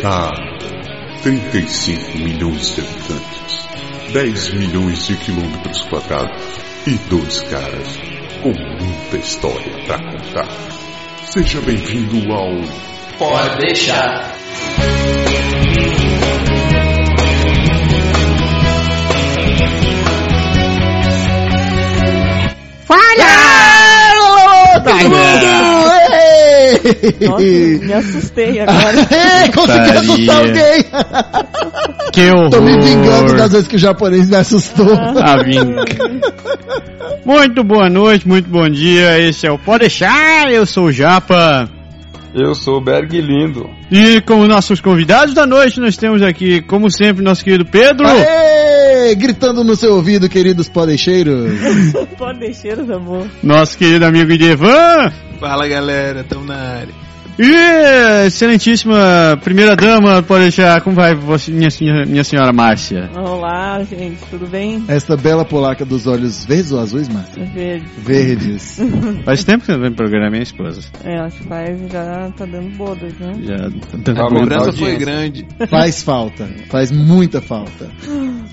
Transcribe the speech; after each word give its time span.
Cara, 0.00 0.56
35 1.22 2.16
milhões 2.16 2.74
de 2.74 2.80
habitantes, 2.80 3.68
10 4.10 4.54
milhões 4.54 5.06
de 5.06 5.14
quilômetros 5.16 5.82
quadrados 5.82 6.42
e 6.86 6.94
dois 7.10 7.42
caras 7.42 7.98
com 8.42 8.48
muita 8.48 9.18
história 9.18 9.84
pra 9.84 9.98
contar. 9.98 10.48
Seja 11.24 11.60
bem-vindo 11.60 12.32
ao 12.32 12.48
Pode 13.18 13.58
deixar. 13.58 14.32
Fala! 22.86 23.50
Ei! 24.86 25.29
Nossa, 27.20 27.42
me 27.84 27.92
assustei 27.92 28.60
agora. 28.60 28.98
Ei, 29.10 29.52
consegui 29.54 29.98
assustar 29.98 30.36
alguém! 30.36 30.84
Que 32.12 32.28
horror! 32.28 32.50
Tô 32.50 32.60
me 32.60 32.80
vingando 32.80 33.36
das 33.36 33.52
vezes 33.52 33.68
que 33.68 33.76
o 33.76 33.78
japonês 33.78 34.28
me 34.28 34.34
assustou. 34.34 34.92
Ah, 35.22 35.40
vinga. 35.44 35.84
Muito 37.24 37.62
boa 37.62 37.88
noite, 37.88 38.26
muito 38.26 38.50
bom 38.50 38.68
dia. 38.68 39.20
Esse 39.20 39.46
é 39.46 39.52
o 39.52 39.56
Pode 39.56 39.82
deixar. 39.82 40.50
Eu 40.50 40.66
sou 40.66 40.86
o 40.86 40.92
Japa. 40.92 41.68
Eu 42.34 42.54
sou 42.54 42.78
o 42.78 42.80
Berg 42.80 43.20
Lindo. 43.20 43.70
E 43.90 44.20
como 44.22 44.46
nossos 44.48 44.80
convidados 44.80 45.34
da 45.34 45.46
noite, 45.46 45.78
nós 45.78 45.96
temos 45.96 46.20
aqui, 46.20 46.60
como 46.62 46.90
sempre, 46.90 47.22
nosso 47.22 47.44
querido 47.44 47.64
Pedro. 47.64 48.06
Aê! 48.06 48.49
Gritando 49.16 49.64
no 49.64 49.76
seu 49.76 49.94
ouvido, 49.94 50.28
queridos 50.28 50.68
podeixeiros. 50.68 51.52
Pode 52.18 52.40
deixar, 52.40 52.78
amor. 52.78 53.26
Nosso 53.42 53.76
querido 53.76 54.04
amigo 54.06 54.32
Idevan. 54.32 55.12
Fala 55.38 55.66
galera, 55.66 56.24
tamo 56.24 56.44
na 56.44 56.56
área. 56.56 57.09
E 57.38 58.26
excelentíssima 58.26 59.38
primeira 59.42 59.74
dama, 59.74 60.22
pode 60.22 60.42
deixar. 60.42 60.80
Como 60.82 60.94
vai 60.96 61.14
você, 61.14 61.50
minha, 61.50 61.70
senhora- 61.70 62.04
minha 62.04 62.22
senhora 62.22 62.52
Márcia? 62.52 63.08
Olá, 63.16 63.82
gente, 63.82 64.18
tudo 64.30 64.46
bem? 64.46 64.84
Esta 64.88 65.16
bela 65.16 65.42
polaca 65.44 65.84
dos 65.84 66.06
olhos 66.06 66.44
verdes 66.44 66.70
ou 66.72 66.80
azuis, 66.80 67.08
Márcia? 67.08 67.42
Verde. 67.54 67.86
Verdes. 67.98 68.78
Faz 69.24 69.42
tempo 69.44 69.60
que 69.60 69.66
você 69.66 69.72
não 69.72 69.80
vem 69.80 69.92
pro 69.92 70.04
programa, 70.04 70.30
minha 70.30 70.42
esposa. 70.42 70.80
É, 71.02 71.18
acho 71.20 71.38
que 71.38 71.44
faz, 71.48 71.78
já 71.90 72.30
tá 72.36 72.44
dando 72.44 72.76
bodas, 72.76 73.12
né? 73.18 73.32
Já 73.42 73.56
Tá 74.04 74.12
A 74.12 74.28
bom. 74.28 74.40
cobrança 74.40 74.72
foi 74.72 74.96
grande. 74.96 75.46
Faz 75.70 76.02
falta. 76.02 76.46
Faz 76.68 76.90
muita 76.92 77.40
falta. 77.40 77.88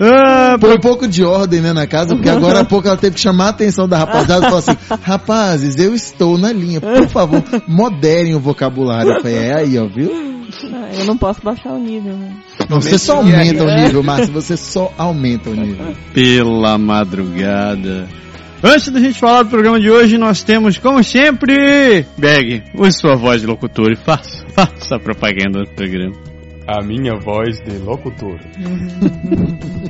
Ah, 0.00 0.56
Põe 0.58 0.74
um 0.76 0.80
pouco 0.80 1.06
de 1.06 1.24
ordem 1.24 1.60
né, 1.60 1.72
na 1.74 1.86
casa, 1.86 2.14
porque 2.14 2.28
agora 2.30 2.60
há 2.60 2.64
pouco 2.64 2.88
ela 2.88 2.96
teve 2.96 3.16
que 3.16 3.20
chamar 3.20 3.46
a 3.46 3.50
atenção 3.50 3.86
da 3.88 3.98
rapaziada 3.98 4.46
e 4.46 4.48
falar 4.48 4.58
assim: 4.58 4.76
rapazes, 5.02 5.76
eu 5.78 5.94
estou 5.94 6.38
na 6.38 6.52
linha, 6.52 6.80
por 6.80 7.08
favor, 7.08 7.42
moderem 7.66 8.34
o 8.34 8.40
vocabulário. 8.40 8.77
Eu 8.84 9.20
falei, 9.22 9.36
é 9.36 9.56
aí, 9.58 9.78
ó, 9.78 9.86
viu? 9.86 10.10
Ah, 10.72 10.88
eu 10.98 11.04
não 11.04 11.16
posso 11.18 11.42
baixar 11.42 11.72
o 11.72 11.78
nível, 11.78 12.14
né? 12.16 12.32
Não, 12.68 12.80
você 12.80 12.98
só 12.98 13.16
aumenta 13.16 13.64
o 13.64 13.74
nível, 13.74 14.02
Márcio, 14.02 14.32
você 14.32 14.56
só 14.56 14.92
aumenta 14.96 15.50
o 15.50 15.54
nível. 15.54 15.94
pela 16.14 16.78
madrugada. 16.78 18.08
Antes 18.62 18.88
da 18.90 18.98
gente 18.98 19.18
falar 19.20 19.44
do 19.44 19.50
programa 19.50 19.78
de 19.78 19.88
hoje, 19.90 20.18
nós 20.18 20.42
temos, 20.42 20.78
como 20.78 21.02
sempre, 21.04 22.04
Beg, 22.16 22.64
use 22.74 22.98
sua 22.98 23.14
voz 23.14 23.40
de 23.40 23.46
locutor 23.46 23.92
e 23.92 23.96
faça, 23.96 24.44
faça 24.52 24.96
a 24.96 24.98
propaganda 24.98 25.60
do 25.64 25.70
programa. 25.70 26.14
A 26.66 26.82
minha 26.82 27.14
voz 27.20 27.60
de 27.60 27.78
locutor. 27.78 28.38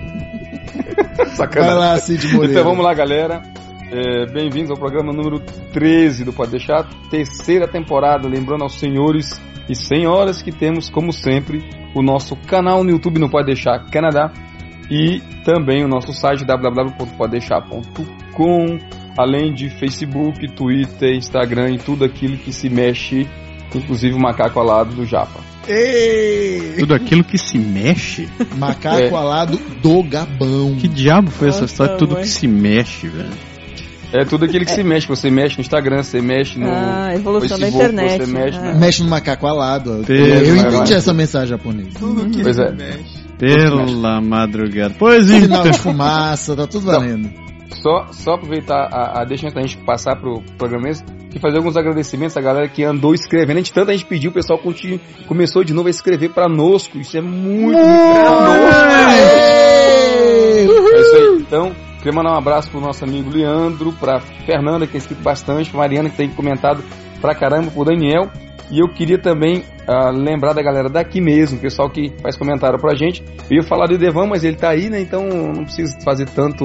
Vai 1.17 1.27
Sacanagem. 1.29 1.79
lá, 1.79 1.99
Cid 1.99 2.29
Moreira. 2.35 2.53
Então 2.61 2.65
vamos 2.71 2.85
lá, 2.85 2.95
galera. 2.95 3.43
É, 3.91 4.27
Bem-vindos 4.27 4.71
ao 4.71 4.77
programa 4.77 5.11
número 5.13 5.41
13 5.73 6.23
do 6.25 6.33
Pode 6.33 6.51
Deixar, 6.51 6.85
terceira 7.11 7.67
temporada. 7.67 8.29
Lembrando 8.29 8.63
aos 8.65 8.79
senhores 8.79 9.41
e 9.69 9.75
senhoras 9.75 10.43
que 10.43 10.53
temos, 10.53 10.91
como 10.91 11.11
sempre, 11.13 11.63
o 11.95 12.03
nosso 12.03 12.37
canal 12.37 12.85
no 12.85 12.91
YouTube 12.91 13.19
no 13.19 13.31
Pode 13.31 13.47
Deixar 13.47 13.79
Canadá 13.91 14.31
e 14.91 15.21
também 15.45 15.83
o 15.85 15.89
nosso 15.89 16.13
site 16.13 16.45
www.podedeixar.com, 16.45 18.79
além 19.17 19.55
de 19.55 19.71
Facebook, 19.71 20.47
Twitter, 20.53 21.15
Instagram 21.17 21.71
e 21.73 21.79
tudo 21.79 22.05
aquilo 22.05 22.37
que 22.37 22.53
se 22.53 22.69
mexe, 22.69 23.27
inclusive 23.75 24.15
o 24.15 24.21
macaco 24.21 24.61
alado 24.61 24.95
do 24.95 25.07
Japa. 25.07 25.41
Ei! 25.67 26.75
Tudo 26.79 26.95
aquilo 26.95 27.25
que 27.25 27.37
se 27.39 27.59
mexe? 27.59 28.29
Macaco 28.57 29.01
É. 29.01 29.09
alado 29.15 29.59
do 29.83 30.03
Gabão. 30.03 30.75
Que 30.77 30.89
diabo 30.89 31.31
foi 31.31 31.49
essa 31.49 31.65
história? 31.67 31.97
Tudo 31.97 32.13
mãe. 32.15 32.23
que 32.23 32.29
se 32.29 32.47
mexe, 32.47 33.07
velho. 33.09 33.29
É 34.13 34.25
tudo 34.25 34.45
aquilo 34.47 34.65
que 34.65 34.71
se 34.71 34.83
mexe. 34.83 35.07
Você 35.07 35.31
mexe 35.31 35.57
no 35.59 35.61
Instagram, 35.61 36.03
você 36.03 36.21
mexe 36.23 36.59
no 36.59 36.67
Ah, 36.71 37.11
evolução 37.15 37.59
da 37.59 37.67
Facebook, 37.67 37.93
internet. 37.93 38.25
Você 38.25 38.33
mexe, 38.33 38.59
Ah. 38.59 38.63
né? 38.63 38.75
Mexe 38.75 39.03
no 39.03 39.09
macaco 39.11 39.47
alado. 39.47 40.03
Pelo 40.07 40.27
Eu 40.27 40.57
entendi 40.57 40.95
essa 40.95 41.13
mensagem 41.13 41.49
japonesa. 41.49 41.91
Tudo 41.99 42.29
que 42.31 42.43
Pois 42.43 42.57
se 42.57 42.63
é. 42.63 42.73
mexe. 42.73 43.29
Pela 43.39 44.21
madrugada. 44.21 44.95
Pois 44.99 45.27
Sinal 45.27 45.61
então. 45.61 45.71
de 45.71 45.79
fumaça, 45.79 46.57
tá 46.57 46.67
tudo 46.67 46.87
valendo. 46.87 47.31
Só, 47.83 48.07
só 48.13 48.33
aproveitar 48.33 48.89
a, 48.91 49.21
a 49.21 49.25
deixa 49.25 49.45
antes 49.47 49.55
da 49.55 49.61
gente 49.61 49.77
passar 49.85 50.17
pro 50.17 50.43
programa 50.57 50.87
mesmo 50.89 51.07
e 51.35 51.39
fazer 51.39 51.59
alguns 51.59 51.77
agradecimentos 51.77 52.35
à 52.37 52.41
galera 52.41 52.67
que 52.67 52.83
andou 52.83 53.15
escrevendo. 53.15 53.57
A 53.59 53.61
gente, 53.61 53.73
tanto 53.75 53.91
a 53.91 53.93
gente 53.93 54.07
pediu, 54.07 54.31
o 54.31 54.35
pessoal 54.35 54.59
continu, 54.59 54.99
começou 55.27 55.63
de 55.63 55.73
novo 55.75 55.87
a 55.87 55.91
escrever 55.91 56.31
pra 56.31 56.49
nosco. 56.49 56.99
Isso 56.99 57.17
é 57.17 57.21
muito, 57.21 57.77
muito 57.77 57.79
pra 57.79 58.31
nosco. 58.31 59.69
É 60.91 61.01
isso 61.01 61.17
aí. 61.17 61.37
Então, 61.41 61.73
queria 61.99 62.13
mandar 62.13 62.33
um 62.33 62.39
abraço 62.39 62.71
pro 62.71 62.81
nosso 62.81 63.05
amigo 63.05 63.31
Leandro, 63.31 63.93
pra 63.93 64.21
Fernanda, 64.47 64.87
que 64.87 64.93
tem 64.93 64.99
escrito 64.99 65.23
bastante, 65.23 65.71
pra 65.71 65.81
Mariana, 65.81 66.09
que 66.11 66.17
tem 66.17 66.31
comentado 66.31 66.83
pra 67.21 67.35
caramba, 67.35 67.71
pro 67.71 67.85
Daniel. 67.85 68.31
E 68.71 68.81
eu 68.81 68.89
queria 68.89 69.19
também 69.19 69.65
ah, 69.87 70.11
lembrar 70.11 70.53
da 70.53 70.63
galera 70.63 70.89
daqui 70.89 71.21
mesmo, 71.21 71.59
o 71.59 71.61
pessoal 71.61 71.89
que 71.89 72.13
faz 72.23 72.37
comentário 72.37 72.79
pra 72.79 72.95
gente. 72.95 73.25
Eu 73.51 73.59
ia 73.59 73.63
falar 73.63 73.87
do 73.87 73.97
Devan, 73.97 74.27
mas 74.27 74.45
ele 74.45 74.57
tá 74.57 74.71
aí, 74.71 74.91
né? 74.91 75.01
Então 75.01 75.27
não 75.27 75.65
preciso 75.65 75.99
fazer 76.05 76.27
tanto, 76.29 76.65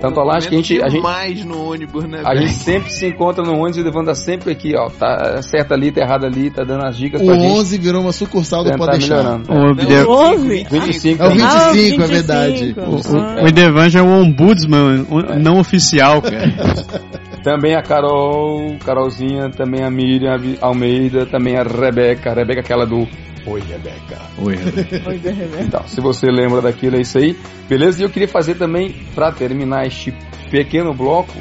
tanto 0.00 0.20
alarde 0.20 0.48
que 0.48 0.54
a 0.54 0.58
gente, 0.58 0.82
a 0.82 0.88
gente, 0.88 1.02
mais 1.02 1.44
no 1.44 1.70
ônibus, 1.72 2.04
né? 2.04 2.22
a 2.24 2.34
gente 2.36 2.52
sempre 2.54 2.92
se 2.92 3.06
encontra 3.06 3.42
no 3.44 3.52
ônibus 3.54 3.78
e 3.78 3.80
o 3.80 3.84
Devan 3.84 4.04
tá 4.04 4.14
sempre 4.14 4.52
aqui, 4.52 4.74
ó. 4.76 4.88
Tá 4.90 5.40
certo 5.42 5.72
ali, 5.74 5.90
tá 5.90 6.00
errado 6.02 6.26
ali, 6.26 6.50
tá 6.50 6.62
dando 6.64 6.84
as 6.84 6.96
dicas 6.96 7.20
O 7.20 7.24
pra 7.26 7.34
gente. 7.34 7.46
11 7.46 7.78
virou 7.78 8.02
uma 8.02 8.12
sucursal 8.12 8.62
do 8.64 8.76
Pode 8.76 8.98
Deixar. 8.98 9.24
O, 9.24 9.38
Não, 9.54 9.70
Ide- 9.72 10.06
Onze? 10.06 10.66
25, 10.70 11.22
É 11.22 11.26
o 11.26 11.28
né? 11.30 11.34
25, 11.34 11.46
Ah, 11.56 11.68
é 11.68 11.72
25. 11.72 12.06
verdade. 12.08 12.74
o, 12.76 13.16
Ah. 13.16 13.42
o 13.44 13.48
Idevan 13.48 13.88
já 13.88 14.00
é 14.00 14.02
o 14.02 14.06
ombudsman 14.22 15.06
o- 15.10 15.38
não 15.38 15.58
oficial, 15.58 16.20
cara. 16.22 16.46
Também 17.42 17.76
a 17.76 17.82
Carol, 17.82 18.74
Carolzinha, 18.84 19.48
também 19.50 19.84
a 19.84 19.88
Miriam 19.88 20.36
Almeida, 20.60 21.24
também 21.26 21.56
a 21.56 21.62
Rebeca, 21.62 22.32
a 22.32 22.34
Rebeca 22.34 22.58
aquela 22.60 22.84
do 22.84 23.06
Oi 23.46 23.60
Rebeca. 23.60 24.20
Oi, 24.38 24.56
Rebeca. 24.56 25.08
Oi. 25.08 25.20
Então, 25.60 25.86
se 25.86 26.00
você 26.00 26.26
lembra 26.26 26.60
daquilo, 26.60 26.96
é 26.96 27.00
isso 27.00 27.16
aí. 27.16 27.38
Beleza? 27.68 28.02
E 28.02 28.04
eu 28.04 28.10
queria 28.10 28.26
fazer 28.26 28.56
também, 28.56 28.92
para 29.14 29.30
terminar 29.30 29.86
este 29.86 30.12
pequeno 30.50 30.92
bloco, 30.92 31.32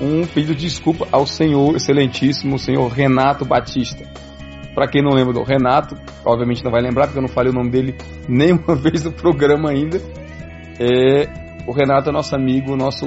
um 0.00 0.26
pedido 0.26 0.54
de 0.54 0.66
desculpa 0.66 1.06
ao 1.12 1.26
senhor, 1.26 1.76
excelentíssimo 1.76 2.58
senhor 2.58 2.88
Renato 2.88 3.44
Batista. 3.44 4.04
Para 4.74 4.88
quem 4.88 5.02
não 5.02 5.12
lembra 5.12 5.34
do 5.34 5.42
Renato, 5.42 5.94
obviamente 6.24 6.64
não 6.64 6.72
vai 6.72 6.80
lembrar, 6.80 7.06
porque 7.06 7.18
eu 7.18 7.22
não 7.22 7.28
falei 7.28 7.52
o 7.52 7.54
nome 7.54 7.70
dele 7.70 7.94
nenhuma 8.26 8.74
vez 8.74 9.04
no 9.04 9.12
programa 9.12 9.70
ainda. 9.70 10.00
É, 10.80 11.28
o 11.66 11.72
Renato 11.72 12.08
é 12.08 12.12
nosso 12.12 12.34
amigo, 12.34 12.74
nosso 12.74 13.06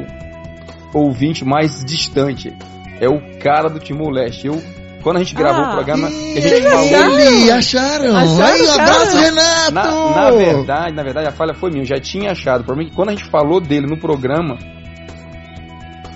ouvinte 0.93 1.43
mais 1.43 1.83
distante. 1.83 2.53
É 3.01 3.09
o 3.09 3.39
cara 3.39 3.67
do 3.67 3.79
Timor-Leste. 3.79 4.47
Eu, 4.47 4.61
quando 5.07 5.17
a 5.17 5.23
gente 5.23 5.35
gravou 5.35 5.63
Ah. 5.63 5.69
o 5.69 5.73
programa, 5.75 6.09
que 6.09 6.37
a 6.37 6.41
gente 6.41 6.61
falou 6.63 7.19
Ih, 7.19 7.49
acharam? 7.51 8.13
Acharam, 8.17 8.43
Aí, 8.45 8.61
um 8.67 8.71
abraço? 8.73 9.17
Renato! 9.17 9.71
na, 9.73 10.09
na 10.15 10.31
verdade, 10.31 10.93
na 10.95 11.01
verdade, 11.03 11.27
a 11.29 11.31
falha 11.31 11.53
foi 11.53 11.69
minha. 11.69 11.83
Eu 11.83 11.87
já 11.87 11.97
tinha 11.97 12.31
achado. 12.31 12.59
O 12.61 12.63
problema 12.65 12.89
é 12.89 12.91
que 12.91 12.95
quando 12.97 13.09
a 13.09 13.11
gente 13.13 13.23
falou 13.29 13.61
dele 13.61 13.87
no 13.87 13.97
programa, 13.97 14.57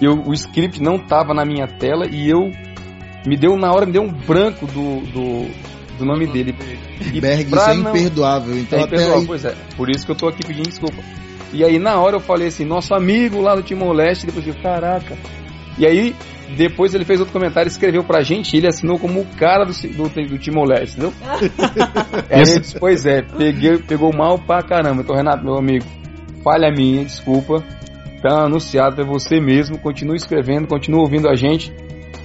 eu, 0.01 0.21
o 0.25 0.33
script 0.33 0.81
não 0.81 0.99
tava 0.99 1.33
na 1.33 1.45
minha 1.45 1.67
tela 1.67 2.05
e 2.05 2.29
eu 2.29 2.51
me 3.25 3.37
deu 3.37 3.55
na 3.55 3.71
hora 3.71 3.85
me 3.85 3.93
deu 3.93 4.01
um 4.01 4.11
branco 4.11 4.67
do, 4.67 4.99
do, 5.11 5.47
do 5.99 6.05
nome 6.05 6.27
dele. 6.27 6.53
E 7.13 7.21
Berg, 7.21 7.43
isso 7.45 7.59
é 7.69 7.73
não- 7.75 7.91
imperdoável. 7.91 8.57
Então, 8.57 8.77
é 8.77 8.83
até 8.83 8.95
imperdoável, 8.95 9.21
aí, 9.21 9.27
pois 9.27 9.45
é. 9.45 9.55
Por 9.77 9.89
isso 9.89 10.05
que 10.05 10.11
eu 10.11 10.15
tô 10.17 10.27
aqui 10.27 10.45
pedindo 10.45 10.67
desculpa. 10.67 11.01
E 11.53 11.63
aí 11.63 11.79
na 11.79 11.95
hora 11.97 12.17
eu 12.17 12.19
falei 12.19 12.47
assim, 12.49 12.65
nosso 12.65 12.93
amigo 12.93 13.39
lá 13.39 13.55
do 13.55 13.63
Timor-Leste, 13.63 14.25
depois 14.25 14.45
eu 14.45 14.55
caraca. 14.61 15.17
E 15.77 15.85
aí 15.85 16.13
depois 16.55 16.93
ele 16.93 17.05
fez 17.05 17.19
outro 17.19 17.33
comentário, 17.33 17.67
escreveu 17.67 18.03
pra 18.03 18.21
gente, 18.21 18.53
e 18.53 18.57
ele 18.57 18.67
assinou 18.67 18.99
como 18.99 19.21
o 19.21 19.25
cara 19.37 19.65
do, 19.65 19.71
do, 19.71 20.09
do 20.09 20.37
Timor-Leste, 20.37 20.97
entendeu? 20.97 21.13
aí 22.29 22.39
eu 22.39 22.59
disse, 22.59 22.79
pois 22.79 23.05
é, 23.05 23.21
peguei, 23.21 23.77
pegou 23.77 24.13
mal 24.13 24.37
pra 24.39 24.61
caramba. 24.61 25.01
Então, 25.01 25.15
Renato, 25.15 25.43
meu 25.43 25.57
amigo, 25.57 25.85
falha 26.43 26.71
minha, 26.71 27.03
desculpa. 27.03 27.63
Tá 28.21 28.43
anunciado, 28.43 29.01
é 29.01 29.05
você 29.05 29.39
mesmo. 29.39 29.79
Continue 29.79 30.15
escrevendo, 30.15 30.67
continue 30.67 30.99
ouvindo 30.99 31.27
a 31.27 31.35
gente. 31.35 31.73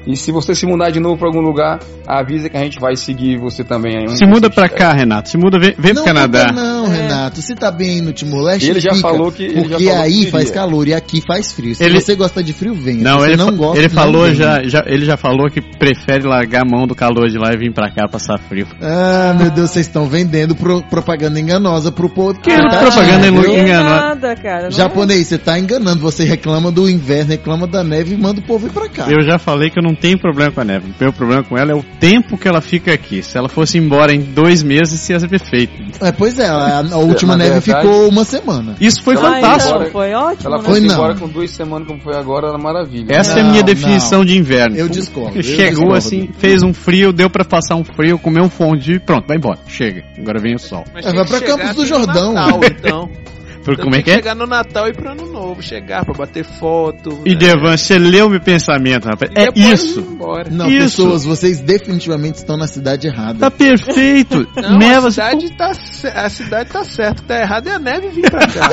E 0.06 0.16
se 0.16 0.30
você 0.30 0.54
se 0.54 0.64
mudar 0.66 0.90
de 0.90 1.00
novo 1.00 1.16
pra 1.18 1.26
algum 1.28 1.40
lugar, 1.40 1.80
avisa 2.06 2.48
que 2.48 2.56
a 2.56 2.60
gente 2.60 2.78
vai 2.78 2.94
seguir 2.96 3.38
você 3.38 3.64
também. 3.64 3.96
aí, 3.98 4.08
Se 4.16 4.24
muda 4.24 4.48
você 4.48 4.54
pra 4.54 4.66
estiver. 4.66 4.78
cá, 4.84 4.92
Renato. 4.92 5.28
Se 5.28 5.36
muda, 5.36 5.58
vem, 5.58 5.74
vem 5.76 5.92
pro 5.92 5.94
não, 5.94 6.04
Canadá. 6.04 6.52
Não, 6.52 6.86
Renato. 6.88 7.42
Se 7.42 7.54
tá 7.54 7.70
bem 7.70 8.00
no 8.00 8.12
Timor-Leste, 8.12 8.70
Ele 8.70 8.80
já 8.80 8.92
fica, 8.94 9.08
falou 9.08 9.32
que- 9.32 9.42
ele 9.42 9.54
já 9.54 9.60
Porque 9.62 9.84
falou 9.84 9.98
que 9.98 10.04
aí 10.06 10.12
queria. 10.14 10.30
faz 10.30 10.50
calor 10.50 10.86
e 10.88 10.94
aqui 10.94 11.20
faz 11.26 11.52
frio. 11.52 11.74
Se 11.74 11.82
Ele- 11.84 12.00
você 12.00 12.14
gosta 12.14 12.42
de 12.42 12.52
frio, 12.52 12.74
venha. 12.74 13.02
Não, 13.02 13.14
Se 13.14 13.18
você 13.24 13.26
ele, 13.32 13.36
não 13.36 13.56
gosta, 13.56 13.78
ele 13.78 13.88
falou 13.88 14.32
já, 14.34 14.62
já, 14.62 14.84
ele 14.86 15.04
já 15.04 15.16
falou 15.16 15.50
que 15.50 15.60
prefere 15.60 16.24
largar 16.26 16.62
a 16.62 16.68
mão 16.70 16.86
do 16.86 16.94
calor 16.94 17.28
de 17.28 17.36
lá 17.38 17.52
e 17.52 17.56
vir 17.56 17.72
pra 17.72 17.90
cá 17.90 18.06
passar 18.08 18.38
frio. 18.38 18.66
Ah, 18.80 19.34
meu 19.36 19.50
Deus, 19.50 19.70
vocês 19.70 19.86
estão 19.86 20.06
vendendo 20.06 20.54
pro- 20.54 20.82
propaganda 20.82 21.40
enganosa 21.40 21.90
pro 21.90 22.08
povo. 22.08 22.38
Que 22.40 22.50
tá 22.50 22.78
propaganda 22.78 23.26
achando, 23.26 23.26
engan- 23.26 23.40
viu? 23.42 23.50
Não 23.50 23.56
é 23.56 23.62
engano. 23.62 23.90
nada, 23.90 24.36
cara. 24.36 24.62
não 24.64 24.70
Japonês, 24.70 25.26
você 25.26 25.38
tá 25.38 25.58
enganando. 25.58 26.00
Você 26.00 26.22
reclama 26.24 26.70
do 26.70 26.88
inverno, 26.88 27.30
reclama 27.30 27.66
da 27.66 27.82
neve 27.82 28.14
e 28.14 28.16
manda 28.18 28.40
o 28.40 28.42
povo 28.44 28.66
ir 28.68 28.70
pra 28.70 28.88
cá. 28.88 29.06
Eu 29.10 29.22
já 29.24 29.38
falei 29.38 29.70
que 29.70 29.78
eu 29.78 29.82
não 29.82 29.95
tenho 29.96 30.18
problema 30.18 30.52
com 30.52 30.60
a 30.60 30.64
neve. 30.64 30.90
O 30.90 30.94
meu 31.02 31.12
problema 31.12 31.42
com 31.42 31.56
ela 31.58 31.72
é 31.72 31.74
o 31.74 31.82
tempo 31.98 32.36
que 32.38 32.46
ela 32.46 32.60
fica 32.60 32.92
aqui. 32.92 33.22
Se 33.22 33.36
ela 33.36 33.48
fosse 33.48 33.78
embora 33.78 34.12
em 34.14 34.20
dois 34.20 34.62
meses, 34.62 35.08
ia 35.08 35.18
ser 35.18 35.28
perfeito. 35.28 35.72
É, 36.00 36.12
pois 36.12 36.38
é, 36.38 36.46
a, 36.46 36.80
a 36.92 36.96
última 36.98 37.36
neve 37.36 37.60
verdade- 37.60 37.86
ficou 37.88 38.08
uma 38.08 38.24
semana. 38.24 38.76
Isso 38.80 39.02
foi 39.02 39.14
é. 39.14 39.18
Ah, 39.18 39.20
fantástico. 39.22 39.76
então, 39.78 39.90
foi 39.90 40.12
ótimo, 40.14 40.46
Ela 40.48 40.58
né? 40.58 40.64
foi 40.64 40.80
não. 40.80 40.94
embora 40.94 41.14
com 41.14 41.28
duas 41.28 41.50
semanas, 41.50 41.88
como 41.88 42.00
foi 42.00 42.16
agora, 42.16 42.48
era 42.48 42.58
maravilha. 42.58 43.12
Essa 43.12 43.38
é 43.38 43.40
a 43.40 43.42
Não, 43.44 43.50
minha 43.50 43.62
não. 43.62 43.66
definição 43.66 44.24
de 44.24 44.36
inverno. 44.38 44.76
Eu 44.76 44.88
discordo, 44.88 45.36
eu 45.38 45.42
Chegou 45.42 45.66
discordo. 45.68 45.94
assim, 45.94 46.28
fez 46.38 46.62
um 46.62 46.72
frio, 46.74 47.12
deu 47.12 47.30
pra 47.30 47.44
passar 47.44 47.74
um 47.76 47.84
frio, 47.84 48.18
comer 48.18 48.42
um 48.42 48.48
fondue, 48.50 48.98
pronto, 49.00 49.26
vai 49.26 49.36
embora. 49.36 49.58
Chega. 49.66 50.04
Agora 50.18 50.38
vem 50.38 50.54
o 50.54 50.58
sol. 50.58 50.84
Mas 50.92 51.06
É, 51.06 51.12
vai 51.12 51.24
pra 51.26 51.40
Campos 51.40 51.70
do 51.74 51.82
no 51.82 51.86
Jordão. 51.86 52.32
Natal, 52.34 52.60
então. 52.64 53.10
Por- 53.66 53.72
Então 53.74 53.84
como 53.84 53.96
é 53.96 54.02
que 54.02 54.10
é? 54.10 54.14
Chegar 54.14 54.34
no 54.36 54.46
Natal 54.46 54.88
e 54.88 54.92
pro 54.94 55.10
ano 55.10 55.26
novo. 55.30 55.60
Chegar 55.62 56.04
pra 56.04 56.14
bater 56.14 56.44
foto. 56.44 57.20
E 57.26 57.30
né? 57.30 57.36
Devan, 57.36 57.76
você 57.76 57.98
leu 57.98 58.30
meu 58.30 58.40
pensamento, 58.40 59.06
rapaz. 59.06 59.30
E 59.36 59.40
É 59.40 59.72
isso. 59.74 60.16
Não, 60.50 60.68
Isso. 60.70 60.96
pessoas, 61.02 61.24
vocês 61.24 61.60
definitivamente 61.60 62.36
estão 62.36 62.56
na 62.56 62.66
cidade 62.66 63.08
errada. 63.08 63.38
Tá 63.40 63.50
perfeito. 63.50 64.46
Não, 64.56 64.78
Neva, 64.78 65.08
a 65.08 65.10
cidade, 65.10 65.50
tá, 65.56 65.72
a 66.14 66.28
cidade 66.30 66.70
tá 66.70 66.84
certa. 66.84 67.12
O 67.20 67.22
que 67.22 67.28
tá 67.28 67.40
errado 67.40 67.66
é 67.68 67.72
a 67.74 67.78
neve 67.78 68.08
vir 68.08 68.30
pra 68.30 68.46
cá. 68.46 68.70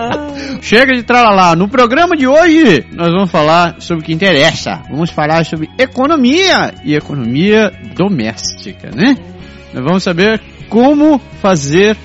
Chega 0.60 0.94
de 0.94 1.02
tralalá. 1.02 1.56
No 1.56 1.68
programa 1.68 2.16
de 2.16 2.26
hoje, 2.26 2.84
nós 2.92 3.10
vamos 3.12 3.30
falar 3.30 3.76
sobre 3.80 4.02
o 4.02 4.06
que 4.06 4.12
interessa. 4.12 4.82
Vamos 4.90 5.10
falar 5.10 5.44
sobre 5.46 5.68
economia 5.78 6.74
e 6.84 6.94
economia 6.94 7.72
doméstica, 7.94 8.90
né? 8.94 9.16
Nós 9.72 9.84
vamos 9.84 10.02
saber 10.02 10.40
como 10.68 11.20
fazer 11.40 11.96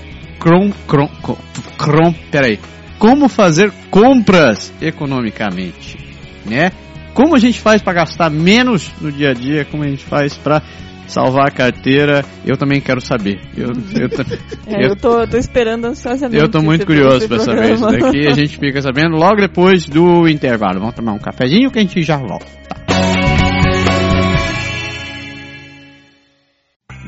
crom, 0.42 0.72
crom, 0.88 1.08
crom, 1.22 1.38
crom, 1.78 2.14
peraí. 2.32 2.60
Como 2.98 3.30
fazer 3.30 3.72
compras 3.92 4.74
economicamente, 4.82 5.98
né? 6.46 6.72
Como 7.14 7.36
a 7.36 7.40
gente 7.40 7.60
faz 7.60 7.82
para 7.82 7.94
gastar 7.94 8.30
menos 8.32 8.92
no 9.00 9.12
dia 9.12 9.30
a 9.30 9.34
dia, 9.34 9.66
como 9.66 9.84
a 9.84 9.88
gente 9.88 10.04
faz 10.04 10.36
para 10.38 10.62
salvar 11.08 11.48
a 11.50 11.52
carteira, 11.52 12.24
eu 12.46 12.56
também 12.58 12.80
quero 12.80 13.02
saber. 13.02 13.40
Eu, 13.56 13.68
eu, 13.70 14.10
É, 14.68 14.86
eu 14.88 14.96
tô, 14.96 15.28
tô 15.28 15.38
esperando 15.38 15.86
ansiosamente. 15.86 16.42
eu 16.42 16.50
tô 16.50 16.62
muito 16.62 16.82
esse- 16.82 16.86
curioso 16.86 17.28
pra 17.28 17.40
saber 17.40 17.74
isso 17.74 17.86
daqui. 17.86 18.28
A 18.28 18.34
gente 18.34 18.58
fica 18.58 18.82
sabendo 18.82 19.16
logo 19.18 19.36
depois 19.42 19.86
do 19.86 20.28
intervalo. 20.28 20.80
Vamos 20.80 20.96
tomar 20.96 21.14
um 21.14 21.20
cafezinho 21.20 21.70
que 21.70 21.80
a 21.80 21.82
gente 21.82 22.02
já 22.02 22.18
volta. 22.18 22.46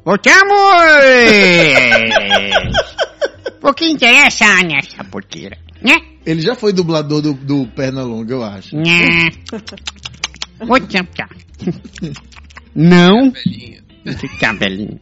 Voltamos! 0.07 0.55
o 3.61 3.73
que 3.73 3.85
interessa 3.85 4.45
nessa 4.63 5.03
porqueira? 5.03 5.57
Né? 5.81 5.95
Ele 6.25 6.41
já 6.41 6.55
foi 6.55 6.71
dublador 6.71 7.21
do, 7.21 7.33
do 7.33 7.67
Pernalonga, 7.67 8.33
eu 8.33 8.41
acho. 8.43 8.75
Né? 8.75 9.29
Oi, 10.59 10.81
tchau, 10.87 11.05
tchau. 11.13 11.27
Não. 12.73 13.31
Que 13.31 14.27
cabelinho. 14.39 14.99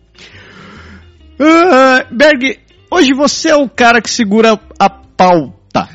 Ah, 1.39 2.05
Berg, 2.11 2.59
hoje 2.91 3.13
você 3.13 3.49
é 3.49 3.55
o 3.55 3.69
cara 3.69 4.01
que 4.01 4.09
segura 4.09 4.59
a 4.79 4.89
pauta. 4.89 5.89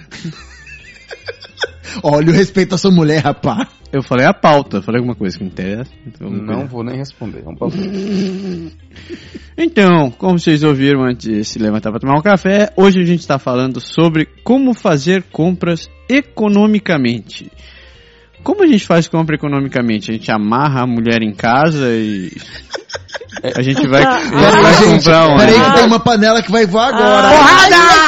Olha 2.02 2.30
o 2.30 2.34
respeito 2.34 2.74
à 2.74 2.78
sua 2.78 2.90
mulher, 2.90 3.22
rapá. 3.22 3.68
Eu 3.92 4.02
falei 4.02 4.24
a 4.24 4.32
pauta, 4.32 4.80
falei 4.80 5.00
alguma 5.00 5.16
coisa 5.16 5.36
que 5.36 5.42
me 5.42 5.50
interessa. 5.50 5.90
Então, 6.06 6.30
Não 6.30 6.66
vou 6.68 6.84
nem 6.84 6.96
responder. 6.96 7.42
Vamos 7.42 7.58
pra 7.58 7.68
Então, 9.58 10.10
como 10.12 10.38
vocês 10.38 10.62
ouviram 10.62 11.02
antes 11.02 11.28
de 11.28 11.44
se 11.44 11.58
levantar 11.58 11.90
para 11.90 11.98
tomar 11.98 12.18
um 12.18 12.22
café, 12.22 12.72
hoje 12.76 13.00
a 13.00 13.04
gente 13.04 13.20
está 13.20 13.38
falando 13.38 13.80
sobre 13.80 14.26
como 14.44 14.74
fazer 14.74 15.24
compras 15.24 15.90
economicamente. 16.08 17.50
Como 18.42 18.62
a 18.62 18.66
gente 18.66 18.86
faz 18.86 19.06
compra 19.08 19.34
economicamente? 19.36 20.10
A 20.10 20.14
gente 20.14 20.30
amarra 20.30 20.82
a 20.82 20.86
mulher 20.86 21.22
em 21.22 21.32
casa 21.34 21.88
e 21.90 22.30
a 23.54 23.62
gente 23.62 23.86
vai, 23.86 24.02
a 24.02 24.18
gente 24.18 24.30
Peraí, 24.30 24.62
vai 24.62 24.74
gente, 24.74 24.90
comprar 25.04 25.26
onde? 25.28 25.38
peraí 25.44 25.60
que 25.60 25.74
tem 25.76 25.86
uma 25.86 26.00
panela 26.00 26.42
que 26.42 26.50
vai 26.50 26.66
voar 26.66 26.88
agora. 26.94 28.00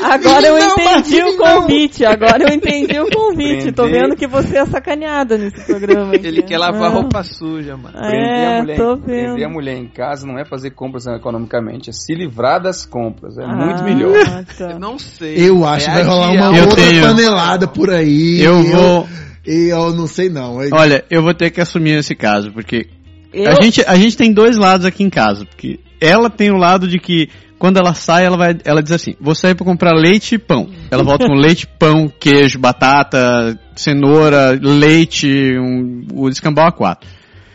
Agora 0.00 0.46
eu 0.46 0.58
Não, 0.58 0.68
entendi 0.70 1.22
o 1.22 1.36
convite. 1.36 2.04
Agora 2.04 2.44
eu 2.48 2.54
entendi 2.54 2.98
o 3.00 3.10
convite. 3.10 3.72
Tô 3.72 3.84
vendo 3.86 4.14
que 4.16 4.26
você 4.28 4.58
é 4.58 4.64
sacanada 4.64 5.36
nesse 5.36 5.66
programa. 5.66 6.14
aqui. 6.14 6.26
Ele 6.28 6.42
quer 6.42 6.56
lavar 6.58 6.84
Ah. 6.90 6.94
roupa 6.94 7.22
suja, 7.24 7.76
mano. 7.76 7.98
Prender, 7.98 8.18
a 8.48 8.52
É, 8.52 8.60
mulher, 8.60 8.76
tô 8.76 8.96
prender 8.96 9.30
a 9.30 9.34
vendo. 9.34 9.50
mulher 9.52 9.76
em 9.76 9.88
casa 9.88 10.26
não 10.26 10.38
é 10.38 10.44
fazer 10.44 10.70
compras 10.70 11.06
economicamente, 11.06 11.90
é 11.90 11.92
se 11.92 12.14
livrar 12.14 12.62
das 12.62 12.86
compras. 12.86 13.36
É 13.38 13.44
Ah, 13.44 13.48
muito 13.54 13.82
melhor. 13.82 14.14
tá. 14.56 14.70
Eu 14.72 14.78
não 14.78 14.98
sei. 14.98 15.34
Eu 15.36 15.64
acho 15.66 15.84
que 15.86 15.90
É 15.90 15.94
vai 15.94 16.04
rolar 16.04 16.30
uma 16.30 16.56
Eu 16.56 16.62
outra 16.64 16.76
tenho- 16.76 17.02
panelada 17.02 17.66
por 17.66 17.90
aí. 17.90 18.40
Eu 18.40 18.62
vou, 18.62 19.08
E 19.48 19.70
eu 19.70 19.94
não 19.94 20.06
sei 20.06 20.28
não. 20.28 20.62
Eu- 20.62 20.68
olha, 20.74 21.02
eu 21.08 21.22
vou 21.22 21.32
ter 21.32 21.50
que 21.50 21.58
assumir 21.60 21.92
esse 21.98 22.14
caso, 22.14 22.52
porque 22.52 22.86
Eu, 23.32 23.50
a 23.50 23.62
gente, 23.62 23.82
a 23.86 23.96
gente 23.96 24.14
tem 24.14 24.30
dois 24.30 24.58
lados 24.58 24.84
aqui 24.84 25.02
em 25.02 25.08
casa, 25.08 25.46
porque 25.46 25.80
ela 25.98 26.28
tem 26.28 26.50
o 26.50 26.58
lado 26.58 26.86
de 26.86 26.98
que 26.98 27.30
quando 27.58 27.78
ela 27.78 27.94
sai, 27.94 28.26
ela 28.26 28.36
vai, 28.36 28.56
ela 28.62 28.82
diz 28.82 28.92
assim: 28.92 29.14
"Vou 29.18 29.34
sair 29.34 29.54
para 29.54 29.64
comprar 29.64 29.92
leite 29.94 30.34
e 30.34 30.38
pão". 30.38 30.68
Ela 30.90 31.02
volta 31.02 31.26
com 31.26 31.32
leite, 31.34 31.66
pão, 31.80 32.08
queijo, 32.20 32.58
batata, 32.58 33.58
cenoura, 33.74 34.58
leite, 34.60 35.26
um, 35.58 36.06
o 36.12 36.28
escambau 36.28 36.66
a 36.66 36.72
quatro. 36.72 37.08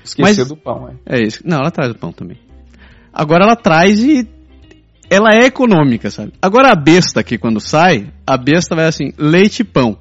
Esqueceu 0.03 0.43
Mas- 0.43 0.47
do 0.49 0.57
pão, 0.57 0.89
é. 1.05 1.17
É 1.19 1.23
isso. 1.23 1.41
Não, 1.45 1.59
ela 1.59 1.69
traz 1.71 1.91
o 1.91 1.95
pão 1.95 2.11
também. 2.11 2.37
Agora 3.13 3.45
ela 3.45 3.55
traz 3.55 4.03
e 4.03 4.27
ela 5.09 5.29
é 5.31 5.45
econômica, 5.45 6.09
sabe? 6.09 6.33
Agora 6.41 6.71
a 6.71 6.75
besta 6.75 7.19
aqui 7.19 7.37
quando 7.37 7.59
sai, 7.59 8.07
a 8.25 8.35
besta 8.35 8.75
vai 8.75 8.87
assim, 8.87 9.13
leite 9.17 9.59
e 9.59 9.63
pão. 9.63 9.97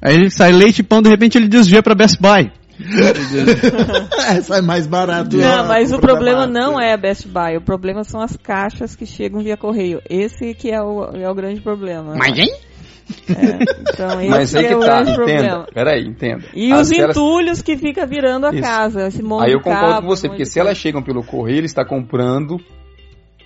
Aí 0.00 0.14
ele 0.14 0.30
sai 0.30 0.52
leite 0.52 0.80
e 0.80 0.82
pão, 0.82 1.02
de 1.02 1.08
repente 1.08 1.36
ele 1.36 1.48
desvia 1.48 1.82
para 1.82 1.94
Best 1.94 2.20
Buy. 2.20 2.50
é, 4.28 4.40
sai 4.40 4.60
mais 4.62 4.86
barato. 4.86 5.36
Não, 5.36 5.60
a 5.60 5.64
mas 5.64 5.92
o 5.92 5.98
problema 5.98 6.46
não 6.46 6.80
é 6.80 6.92
a 6.92 6.96
Best 6.96 7.26
Buy. 7.26 7.56
O 7.56 7.60
problema 7.60 8.04
são 8.04 8.20
as 8.20 8.36
caixas 8.36 8.94
que 8.94 9.04
chegam 9.04 9.42
via 9.42 9.56
correio. 9.56 10.00
Esse 10.08 10.54
que 10.54 10.70
é 10.70 10.80
o, 10.80 11.04
é 11.14 11.28
o 11.28 11.34
grande 11.34 11.60
problema. 11.60 12.14
hein? 12.36 12.48
É, 13.28 13.90
então 13.90 14.20
esse 14.22 14.30
Mas 14.30 14.54
aí 14.54 14.64
é 14.66 14.68
que 14.68 14.74
o 14.74 14.80
tá, 14.80 14.86
grande 14.86 15.14
problema. 15.14 15.40
entenda. 15.42 15.66
Peraí, 15.74 16.04
entenda. 16.06 16.44
E 16.54 16.72
As 16.72 16.82
os 16.82 16.96
feras- 16.96 17.16
entulhos 17.16 17.62
que 17.62 17.76
fica 17.76 18.06
virando 18.06 18.46
a 18.46 18.50
Isso. 18.52 18.62
casa. 18.62 19.08
Esse 19.08 19.22
monte 19.22 19.46
Aí 19.46 19.52
eu 19.52 19.60
concordo 19.60 19.94
cabo, 19.94 20.02
com 20.02 20.14
você, 20.14 20.28
porque 20.28 20.44
se 20.44 20.60
elas 20.60 20.76
chegam 20.78 21.02
pelo 21.02 21.24
correio, 21.24 21.58
ele 21.58 21.66
está 21.66 21.84
comprando 21.84 22.58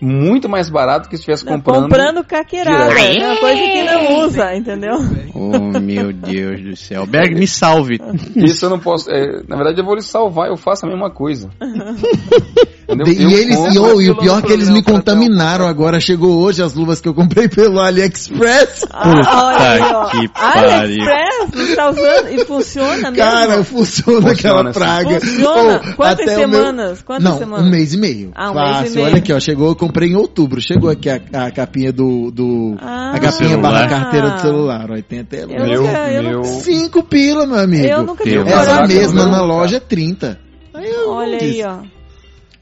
muito 0.02 0.48
mais 0.48 0.68
barato 0.68 1.08
que 1.08 1.16
se 1.16 1.20
estivesse 1.20 1.44
comprando. 1.44 1.82
comprando 1.82 2.24
caqueirada. 2.24 2.88
direto. 2.88 3.22
É 3.22 3.26
uma 3.28 3.36
coisa 3.36 3.62
que 3.62 3.82
não 3.84 4.18
usa, 4.26 4.56
entendeu? 4.56 4.96
Oh, 5.32 5.78
meu 5.80 6.12
Deus 6.12 6.60
do 6.60 6.76
céu. 6.76 7.06
Berg, 7.06 7.36
me 7.36 7.46
salve. 7.46 8.00
Isso 8.34 8.64
eu 8.66 8.70
não 8.70 8.80
posso. 8.80 9.08
é, 9.08 9.42
na 9.46 9.54
verdade, 9.54 9.80
eu 9.80 9.84
vou 9.84 9.94
lhe 9.94 10.02
salvar, 10.02 10.48
eu 10.48 10.56
faço 10.56 10.84
a 10.84 10.88
mesma 10.88 11.10
coisa. 11.10 11.50
Entendeu? 12.88 13.06
De- 13.06 13.22
Eu 13.22 13.30
e 13.30 13.34
eles, 13.34 13.56
e, 13.74 13.78
oh, 13.78 14.00
e 14.00 14.10
o 14.10 14.16
pior 14.16 14.38
é 14.40 14.42
que 14.42 14.52
eles 14.52 14.68
me 14.68 14.82
contaminaram 14.82 15.66
agora. 15.66 16.00
Chegou 16.00 16.38
hoje 16.40 16.62
as 16.62 16.74
luvas 16.74 17.00
que 17.00 17.08
eu 17.08 17.14
comprei 17.14 17.48
pelo 17.48 17.80
AliExpress. 17.80 18.86
Ah, 18.94 19.46
olha 19.46 19.70
aí, 19.70 19.80
ó. 19.80 20.04
que 20.06 20.28
pariu. 20.28 20.70
AliExpress, 20.72 21.50
você 21.52 21.76
tá 21.76 21.90
usando 21.90 22.28
e 22.30 22.44
funciona 22.44 23.10
mesmo? 23.10 23.16
Cara, 23.16 23.64
funciona, 23.64 24.32
aquela 24.32 24.62
assim. 24.62 24.72
praga. 24.78 25.20
Funciona? 25.20 25.80
Oh, 25.84 25.96
Quantas 25.96 26.20
até 26.28 26.44
o 26.46 26.48
meu- 26.48 26.58
semanas? 26.60 27.02
Quantas 27.02 27.24
Não, 27.24 27.38
semanas? 27.38 27.66
um 27.66 27.70
mês 27.70 27.94
e 27.94 27.96
meio. 27.96 28.32
Ah, 28.34 28.50
um 28.50 28.54
mês 28.54 28.68
e 28.68 28.72
Fácil. 28.74 28.94
meio. 28.94 29.06
Olha 29.06 29.16
aqui, 29.18 29.32
ó. 29.32 29.40
Chegou, 29.40 29.68
eu 29.68 29.76
comprei 29.76 30.08
em 30.10 30.16
outubro. 30.16 30.60
Chegou 30.60 30.90
aqui 30.90 31.08
a, 31.08 31.20
a 31.32 31.50
capinha 31.50 31.92
do. 31.92 32.30
do 32.30 32.76
Ah. 32.80 33.12
a 33.14 33.18
capinha 33.20 33.56
barra 33.58 33.88
carteira 33.88 34.30
do 34.30 34.40
celular. 34.40 34.90
Ó, 34.90 34.96
e 34.96 35.02
tem 35.02 35.20
até 35.20 35.44
Eu 35.44 35.48
Meu, 35.48 35.82
nunca- 35.82 36.22
meu. 36.22 36.44
Cinco 36.44 37.02
pila, 37.02 37.46
meu 37.46 37.58
amigo. 37.58 37.86
Eu 37.86 38.02
nunca 38.02 38.28
Essa 38.28 38.42
coragem. 38.44 38.96
mesma 38.96 39.26
na 39.26 39.42
loja 39.42 39.76
é 39.76 39.80
30. 39.80 40.38
Aí 40.74 40.88
eu 40.90 41.10
Olha 41.10 41.38
disse. 41.38 41.62
aí, 41.62 41.64
ó. 41.64 42.01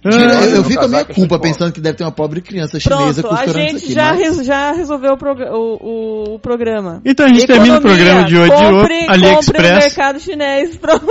Ah, 0.02 0.08
eu, 0.46 0.56
eu 0.56 0.64
fico 0.64 0.82
a 0.84 0.88
minha 0.88 1.04
culpa 1.04 1.38
pensando 1.38 1.72
que 1.72 1.80
deve 1.80 1.98
ter 1.98 2.04
uma 2.04 2.10
pobre 2.12 2.40
criança 2.40 2.80
chinesa 2.80 3.20
Pronto, 3.22 3.34
a 3.34 3.38
costurando 3.38 3.66
isso 3.66 3.78
gente 3.78 3.84
aqui. 3.84 3.92
já, 3.92 4.14
mas- 4.14 4.46
já 4.46 4.72
resolveu 4.72 5.12
o, 5.12 5.16
progra- 5.18 5.52
o, 5.54 5.76
o- 5.76 6.34
o 6.36 6.38
programa. 6.38 7.02
Então 7.04 7.26
a 7.26 7.28
gente 7.28 7.46
termina 7.46 7.76
o 7.78 7.80
programa 7.82 8.24
de 8.24 8.36
hoje 8.36 8.50
de 8.50 8.56
compre, 8.56 8.70
Compre 8.80 9.06
AliExpress. 9.08 9.70
no 9.72 9.76
mercado 9.78 10.20
chinês, 10.20 10.76
pronto. 10.78 11.06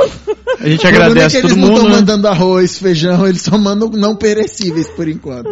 A 0.59 0.67
gente 0.67 0.85
é 0.85 0.89
agradece 0.89 1.35
que 1.35 1.41
todo 1.43 1.51
eles 1.51 1.57
não 1.57 1.67
mundo. 1.67 1.75
estão 1.77 1.89
né? 1.91 1.95
mandando 1.97 2.27
arroz, 2.27 2.79
feijão, 2.79 3.27
eles 3.27 3.41
só 3.43 3.57
mandam 3.59 3.89
não 3.89 4.15
perecíveis 4.15 4.89
por 4.89 5.07
enquanto. 5.07 5.49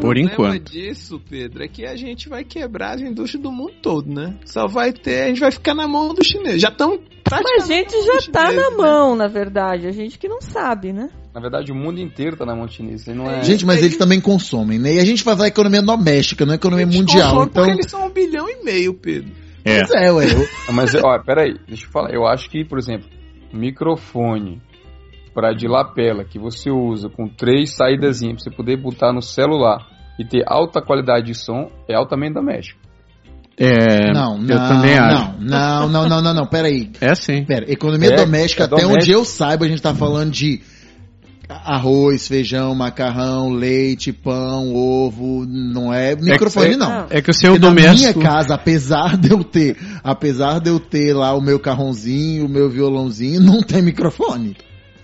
Por 0.00 0.16
O 0.16 0.20
problema 0.26 0.56
enquanto. 0.56 0.70
disso, 0.72 1.20
Pedro, 1.28 1.62
é 1.62 1.68
que 1.68 1.84
a 1.84 1.94
gente 1.94 2.28
vai 2.28 2.42
quebrar 2.44 2.94
as 2.96 3.00
indústrias 3.02 3.42
do 3.42 3.52
mundo 3.52 3.72
todo, 3.82 4.10
né? 4.12 4.34
Só 4.46 4.66
vai 4.66 4.92
ter, 4.92 5.24
a 5.24 5.28
gente 5.28 5.40
vai 5.40 5.50
ficar 5.50 5.74
na 5.74 5.86
mão 5.86 6.14
do 6.14 6.24
chinês. 6.24 6.60
Já 6.60 6.68
estão 6.68 6.98
Mas 7.30 7.62
a 7.62 7.66
gente 7.66 7.92
já 8.04 8.32
tá 8.32 8.50
na 8.50 8.70
mão, 8.70 9.14
na 9.14 9.28
verdade. 9.28 9.86
A 9.86 9.92
gente 9.92 10.18
que 10.18 10.26
não 10.28 10.40
sabe, 10.40 10.92
né? 10.92 11.08
Na 11.34 11.40
verdade, 11.40 11.70
o 11.70 11.74
mundo 11.76 12.00
inteiro 12.00 12.36
tá 12.36 12.44
na 12.44 12.56
mão 12.56 12.66
chinesa. 12.66 13.14
Não 13.14 13.30
é... 13.30 13.42
Gente, 13.44 13.64
mas 13.64 13.82
eles 13.82 13.96
também 13.96 14.20
consomem, 14.20 14.78
né? 14.80 14.94
E 14.94 14.98
a 14.98 15.04
gente 15.04 15.22
faz 15.22 15.40
a 15.40 15.46
economia 15.46 15.80
doméstica, 15.82 16.44
não 16.44 16.52
a 16.52 16.56
economia 16.56 16.86
mundial. 16.86 17.44
Então, 17.44 17.48
Porque 17.48 17.70
eles 17.70 17.90
são 17.90 18.06
um 18.06 18.10
bilhão 18.10 18.48
e 18.48 18.64
meio, 18.64 18.94
Pedro. 18.94 19.30
É. 19.64 19.84
pois 19.84 19.90
é, 20.02 20.10
ué. 20.12 20.24
eu- 20.24 20.48
Ah, 20.68 20.72
Mas, 20.72 20.94
ó, 20.94 21.18
peraí, 21.20 21.54
deixa 21.68 21.84
eu 21.86 21.90
falar. 21.90 22.12
Eu 22.12 22.26
acho 22.26 22.48
que, 22.50 22.64
por 22.64 22.78
exemplo, 22.78 23.06
microfone 23.52 24.60
para 25.34 25.52
de 25.52 25.66
lapela 25.68 26.24
que 26.24 26.38
você 26.38 26.70
usa 26.70 27.08
com 27.08 27.28
três 27.28 27.74
saídas 27.76 28.20
pra 28.20 28.32
você 28.38 28.50
poder 28.50 28.76
botar 28.76 29.12
no 29.12 29.22
celular 29.22 29.86
e 30.18 30.24
ter 30.24 30.42
alta 30.46 30.82
qualidade 30.82 31.26
de 31.26 31.34
som 31.34 31.70
é 31.88 31.94
altamente 31.94 32.34
doméstico. 32.34 32.80
É, 33.62 34.10
Não, 34.12 34.36
eu 34.36 34.42
não, 34.58 34.68
também 34.68 34.98
acho. 34.98 35.32
não, 35.38 35.40
não, 35.40 35.88
não, 35.88 36.08
não, 36.08 36.22
não, 36.22 36.34
não, 36.34 36.46
peraí. 36.46 36.90
É 37.00 37.14
sim. 37.14 37.44
Pera, 37.44 37.70
economia 37.70 38.10
É, 38.12 38.16
doméstica, 38.16 38.62
é 38.62 38.66
até 38.66 38.76
doméstico. 38.76 38.96
onde 39.02 39.12
eu 39.12 39.24
saiba, 39.24 39.66
a 39.66 39.68
gente 39.68 39.82
tá 39.82 39.94
falando 39.94 40.30
de 40.30 40.62
arroz, 41.48 42.28
feijão, 42.28 42.74
macarrão, 42.74 43.50
leite, 43.50 44.12
pão, 44.12 44.72
ovo, 44.74 45.44
não 45.46 45.92
é 45.92 46.14
microfone 46.16 46.74
é- 46.74 46.76
não. 46.76 47.06
É 47.10 47.20
que 47.20 47.30
o 47.30 47.34
seu 47.34 47.52
Porque 47.52 47.66
na 47.66 47.68
doméstico. 47.74 48.18
minha 48.20 48.30
casa, 48.30 48.54
apesar 48.54 49.16
de 49.16 49.30
eu 49.32 49.42
ter, 49.44 49.76
apesar 50.02 50.60
de 50.60 50.70
eu 50.70 50.78
ter 50.78 51.12
lá 51.12 51.34
o 51.34 51.40
meu 51.40 51.58
carrãozinho, 51.58 52.46
o 52.46 52.48
meu 52.48 52.70
violãozinho, 52.70 53.40
não 53.40 53.60
tem 53.60 53.82
microfone. 53.82 54.56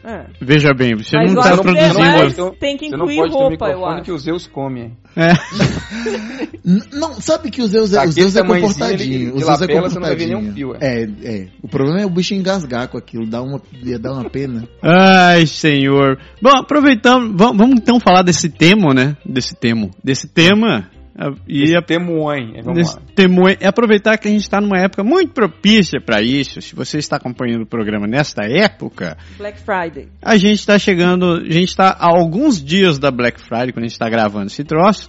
É. 0.07 0.27
Veja 0.41 0.73
bem, 0.73 0.95
você 0.95 1.17
Mas 1.17 1.33
não 1.35 1.43
eu 1.43 1.51
está 1.51 1.63
produzindo. 1.63 1.99
mais 1.99 2.33
Você 2.35 2.41
não- 2.41 2.51
tem 2.55 2.77
que 2.77 2.89
Você 2.89 2.97
não 2.97 3.05
incluir 3.11 3.17
pode 3.17 3.33
ter 3.33 3.39
roupa, 3.39 3.65
eu 3.67 3.69
microfone 3.71 3.95
acho. 3.97 4.03
que 4.05 4.13
os 4.13 4.23
Zeus 4.23 4.47
comem. 4.47 4.97
É. 5.17 5.33
Não, 6.93 7.15
sabe 7.21 7.51
que 7.51 7.63
o 7.63 7.67
Zeus, 7.67 7.93
é- 7.93 7.97
o 7.99 8.01
Aquele 8.01 8.13
Zeus 8.13 8.37
é 8.37 8.43
comportadinho. 8.43 9.15
ele- 9.15 9.25
de 9.27 9.31
O 9.33 9.39
Zeus 9.39 9.49
é 9.49 9.61
lapela, 9.63 9.89
você 9.89 9.95
não 9.99 10.03
vai 10.07 10.17
ver 10.17 10.25
comportadinho. 10.29 10.39
nenhum 10.41 10.55
fio, 10.55 10.77
É, 10.81 11.03
é. 11.25 11.49
O 11.63 11.69
problema 11.69 12.01
é 12.01 12.07
o 12.07 12.11
bicho 12.11 12.35
engasgar 12.35 12.89
com 12.89 12.99
aquilo, 12.99 13.27
dá 13.27 13.41
uma, 13.41 13.61
ia 13.85 13.99
dar 13.99 14.13
uma 14.13 14.29
pena. 14.29 14.69
Ai, 14.83 15.47
senhor. 15.47 16.19
Bom, 16.43 16.51
aproveitando, 16.57 17.37
vamos, 17.37 17.57
vamos 17.57 17.77
então 17.81 18.01
falar 18.01 18.23
desse 18.23 18.49
tema, 18.49 18.93
né? 18.93 19.17
Desse 19.25 19.55
tema. 19.55 19.91
Desse 20.03 20.27
tema. 20.29 20.89
Ah, 21.19 21.33
E 21.49 21.63
Esse 21.63 21.77
a, 21.77 21.83
temoém, 21.83 22.55
é, 22.57 22.63
vamos 22.63 22.79
desse 22.79 22.97
lá. 22.97 23.03
tema 23.15 23.51
é 23.59 23.67
aproveitar 23.67 24.19
que 24.19 24.29
a 24.29 24.31
gente 24.31 24.43
está 24.43 24.61
numa 24.61 24.79
época 24.79 25.03
muito 25.03 25.33
propícia 25.33 26.01
para 26.01 26.21
isso. 26.21 26.61
Se 26.61 26.75
você 26.75 26.99
está 26.99 27.17
acompanhando 27.17 27.63
o 27.63 27.67
programa 27.67 28.07
nesta 28.07 28.45
época, 28.45 29.17
Black 29.39 29.59
Friday. 29.61 30.09
a 30.23 30.37
gente 30.37 30.61
está 30.61 30.79
chegando, 30.79 31.37
a 31.37 31.51
gente 31.51 31.69
está 31.69 31.89
a 31.89 32.07
alguns 32.07 32.63
dias 32.63 32.99
da 32.99 33.11
Black 33.11 33.41
Friday 33.41 33.73
quando 33.73 33.85
a 33.85 33.89
gente 33.89 33.93
está 33.93 34.09
gravando 34.11 34.47
esse 34.47 34.63
troço, 34.63 35.09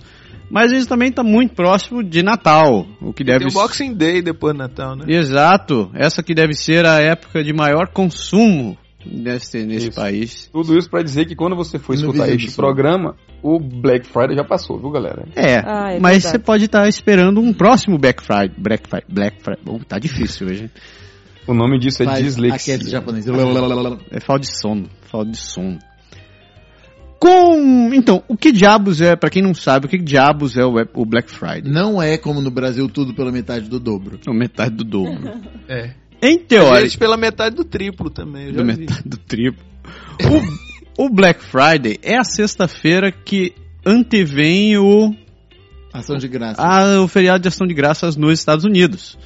mas 0.50 0.72
a 0.72 0.76
gente 0.76 0.88
também 0.88 1.10
está 1.10 1.24
muito 1.24 1.54
próximo 1.54 2.02
de 2.02 2.24
Natal, 2.24 2.88
o 3.02 3.12
que 3.12 3.24
deve 3.24 3.40
Tem 3.40 3.48
o 3.50 3.54
Boxing 3.54 3.94
Day 3.94 4.22
depois 4.22 4.54
do 4.54 4.60
Natal, 4.60 4.96
né? 4.96 5.06
Exato, 5.08 5.92
essa 5.94 6.24
que 6.24 6.34
deve 6.34 6.54
ser 6.54 6.86
a 6.86 7.02
época 7.02 7.44
de 7.44 7.52
maior 7.54 7.90
consumo 7.90 8.78
nesse, 9.12 9.64
nesse 9.66 9.90
Isso. 9.90 10.00
país. 10.00 10.50
Tudo 10.52 10.78
isso 10.78 10.90
pra 10.90 11.02
dizer 11.02 11.26
que 11.26 11.36
quando 11.36 11.56
você 11.56 11.80
for 11.80 11.94
escutar 11.94 12.30
este 12.30 12.52
programa, 12.56 13.16
o 13.42 13.60
Black 13.60 14.06
Friday 14.08 14.36
já 14.36 14.44
passou, 14.44 14.80
viu, 14.80 14.90
galera? 14.92 15.26
É, 15.36 15.58
Ah, 15.66 15.94
é 15.94 16.00
mas 16.00 16.24
verdade. 16.24 16.24
você 16.24 16.40
pode 16.40 16.66
estar 16.66 16.88
esperando 16.88 17.40
um 17.40 17.54
próximo 17.54 17.98
Black 17.98 18.22
Friday. 18.24 18.52
Black 18.58 18.88
Friday, 18.90 19.08
Black 19.10 19.44
Friday. 19.44 19.64
Oh, 19.68 19.80
tá 19.80 19.98
difícil 20.00 20.48
hoje. 20.48 20.72
O 21.48 21.54
nome 21.54 21.80
disso 21.80 22.04
é 22.04 22.06
Faz 22.06 22.24
dislexia. 22.24 22.76
aquele 22.76 22.90
japonês. 22.90 23.26
É 24.12 24.20
falta 24.20 24.42
de 24.42 24.60
sono, 24.60 24.90
falta 25.10 25.32
de 25.32 25.38
sono. 25.38 25.80
Com, 27.20 27.92
então, 27.94 28.24
o 28.28 28.38
que 28.38 28.52
diabos 28.52 29.02
é, 29.02 29.16
pra 29.16 29.30
quem 29.30 29.42
não 29.42 29.54
sabe, 29.54 29.88
o 29.88 29.90
que 29.90 29.98
diabos 29.98 30.56
é 30.56 30.64
o, 30.64 31.06
Black 31.06 31.32
Friday? 31.32 31.64
Não 31.72 32.02
é 32.02 32.16
como 32.18 32.42
no 32.42 32.52
Brasil 32.52 32.88
tudo 32.88 33.14
pela 33.16 33.32
metade 33.32 33.68
do 33.68 33.80
dobro. 33.80 34.20
É 34.28 34.34
metade 34.34 34.76
do 34.76 34.84
dobro. 34.84 35.32
É. 35.68 35.92
em 36.22 36.38
teoria, 36.40 36.82
vezes 36.82 36.96
pela 36.96 37.18
metade 37.18 37.56
do 37.56 37.64
triplo 37.64 38.10
também, 38.10 38.48
eu 38.48 38.54
já 38.54 38.62
do 38.62 38.66
vi. 38.66 38.78
metade 38.80 39.04
do 39.10 39.18
triplo. 39.18 39.64
O, 40.98 41.06
o 41.06 41.10
Black 41.10 41.44
Friday 41.44 41.98
é 42.02 42.18
a 42.18 42.24
sexta-feira 42.24 43.12
que 43.12 43.54
antevém 43.86 44.78
o 44.78 45.14
Ação 45.94 46.18
de 46.18 46.28
graça. 46.28 46.62
a- 46.62 47.02
o 47.02 47.08
feriado 47.08 47.42
de 47.42 47.48
ação 47.48 47.66
de 47.68 47.74
graças 47.74 48.16
nos 48.16 48.38
Estados 48.40 48.66
Unidos. 48.66 49.18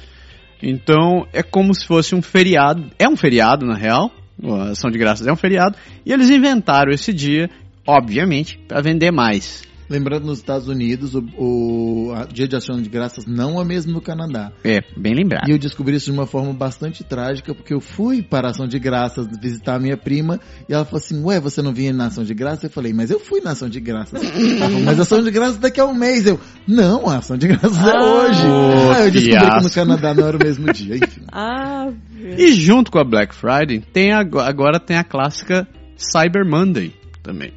Então 0.62 1.26
é 1.32 1.42
como 1.42 1.74
se 1.74 1.86
fosse 1.86 2.14
um 2.14 2.22
feriado. 2.22 2.90
É 2.98 3.08
um 3.08 3.16
feriado, 3.16 3.66
na 3.66 3.74
real. 3.74 4.10
A 4.44 4.70
ação 4.70 4.90
de 4.90 4.98
graças 4.98 5.26
é 5.26 5.32
um 5.32 5.36
feriado. 5.36 5.76
E 6.06 6.12
eles 6.12 6.30
inventaram 6.30 6.92
esse 6.92 7.12
dia, 7.12 7.50
obviamente, 7.86 8.58
para 8.68 8.80
vender 8.80 9.10
mais. 9.10 9.62
Lembrando, 9.92 10.24
nos 10.26 10.38
Estados 10.38 10.66
Unidos, 10.68 11.14
o, 11.14 11.22
o 11.36 12.12
a- 12.14 12.24
Dia 12.24 12.48
de 12.48 12.56
Ação 12.56 12.80
de 12.80 12.88
Graças 12.88 13.26
não 13.26 13.58
é 13.60 13.62
o 13.62 13.64
mesmo 13.66 13.92
no 13.92 14.00
Canadá. 14.00 14.50
É, 14.64 14.80
bem 14.96 15.14
lembrado. 15.14 15.48
E 15.48 15.52
eu 15.52 15.58
descobri 15.58 15.94
isso 15.96 16.06
de 16.06 16.12
uma 16.12 16.26
forma 16.26 16.52
bastante 16.52 17.04
trágica, 17.04 17.54
porque 17.54 17.74
eu 17.74 17.80
fui 17.80 18.22
para 18.22 18.48
a 18.48 18.50
Ação 18.52 18.66
de 18.66 18.78
Graças 18.78 19.26
visitar 19.40 19.74
a 19.76 19.78
minha 19.78 19.96
prima, 19.96 20.40
e 20.68 20.72
ela 20.72 20.84
falou 20.84 20.98
assim, 20.98 21.22
ué, 21.22 21.38
você 21.38 21.60
não 21.60 21.72
vinha 21.74 21.92
na 21.92 22.06
Ação 22.06 22.24
de 22.24 22.32
Graças? 22.32 22.64
Eu 22.64 22.70
falei, 22.70 22.92
mas 22.92 23.10
eu 23.10 23.20
fui 23.20 23.40
na 23.40 23.50
Ação 23.52 23.68
de 23.68 23.78
Graças. 23.80 24.22
Ela 24.22 24.58
falou, 24.58 24.80
mas 24.80 24.98
a 24.98 25.02
Ação 25.02 25.22
de 25.22 25.30
Graças 25.30 25.58
daqui 25.58 25.78
a 25.80 25.84
um 25.84 25.94
mês. 25.94 26.24
Eu, 26.26 26.40
não, 26.66 27.08
a 27.08 27.18
Ação 27.18 27.36
de 27.36 27.48
Graças 27.48 27.76
é 27.78 27.90
Ah. 27.90 28.02
hoje. 28.02 28.42
Ô, 28.46 28.90
Aí 28.92 29.04
eu 29.06 29.10
descobri 29.10 29.20
que 29.38 29.40
fiasco. 29.46 29.62
no 29.64 29.70
Canadá 29.70 30.14
não 30.14 30.26
era 30.26 30.36
o 30.36 30.40
mesmo 30.42 30.70
dia, 30.72 30.96
enfim. 30.96 31.22
Ah, 31.30 31.90
E 32.38 32.54
junto 32.54 32.90
com 32.90 32.98
a 32.98 33.04
Black 33.04 33.34
Friday, 33.34 33.80
tem 33.92 34.12
ago- 34.12 34.38
agora 34.40 34.80
tem 34.80 34.96
a 34.96 35.04
clássica 35.04 35.66
Cyber 35.96 36.44
Monday 36.46 36.92
também. 37.22 37.52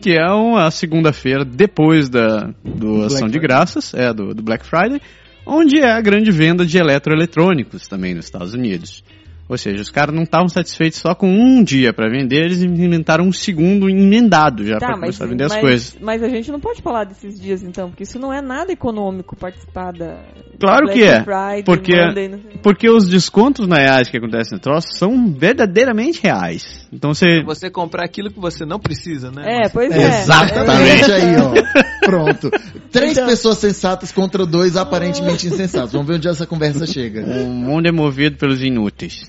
Que 0.00 0.16
é 0.16 0.30
uma 0.30 0.70
segunda-feira 0.70 1.44
depois 1.44 2.08
da 2.08 2.50
do 2.64 2.98
Black 2.98 3.14
Ação 3.14 3.28
de. 3.28 3.38
Graças, 3.38 3.94
é, 3.94 4.12
do, 4.12 4.34
do 4.34 4.42
Black 4.42 4.64
Friday, 4.64 5.00
onde 5.44 5.78
é 5.78 5.90
a 5.90 6.00
grande 6.00 6.30
venda 6.30 6.64
de 6.64 6.78
eletroeletrônicos 6.78 7.88
também 7.88 8.14
nos 8.14 8.26
Estados 8.26 8.52
Unidos. 8.54 9.02
Ou 9.48 9.56
seja, 9.56 9.80
os 9.80 9.90
caras 9.90 10.12
não 10.14 10.24
estavam 10.24 10.48
satisfeitos 10.48 10.98
só 10.98 11.14
com 11.14 11.28
um 11.30 11.62
dia 11.62 11.92
para 11.92 12.08
vender, 12.10 12.44
eles 12.46 12.62
inventaram 12.62 13.24
um 13.26 13.32
segundo 13.32 13.88
emendado 13.88 14.64
já 14.66 14.78
tá, 14.78 14.86
para 14.88 14.96
mas, 14.96 15.00
começar 15.00 15.24
a 15.24 15.28
vender 15.28 15.44
as 15.44 15.52
mas, 15.52 15.60
coisas. 15.60 15.96
mas 16.00 16.22
a 16.22 16.28
gente 16.28 16.50
não 16.50 16.58
pode 16.58 16.82
falar 16.82 17.04
desses 17.04 17.38
dias 17.40 17.62
então, 17.62 17.88
porque 17.90 18.02
isso 18.02 18.18
não 18.18 18.32
é 18.32 18.42
nada 18.42 18.72
econômico 18.72 19.36
participar 19.36 19.92
da. 19.92 20.18
Claro 20.58 20.86
Black 20.86 20.98
que 20.98 21.04
é, 21.06 21.22
Friday, 21.22 21.62
porque- 21.64 21.94
Monday. 21.96 22.30
Porque 22.62 22.90
os 22.90 23.08
descontos 23.08 23.68
na 23.68 23.76
reais 23.76 24.08
que 24.08 24.16
acontecem 24.16 24.56
no 24.56 24.60
troço 24.60 24.88
são 24.96 25.32
verdadeiramente 25.32 26.20
reais. 26.22 26.86
Então 26.92 27.14
você 27.14 27.42
Você 27.44 27.70
comprar 27.70 28.04
aquilo 28.04 28.30
que 28.30 28.40
você 28.40 28.64
não 28.64 28.80
precisa, 28.80 29.30
né? 29.30 29.64
É, 29.64 29.68
pois 29.68 29.92
é. 29.92 30.22
Exatamente 30.22 31.12
aí, 31.12 31.36
ó. 31.36 31.52
Pronto. 32.06 32.50
Três 32.90 33.12
Então- 33.12 33.26
pessoas 33.26 33.58
sensatas 33.58 34.12
contra 34.12 34.46
dois 34.46 34.76
aparentemente 34.76 35.46
insensatos. 35.46 35.92
Vamos 35.92 36.06
ver 36.06 36.14
onde 36.14 36.28
essa 36.28 36.46
conversa 36.46 36.86
chega. 36.86 37.20
O 37.24 37.46
mundo 37.46 37.86
é 37.86 37.92
movido 37.92 38.36
pelos 38.36 38.62
inúteis. 38.62 39.24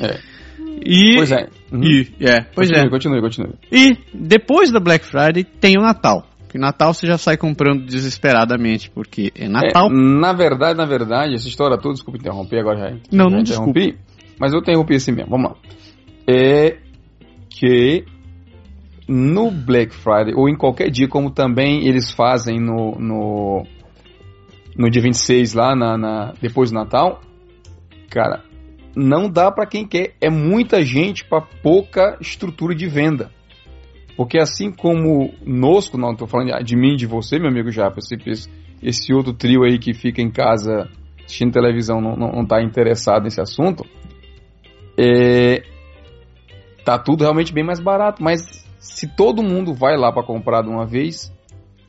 É. 0.00 0.18
E, 0.84 1.16
Pois 1.16 1.32
é. 1.32 1.48
Uhum. 1.72 1.82
E, 1.82 2.08
é, 2.20 2.40
pois 2.54 2.68
continue, 2.68 2.86
é. 2.86 2.90
continue, 2.90 3.20
continue. 3.20 3.54
E 3.70 3.96
depois 4.14 4.70
da 4.70 4.80
Black 4.80 5.04
Friday 5.04 5.44
tem 5.44 5.76
o 5.78 5.82
Natal. 5.82 6.26
Porque 6.40 6.58
Natal 6.58 6.94
você 6.94 7.06
já 7.06 7.18
sai 7.18 7.36
comprando 7.36 7.84
desesperadamente, 7.84 8.90
porque 8.90 9.32
é 9.34 9.48
Natal. 9.48 9.88
É, 9.88 9.92
na 9.92 10.32
verdade, 10.32 10.76
na 10.76 10.86
verdade, 10.86 11.34
essa 11.34 11.48
história 11.48 11.76
toda, 11.76 11.94
desculpa 11.94 12.18
interromper 12.18 12.60
agora 12.60 12.78
já. 12.78 12.90
Não, 13.12 13.24
já 13.24 13.30
não 13.30 13.40
interrompi, 13.40 13.98
Mas 14.38 14.52
eu 14.52 14.60
interrompi 14.60 14.94
assim 14.94 15.12
mesmo, 15.12 15.30
vamos 15.30 15.50
lá. 15.50 15.56
É 16.28 16.78
que 17.50 18.04
no 19.08 19.50
Black 19.50 19.94
Friday, 19.94 20.34
ou 20.34 20.48
em 20.48 20.56
qualquer 20.56 20.90
dia, 20.90 21.08
como 21.08 21.30
também 21.30 21.86
eles 21.86 22.10
fazem 22.10 22.58
no, 22.58 22.96
no, 22.98 23.66
no 24.76 24.90
dia 24.90 25.02
26 25.02 25.54
lá, 25.54 25.76
na, 25.76 25.96
na, 25.96 26.32
depois 26.40 26.70
do 26.70 26.74
Natal, 26.74 27.20
cara, 28.10 28.42
não 28.96 29.28
dá 29.28 29.52
pra 29.52 29.66
quem 29.66 29.86
quer. 29.86 30.14
É 30.20 30.30
muita 30.30 30.82
gente 30.82 31.24
pra 31.24 31.42
pouca 31.42 32.16
estrutura 32.18 32.74
de 32.74 32.88
venda. 32.88 33.30
Porque 34.16 34.38
assim 34.38 34.72
como 34.72 35.34
nosco, 35.44 35.98
não 35.98 36.12
estou 36.12 36.26
falando 36.26 36.50
de 36.64 36.74
mim, 36.74 36.96
de 36.96 37.06
você, 37.06 37.38
meu 37.38 37.50
amigo 37.50 37.70
Japa, 37.70 37.98
esse, 37.98 38.48
esse 38.82 39.12
outro 39.12 39.34
trio 39.34 39.62
aí 39.62 39.78
que 39.78 39.92
fica 39.92 40.22
em 40.22 40.30
casa 40.30 40.88
assistindo 41.22 41.52
televisão 41.52 42.00
não, 42.00 42.16
não, 42.16 42.32
não 42.32 42.46
tá 42.46 42.62
interessado 42.62 43.24
nesse 43.24 43.40
assunto, 43.40 43.84
é, 44.96 45.64
tá 46.84 46.96
tudo 46.98 47.22
realmente 47.22 47.52
bem 47.52 47.64
mais 47.64 47.80
barato. 47.80 48.22
Mas 48.22 48.40
se 48.78 49.06
todo 49.14 49.42
mundo 49.42 49.74
vai 49.74 49.98
lá 49.98 50.10
para 50.10 50.24
comprar 50.24 50.62
de 50.62 50.70
uma 50.70 50.86
vez, 50.86 51.30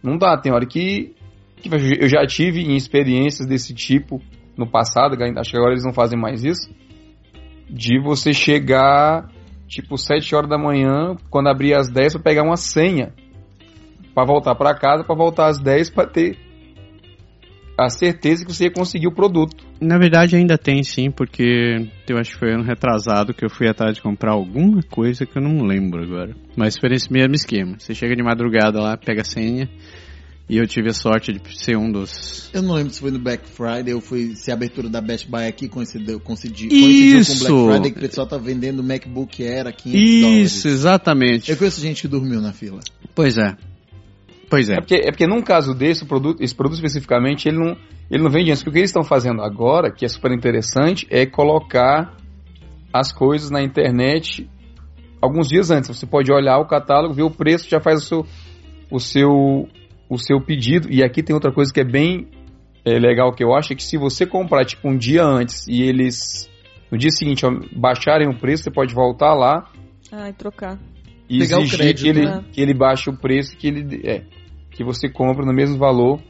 não 0.04 0.18
dá. 0.18 0.38
Tem 0.38 0.52
hora 0.52 0.66
que, 0.66 1.16
que 1.56 1.70
eu 1.74 2.10
já 2.10 2.26
tive 2.28 2.62
em 2.62 2.76
experiências 2.76 3.48
desse 3.48 3.74
tipo 3.74 4.22
no 4.58 4.68
passado, 4.70 5.16
acho 5.38 5.52
que 5.52 5.58
agora 5.58 5.72
eles 5.72 5.86
não 5.86 5.94
fazem 5.94 6.20
mais 6.20 6.44
isso, 6.44 6.68
de 7.70 8.00
você 8.00 8.34
chegar 8.34 9.30
tipo 9.68 9.98
7 9.98 10.34
horas 10.36 10.50
da 10.50 10.58
manhã, 10.58 11.16
quando 11.30 11.50
abrir 11.50 11.74
às 11.74 11.90
10 11.90 12.14
para 12.14 12.24
pegar 12.24 12.44
uma 12.44 12.58
senha 12.58 13.14
para 14.16 14.26
voltar 14.26 14.56
para 14.56 14.74
casa, 14.74 15.04
para 15.04 15.16
voltar 15.16 15.48
às 15.48 15.60
10 15.60 15.92
para 15.92 16.08
ter 16.08 16.38
a 17.78 17.90
certeza 17.90 18.44
que 18.44 18.52
você 18.52 18.64
ia 18.64 18.72
conseguir 18.72 19.08
o 19.08 19.14
produto. 19.14 19.64
Na 19.80 20.00
verdade 20.00 20.36
ainda 20.36 20.58
tem 20.58 20.82
sim, 20.82 21.12
porque 21.12 21.88
eu 22.10 22.18
acho 22.18 22.32
que 22.32 22.40
foi 22.40 22.52
ano 22.52 22.64
retrasado 22.64 23.34
que 23.34 23.46
eu 23.46 23.50
fui 23.50 23.70
atrás 23.70 23.96
de 23.96 24.02
comprar 24.02 24.32
alguma 24.32 24.82
coisa 24.82 25.24
que 25.24 25.38
eu 25.38 25.44
não 25.44 25.64
lembro 25.64 26.02
agora. 26.02 26.36
Mas 26.56 26.76
foi 26.80 26.90
esse 26.94 27.14
mesmo 27.14 27.36
esquema. 27.36 27.76
Você 27.78 27.94
chega 27.94 28.16
de 28.16 28.24
madrugada 28.24 28.82
lá, 28.82 28.98
pega 28.98 29.22
a 29.22 29.26
senha, 29.26 29.70
e 30.50 30.58
eu 30.58 30.66
tive 30.66 30.90
a 30.90 30.94
sorte 30.94 31.34
de 31.34 31.60
ser 31.60 31.78
um 31.78 31.92
dos. 31.92 32.50
Eu 32.54 32.62
não 32.62 32.76
lembro 32.76 32.94
se 32.94 33.00
foi 33.02 33.12
no 33.12 33.20
Black 33.20 33.48
Friday 33.48 33.94
ou 33.94 34.00
foi 34.00 34.36
se 34.36 34.50
a 34.50 34.54
abertura 34.54 34.88
da 34.90 35.02
Best 35.02 35.30
Buy 35.30 35.46
aqui 35.48 35.68
coincidiu, 35.68 36.20
coincidiu, 36.20 36.70
Isso. 36.72 37.46
com 37.46 37.66
Black 37.66 37.74
Friday 37.74 37.92
que 37.92 37.98
o 37.98 38.02
pessoal 38.02 38.28
tá 38.28 38.38
vendendo 38.38 38.82
MacBook 38.82 39.44
Air 39.44 39.68
a 39.68 39.72
500 39.72 40.02
Isso, 40.02 40.22
dólares. 40.22 40.66
exatamente. 40.66 41.52
Eu 41.52 41.58
conheço 41.58 41.82
gente 41.82 42.02
que 42.02 42.08
dormiu 42.08 42.40
na 42.42 42.54
fila. 42.54 42.80
Pois 43.14 43.38
é. 43.38 43.56
Pois 44.50 44.70
é. 44.70 44.76
É 44.76 44.80
porque, 44.80 44.96
é 44.96 45.12
porque 45.12 45.28
num 45.28 45.42
caso 45.42 45.74
desse, 45.74 46.04
o 46.04 46.06
produto, 46.06 46.42
esse 46.42 46.56
produto 46.56 46.78
especificamente, 46.78 47.48
ele 47.50 47.58
não, 47.58 47.78
ele 48.10 48.24
não 48.24 48.30
vende 48.30 48.50
antes. 48.50 48.64
Porque 48.64 48.70
o 48.70 48.74
que 48.74 48.80
eles 48.80 48.90
estão 48.90 49.04
fazendo 49.04 49.42
agora, 49.42 49.92
que 49.92 50.06
é 50.06 50.08
super 50.08 50.32
interessante, 50.32 51.06
é 51.10 51.26
colocar 51.26 52.16
as 52.94 53.12
coisas 53.12 53.50
na 53.50 53.62
internet 53.62 54.50
alguns 55.22 55.48
dias 55.48 55.70
antes. 55.72 55.90
Você 55.90 56.06
pode 56.06 56.32
olhar 56.32 56.58
o 56.60 56.66
catálogo, 56.66 57.14
ver 57.14 57.24
o 57.24 57.32
preço, 57.32 57.70
já 57.70 57.80
faz 57.80 58.04
o 58.04 58.06
seu, 58.06 58.26
o 58.90 59.00
seu, 59.00 59.68
o 60.10 60.18
seu 60.18 60.40
pedido. 60.42 60.88
E 60.92 61.04
aqui 61.04 61.22
tem 61.22 61.34
outra 61.34 61.52
coisa 61.52 61.72
que 61.74 61.82
é 61.82 61.84
bem 61.86 62.28
é, 62.86 62.98
legal 63.00 63.34
que 63.34 63.44
eu 63.44 63.54
acho, 63.54 63.74
é 63.74 63.76
que 63.76 63.84
se 63.84 63.98
você 63.98 64.26
comprar 64.26 64.66
tipo 64.66 64.88
um 64.88 64.98
dia 64.98 65.24
antes 65.24 65.68
e 65.68 65.82
eles 65.82 66.50
no 66.92 66.98
dia 66.98 67.10
seguinte 67.12 67.46
ó, 67.46 67.52
baixarem 67.76 68.30
o 68.30 68.38
preço, 68.40 68.64
você 68.64 68.72
pode 68.72 68.94
voltar 68.94 69.34
lá 69.34 69.70
Ah, 70.12 70.30
e 70.30 70.34
trocar. 70.34 70.80
e 71.30 71.40
Pegar 71.40 71.58
o 71.58 71.62
exigir 71.64 71.78
crédito, 71.80 72.04
que, 72.04 72.10
ele, 72.10 72.26
né? 72.26 72.44
que 72.54 72.62
ele 72.62 72.74
baixe 72.74 73.10
o 73.10 73.18
preço 73.18 73.58
que 73.58 73.68
ele 73.68 74.08
é 74.08 74.24
que 74.72 74.84
você 74.84 75.10
compra 75.10 75.44
no 75.44 75.52
mesmo 75.52 75.76
valor, 75.78 76.22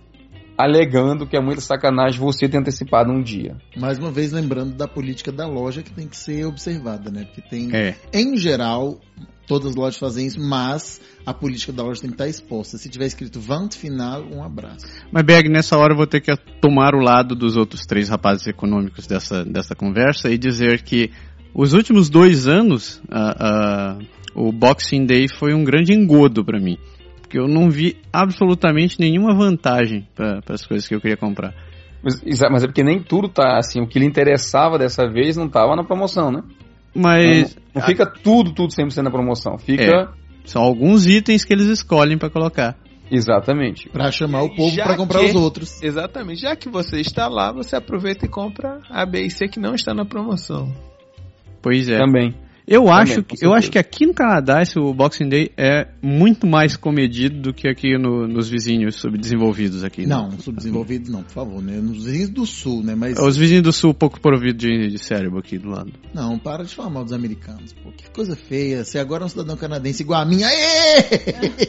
alegando 0.58 1.28
que 1.28 1.38
é 1.38 1.42
muita 1.42 1.62
sacanagem 1.62 2.20
você 2.20 2.50
ter 2.50 2.58
antecipado 2.58 3.12
um 3.12 3.22
dia. 3.22 3.56
Mais 3.78 4.00
uma 4.00 4.12
vez 4.12 4.32
lembrando 4.32 4.74
da 4.76 4.88
política 4.88 5.32
da 5.32 5.48
loja 5.48 5.84
que 5.84 5.92
tem 5.92 6.08
que 6.08 6.18
ser 6.18 6.46
observada, 6.46 7.12
né? 7.12 7.26
Porque 7.26 7.42
tem, 7.42 7.70
É. 7.76 7.96
em 8.12 8.36
geral, 8.36 9.00
todas 9.46 9.70
as 9.70 9.76
lojas 9.76 9.98
fazem 9.98 10.26
isso, 10.26 10.40
mas 10.40 11.00
a 11.26 11.34
política 11.34 11.72
da 11.72 11.84
loja 11.84 12.02
tem 12.02 12.10
que 12.10 12.16
estar 12.16 12.28
exposta. 12.28 12.78
Se 12.78 12.90
tiver 12.90 13.06
escrito 13.06 13.40
Vant 13.40 13.76
Final, 13.76 14.24
um 14.24 14.44
abraço. 14.44 14.86
Mas, 15.12 15.24
Berg, 15.24 15.48
nessa 15.48 15.78
hora 15.78 15.94
eu 15.94 15.98
vou 15.98 16.08
ter 16.08 16.22
que 16.22 16.36
tomar 16.60 16.96
o 16.96 17.00
lado 17.00 17.36
dos 17.36 17.56
outros 17.56 17.86
três 17.86 18.10
rapazes 18.10 18.48
econômicos 18.48 19.06
dessa, 19.06 19.46
dessa 19.46 19.76
conversa 19.76 20.30
e 20.30 20.38
dizer 20.38 20.82
que 20.82 21.12
os 21.54 21.74
últimos 21.74 22.10
dois 22.10 22.48
anos, 22.48 23.02
ah, 23.10 23.36
ah, 23.40 24.00
o 24.36 24.52
Boxing 24.52 25.06
Day 25.06 25.28
foi 25.28 25.54
um 25.54 25.64
grande 25.64 25.94
engodo 25.94 26.44
para 26.44 26.60
mim. 26.60 26.78
Porque 27.28 27.38
eu 27.38 27.48
não 27.48 27.70
vi 27.70 27.98
absolutamente 28.12 28.98
nenhuma 29.02 29.36
vantagem 29.36 30.08
para 30.16 30.40
as 30.48 30.66
coisas 30.66 30.88
que 30.88 30.96
eu 30.96 31.02
queria 31.02 31.18
comprar. 31.18 31.54
Mas, 32.02 32.22
mas 32.50 32.64
é 32.64 32.68
porque 32.68 32.84
nem 32.84 33.04
tudo 33.04 33.28
tá 33.28 33.58
assim, 33.58 33.82
o 33.82 33.88
que 33.88 34.00
lhe 34.00 34.06
interessava 34.06 34.78
dessa 34.78 35.06
vez 35.06 35.36
não 35.36 35.50
tava 35.50 35.76
na 35.76 35.84
promoção, 35.84 36.32
né? 36.32 36.42
Mas 36.96 37.54
não, 37.54 37.64
não 37.76 37.82
fica 37.82 38.06
tudo, 38.06 38.54
tudo 38.54 38.74
100% 38.74 39.02
na 39.02 39.12
promoção. 39.12 39.58
Fica. 39.58 39.84
É. 39.84 40.08
são 40.46 40.64
alguns 40.64 41.06
itens 41.06 41.44
que 41.44 41.52
eles 41.52 41.68
escolhem 41.68 42.18
para 42.18 42.30
colocar. 42.30 42.78
Exatamente. 43.12 43.90
Pra 43.90 44.10
chamar 44.10 44.44
o 44.44 44.56
povo 44.56 44.74
pra 44.76 44.96
comprar 44.96 45.20
que- 45.20 45.26
os 45.26 45.36
outros. 45.36 45.84
Exatamente. 45.84 46.42
Já 46.42 46.56
que 46.56 46.70
você 46.70 47.02
está 47.02 47.28
lá, 47.28 47.52
você 47.52 47.76
aproveita 47.76 48.26
e 48.26 48.30
compra 48.30 48.80
a 48.90 49.06
B 49.06 49.24
e 49.24 49.30
C 49.30 49.50
que 49.50 49.60
não 49.60 49.76
está 49.76 49.94
na 49.94 50.06
promoção. 50.06 50.74
Pois 51.62 51.90
é. 51.90 51.98
Também. 51.98 52.34
Eu 52.68 52.90
acho, 52.92 53.24
com 53.24 53.36
que, 53.36 53.46
eu 53.46 53.54
acho 53.54 53.72
que 53.72 53.80
aqui 53.80 54.06
no 54.06 54.14
Canadá 54.14 54.62
esse, 54.62 54.78
o 54.78 54.94
Boxing 54.94 55.30
Day 55.30 55.52
é 55.56 55.88
muito 56.02 56.46
mais 56.46 56.76
comedido 56.76 57.40
do 57.40 57.54
que 57.54 57.66
aqui 57.66 57.98
no- 57.98 58.28
nos 58.28 58.50
vizinhos 58.50 58.96
subdesenvolvidos 58.96 59.86
aqui. 59.86 60.02
né? 60.02 60.08
Não, 60.14 60.32
subdesenvolvidos 60.38 61.10
não, 61.10 61.24
por 61.24 61.32
favor, 61.32 61.64
né? 61.64 61.78
Nos 61.82 62.04
vizinhos 62.04 62.30
do 62.30 62.46
sul, 62.46 62.84
né? 62.84 62.94
Mas. 62.94 63.18
Os 63.18 63.38
vizinhos 63.38 63.64
do 63.64 63.72
sul 63.72 63.94
pouco 63.94 64.20
provido 64.20 64.58
de, 64.58 64.90
de 64.90 64.98
cérebro 65.00 65.40
aqui 65.40 65.58
do 65.58 65.70
lado. 65.70 65.94
Não, 66.14 66.38
para 66.38 66.66
de 66.66 66.76
falar 66.76 66.90
mal 66.90 67.04
dos 67.06 67.14
americanos, 67.14 67.72
pô. 67.72 67.90
Que 67.96 68.10
coisa 68.12 68.36
feia. 68.36 68.84
Você 68.84 69.00
agora 69.00 69.24
é 69.24 69.26
um 69.28 69.30
cidadão 69.30 69.56
canadense 69.56 70.04
igual 70.04 70.22
a 70.22 70.26
mim. 70.26 70.44
Aê! 70.44 71.06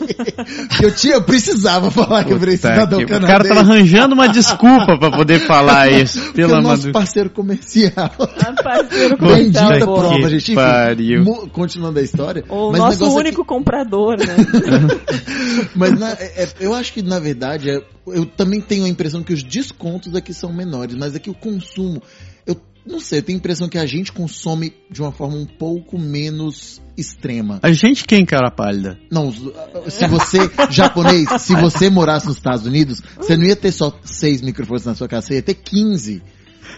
eu 0.83 0.95
tinha, 0.95 1.15
eu 1.15 1.23
precisava 1.23 1.91
falar 1.93 2.25
que 2.25 2.33
eu 2.33 2.39
virei 2.39 2.57
cidadão 2.57 2.99
que- 2.99 3.05
o 3.05 3.09
canadense. 3.09 3.33
cara 3.33 3.49
tava 3.49 3.61
arranjando 3.61 4.15
uma 4.15 4.29
desculpa 4.29 4.99
pra 4.99 5.11
poder 5.11 5.39
falar 5.41 5.91
isso. 5.93 6.33
Pelo 6.33 6.57
é 6.57 6.61
nosso 6.61 6.91
parceiro 6.91 7.31
comercial. 7.31 7.93
Ah, 8.19 8.53
parceiro 8.63 9.17
Bendita 9.17 9.61
comercial, 9.63 9.87
pô. 9.87 9.99
prova, 10.01 10.29
gente. 10.31 10.53
Enfim, 10.53 10.55
pariu. 10.89 11.25
continuando 11.53 11.99
a 11.99 12.03
história. 12.03 12.45
O 12.49 12.71
mas 12.71 12.81
nosso 12.81 12.99
negócio 13.01 13.19
é 13.19 13.21
único 13.23 13.45
comprador, 13.45 14.17
né? 14.19 14.37
Mas 15.75 15.99
na- 15.99 16.13
é- 16.13 16.45
é- 16.45 16.49
eu 16.61 16.75
acho 16.75 16.93
que, 16.93 17.03
na 17.03 17.19
verdade, 17.19 17.71
é- 17.71 17.83
eu 18.07 18.27
também 18.27 18.61
tenho 18.61 18.85
a 18.85 18.89
impressão 18.89 19.23
que 19.23 19.33
os 19.33 19.43
descontos 19.43 20.15
aqui 20.15 20.33
são 20.33 20.53
menores, 20.53 20.95
mas 20.95 21.15
aqui 21.15 21.31
o 21.31 21.35
consumo. 21.35 22.03
Eu 22.47 22.57
não 22.87 23.01
sei, 23.01 23.19
eu 23.19 23.23
tenho 23.23 23.37
a 23.37 23.41
impressão 23.41 23.69
que 23.69 23.79
a 23.79 23.87
gente 23.87 24.13
consome 24.13 24.73
de 24.91 25.03
uma 25.03 25.13
forma 25.13 25.37
um 25.37 25.47
pouco 25.47 25.99
menos 25.99 26.81
extrema. 26.97 27.59
A 27.63 27.73
gente 27.73 28.05
quem, 28.05 28.25
cara 28.25 28.51
pálida? 28.51 28.99
Não, 29.11 29.33
se 29.33 30.07
você, 30.07 30.39
japonês, 30.71 31.29
se 31.41 31.55
você 31.55 31.91
morasse 31.91 32.27
nos 32.27 32.37
Estados 32.37 32.67
Unidos, 32.67 33.03
você 33.17 33.37
não 33.37 33.45
ia 33.45 33.57
ter 33.57 33.73
só 33.73 33.93
seis 34.05 34.41
microfones 34.41 34.85
na 34.85 34.95
sua 34.95 35.09
casa, 35.09 35.27
você 35.29 35.35
ia 35.35 35.43
ter 35.43 35.55
15. 35.55 36.23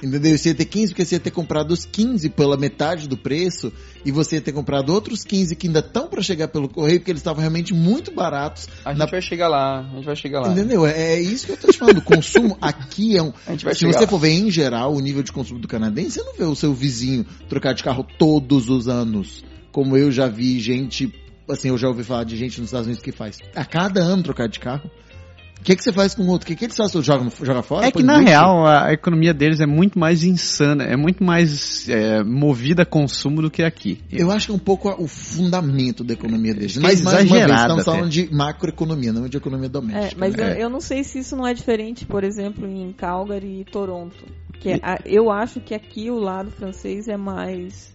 Entendeu? 0.02 0.36
Você 0.38 0.50
ia 0.50 0.54
ter 0.54 0.64
15 0.64 0.88
porque 0.92 1.04
você 1.04 1.16
ia 1.16 1.20
ter 1.20 1.30
comprado 1.30 1.72
os 1.72 1.84
15 1.84 2.28
pela 2.30 2.56
metade 2.56 3.08
do 3.08 3.16
preço 3.16 3.72
e 4.04 4.10
você 4.10 4.36
ia 4.36 4.40
ter 4.40 4.52
comprado 4.52 4.90
outros 4.94 5.24
15 5.24 5.54
que 5.56 5.66
ainda 5.66 5.80
estão 5.80 6.06
para 6.08 6.22
chegar 6.22 6.48
pelo 6.48 6.68
correio 6.68 7.00
porque 7.00 7.10
eles 7.10 7.20
estavam 7.20 7.40
realmente 7.40 7.74
muito 7.74 8.10
baratos. 8.12 8.68
A 8.84 8.92
Na- 8.94 9.04
gente 9.04 9.10
vai 9.10 9.22
chegar 9.22 9.48
lá, 9.48 9.80
a 9.80 9.94
gente 9.96 10.04
vai 10.06 10.16
chegar 10.16 10.40
lá. 10.40 10.52
Entendeu? 10.52 10.86
É, 10.86 11.14
é 11.14 11.20
isso 11.20 11.46
que 11.46 11.52
eu 11.52 11.56
tô 11.56 11.68
te 11.68 11.76
falando. 11.78 11.98
O 11.98 12.02
consumo 12.02 12.56
aqui 12.60 13.16
é 13.16 13.22
um. 13.22 13.32
A 13.46 13.50
gente 13.52 13.64
vai 13.64 13.74
Se 13.74 13.84
você 13.84 14.00
lá. 14.00 14.06
for 14.06 14.18
ver 14.18 14.30
em 14.30 14.50
geral 14.50 14.94
o 14.94 15.00
nível 15.00 15.22
de 15.22 15.32
consumo 15.32 15.58
do 15.60 15.68
canadense, 15.68 16.12
você 16.12 16.22
não 16.22 16.34
vê 16.34 16.44
o 16.44 16.54
seu 16.54 16.72
vizinho 16.72 17.26
trocar 17.48 17.74
de 17.74 17.82
carro 17.82 18.06
todos 18.18 18.68
os 18.68 18.88
anos. 18.88 19.44
Como 19.72 19.96
eu 19.96 20.10
já 20.10 20.26
vi 20.28 20.58
gente. 20.60 21.12
Assim, 21.48 21.68
eu 21.68 21.76
já 21.78 21.88
ouvi 21.88 22.04
falar 22.04 22.22
de 22.24 22.36
gente 22.36 22.60
nos 22.60 22.68
Estados 22.68 22.86
Unidos 22.86 23.02
que 23.02 23.10
faz 23.10 23.38
a 23.56 23.64
cada 23.64 24.00
ano 24.00 24.22
trocar 24.22 24.48
de 24.48 24.60
carro. 24.60 24.88
O 25.60 25.62
que, 25.62 25.76
que 25.76 25.82
você 25.84 25.92
faz 25.92 26.14
com 26.14 26.22
o 26.22 26.28
outro? 26.28 26.46
O 26.46 26.48
que, 26.48 26.56
que 26.56 26.64
eles 26.64 26.76
fazem? 26.76 27.02
Joga, 27.02 27.30
joga 27.42 27.62
fora? 27.62 27.86
É 27.86 27.90
que 27.90 28.02
na 28.02 28.18
real 28.18 28.66
a, 28.66 28.92
economia 28.92 29.34
deles 29.34 29.60
é 29.60 29.66
muito 29.66 29.98
mais 29.98 30.24
insana, 30.24 30.84
é 30.84 30.96
muito 30.96 31.22
mais 31.22 31.86
é, 31.88 32.24
movida 32.24 32.82
a 32.82 32.86
consumo 32.86 33.42
do 33.42 33.50
que 33.50 33.62
aqui. 33.62 34.00
Eu 34.10 34.30
acho 34.30 34.46
que 34.46 34.52
é 34.52 34.54
um 34.54 34.58
pouco 34.58 34.88
o 34.88 35.06
fundamento 35.06 36.02
da 36.02 36.14
economia 36.14 36.54
deles. 36.54 36.78
é 36.78 36.80
Mas, 36.80 37.02
mais 37.02 37.26
uma 37.30 37.36
vez, 37.46 37.50
estamos 37.50 37.82
até. 37.82 37.84
falando 37.84 38.08
de 38.10 38.34
macroeconomia, 38.34 39.12
não 39.12 39.28
de 39.28 39.36
economia 39.36 39.68
doméstica. 39.68 40.14
É, 40.14 40.18
mas 40.18 40.34
né? 40.34 40.54
eu, 40.54 40.62
eu 40.62 40.70
não 40.70 40.80
sei 40.80 41.04
se 41.04 41.18
isso 41.18 41.36
não 41.36 41.46
é 41.46 41.52
diferente, 41.52 42.06
por 42.06 42.24
exemplo, 42.24 42.66
em 42.66 42.92
Calgary 42.92 43.60
e 43.60 43.64
Toronto. 43.64 44.24
Que 44.58 44.70
é- 44.70 44.80
a- 44.82 44.98
eu 45.04 45.30
acho 45.30 45.60
que 45.60 45.74
aqui 45.74 46.10
o 46.10 46.18
lado 46.18 46.50
francês 46.50 47.06
é 47.06 47.16
mais 47.18 47.94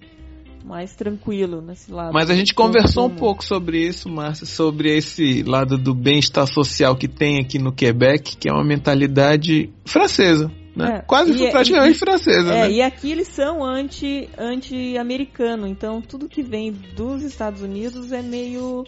mais 0.66 0.96
tranquilo 0.96 1.62
nesse 1.62 1.92
lado. 1.92 2.12
Mas 2.14 2.30
a 2.30 2.36
gente 2.36 2.54
conversou 2.54 3.06
um 3.06 3.16
pouco 3.16 3.44
sobre 3.44 3.80
isso, 3.88 4.10
Márcia, 4.10 4.46
sobre 4.46 4.96
esse 4.98 5.44
lado 5.44 5.78
do 5.78 5.94
bem-estar 5.94 6.48
social 6.48 6.96
que 6.96 7.08
tem 7.08 7.40
aqui 7.40 7.60
no 7.60 7.72
Quebec, 7.72 8.36
que 8.36 8.50
é 8.50 8.52
uma 8.52 8.64
mentalidade 8.64 9.70
francesa, 9.86 10.52
né? 10.76 10.98
É, 10.98 11.00
Quase 11.02 11.32
e- 11.32 11.52
praticamente 11.52 11.96
e- 11.98 12.00
francesa, 12.00 12.52
É, 12.54 12.62
né? 12.68 12.72
e 12.72 12.82
aqui 12.82 13.12
eles 13.12 13.28
são 13.28 13.64
anti 13.64 14.28
anti-americano, 14.38 15.68
então 15.68 16.02
tudo 16.02 16.28
que 16.28 16.42
vem 16.42 16.72
dos 16.72 17.22
Estados 17.24 17.62
Unidos 17.62 18.12
é 18.12 18.22
meio 18.22 18.84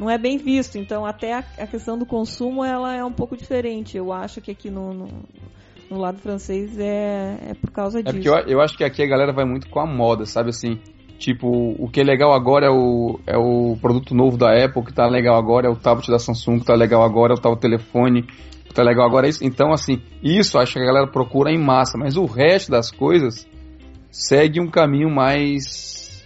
não 0.00 0.08
é 0.08 0.16
bem 0.16 0.38
visto. 0.38 0.78
Então 0.78 1.04
até 1.04 1.34
a, 1.34 1.38
a 1.58 1.66
questão 1.66 1.98
do 1.98 2.06
consumo 2.06 2.64
ela 2.64 2.94
é 2.94 3.04
um 3.04 3.12
pouco 3.12 3.36
diferente. 3.36 3.96
Eu 3.96 4.12
acho 4.12 4.40
que 4.40 4.50
aqui 4.50 4.70
no, 4.70 4.94
no, 4.94 5.08
no 5.90 5.98
lado 5.98 6.18
francês 6.18 6.78
é, 6.78 7.36
é 7.50 7.54
por 7.54 7.70
causa 7.70 7.98
É 7.98 8.02
disso. 8.02 8.14
porque 8.14 8.28
eu, 8.28 8.54
eu 8.56 8.60
acho 8.60 8.76
que 8.76 8.84
aqui 8.84 9.02
a 9.02 9.06
galera 9.06 9.32
vai 9.32 9.44
muito 9.44 9.68
com 9.68 9.80
a 9.80 9.86
moda, 9.86 10.24
sabe 10.24 10.50
assim? 10.50 10.78
Tipo, 11.18 11.74
o 11.76 11.88
que 11.90 12.00
é 12.00 12.04
legal 12.04 12.32
agora 12.32 12.66
é 12.66 12.70
o, 12.70 13.18
é 13.26 13.36
o 13.36 13.76
produto 13.80 14.14
novo 14.14 14.36
da 14.36 14.52
Apple, 14.64 14.84
que 14.84 14.92
tá 14.92 15.06
legal 15.08 15.36
agora 15.36 15.66
é 15.66 15.70
o 15.70 15.74
tablet 15.74 16.08
da 16.08 16.18
Samsung, 16.18 16.60
que 16.60 16.66
tá 16.66 16.74
legal 16.74 17.02
agora 17.02 17.32
é 17.32 17.36
o 17.36 17.40
tal 17.40 17.56
telefone, 17.56 18.22
que 18.22 18.72
tá 18.72 18.84
legal 18.84 19.04
agora 19.04 19.26
é 19.26 19.30
isso. 19.30 19.44
Então, 19.44 19.72
assim, 19.72 20.00
isso 20.22 20.56
acho 20.58 20.74
que 20.74 20.78
a 20.78 20.84
galera 20.84 21.08
procura 21.08 21.50
em 21.50 21.58
massa, 21.58 21.98
mas 21.98 22.16
o 22.16 22.24
resto 22.24 22.70
das 22.70 22.92
coisas 22.92 23.48
segue 24.12 24.60
um 24.60 24.70
caminho 24.70 25.10
mais 25.10 26.24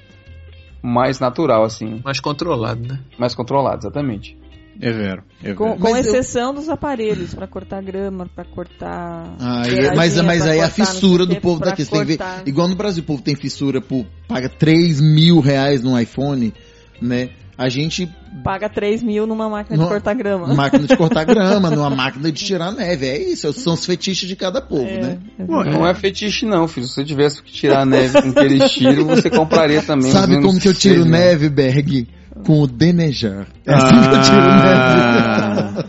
mais 0.82 1.20
natural, 1.20 1.62
assim, 1.62 2.02
Mais 2.04 2.20
controlado, 2.20 2.86
né? 2.86 3.00
mais 3.16 3.34
controlado, 3.34 3.78
exatamente. 3.78 4.36
É 4.80 4.90
vero. 4.90 5.22
É 5.44 5.54
Com, 5.54 5.64
vero. 5.66 5.78
com 5.78 5.90
Mas 5.90 6.06
eu- 6.06 6.14
exceção 6.14 6.54
dos 6.54 6.68
aparelhos 6.68 7.34
pra 7.34 7.46
cortar 7.46 7.82
grama, 7.82 8.28
pra 8.34 8.44
cortar. 8.44 9.34
Aí, 9.38 9.70
peradinha, 9.70 9.94
mas, 9.94 10.16
mas 10.22 10.42
pra 10.42 10.52
aí 10.52 10.58
é 10.58 10.62
a 10.62 10.68
cortar 10.68 10.78
não 10.82 10.86
fissura 10.86 11.26
do 11.26 11.36
povo 11.40 11.60
daqui. 11.60 11.84
Você 11.84 11.90
tem 11.90 12.00
que 12.00 12.06
ver, 12.06 12.16
cortar. 12.18 12.42
igual 12.46 12.68
no 12.68 12.74
Brasil, 12.76 13.02
o 13.02 13.06
povo 13.06 13.22
tem 13.22 13.34
fissura 13.34 13.80
por 13.80 14.06
paga 14.26 14.48
3 14.48 15.00
mil 15.00 15.40
reais 15.40 15.82
num 15.82 15.98
iPhone, 15.98 16.52
né? 17.00 17.30
A 17.56 17.68
gente, 17.68 18.10
Paga 18.42 18.66
3 18.68 19.02
mil 19.02 19.26
numa 19.26 19.46
máquina 19.48 19.76
Numa- 19.76 19.86
de 19.88 19.92
cortar 19.94 20.14
grama. 20.14 20.52
máquina 20.54 20.86
de 20.86 20.96
cortar 20.96 21.22
grama, 21.26 21.70
numa 21.70 21.90
máquina 21.90 22.32
de 22.32 22.44
tirar 22.44 22.72
neve. 22.72 23.06
É 23.06 23.22
isso, 23.22 23.52
são 23.52 23.74
os 23.74 23.84
fetiches 23.84 24.26
de 24.26 24.34
cada 24.34 24.60
povo, 24.60 24.88
É, 24.88 25.00
né? 25.02 25.18
é 25.38 25.44
Pô, 25.44 25.56
verdade. 25.58 25.76
Não 25.76 25.86
é 25.86 25.94
fetiche 25.94 26.46
não, 26.46 26.66
filho. 26.66 26.86
Se 26.86 26.94
você 26.94 27.04
tivesse 27.04 27.42
que 27.42 27.52
tirar 27.52 27.82
a 27.82 27.84
neve 27.84 28.20
com 28.22 28.30
aqueles 28.30 28.72
tiros, 28.72 29.04
você 29.04 29.28
compraria 29.30 29.82
também. 29.82 30.10
Sabe 30.10 30.40
como 30.40 30.58
que 30.58 30.66
eu 30.66 30.74
tiro 30.74 31.04
neve, 31.04 31.50
Berg? 31.50 32.08
Com 32.44 32.60
o 32.62 32.66
Denejar. 32.66 33.46
É 33.66 33.74
assim 33.74 34.00
que 34.00 34.14
eu 34.16 34.22
tiro 34.22 34.36
Ah. 34.40 35.72
neve. 35.76 35.88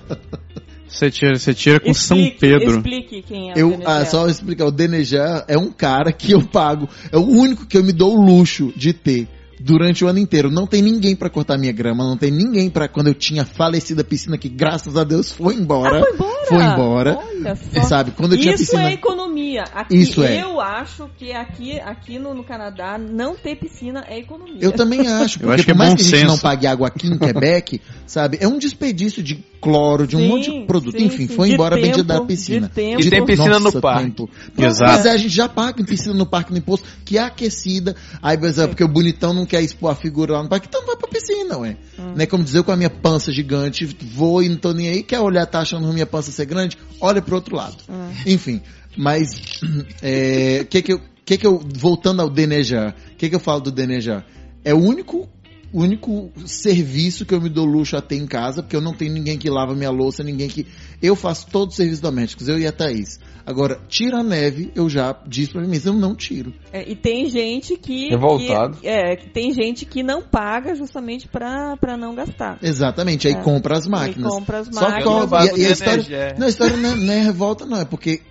Você 0.87 1.09
tira, 1.09 1.35
você 1.35 1.53
tira 1.55 1.79
com 1.79 1.93
São 1.93 2.15
Explique- 2.17 2.39
Pedro. 2.39 2.75
Explique 2.77 3.21
quem 3.23 3.49
é 3.49 3.53
o 3.55 3.57
Eu, 3.57 3.69
Venezuela. 3.71 4.01
ah, 4.01 4.05
só 4.05 4.27
explicar, 4.27 4.65
o 4.67 4.71
Denejar 4.71 5.43
é 5.47 5.57
um 5.57 5.71
cara 5.71 6.11
que 6.11 6.31
eu 6.33 6.41
pago, 6.43 6.87
é 7.11 7.17
o 7.17 7.25
único 7.27 7.65
que 7.65 7.75
eu 7.77 7.83
me 7.83 7.91
dou 7.91 8.15
o 8.15 8.21
luxo 8.21 8.71
de 8.75 8.93
ter 8.93 9.27
durante 9.59 10.05
o 10.05 10.07
ano 10.07 10.19
inteiro. 10.19 10.51
Não 10.51 10.67
tem 10.67 10.83
ninguém 10.83 11.15
pra 11.15 11.29
cortar 11.31 11.57
minha 11.57 11.71
grama, 11.71 12.03
não 12.03 12.15
tem 12.15 12.29
ninguém 12.29 12.69
pra 12.69 12.87
quando 12.87 13.07
eu 13.07 13.15
tinha 13.15 13.43
falecido 13.43 14.01
a 14.01 14.03
piscina 14.03 14.37
que 14.37 14.47
graças 14.49 14.95
a 14.95 15.03
Deus 15.03 15.31
foi 15.31 15.55
embora. 15.55 15.99
Ah, 15.99 16.03
foi 16.05 16.13
embora? 16.13 16.45
Foi 16.47 16.63
embora. 16.63 17.17
Olha 17.17 17.55
só. 17.55 17.81
Sabe, 17.81 18.11
quando 18.11 18.33
eu 18.33 18.39
tinha 18.39 18.53
Isso 18.53 18.65
piscina 18.65 18.89
é 18.89 18.93
economia. 18.93 19.32
Aqui, 19.73 19.95
Isso 19.95 20.23
é. 20.23 20.41
Eu 20.43 20.59
acho 20.59 21.09
que 21.17 21.31
aqui, 21.31 21.79
aqui 21.79 22.17
no, 22.19 22.33
no 22.33 22.43
Canadá 22.43 22.97
não 22.97 23.35
ter 23.35 23.55
piscina 23.55 24.03
é 24.07 24.19
economia. 24.19 24.57
Eu 24.59 24.71
também 24.71 25.01
acho, 25.07 25.39
porque 25.39 25.53
acho 25.53 25.63
que 25.65 25.73
por 25.73 25.75
é 25.75 25.77
mais 25.77 25.89
bom 25.91 25.95
que 25.95 26.01
a 26.01 26.05
gente 26.05 26.15
senso. 26.17 26.27
não 26.27 26.37
pague 26.37 26.67
água 26.67 26.87
aqui 26.87 27.07
em 27.07 27.17
Quebec, 27.17 27.81
sabe, 28.07 28.37
é 28.41 28.47
um 28.47 28.57
desperdício 28.57 29.21
de 29.23 29.35
cloro, 29.61 30.05
de 30.05 30.15
um 30.17 30.19
Sim, 30.19 30.27
monte 30.27 30.51
de 30.51 30.65
produto. 30.65 30.97
sim, 30.97 31.05
Enfim, 31.05 31.27
sim. 31.27 31.35
foi 31.35 31.47
De 31.49 31.53
embora 31.53 31.75
tempo, 31.75 31.87
bendito 31.87 32.05
da 32.05 32.19
de 32.19 32.25
piscina. 32.25 32.69
tempo. 32.73 33.01
E 33.01 33.09
tem 33.09 33.25
piscina 33.25 33.59
no 33.59 33.65
Nossa, 33.65 33.79
parque. 33.81 34.03
tempo. 34.05 34.29
Exato. 34.57 34.91
Mas 34.91 35.05
é, 35.05 35.11
a 35.11 35.17
gente 35.17 35.33
já 35.33 35.47
paga 35.47 35.81
em 35.81 35.85
piscina 35.85 36.13
no 36.13 36.25
parque 36.25 36.51
no 36.51 36.57
imposto, 36.57 36.85
que 37.05 37.17
é 37.17 37.21
aquecida. 37.21 37.95
Aí, 38.21 38.37
por 38.37 38.47
exemplo, 38.47 38.69
porque 38.71 38.83
o 38.83 38.87
bonitão 38.89 39.33
não 39.33 39.45
quer 39.45 39.61
expor 39.61 39.91
a 39.91 39.95
figura 39.95 40.33
lá 40.33 40.43
no 40.43 40.49
parque, 40.49 40.67
então 40.67 40.85
vai 40.85 40.95
pra 40.97 41.07
piscina, 41.07 41.57
ué. 41.59 41.77
Hum. 41.97 42.13
Né, 42.15 42.25
como 42.25 42.43
dizer, 42.43 42.57
eu 42.59 42.63
com 42.63 42.71
a 42.71 42.75
minha 42.75 42.89
pança 42.89 43.31
gigante, 43.31 43.85
vou 44.01 44.43
e 44.43 44.49
não 44.49 44.57
tô 44.57 44.73
nem 44.73 44.89
aí, 44.89 45.01
quer 45.03 45.19
olhar, 45.21 45.45
tá 45.45 45.59
achando 45.61 45.91
minha 45.93 46.05
pança 46.05 46.31
ser 46.31 46.45
grande? 46.45 46.77
Olha 46.99 47.21
pro 47.21 47.35
outro 47.35 47.55
lado. 47.55 47.77
Hum. 47.89 48.09
Enfim, 48.25 48.61
mas, 48.97 49.29
é, 50.01 50.65
que 50.69 50.81
que 50.81 50.93
eu, 50.93 51.01
que 51.25 51.37
que 51.37 51.47
eu, 51.47 51.59
voltando 51.59 52.21
ao 52.21 52.29
Denejar, 52.29 52.95
o 53.13 53.15
que 53.15 53.29
que 53.29 53.35
eu 53.35 53.39
falo 53.39 53.61
do 53.61 53.71
Denejar? 53.71 54.25
É 54.63 54.73
o 54.73 54.77
único, 54.77 55.29
único 55.73 56.31
serviço 56.45 57.25
que 57.25 57.33
eu 57.33 57.41
me 57.41 57.49
dou 57.49 57.65
luxo 57.65 57.97
a 57.97 58.01
ter 58.01 58.17
em 58.17 58.27
casa, 58.27 58.61
porque 58.61 58.75
eu 58.75 58.81
não 58.81 58.93
tenho 58.93 59.13
ninguém 59.13 59.37
que 59.37 59.49
lava 59.49 59.73
minha 59.73 59.89
louça, 59.89 60.23
ninguém 60.23 60.47
que, 60.47 60.67
eu 61.01 61.15
faço 61.15 61.47
todos 61.47 61.73
os 61.73 61.77
serviços 61.77 62.01
domésticos, 62.01 62.47
eu 62.47 62.59
e 62.59 62.67
a 62.67 62.71
Thaís. 62.71 63.19
Agora, 63.45 63.77
tira 63.89 64.19
a 64.19 64.23
neve, 64.23 64.71
eu 64.73 64.89
já 64.89 65.13
disse 65.27 65.51
pra 65.51 65.61
mim, 65.61 65.67
mas 65.67 65.85
eu 65.85 65.93
não 65.93 66.15
tiro. 66.15 66.53
É, 66.71 66.89
e 66.89 66.95
tem 66.95 67.29
gente 67.29 67.75
que. 67.77 68.07
Revoltado. 68.09 68.77
que- 68.77 68.87
é, 68.87 69.15
que 69.17 69.29
tem 69.29 69.51
gente 69.53 69.85
que 69.85 70.01
não 70.01 70.21
paga 70.21 70.73
justamente 70.75 71.27
pra, 71.27 71.75
pra 71.75 71.97
não 71.97 72.15
gastar. 72.15 72.57
Exatamente, 72.61 73.27
aí 73.27 73.33
É. 73.33 73.41
compra 73.41 73.77
as 73.77 73.85
E 73.85 73.89
máquinas. 73.89 74.31
compra 74.31 74.59
as 74.59 74.67
Só 74.67 74.79
máquinas. 74.81 75.03
cobra. 75.03 75.27
Pago 75.39 75.57
E, 75.57 75.61
e 75.61 75.65
a 75.65 75.69
história, 75.71 75.93
energia. 75.93 76.35
não, 76.37 76.45
a 76.45 76.49
história 76.49 76.77
não 76.77 76.89
é, 76.91 76.95
não 76.95 77.13
é 77.13 77.21
revolta, 77.21 77.65
não. 77.65 77.81
É 77.81 77.85
porque 77.85 78.21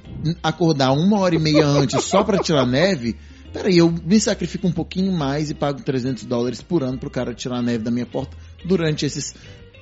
acordar 0.42 0.92
uma 0.92 1.18
hora 1.20 1.34
e 1.34 1.38
meia 1.38 1.66
antes 1.66 2.02
só 2.04 2.22
pra 2.24 2.38
tirar 2.38 2.66
neve. 2.66 3.16
Peraí, 3.52 3.76
eu 3.76 3.92
me 4.06 4.18
sacrifico 4.18 4.66
um 4.66 4.72
pouquinho 4.72 5.12
mais 5.12 5.50
e 5.50 5.54
pago 5.54 5.82
300 5.82 6.24
dólares 6.24 6.62
por 6.62 6.82
ano 6.82 6.96
pro 6.96 7.10
cara 7.10 7.34
tirar 7.34 7.56
a 7.58 7.62
neve 7.62 7.84
da 7.84 7.90
minha 7.90 8.06
porta 8.06 8.34
durante 8.64 9.04
esses 9.04 9.34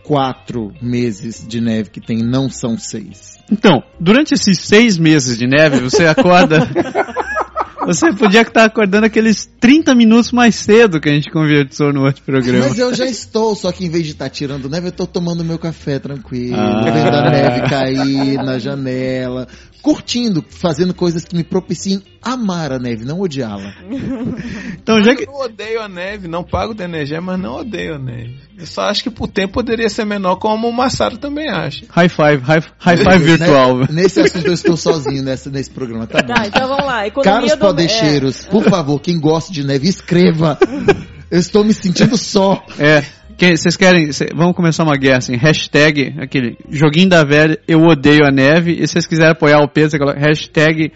quatro 0.05 0.73
meses 0.81 1.47
de 1.47 1.61
neve 1.61 1.91
que 1.91 2.01
tem, 2.01 2.19
não 2.19 2.49
são 2.49 2.77
seis. 2.79 3.39
Então, 3.51 3.83
durante 3.99 4.35
esses 4.35 4.59
seis 4.61 4.97
meses 4.99 5.37
de 5.37 5.47
neve, 5.47 5.81
você 5.81 6.07
acorda. 6.07 6.61
você 7.85 8.13
podia 8.13 8.43
estar 8.43 8.65
acordando 8.65 9.07
aqueles 9.07 9.47
30 9.59 9.95
minutos 9.95 10.33
mais 10.33 10.55
cedo 10.55 11.01
que 11.01 11.09
a 11.09 11.13
gente 11.13 11.31
conversou 11.31 11.93
no 11.93 12.05
outro 12.05 12.23
programa. 12.23 12.69
Mas 12.69 12.79
eu 12.79 12.95
já 12.95 13.07
estou, 13.07 13.55
só 13.57 13.73
que 13.73 13.85
em 13.85 13.91
vez 13.91 14.05
de 14.07 14.13
estar 14.13 14.29
tirando 14.29 14.69
neve, 14.69 14.89
eu 14.89 14.93
tô 14.93 15.07
tomando 15.07 15.45
meu 15.45 15.59
café 15.59 15.99
tranquilo, 15.99 16.57
Ah. 16.57 16.83
vendo 16.85 17.17
a 17.17 17.31
neve 17.31 17.69
cair 17.69 18.35
na 18.37 18.59
janela, 18.59 19.49
curtindo, 19.81 20.45
fazendo 20.49 20.95
coisas 20.95 21.25
que 21.25 21.37
me 21.37 21.43
propiciem 21.45 22.03
amar 22.23 22.73
a 22.73 22.79
neve, 22.79 23.05
não 23.05 23.21
odiá-la. 23.21 23.75
Então, 24.83 25.03
já 25.03 25.15
que. 25.15 25.25
Eu 25.25 25.27
não 25.27 25.41
odeio 25.43 25.81
a 25.83 25.89
neve, 25.89 26.27
não 26.27 26.43
pago 26.43 26.75
de 26.75 26.83
energia, 26.83 27.21
mas 27.21 27.39
não 27.39 27.57
odeio 27.57 27.97
a 27.97 27.99
neve. 27.99 28.39
Eu 28.59 28.67
só 28.67 28.83
acho 28.83 29.03
que 29.03 29.09
o 29.09 29.29
tempo 29.29 29.53
poderia 29.55 29.89
ser 29.89 30.05
menor, 30.05 30.37
como 30.37 30.69
o 30.69 30.73
Massaro 30.73 31.19
também 31.19 31.49
acha. 31.51 31.85
High 31.91 32.09
five, 32.09 32.43
high, 32.43 32.63
high 32.79 32.97
five 32.97 33.19
virtual. 33.19 33.79
Né? 33.79 33.87
Nesse 33.91 34.21
assunto 34.21 34.47
eu 34.47 34.53
estou 34.55 34.77
sozinho 34.77 35.23
nessa, 35.23 35.51
nesse 35.51 35.71
programa, 35.71 36.07
tá 36.07 36.23
bom? 36.23 36.33
Tá, 36.35 36.47
então 36.47 36.67
vamos 36.67 36.85
lá. 36.87 37.07
Economia 37.07 37.33
Caros 37.41 37.51
do- 37.53 37.59
podeixeiros, 37.59 38.45
por 38.47 38.65
favor, 38.65 38.99
quem 39.01 39.21
gosta 39.21 39.53
de 39.53 39.63
neve, 39.65 39.89
escreva. 39.89 40.59
Eu 41.31 41.39
estou 41.39 41.63
me 41.63 41.73
sentindo 41.73 42.17
só. 42.17 42.65
É. 42.77 43.05
quem- 43.41 43.57
Vocês 43.57 43.77
querem. 43.77 44.13
cê- 44.13 44.29
vamos 44.35 44.55
começar 44.55 44.85
uma 44.85 44.97
guerra 44.97 45.19
assim. 45.19 45.35
Hashtag, 45.37 46.15
aquele 46.21 46.57
joguinho 46.69 47.09
da 47.09 47.25
velha, 47.25 47.59
eu 47.67 47.81
odeio 47.83 48.25
a 48.25 48.31
neve. 48.31 48.73
E 48.73 48.87
se 48.87 48.93
vocês 48.93 49.07
quiserem 49.07 49.33
apoiar 49.33 49.61
o 49.61 49.69
Pedro, 49.69 49.91
você 49.91 49.99
coloca 49.99 50.21
hashtag 50.21 50.93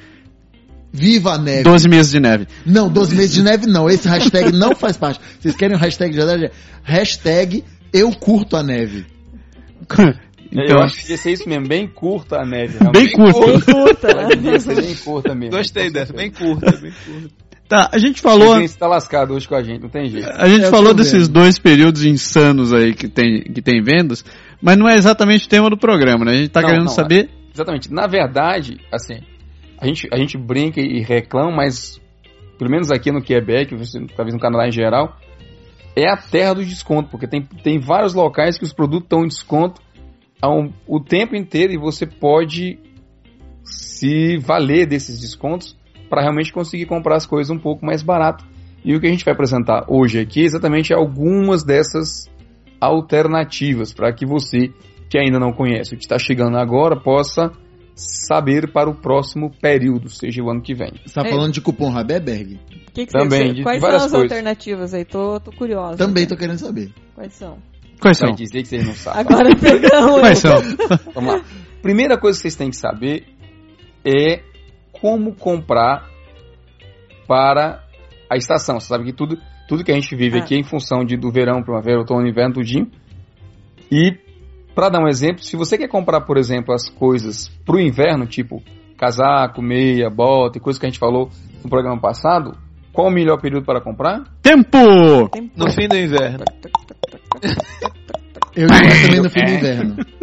Viva 0.96 1.32
a 1.32 1.38
neve. 1.38 1.64
12 1.64 1.88
meses 1.88 2.12
de 2.12 2.20
neve. 2.20 2.46
Não, 2.64 2.88
12 2.88 3.16
meses 3.16 3.32
de 3.34 3.42
neve 3.42 3.66
não. 3.66 3.90
Esse 3.90 4.06
hashtag 4.08 4.52
não 4.52 4.76
faz 4.76 4.96
parte. 4.96 5.18
Vocês 5.40 5.56
querem 5.56 5.76
o 5.76 5.80
hashtag 5.80 6.12
de 6.16 6.24
neve? 6.24 6.50
Hashtag 6.84 7.64
eu 7.92 8.12
curto 8.12 8.56
a 8.56 8.62
neve. 8.62 9.04
eu 9.98 10.14
Então, 10.52 10.80
acho 10.82 11.04
que 11.04 11.10
ia 11.10 11.18
ser 11.18 11.32
isso 11.32 11.48
mesmo, 11.48 11.66
bem 11.66 11.88
curta 11.88 12.36
a 12.36 12.46
neve. 12.46 12.78
bem. 12.92 12.92
Bem 12.92 13.10
curta, 13.60 14.14
né? 14.14 14.28
Devia 14.36 14.60
ser 14.60 14.76
bem 14.80 14.94
curta 14.94 15.34
mesmo. 15.34 15.56
Gostei 15.56 15.90
dessa, 15.90 16.12
bem 16.12 16.30
curta, 16.30 16.70
bem 16.80 16.92
curta. 16.92 17.34
Tá, 17.68 17.88
a 17.92 17.98
gente 17.98 18.20
falou. 18.20 18.54
Presidente 18.56 18.78
tá 18.78 18.86
lascado 18.86 19.32
hoje 19.34 19.48
com 19.48 19.54
a 19.54 19.62
gente, 19.62 19.80
não 19.80 19.88
tem 19.88 20.08
jeito. 20.08 20.28
A 20.30 20.46
gente 20.48 20.66
É, 20.66 20.70
falou 20.70 20.92
desses 20.92 21.26
vendo. 21.28 21.32
dois 21.32 21.58
períodos 21.58 22.04
insanos 22.04 22.72
aí 22.72 22.94
que 22.94 23.08
tem, 23.08 23.42
que 23.42 23.62
tem 23.62 23.82
vendas, 23.82 24.24
mas 24.60 24.76
não 24.76 24.88
é 24.88 24.96
exatamente 24.96 25.46
o 25.46 25.48
tema 25.48 25.70
do 25.70 25.76
programa, 25.78 26.24
né? 26.24 26.32
A 26.32 26.36
gente 26.36 26.50
tá 26.50 26.60
Não, 26.60 26.68
querendo 26.68 26.84
não, 26.86 26.92
saber. 26.92 27.30
Exatamente. 27.52 27.92
Na 27.92 28.06
verdade, 28.06 28.78
assim, 28.92 29.20
a 29.78 29.86
gente, 29.86 30.08
a 30.12 30.16
gente 30.18 30.36
brinca 30.36 30.80
e 30.80 31.00
reclama, 31.02 31.50
mas 31.56 31.98
pelo 32.58 32.70
menos 32.70 32.90
aqui 32.92 33.10
no 33.10 33.22
Quebec, 33.22 33.74
você- 33.74 34.04
talvez 34.14 34.34
no 34.34 34.40
Canadá 34.40 34.68
em 34.68 34.72
geral, 34.72 35.16
é 35.96 36.08
a 36.10 36.16
terra 36.16 36.54
do 36.54 36.64
desconto, 36.64 37.08
porque 37.10 37.26
tem, 37.26 37.42
tem 37.62 37.78
vários 37.78 38.12
locais 38.14 38.58
que 38.58 38.64
os 38.64 38.72
produtos 38.72 39.06
estão 39.06 39.24
em 39.24 39.28
desconto 39.28 39.80
ao, 40.42 40.68
o 40.86 41.00
tempo 41.00 41.34
inteiro 41.34 41.72
e 41.72 41.78
você 41.78 42.04
pode 42.06 42.78
se 43.64 44.36
valer 44.38 44.86
desses 44.86 45.20
descontos 45.20 45.76
para 46.14 46.22
realmente 46.22 46.52
conseguir 46.52 46.86
comprar 46.86 47.16
as 47.16 47.26
coisas 47.26 47.50
um 47.50 47.58
pouco 47.58 47.84
mais 47.84 48.00
barato. 48.02 48.44
E 48.84 48.94
o 48.94 49.00
que 49.00 49.06
a 49.08 49.10
gente 49.10 49.24
vai 49.24 49.34
apresentar 49.34 49.84
hoje 49.88 50.20
aqui 50.20 50.42
é 50.42 50.44
exatamente 50.44 50.94
algumas 50.94 51.64
dessas 51.64 52.30
alternativas 52.80 53.92
para 53.92 54.12
que 54.12 54.24
você 54.24 54.70
que 55.10 55.18
ainda 55.18 55.38
não 55.40 55.52
conhece 55.52 55.94
o 55.94 55.96
que 55.98 56.04
está 56.04 56.18
chegando 56.18 56.56
agora 56.56 56.96
possa 57.00 57.50
saber 57.96 58.70
para 58.72 58.90
o 58.90 58.94
próximo 58.94 59.50
período, 59.60 60.08
seja 60.08 60.42
o 60.42 60.50
ano 60.50 60.60
que 60.60 60.74
vem. 60.74 60.92
Você 61.04 61.14
tá 61.14 61.26
É. 61.26 61.30
falando 61.30 61.52
de 61.52 61.60
cupom 61.60 61.90
Raberberg? 61.90 62.58
Que 62.92 63.06
que 63.06 63.12
Também, 63.12 63.48
você- 63.48 63.54
de 63.54 63.62
Quais 63.62 63.80
são 63.80 63.88
várias 63.88 64.04
as 64.04 64.10
coisas. 64.12 64.30
alternativas 64.30 64.94
aí? 64.94 65.04
Tô, 65.04 65.40
tô 65.40 65.50
curiosa. 65.52 65.96
Também 65.96 66.26
tô 66.26 66.36
querendo 66.36 66.58
saber. 66.58 66.90
Quais 67.14 67.32
são? 67.34 67.58
Quais 68.00 68.18
são? 68.18 68.28
Vai 68.28 68.36
dizer 68.36 68.62
que 68.62 68.68
vocês 68.68 68.86
não 68.86 68.94
sabem. 68.94 69.20
Agora 69.20 69.48
pegamos. 69.56 70.20
Quais 70.20 70.38
são? 70.38 70.62
Vamos 71.14 71.34
lá. 71.34 71.44
Primeira 71.82 72.18
coisa 72.18 72.36
que 72.38 72.42
vocês 72.42 72.56
têm 72.56 72.70
que 72.70 72.76
saber 72.76 73.24
é 74.04 74.40
como 75.04 75.34
comprar 75.34 76.08
para 77.28 77.84
a 78.30 78.38
estação. 78.38 78.80
Você 78.80 78.86
sabe 78.86 79.04
que 79.04 79.12
tudo, 79.12 79.36
tudo 79.68 79.84
que 79.84 79.92
a 79.92 79.94
gente 79.94 80.16
vive 80.16 80.38
Ah. 80.38 80.42
aqui 80.42 80.54
é 80.54 80.58
em 80.58 80.64
função 80.64 81.04
de, 81.04 81.14
do 81.14 81.30
verão, 81.30 81.62
primavera, 81.62 81.98
outono, 81.98 82.26
inverno, 82.26 82.54
tudinho. 82.54 82.90
E, 83.92 84.16
para 84.74 84.88
dar 84.88 85.02
um 85.04 85.06
exemplo, 85.06 85.42
se 85.44 85.58
você 85.58 85.76
quer 85.76 85.88
comprar, 85.88 86.22
por 86.22 86.38
exemplo, 86.38 86.72
as 86.72 86.88
coisas 86.88 87.48
para 87.66 87.76
o 87.76 87.80
inverno, 87.80 88.24
tipo 88.24 88.62
casaco, 88.96 89.60
meia, 89.60 90.08
bota 90.08 90.56
e 90.56 90.60
coisas 90.60 90.80
que 90.80 90.86
a 90.86 90.88
gente 90.88 90.98
falou 90.98 91.28
no 91.62 91.68
programa 91.68 92.00
passado, 92.00 92.56
qual 92.90 93.08
o 93.08 93.10
melhor 93.10 93.38
período 93.38 93.66
para 93.66 93.82
comprar? 93.82 94.24
Tempo! 94.40 94.78
No 95.54 95.70
fim 95.70 95.86
do 95.86 95.98
inverno. 95.98 96.44
Eu 98.56 98.68
ia 98.68 99.02
também 99.02 99.20
no 99.20 99.28
fim 99.28 99.44
do 99.44 99.50
inverno. 99.50 99.96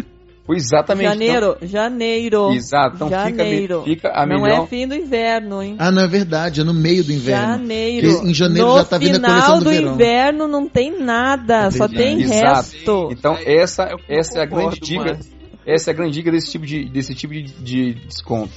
Pois 0.46 0.64
exatamente. 0.64 1.08
Janeiro, 1.08 1.58
janeiro. 1.62 2.38
Então, 2.38 2.54
exato. 2.54 2.96
Então 2.96 3.10
janeiro. 3.10 3.84
fica, 3.84 4.10
fica 4.10 4.20
a 4.20 4.26
Não 4.26 4.46
é 4.48 4.66
fim 4.68 4.88
do 4.88 4.96
inverno, 4.96 5.62
hein? 5.62 5.76
Ah, 5.78 5.92
não 5.92 6.02
é 6.02 6.08
verdade, 6.08 6.62
é 6.62 6.64
no 6.64 6.74
meio 6.74 7.04
do 7.04 7.12
inverno. 7.12 7.54
Janeiro. 7.54 8.12
Porque 8.12 8.30
em 8.30 8.34
janeiro 8.34 8.70
no 8.70 8.78
já 8.78 8.86
tá 8.86 8.98
vindo 8.98 9.16
a 9.16 9.20
final 9.20 9.30
coleção 9.30 9.60
do 9.60 9.64
do 9.66 9.70
verão. 9.70 9.94
inverno 9.94 10.48
não 10.48 10.68
tem 10.68 11.00
nada, 11.00 11.68
É 11.68 11.72
só 11.72 11.88
tem 11.88 12.20
resto. 12.20 13.10
Então 13.12 13.38
essa, 13.46 13.96
essa 14.10 14.40
é 14.40 14.42
a 14.42 14.46
grande 14.46 14.80
dica. 14.80 15.20
Essa 15.66 15.92
é 15.92 15.94
a 15.94 15.96
grande 15.96 16.14
dica 16.14 16.32
desse 16.32 16.52
tipo 16.52 16.66
de, 16.66 16.86
desse 16.90 17.14
tipo 17.14 17.34
de, 17.34 17.44
de 17.44 17.94
desconto. 18.08 18.52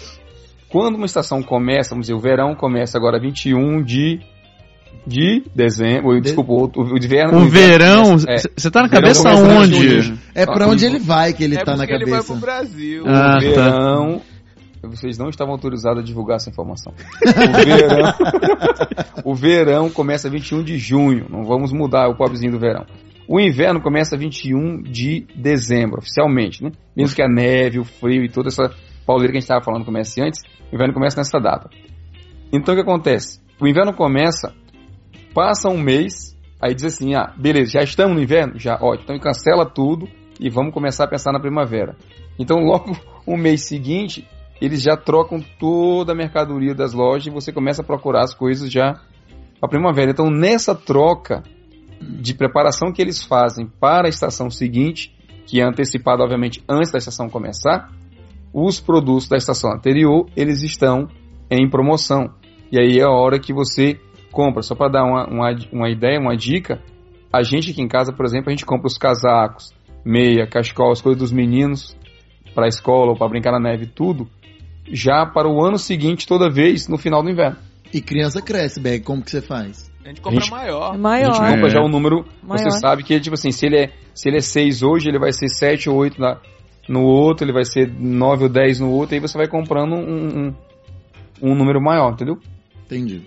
Quando 0.70 0.96
uma 0.96 1.06
estação 1.06 1.42
começa, 1.42 1.90
vamos 1.90 2.06
dizer, 2.06 2.14
o 2.14 2.20
verão 2.20 2.54
começa 2.54 2.96
agora 2.96 3.20
21 3.20 3.82
de 3.84 4.20
de 5.06 5.42
dezembro, 5.54 6.20
desculpa, 6.20 6.52
o, 6.52 6.70
o 6.92 6.96
inverno. 6.96 7.38
O 7.38 7.48
verão, 7.48 8.16
é, 8.28 8.36
você 8.56 8.70
tá 8.70 8.82
na 8.82 8.88
cabeça 8.88 9.28
onde? 9.34 10.14
É 10.34 10.46
pra 10.46 10.64
Ah, 10.64 10.68
onde 10.68 10.86
ele 10.86 10.98
vai 10.98 11.32
que 11.32 11.44
ele 11.44 11.56
é 11.56 11.64
tá 11.64 11.72
na 11.72 11.78
porque 11.86 11.94
ele 11.94 12.10
vai 12.10 12.22
pro 12.22 12.34
cabeça. 12.34 12.46
Brasil. 12.46 13.04
Ah, 13.06 13.38
o 13.38 13.54
tá. 13.54 13.64
verão. 13.64 14.22
Vocês 14.82 15.16
não 15.16 15.30
estavam 15.30 15.54
autorizados 15.54 16.02
a 16.02 16.04
divulgar 16.04 16.36
essa 16.36 16.50
informação. 16.50 16.92
O 17.24 17.64
verão, 17.64 18.14
o 19.24 19.34
verão 19.34 19.90
começa 19.90 20.28
21 20.28 20.62
de 20.62 20.76
junho. 20.78 21.26
Não 21.30 21.42
vamos 21.44 21.72
mudar 21.72 22.08
o 22.08 22.16
pobrezinho 22.16 22.52
do 22.52 22.58
verão. 22.58 22.84
O 23.26 23.40
inverno 23.40 23.80
começa 23.80 24.16
21 24.16 24.82
de 24.82 25.26
dezembro, 25.34 25.98
oficialmente, 25.98 26.62
né? 26.62 26.70
Mesmo 26.94 27.16
que 27.16 27.22
a 27.22 27.28
neve, 27.28 27.78
o 27.78 27.84
frio 27.84 28.22
e 28.22 28.28
toda 28.28 28.48
essa 28.48 28.70
pauleira 29.06 29.32
que 29.32 29.38
a 29.38 29.40
gente 29.40 29.44
estava 29.44 29.64
falando 29.64 29.84
comece 29.86 30.20
antes, 30.20 30.42
o 30.70 30.74
inverno 30.74 30.92
começa 30.92 31.16
nessa 31.16 31.38
data. 31.38 31.70
Então 32.52 32.74
o 32.74 32.76
que 32.76 32.82
acontece? 32.82 33.40
O 33.58 33.66
inverno 33.66 33.94
começa, 33.94 34.52
passa 35.34 35.68
um 35.68 35.78
mês, 35.78 36.38
aí 36.60 36.74
diz 36.74 36.84
assim, 36.84 37.14
ah, 37.14 37.34
beleza, 37.36 37.72
já 37.72 37.82
estamos 37.82 38.14
no 38.14 38.22
inverno? 38.22 38.58
Já, 38.58 38.78
ótimo. 38.80 39.04
Então 39.04 39.18
cancela 39.18 39.66
tudo 39.66 40.08
e 40.38 40.48
vamos 40.48 40.72
começar 40.72 41.04
a 41.04 41.08
pensar 41.08 41.32
na 41.32 41.40
primavera. 41.40 41.96
Então 42.38 42.58
logo 42.64 42.96
o 43.26 43.36
mês 43.36 43.66
seguinte, 43.66 44.26
eles 44.60 44.80
já 44.80 44.96
trocam 44.96 45.44
toda 45.58 46.12
a 46.12 46.16
mercadoria 46.16 46.74
das 46.74 46.94
lojas 46.94 47.26
e 47.26 47.30
você 47.30 47.52
começa 47.52 47.82
a 47.82 47.84
procurar 47.84 48.22
as 48.22 48.32
coisas 48.32 48.70
já 48.70 49.00
para 49.60 49.68
primavera. 49.68 50.12
Então 50.12 50.30
nessa 50.30 50.74
troca 50.74 51.42
de 52.00 52.34
preparação 52.34 52.92
que 52.92 53.02
eles 53.02 53.22
fazem 53.22 53.66
para 53.66 54.06
a 54.06 54.08
estação 54.08 54.50
seguinte, 54.50 55.14
que 55.46 55.60
é 55.60 55.64
antecipada 55.64 56.22
obviamente 56.22 56.62
antes 56.68 56.90
da 56.90 56.98
estação 56.98 57.28
começar, 57.28 57.90
os 58.52 58.78
produtos 58.78 59.28
da 59.28 59.36
estação 59.36 59.72
anterior, 59.72 60.26
eles 60.36 60.62
estão 60.62 61.08
em 61.50 61.68
promoção. 61.68 62.32
E 62.70 62.78
aí 62.78 62.98
é 62.98 63.02
a 63.02 63.10
hora 63.10 63.38
que 63.38 63.52
você 63.52 63.98
compra. 64.34 64.62
Só 64.62 64.74
para 64.74 64.90
dar 64.92 65.04
uma, 65.04 65.26
uma, 65.26 65.56
uma 65.72 65.88
ideia, 65.90 66.20
uma 66.20 66.36
dica, 66.36 66.82
a 67.32 67.42
gente 67.42 67.70
aqui 67.70 67.80
em 67.80 67.88
casa, 67.88 68.12
por 68.12 68.26
exemplo, 68.26 68.48
a 68.48 68.52
gente 68.52 68.66
compra 68.66 68.86
os 68.86 68.98
casacos, 68.98 69.72
meia, 70.04 70.46
cachecol, 70.46 70.92
as 70.92 71.00
coisas 71.00 71.18
dos 71.18 71.32
meninos 71.32 71.96
para 72.54 72.66
a 72.66 72.68
escola 72.68 73.12
ou 73.12 73.16
para 73.16 73.28
brincar 73.28 73.52
na 73.52 73.58
neve, 73.60 73.86
tudo, 73.86 74.28
já 74.86 75.24
para 75.24 75.48
o 75.48 75.64
ano 75.64 75.78
seguinte, 75.78 76.26
toda 76.26 76.50
vez 76.50 76.86
no 76.88 76.98
final 76.98 77.22
do 77.22 77.30
inverno. 77.30 77.56
E 77.92 78.00
criança 78.00 78.42
cresce, 78.42 78.80
Beg, 78.80 79.02
como 79.04 79.22
que 79.22 79.30
você 79.30 79.40
faz? 79.40 79.90
A 80.04 80.08
gente 80.08 80.20
compra 80.20 80.40
Gente- 80.40 80.50
maior. 80.50 80.82
É 80.82 80.88
A 80.88 80.92
gente 80.92 81.00
maior. 81.00 81.50
compra 81.50 81.66
É. 81.66 81.70
já 81.70 81.80
o 81.80 81.88
número, 81.88 82.24
você 82.42 82.64
Maior. 82.64 82.78
sabe 82.78 83.02
que 83.02 83.18
tipo 83.20 83.34
assim, 83.34 83.50
se 83.50 83.64
ele 83.66 83.78
é 83.78 83.90
se 84.12 84.28
ele 84.28 84.36
é 84.36 84.40
6 84.40 84.82
hoje, 84.82 85.08
ele 85.08 85.18
vai 85.18 85.32
ser 85.32 85.48
7 85.48 85.88
ou 85.88 85.96
8 85.96 86.20
na, 86.20 86.38
no 86.88 87.02
outro, 87.02 87.44
ele 87.44 87.52
vai 87.52 87.64
ser 87.64 87.90
9 87.98 88.44
ou 88.44 88.48
10 88.50 88.80
no 88.80 88.90
outro, 88.90 89.14
aí 89.14 89.20
você 89.20 89.36
vai 89.38 89.48
comprando 89.48 89.94
um, 89.94 90.48
um, 90.48 90.54
um 91.42 91.54
número 91.54 91.80
maior, 91.80 92.12
entendeu? 92.12 92.36
Entendi. 92.84 93.22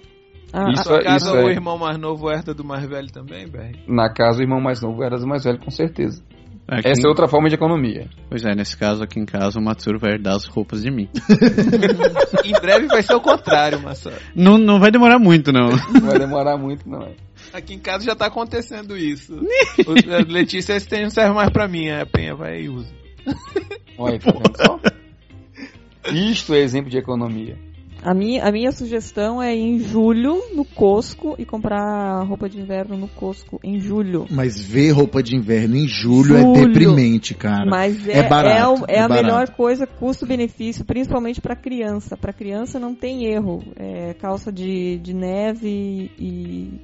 Ah, 0.60 0.72
Isso 0.72 0.84
Sua 0.84 0.98
é- 0.98 1.04
casa, 1.04 1.18
isso 1.26 1.34
o 1.36 1.50
é- 1.50 1.52
irmão 1.52 1.78
mais 1.78 1.98
novo 2.00 2.32
herda 2.32 2.54
do 2.54 2.64
mais 2.64 2.84
velho 2.88 3.12
também, 3.12 3.48
Berg? 3.48 3.80
Na 3.88 4.10
casa, 4.12 4.40
o 4.40 4.42
irmão 4.42 4.60
mais 4.60 4.82
novo 4.82 5.04
era 5.04 5.18
do 5.18 5.28
mais 5.28 5.44
velho, 5.44 5.60
com 5.60 5.70
certeza. 5.70 6.24
Aqui- 6.68 6.90
Essa 6.90 7.08
é 7.08 7.10
outra 7.10 7.28
forma 7.30 7.48
de 7.48 7.56
economia. 7.56 8.10
Pois 8.28 8.44
é, 8.44 8.54
nesse 8.54 8.76
caso 8.76 9.02
aqui 9.02 9.20
em 9.20 9.26
casa 9.26 9.58
o 9.58 9.64
Matsuro 9.64 10.00
vai 10.00 10.14
herdar 10.14 10.36
as 10.36 10.46
roupas 10.46 10.82
de 10.84 10.92
mim. 10.92 11.08
em 12.44 12.52
breve 12.60 12.88
vai 12.88 13.02
ser 13.02 13.14
o 13.14 13.22
contrário, 13.22 13.80
Massa. 13.82 14.12
Não, 14.36 14.58
não 14.58 14.78
vai 14.80 14.92
demorar 14.92 15.18
muito, 15.20 15.54
não. 15.54 15.70
Não 15.70 16.02
vai 16.02 16.20
demorar 16.20 16.58
muito, 16.58 16.90
não 16.90 17.04
é. 17.04 17.12
Aqui 17.54 17.74
em 17.74 17.80
casa 17.80 18.04
já 18.04 18.16
tá 18.16 18.26
acontecendo 18.26 18.98
isso. 18.98 19.34
o, 19.88 20.32
Letícia, 20.32 20.74
esse 20.74 20.88
tem- 20.90 21.04
não 21.04 21.10
serve 21.10 21.34
mais 21.34 21.50
pra 21.52 21.68
mim, 21.70 21.90
a 21.90 22.06
Penha 22.06 22.36
vai 22.36 22.64
e 22.64 22.70
usa. 22.70 22.94
Olha 23.98 24.14
aí, 24.14 24.20
tá 24.20 24.32
vendo 24.32 24.58
só? 24.58 24.80
Isto 26.12 26.54
é 26.54 26.60
exemplo 26.60 26.90
de 26.90 26.98
economia. 26.98 27.58
A 28.04 28.14
minha, 28.14 28.44
a 28.46 28.52
minha 28.52 28.72
sugestão 28.72 29.42
é 29.42 29.56
ir 29.56 29.60
em 29.62 29.80
julho 29.80 30.42
no 30.56 30.64
Costco 30.64 31.36
e 31.38 31.46
comprar 31.46 32.24
roupa 32.24 32.48
de 32.48 32.60
inverno 32.60 32.96
no 32.96 33.08
Costco 33.08 33.60
em 33.64 33.80
julho. 33.80 34.26
Mas 34.30 34.60
ver 34.60 34.92
roupa 34.92 35.22
de 35.22 35.36
inverno 35.36 35.76
em 35.76 35.88
julho, 35.88 36.36
é 36.36 36.42
Julho. 36.42 36.68
deprimente, 36.68 37.34
cara. 37.34 37.66
Mas 37.70 38.08
é, 38.08 38.20
é 38.20 38.30
barato, 38.30 38.86
é, 38.88 38.94
é 38.94 38.98
é 38.98 39.00
a 39.00 39.08
barato. 39.08 39.26
melhor 39.26 39.50
coisa, 39.50 39.88
custo-benefício, 39.88 40.86
principalmente 40.86 41.42
para 41.42 41.56
criança. 41.56 42.16
Para 42.16 42.32
criança 42.32 42.80
não 42.80 42.94
tem 42.94 43.26
erro. 43.26 43.64
É 43.76 44.14
calça 44.14 44.52
de, 44.52 44.98
de 45.00 45.14
neve 45.14 46.12
e, 46.18 46.82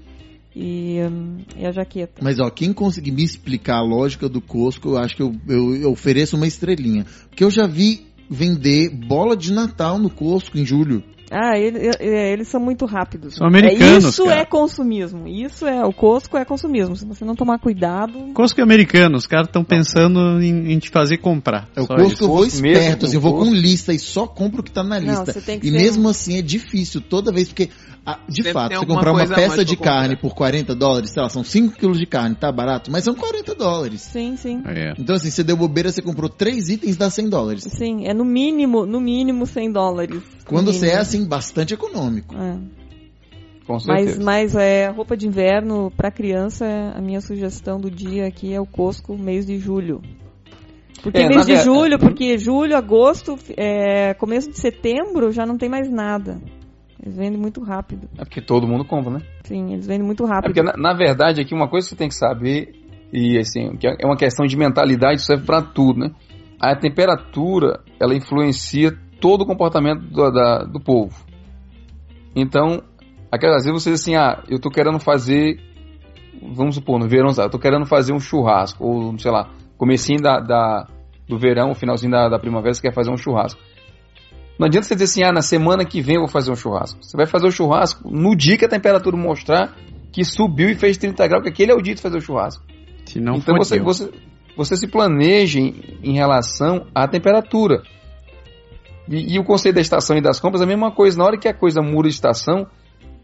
e, 0.56 1.00
hum, 1.02 1.38
e 1.58 1.66
a 1.66 1.72
jaqueta. 1.72 2.22
Mas 2.22 2.40
ó, 2.40 2.50
quem 2.50 2.74
conseguir 2.74 3.12
me 3.12 3.24
explicar 3.24 3.78
a 3.78 3.84
lógica 3.84 4.28
do 4.28 4.42
Costco, 4.42 4.90
eu 4.90 4.98
acho 4.98 5.16
que 5.16 5.22
eu, 5.24 5.34
eu, 5.48 5.76
eu 5.76 5.92
ofereço 5.92 6.36
uma 6.36 6.48
estrelinha. 6.48 7.06
Porque 7.30 7.44
eu 7.44 7.50
já 7.52 7.66
vi 7.68 8.06
vender 8.30 8.90
bola 8.90 9.36
de 9.36 9.52
Natal 9.54 9.98
no 10.00 10.10
Costco 10.10 10.58
em 10.58 10.66
julho. 10.66 11.04
Ah, 11.36 11.58
ele- 11.58 11.80
ele- 11.80 11.98
eles 12.34 12.48
são 12.48 12.62
muito 12.62 12.86
rápidos. 12.86 13.36
São 13.36 13.48
americanos, 13.48 14.06
É, 14.06 14.10
isso 14.10 14.26
cara. 14.26 14.42
é 14.42 14.46
consumismo. 14.46 15.28
Isso 15.28 15.66
é 15.66 15.84
o 15.84 15.92
Costco 15.92 16.38
é 16.38 16.46
consumismo. 16.46 16.96
Se 16.96 17.06
você 17.06 17.26
não 17.26 17.34
tomar 17.36 17.58
cuidado, 17.58 18.32
Costco 18.36 18.60
é 18.60 18.64
americano, 18.64 19.18
os 19.18 19.26
caras 19.26 19.48
estão 19.48 19.64
pensando 19.64 20.40
em, 20.44 20.74
em 20.74 20.78
te 20.78 20.90
fazer 20.92 21.18
comprar. 21.18 21.68
É 21.76 21.82
o 21.82 21.88
Só 21.88 21.96
Costco 21.96 22.24
eu 22.26 22.28
vou 22.28 22.46
esperto, 22.46 23.08
assim, 23.08 23.16
eu 23.16 23.22
vou 23.22 23.36
com 23.36 23.52
lista 23.52 23.92
e 23.92 23.98
só 23.98 24.28
compro 24.28 24.62
o 24.62 24.64
que 24.64 24.72
tá 24.72 24.84
na 24.84 25.00
Não, 25.00 25.08
lista. 25.10 25.34
você 25.34 25.42
tem 25.42 25.60
que 25.60 25.68
e 25.68 25.72
ser 25.72 25.76
mesmo 25.78 26.04
um- 26.06 26.10
assim 26.12 26.38
é 26.38 26.42
difícil 26.44 27.02
toda 27.02 27.32
vez, 27.32 27.48
porque 27.48 27.70
ah, 28.06 28.20
de 28.28 28.36
Sempre 28.38 28.52
fato, 28.54 28.76
você 28.76 28.86
comprar 28.86 29.12
uma 29.14 29.26
peça 29.28 29.64
de 29.64 29.76
comprar. 29.78 29.94
carne 30.02 30.16
por 30.18 30.36
40 30.36 30.76
dólares, 30.76 31.12
sei 31.12 31.22
lá, 31.24 31.30
são 31.30 31.44
5 31.44 31.76
quilos 31.78 31.98
de 31.98 32.06
carne, 32.06 32.36
tá 32.36 32.52
barato, 32.52 32.92
mas 32.92 33.04
são 33.06 33.16
40 33.16 33.56
dólares. 33.56 34.02
sim, 34.02 34.36
sim. 34.36 34.62
É. 34.66 34.94
Então 35.00 35.16
assim, 35.16 35.30
você 35.30 35.44
deu 35.44 35.56
bobeira, 35.56 35.92
você 35.92 36.02
comprou 36.02 36.30
três 36.30 36.68
itens, 36.70 36.98
dá 36.98 37.10
100 37.10 37.30
dólares. 37.30 37.64
Sim, 37.64 38.06
é 38.06 38.14
no 38.14 38.26
mínimo, 38.26 38.86
no 38.86 39.00
mínimo 39.00 39.46
100 39.46 39.72
dólares. 39.72 40.22
Quando 40.46 40.74
você 40.74 40.90
é 40.90 40.98
assim, 40.98 41.26
bastante 41.26 41.74
econômico. 41.74 42.36
É. 42.36 42.58
Com 43.66 43.74
Mas, 43.76 43.84
certeza. 43.84 44.22
mas 44.24 44.56
é, 44.56 44.90
roupa 44.90 45.16
de 45.16 45.26
inverno 45.26 45.90
para 45.96 46.12
criança, 46.12 46.66
a 46.94 47.00
minha 47.00 47.22
sugestão 47.22 47.80
do 47.80 47.90
dia 47.90 48.28
aqui 48.28 48.54
é 48.54 48.60
o 48.60 48.66
Costco 48.66 49.18
mês 49.18 49.46
de 49.46 49.58
julho. 49.58 50.02
Porque 51.02 51.18
É, 51.20 51.28
mês 51.30 51.46
de 51.46 51.54
ver- 51.56 51.64
julho, 51.64 51.98
porque 51.98 52.38
julho, 52.38 52.76
agosto, 52.76 53.40
é, 53.56 54.14
começo 54.16 54.50
de 54.50 54.60
setembro 54.60 55.32
já 55.32 55.46
não 55.46 55.58
tem 55.58 55.70
mais 55.70 55.90
nada. 55.90 56.42
Eles 57.04 57.18
vendem 57.18 57.38
muito 57.38 57.62
rápido. 57.62 58.08
É 58.18 58.24
porque 58.24 58.40
todo 58.42 58.66
mundo 58.66 58.86
compra, 58.86 59.12
né? 59.12 59.20
Sim, 59.44 59.74
eles 59.74 59.86
vendem 59.86 60.06
muito 60.06 60.24
É 60.24 60.28
rápido. 60.30 60.54
porque, 60.54 60.64
na, 60.64 60.74
na 60.78 60.94
verdade, 60.98 61.42
aqui 61.42 61.54
uma 61.54 61.68
coisa 61.68 61.86
que 61.86 61.90
você 61.90 61.98
tem 61.98 62.08
que 62.08 62.16
saber, 62.16 62.72
e 63.12 63.38
assim, 63.38 63.76
que 63.76 63.86
é 63.86 64.06
uma 64.06 64.16
questão 64.16 64.46
de 64.46 64.56
mentalidade, 64.56 65.22
serve 65.22 65.46
para 65.46 65.62
tudo, 65.62 66.00
né? 66.00 66.12
A 66.60 66.74
temperatura, 66.78 67.82
ela 68.00 68.16
influencia 68.16 68.98
todo 69.20 69.42
o 69.42 69.46
comportamento 69.46 70.00
do, 70.02 70.32
da- 70.32 70.64
do 70.64 70.80
povo. 70.80 71.14
Então, 72.36 72.82
aquelas 73.32 73.58
às 73.58 73.66
vezes 73.66 73.84
você 73.84 73.92
diz 73.92 74.02
assim, 74.02 74.16
ah, 74.16 74.42
eu 74.50 74.60
tô 74.60 74.70
querendo 74.70 74.98
fazer, 75.00 75.58
vamos 76.56 76.76
supor, 76.76 76.98
no 77.00 77.08
verão, 77.08 77.30
eu 77.38 77.50
tô 77.50 77.60
querendo 77.60 77.86
fazer 77.86 78.14
um 78.14 78.20
churrasco, 78.20 78.84
ou 78.84 79.20
sei 79.20 79.30
lá, 79.32 79.50
comecinho 79.78 80.22
da, 80.22 80.40
da- 80.40 80.88
do 81.28 81.38
verão, 81.38 81.72
o 81.72 81.76
finalzinho 81.76 82.12
da, 82.12 82.30
da 82.30 82.40
primavera, 82.40 82.74
você 82.74 82.82
quer 82.82 82.94
fazer 82.94 83.12
um 83.12 83.18
churrasco. 83.18 83.60
Não 84.60 84.68
adianta 84.68 84.88
você 84.88 84.96
dizer 84.96 85.06
assim, 85.06 85.24
ah, 85.24 85.32
na 85.32 85.42
semana 85.42 85.84
que 85.84 86.02
vem 86.02 86.16
eu 86.16 86.22
vou 86.22 86.30
fazer 86.30 86.52
um 86.52 86.56
churrasco. 86.56 87.00
Você 87.02 87.18
vai 87.18 87.26
fazer 87.26 87.48
o 87.48 87.52
churrasco 87.52 88.10
no 88.10 88.36
dia 88.36 88.58
que 88.58 88.66
a 88.66 88.70
temperatura 88.70 89.18
mostrar 89.18 89.76
que 90.12 90.24
subiu 90.24 90.70
e 90.70 90.76
fez 90.76 90.98
30 90.98 91.28
graus, 91.28 91.44
que 91.44 91.50
aquele 91.50 91.72
é 91.72 91.76
o 91.76 91.82
dia 91.82 91.96
de 91.96 92.02
fazer 92.02 92.18
o 92.18 92.22
churrasco. 92.22 92.64
Se 93.06 93.20
não 93.20 93.36
então 93.36 93.56
você, 93.58 93.80
você, 93.80 94.12
você 94.56 94.78
se 94.78 94.88
planeja 94.88 95.60
em, 95.60 95.74
em 96.04 96.14
relação 96.14 96.86
à 96.94 97.08
temperatura. 97.08 97.82
E, 99.10 99.36
e 99.36 99.40
o 99.40 99.44
conceito 99.44 99.76
da 99.76 99.82
estação 99.82 100.16
e 100.16 100.22
das 100.22 100.40
compras 100.40 100.62
é 100.62 100.66
a 100.66 100.68
mesma 100.68 100.92
coisa. 100.92 101.18
Na 101.18 101.26
hora 101.26 101.38
que 101.38 101.48
a 101.48 101.54
coisa 101.54 101.82
muda 101.82 102.08
de 102.08 102.14
estação, 102.14 102.68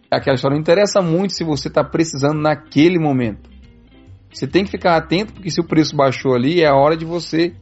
aquela 0.09 0.35
história 0.35 0.55
não 0.55 0.61
interessa 0.61 0.99
muito 0.99 1.35
se 1.35 1.43
você 1.43 1.67
está 1.67 1.83
precisando 1.83 2.41
naquele 2.41 2.97
momento. 2.97 3.49
Você 4.31 4.47
tem 4.47 4.63
que 4.63 4.71
ficar 4.71 4.95
atento, 4.95 5.33
porque 5.33 5.49
se 5.49 5.61
o 5.61 5.63
preço 5.63 5.95
baixou 5.95 6.35
ali, 6.35 6.61
é 6.61 6.67
a 6.67 6.75
hora 6.75 6.97
de 6.97 7.05
você 7.05 7.53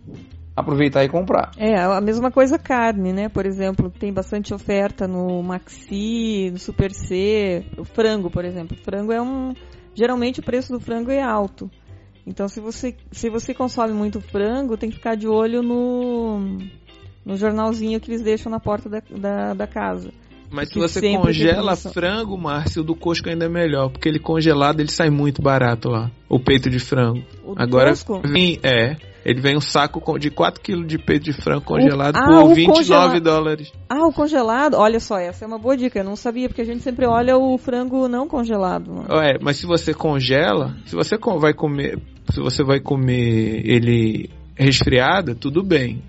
aproveitar 0.58 1.04
e 1.06 1.10
comprar. 1.10 1.52
É, 1.56 1.80
a 1.80 2.02
mesma 2.02 2.32
coisa 2.32 2.58
carne, 2.58 3.14
né? 3.14 3.30
Por 3.30 3.46
exemplo, 3.46 3.92
tem 3.92 4.12
bastante 4.12 4.56
oferta 4.56 5.08
no 5.08 5.44
Maxi, 5.44 6.50
no 6.52 6.58
Super 6.58 6.92
C, 6.92 7.64
o 7.78 7.84
frango, 7.84 8.32
por 8.32 8.44
exemplo. 8.44 8.76
O 8.76 8.84
frango 8.84 9.12
é 9.12 9.22
um. 9.22 9.54
Geralmente 9.94 10.40
o 10.40 10.44
preço 10.44 10.74
do 10.74 10.80
frango 10.80 11.12
é 11.12 11.22
alto. 11.22 11.70
Então 12.26 12.48
se 12.48 12.60
você, 12.60 12.96
se 13.12 13.30
você 13.30 13.54
consome 13.54 13.94
muito 13.94 14.20
frango, 14.20 14.76
tem 14.76 14.90
que 14.90 14.96
ficar 14.96 15.16
de 15.16 15.28
olho 15.28 15.62
no, 15.62 16.40
no 17.24 17.38
jornalzinho 17.38 18.00
que 18.00 18.10
eles 18.10 18.24
deixam 18.24 18.52
na 18.52 18.60
porta 18.60 18.90
da, 18.90 19.02
da, 19.12 19.54
da 19.54 19.68
casa. 19.68 20.12
Mas 20.50 20.70
se 20.70 20.80
você 20.80 21.02
congela 21.16 21.76
frango, 21.76 22.38
Márcio, 22.38 22.82
o 22.82 22.86
do 22.86 22.96
Costco 22.96 23.30
ainda 23.30 23.46
é 23.46 23.50
melhor, 23.50 23.90
porque 23.90 24.10
ele 24.10 24.20
congelado 24.20 24.80
ele 24.80 24.90
sai 24.90 25.10
muito 25.10 25.42
barato 25.42 25.90
lá, 25.90 26.10
o 26.28 26.40
peito 26.40 26.70
de 26.70 26.80
frango. 26.80 27.24
O 27.44 27.54
do 27.54 27.62
Agora 27.62 27.94
vem, 28.24 28.60
é, 28.64 28.96
ele 29.28 29.42
vem 29.42 29.58
um 29.58 29.62
saco 29.62 30.18
de 30.18 30.32
4 30.32 30.62
kg 30.62 30.86
de 30.86 30.98
peito 30.98 31.26
de 31.26 31.34
frango 31.34 31.66
congelado 31.66 32.16
ah, 32.16 32.26
por 32.26 32.46
o 32.46 32.56
29 32.56 32.78
congela- 32.78 33.20
dólares. 33.20 33.74
Ah, 33.90 34.08
o 34.08 34.14
congelado, 34.14 34.76
olha 34.76 35.02
só, 35.02 35.18
essa 35.18 35.44
é 35.44 35.48
uma 35.48 35.60
boa 35.60 35.76
dica. 35.76 36.00
Eu 36.00 36.06
não 36.06 36.16
sabia, 36.16 36.48
porque 36.48 36.62
a 36.62 36.66
gente 36.66 36.82
sempre 36.82 37.06
olha 37.06 37.38
o 37.38 37.58
frango 37.58 38.08
não 38.08 38.26
congelado. 38.26 39.04
É, 39.22 39.38
mas 39.42 39.58
se 39.58 39.66
você 39.66 39.94
congela, 39.94 40.78
se 40.86 40.96
você 40.96 41.18
vai 41.18 41.54
comer, 41.54 42.00
se 42.32 42.40
você 42.40 42.64
vai 42.64 42.80
comer 42.80 43.64
ele 43.66 44.30
resfriada, 44.58 45.36
tudo 45.36 45.64
bem. 45.64 46.02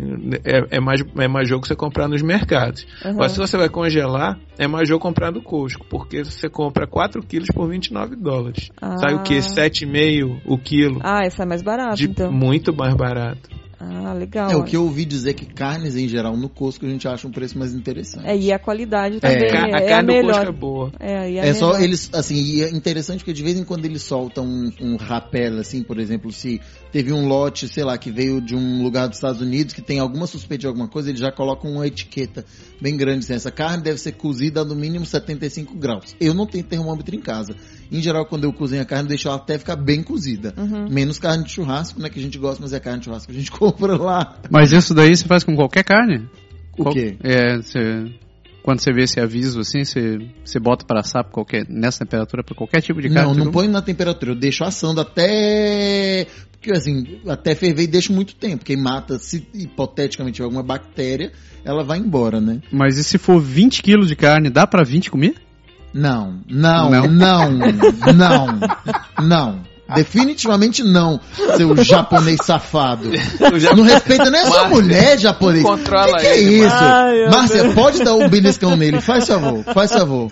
É, 0.45 0.77
é 0.77 0.81
mais, 0.81 1.03
é 1.19 1.29
mais 1.29 1.49
jogo 1.49 1.67
você 1.67 1.77
comprar 1.77 2.09
nos 2.09 2.23
mercados. 2.23 2.87
Aham. 3.03 3.15
Agora, 3.15 3.29
se 3.29 3.39
você 3.39 3.57
vai 3.57 3.69
congelar, 3.69 4.39
é 4.59 4.67
mais 4.67 4.89
jogo 4.89 5.01
comprar 5.01 5.31
no 5.31 5.43
Costco, 5.43 5.87
porque 5.89 6.25
você 6.25 6.49
compra 6.49 6.87
4 6.87 7.23
quilos 7.23 7.49
por 7.55 7.69
29 7.69 8.17
dólares. 8.17 8.71
Sai 9.01 9.15
o 9.15 9.23
quê? 9.23 9.37
Ah. 9.37 9.69
7,5 9.69 10.41
o 10.45 10.59
quilo. 10.59 11.01
Ah, 11.03 11.27
esse 11.27 11.41
é 11.41 11.47
mais 11.47 11.63
barato, 11.63 11.97
de 11.97 12.07
então. 12.07 12.33
Muito 12.33 12.75
mais 12.75 12.95
barato. 12.95 13.49
Ah, 13.81 14.13
legal. 14.13 14.51
É 14.51 14.57
o 14.57 14.65
que 14.65 14.77
eu 14.77 14.83
ouvi 14.83 15.05
dizer 15.05 15.35
que 15.35 15.47
carnes 15.47 15.95
em 15.95 16.09
geral 16.09 16.37
no 16.37 16.49
Costco 16.49 16.85
a 16.85 16.89
gente 16.89 17.07
acha 17.07 17.29
um 17.29 17.31
preço 17.31 17.57
mais 17.57 17.73
interessante. 17.73 18.27
É, 18.27 18.37
e 18.37 18.53
a 18.53 18.59
qualidade 18.59 19.21
também 19.21 19.45
É. 19.45 19.51
Ca- 19.51 19.69
é, 19.69 19.73
a 19.73 19.79
a 19.79 19.89
carne 19.89 20.07
do 20.09 20.13
melhor. 20.15 20.33
Costco 20.33 20.49
é 20.49 20.53
boa. 20.53 20.93
É, 20.99 21.31
e 21.31 21.39
é 21.39 21.49
É 21.49 21.55
só 21.55 21.79
eles, 21.79 22.11
assim, 22.13 22.35
e 22.35 22.63
é 22.63 22.71
interessante 22.71 23.19
porque 23.21 23.33
de 23.33 23.43
vez 23.43 23.57
em 23.57 23.63
quando 23.63 23.85
eles 23.85 24.03
soltam 24.03 24.45
um, 24.45 24.73
um 24.81 24.97
rapel, 24.97 25.59
assim, 25.61 25.85
por 25.85 25.99
exemplo, 26.01 26.33
se 26.33 26.61
teve 26.91 27.13
um 27.13 27.29
lote, 27.29 27.69
sei 27.69 27.85
lá, 27.85 27.97
que 27.97 28.11
veio 28.11 28.41
de 28.41 28.57
um 28.57 28.83
lugar 28.83 29.07
dos 29.07 29.19
Estados 29.19 29.41
Unidos 29.41 29.73
que 29.73 29.83
tem 29.83 30.01
alguma 30.01 30.27
suspeita 30.27 30.63
de 30.63 30.67
alguma 30.67 30.89
coisa, 30.89 31.11
eles 31.11 31.21
já 31.21 31.31
colocam 31.31 31.71
uma 31.71 31.87
etiqueta 31.87 32.45
bem 32.81 32.97
grande, 32.97 33.21
assim, 33.21 33.35
essa 33.35 33.51
carne 33.53 33.83
deve 33.85 33.99
ser 33.99 34.13
cozida 34.13 34.65
no 34.65 34.75
mínimo 34.75 35.07
75 35.07 35.75
graus. 35.77 36.17
Eu 36.21 36.35
não 36.35 36.47
tenho 36.47 36.65
termômetro 36.65 37.15
em 37.15 37.21
casa. 37.21 37.55
Em 37.91 38.01
geral, 38.03 38.27
quando 38.27 38.45
eu 38.45 38.53
cozinho 38.53 38.83
a 38.83 38.85
carne, 38.85 39.05
eu 39.05 39.09
deixo 39.09 39.29
ela 39.29 39.37
até 39.39 39.59
ficar 39.59 39.77
bem 39.77 40.03
cozida. 40.03 40.53
Uhum. 40.57 40.89
Menos 40.91 41.19
carne 41.19 41.45
de 41.45 41.51
churrasco, 41.51 42.01
né, 42.01 42.09
que 42.11 42.19
a 42.19 42.23
gente 42.23 42.37
gosta, 42.39 42.61
mas 42.63 42.73
é 42.73 42.81
carne 42.81 42.99
de 43.01 43.07
churrasco 43.07 43.31
que 43.33 43.37
a 43.37 43.41
gente 43.41 43.51
compra 43.53 43.97
lá. 43.97 44.37
Mas 44.51 44.73
isso 44.73 44.93
daí 44.95 45.17
você 45.17 45.25
faz 45.25 45.43
com 45.45 45.55
qualquer 45.57 45.85
carne? 45.85 46.29
O 46.77 46.83
Qual- 46.85 46.95
quê? 46.95 47.17
É, 47.23 47.57
você- 47.57 48.07
quando 48.63 48.81
você 48.81 48.93
vê 48.93 49.05
esse 49.05 49.19
aviso 49.19 49.61
assim, 49.61 49.83
você, 49.85 50.19
você 50.45 50.61
bota 50.61 50.85
para 50.85 51.01
assar 51.01 51.25
pra 51.25 51.33
qualquer, 51.33 51.65
nessa 51.69 52.01
temperatura 52.05 52.45
para 52.45 52.55
qualquer 52.55 52.83
tipo 52.83 53.01
de 53.01 53.09
carne? 53.09 53.35
Não, 53.37 53.45
não 53.47 53.51
põe 53.53 53.67
na 53.67 53.81
temperatura. 53.81 54.33
Eu 54.33 54.37
deixo 54.37 54.63
assando 54.63 55.01
até. 55.01 56.27
Porque 56.53 56.73
assim, 56.73 57.21
até 57.27 57.55
ferver 57.55 57.85
e 57.85 57.87
deixo 57.87 58.13
muito 58.13 58.35
tempo. 58.35 58.59
Porque 58.59 58.77
mata, 58.77 59.19
se 59.19 59.47
hipoteticamente 59.55 60.37
tiver 60.37 60.45
alguma 60.45 60.63
bactéria, 60.63 61.33
ela 61.65 61.83
vai 61.85 61.99
embora, 61.99 62.41
né? 62.41 62.61
Mas 62.71 62.99
e 62.99 63.05
se 63.05 63.17
for 63.17 63.41
20 63.41 63.83
quilos 63.83 64.09
de 64.09 64.17
carne, 64.17 64.51
dá 64.51 64.67
pra 64.67 64.83
20 64.85 65.11
comer? 65.11 65.35
Não, 65.93 66.41
não, 66.49 66.91
Não? 66.91 67.09
não, 67.09 67.51
não, 68.15 68.61
não. 69.23 69.69
Definitivamente 69.95 70.83
não, 70.85 71.19
seu 71.57 71.75
japonês 71.83 72.41
safado. 72.45 73.09
Não 73.75 73.83
respeita 73.85 74.31
nem 74.31 74.43
a 74.43 74.45
sua 74.45 74.55
Márcia, 74.65 74.69
mulher, 74.83 75.19
japonês. 75.19 75.63
controla 75.65 76.13
que, 76.19 76.21
que 76.21 76.27
é 76.27 76.39
ele, 76.43 76.67
isso? 76.67 76.77
Ai, 76.77 77.31
Márcia, 77.31 77.73
pode 77.73 78.05
dar 78.05 78.13
um 78.15 78.29
beliscão 78.29 78.77
nele. 78.77 79.01
Faz 79.01 79.27
favor, 79.27 79.65
faz 79.73 79.91
favor. 79.91 80.31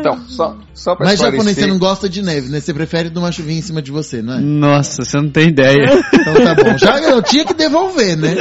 Então, 0.00 0.20
só, 0.28 0.56
só 0.74 0.96
pra 0.96 1.06
Mas 1.06 1.18
japonês, 1.18 1.38
esclarecer, 1.38 1.64
você 1.64 1.70
não 1.70 1.78
gosta 1.78 2.08
de 2.08 2.22
neve, 2.22 2.48
né? 2.48 2.60
Você 2.60 2.74
prefere 2.74 3.08
de 3.08 3.18
uma 3.18 3.30
chuvinha 3.30 3.58
em 3.58 3.62
cima 3.62 3.80
de 3.80 3.92
você, 3.92 4.20
não 4.20 4.34
é? 4.34 4.40
Nossa, 4.40 5.04
você 5.04 5.16
não 5.16 5.30
tem 5.30 5.48
ideia. 5.48 6.02
Então 6.22 6.34
tá 6.34 6.54
bom. 6.54 6.78
Já 6.78 7.00
eu 7.00 7.20
tinha 7.20 7.44
que 7.44 7.54
devolver, 7.54 8.16
né? 8.16 8.36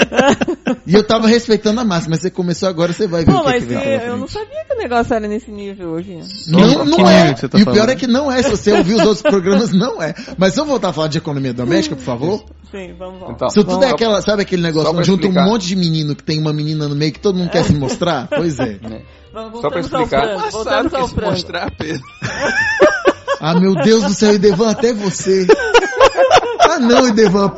E 0.85 0.93
eu 0.93 1.03
tava 1.03 1.27
respeitando 1.27 1.79
a 1.79 1.85
máxima, 1.85 2.11
mas 2.11 2.21
você 2.21 2.29
começou 2.29 2.69
agora, 2.69 2.93
você 2.93 3.07
vai 3.07 3.25
ver 3.25 3.31
Pô, 3.31 3.39
o 3.39 3.41
que, 3.41 3.49
mas 3.49 3.63
que 3.63 3.69
vem 3.69 3.79
pela 3.79 4.03
eu 4.03 4.17
não 4.17 4.27
sabia 4.27 4.65
que 4.67 4.73
o 4.73 4.77
negócio 4.77 5.13
era 5.13 5.27
nesse 5.27 5.49
nível 5.49 5.89
hoje. 5.89 6.19
Não, 6.47 6.85
não 6.85 7.09
é. 7.09 7.33
tá 7.33 7.57
e 7.57 7.63
o 7.63 7.71
pior 7.71 7.89
é 7.89 7.95
que 7.95 8.05
não 8.07 8.31
é. 8.31 8.43
Se 8.43 8.51
você 8.51 8.71
ouvir 8.71 8.95
os 8.95 9.01
outros 9.01 9.21
programas, 9.21 9.71
não 9.71 10.01
é. 10.01 10.13
Mas 10.37 10.55
eu 10.57 10.65
voltar 10.65 10.89
a 10.89 10.93
falar 10.93 11.07
de 11.07 11.17
economia 11.17 11.53
doméstica, 11.53 11.95
por 11.95 12.03
favor. 12.03 12.45
Sim, 12.69 12.93
vamos 12.97 13.21
lá. 13.21 13.31
Então, 13.31 13.49
Se 13.49 13.63
tudo 13.63 13.83
é 13.83 13.89
aquela, 13.89 14.21
sabe 14.21 14.43
aquele 14.43 14.61
negócio 14.61 14.93
onde 14.93 15.07
junta 15.07 15.27
um 15.27 15.33
monte 15.33 15.67
de 15.67 15.75
menino 15.75 16.15
que 16.15 16.23
tem 16.23 16.39
uma 16.39 16.53
menina 16.53 16.87
no 16.87 16.95
meio 16.95 17.11
que 17.11 17.19
todo 17.19 17.37
mundo 17.37 17.49
quer 17.49 17.63
se 17.63 17.73
mostrar? 17.73 18.27
Pois 18.27 18.59
é. 18.59 18.77
né, 18.81 19.01
Vamos, 19.33 19.61
Só 19.61 19.69
pra 19.69 19.81
voltamos 19.81 19.93
ao 19.93 20.01
explicar. 20.03 20.27
frango, 20.27 20.51
Passaram 20.63 20.89
que 20.89 20.95
ao 20.95 21.07
se 21.07 21.21
mostrar, 21.21 21.71
Pedro. 21.71 22.03
Ah, 23.39 23.53
meu 23.59 23.73
Deus 23.75 24.03
do 24.03 24.13
céu, 24.13 24.35
Idevan, 24.35 24.71
até 24.71 24.93
você. 24.93 25.47
Ah, 26.63 26.79
não, 26.79 27.07
Idevan. 27.07 27.53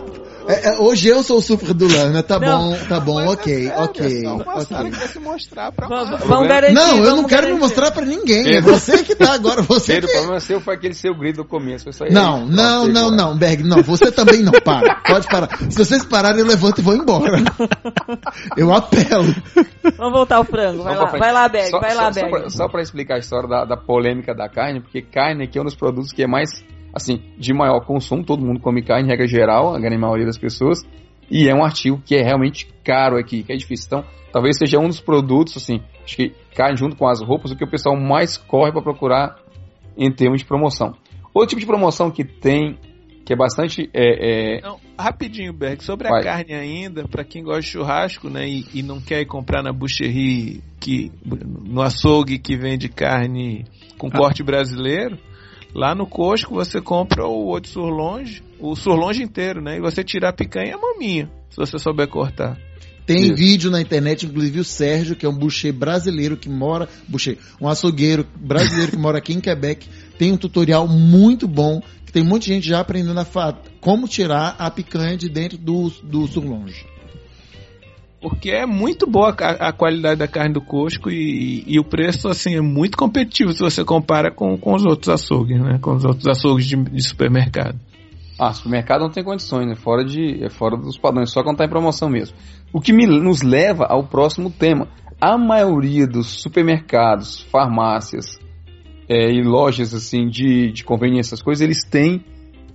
É, 0.47 0.69
é, 0.69 0.77
hoje 0.79 1.07
eu 1.07 1.23
sou 1.23 1.37
o 1.37 1.41
super 1.41 1.73
do 1.73 1.87
Lana, 1.87 2.21
tá 2.23 2.39
Não. 2.39 2.71
bom, 2.71 2.77
tá 2.87 2.99
bom, 2.99 3.25
ok, 3.27 3.67
É, 3.67 3.77
ok, 3.81 4.01
pessoal, 4.09 4.39
passaram 4.43 4.87
ok. 4.89 4.99
que 4.99 5.07
se 5.07 5.19
mostrar 5.19 5.71
pra 5.71 5.87
Vamos, 5.87 6.19
vamos 6.25 6.47
garantir. 6.47 6.73
Não, 6.73 6.97
eu 7.03 7.15
não 7.15 7.23
quero 7.25 7.43
me 7.43 7.47
garantir. 7.49 7.59
mostrar 7.61 7.91
pra 7.91 8.05
ninguém. 8.05 8.41
É 8.41 8.43
Pedro. 8.55 8.73
você 8.73 9.03
que 9.03 9.15
tá 9.15 9.33
agora, 9.33 9.61
você 9.61 9.93
Pedro, 9.93 10.09
o 10.09 10.11
que... 10.11 10.17
problema 10.17 10.39
seu 10.39 10.59
foi 10.59 10.75
aquele 10.75 10.93
seu 10.93 11.15
grito 11.15 11.37
do 11.37 11.45
começo. 11.45 11.85
Foi 11.85 11.93
só 11.93 12.05
ele. 12.05 12.13
Não, 12.13 12.45
não, 12.45 12.87
não, 12.87 13.09
não, 13.11 13.37
Berg, 13.37 13.63
não, 13.63 13.81
você 13.81 14.11
também 14.11 14.41
não, 14.41 14.51
para, 14.51 15.01
pode 15.07 15.27
parar. 15.27 15.49
Se 15.69 15.77
vocês 15.77 16.03
pararem, 16.03 16.39
eu 16.41 16.45
levanto 16.47 16.79
e 16.79 16.81
vou 16.81 16.95
embora. 16.95 17.37
Eu 18.57 18.73
apelo. 18.73 19.33
Vamos 19.97 20.13
voltar 20.13 20.37
ao 20.37 20.43
frango. 20.43 20.83
Vai 20.83 20.95
Só 20.95 21.03
lá, 21.03 21.11
vai 21.11 21.31
lá, 21.33 21.47
Beg, 21.49 21.69
só, 21.69 21.79
vai 21.79 21.91
só- 21.91 22.01
lá, 22.01 22.13
só 22.13 22.19
Beg. 22.21 22.29
pra, 22.31 22.49
só 22.49 22.67
pra 22.67 22.81
explicar 22.81 23.15
a 23.15 23.19
história 23.19 23.47
da, 23.47 23.65
da 23.65 23.77
polêmica 23.77 24.33
da 24.33 24.49
carne, 24.49 24.81
porque 24.81 25.01
carne 25.01 25.43
aqui 25.45 25.57
é 25.57 25.61
um 25.61 25.65
dos 25.65 25.75
produtos 25.75 26.11
que 26.11 26.23
é 26.23 26.27
mais, 26.27 26.49
assim, 26.93 27.21
de 27.37 27.53
maior 27.53 27.81
consumo. 27.85 28.23
Todo 28.23 28.45
mundo 28.45 28.59
come 28.59 28.83
carne, 28.83 29.07
em 29.07 29.09
regra 29.09 29.27
geral, 29.27 29.73
a 29.75 29.79
grande 29.79 29.97
maioria 29.97 30.25
das 30.25 30.37
pessoas. 30.37 30.85
E 31.31 31.49
é 31.49 31.55
um 31.55 31.63
artigo 31.63 32.01
que 32.05 32.15
é 32.15 32.21
realmente 32.21 32.67
caro 32.83 33.17
aqui, 33.17 33.43
que 33.43 33.51
é 33.51 33.55
difícil. 33.55 33.87
Então, 33.87 34.03
talvez 34.31 34.57
seja 34.57 34.77
um 34.79 34.87
dos 34.87 34.99
produtos, 35.01 35.57
assim, 35.57 35.81
acho 36.03 36.15
que 36.15 36.33
carne 36.55 36.77
junto 36.77 36.95
com 36.95 37.07
as 37.07 37.21
roupas, 37.21 37.51
o 37.51 37.55
que 37.55 37.63
o 37.63 37.69
pessoal 37.69 37.95
mais 37.99 38.37
corre 38.37 38.71
para 38.71 38.81
procurar 38.81 39.37
em 39.97 40.11
termos 40.11 40.39
de 40.41 40.45
promoção. 40.45 40.93
Outro 41.33 41.49
tipo 41.49 41.61
de 41.61 41.65
promoção 41.65 42.11
que 42.11 42.23
tem, 42.23 42.77
que 43.25 43.33
é 43.33 43.35
bastante. 43.35 43.89
É, 43.93 44.57
é, 44.57 44.61
Não, 44.61 44.77
rapidinho, 44.99 45.53
Berg, 45.53 45.83
sobre 45.83 46.07
Vai. 46.09 46.21
a 46.21 46.23
carne 46.23 46.53
ainda, 46.53 47.07
pra 47.07 47.23
quem 47.23 47.41
gosta 47.43 47.61
de 47.61 47.67
churrasco, 47.67 48.29
né, 48.29 48.47
e, 48.47 48.65
e 48.73 48.83
não 48.83 48.99
quer 49.01 49.21
ir 49.21 49.25
comprar 49.25 49.63
na 49.63 49.71
boucherie, 49.71 50.61
que, 50.79 51.11
no 51.25 51.81
açougue 51.81 52.37
que 52.37 52.55
vende 52.57 52.89
carne 52.89 53.65
com 53.97 54.07
Ah. 54.07 54.17
corte 54.17 54.43
brasileiro, 54.43 55.17
lá 55.73 55.95
no 55.95 56.05
Costco 56.05 56.53
você 56.55 56.79
compra 56.81 57.25
o 57.25 57.45
outro 57.47 57.69
surlonge, 57.69 58.43
o 58.59 58.75
surlonge 58.75 59.23
inteiro, 59.23 59.61
né, 59.61 59.77
e 59.77 59.81
você 59.81 60.03
tira 60.03 60.29
a 60.29 60.33
picanha 60.33 60.69
e 60.69 60.73
a 60.73 60.77
maminha, 60.77 61.29
se 61.49 61.57
você 61.57 61.77
souber 61.77 62.07
cortar. 62.07 62.57
Tem 63.05 63.23
Isso. 63.23 63.35
vídeo 63.35 63.69
na 63.69 63.81
internet, 63.81 64.25
inclusive 64.25 64.61
o 64.61 64.63
Sérgio, 64.63 65.15
que 65.15 65.25
é 65.25 65.29
um 65.29 65.37
boucher 65.37 65.73
brasileiro 65.73 66.37
que 66.37 66.47
mora, 66.47 66.87
boucher, 67.05 67.37
um 67.59 67.67
açougueiro 67.67 68.25
brasileiro 68.35 68.91
que 68.91 68.97
mora 68.97 69.17
aqui 69.17 69.33
em 69.33 69.41
Quebec, 69.41 69.89
tem 70.17 70.31
um 70.31 70.37
tutorial 70.37 70.87
muito 70.87 71.45
bom, 71.45 71.81
que 72.05 72.13
tem 72.13 72.23
muita 72.23 72.45
gente 72.45 72.65
já 72.65 72.79
aprendendo 72.79 73.19
a 73.19 73.25
fa- 73.25 73.57
como 73.81 74.07
tirar 74.07 74.55
a 74.57 74.71
picanha 74.71 75.17
de 75.17 75.27
dentro 75.27 75.57
do, 75.57 75.89
do 76.01 76.25
surlonge. 76.27 76.85
Porque 78.23 78.51
é 78.51 78.65
muito 78.65 79.05
boa 79.05 79.31
a, 79.31 79.73
qualidade 79.73 80.19
da 80.19 80.29
carne 80.29 80.53
do 80.53 80.61
Costco 80.61 81.11
e, 81.11 81.61
e 81.67 81.77
o 81.77 81.83
preço 81.83 82.29
assim 82.29 82.55
é 82.55 82.61
muito 82.61 82.97
competitivo 82.97 83.51
se 83.51 83.59
você 83.59 83.83
compara 83.83 84.31
com, 84.31 84.57
com 84.57 84.73
os 84.73 84.85
outros 84.85 85.09
açougues, 85.09 85.59
né? 85.59 85.77
Com 85.81 85.95
os 85.95 86.05
outros 86.05 86.25
açougues 86.25 86.65
de, 86.65 86.77
de 86.77 87.03
supermercado. 87.03 87.77
Ah, 88.39 88.53
supermercado 88.53 89.01
não 89.01 89.09
tem 89.09 89.25
condições, 89.25 89.67
né? 89.67 89.75
Fora, 89.75 90.05
de, 90.05 90.41
é 90.41 90.49
fora 90.49 90.77
dos 90.77 90.97
padrões, 90.97 91.33
só 91.33 91.43
quando 91.43 91.57
tá 91.57 91.65
em 91.65 91.69
promoção 91.69 92.09
mesmo. 92.09 92.37
O 92.71 92.79
que 92.79 92.93
me, 92.93 93.05
nos 93.05 93.41
leva 93.41 93.87
ao 93.89 94.05
próximo 94.05 94.49
tema. 94.49 94.87
A 95.19 95.37
maioria 95.37 96.07
dos 96.07 96.27
supermercados, 96.27 97.41
farmácias 97.51 98.39
é, 99.09 99.29
e 99.29 99.43
lojas 99.43 99.93
assim 99.93 100.29
de, 100.29 100.71
de 100.71 100.85
conveniência, 100.85 101.31
essas 101.31 101.43
coisas, 101.43 101.61
eles 101.61 101.83
têm 101.83 102.23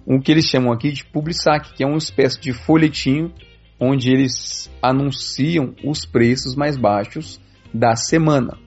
o 0.05 0.21
que 0.21 0.31
eles 0.31 0.45
chamam 0.45 0.73
aqui 0.73 0.93
de 0.93 1.07
publisac, 1.07 1.73
que 1.73 1.83
é 1.83 1.87
uma 1.87 1.97
espécie 1.97 2.39
de 2.39 2.53
folhetinho 2.53 3.33
onde 3.81 4.11
eles 4.11 4.71
anunciam 4.83 5.75
os 5.85 6.05
preços 6.05 6.57
mais 6.57 6.77
baixos 6.77 7.41
da 7.73 7.95
semana. 7.95 8.59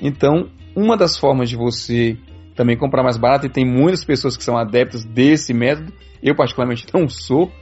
Então, 0.00 0.48
uma 0.74 0.96
das 0.96 1.16
formas 1.18 1.48
de 1.48 1.56
você 1.56 2.16
também 2.54 2.76
comprar 2.76 3.02
mais 3.02 3.18
barato, 3.18 3.46
e 3.46 3.50
tem 3.50 3.66
muitas 3.66 4.04
pessoas 4.04 4.36
que 4.36 4.42
são 4.42 4.56
adeptas 4.56 5.04
desse 5.04 5.52
método, 5.52 5.92
eu 6.22 6.34
particularmente 6.34 6.86
não 6.94 7.08
sou, 7.08 7.52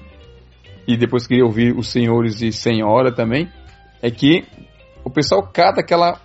e 0.87 0.96
depois 0.96 1.26
queria 1.26 1.44
ouvir 1.44 1.76
os 1.76 1.88
senhores 1.88 2.40
e 2.42 2.52
senhora 2.52 3.12
também, 3.12 3.48
é 4.00 4.11
que 4.11 4.44
o 5.04 5.11
pessoal 5.11 5.42
cata 5.42 5.80
aquela, 5.80 6.20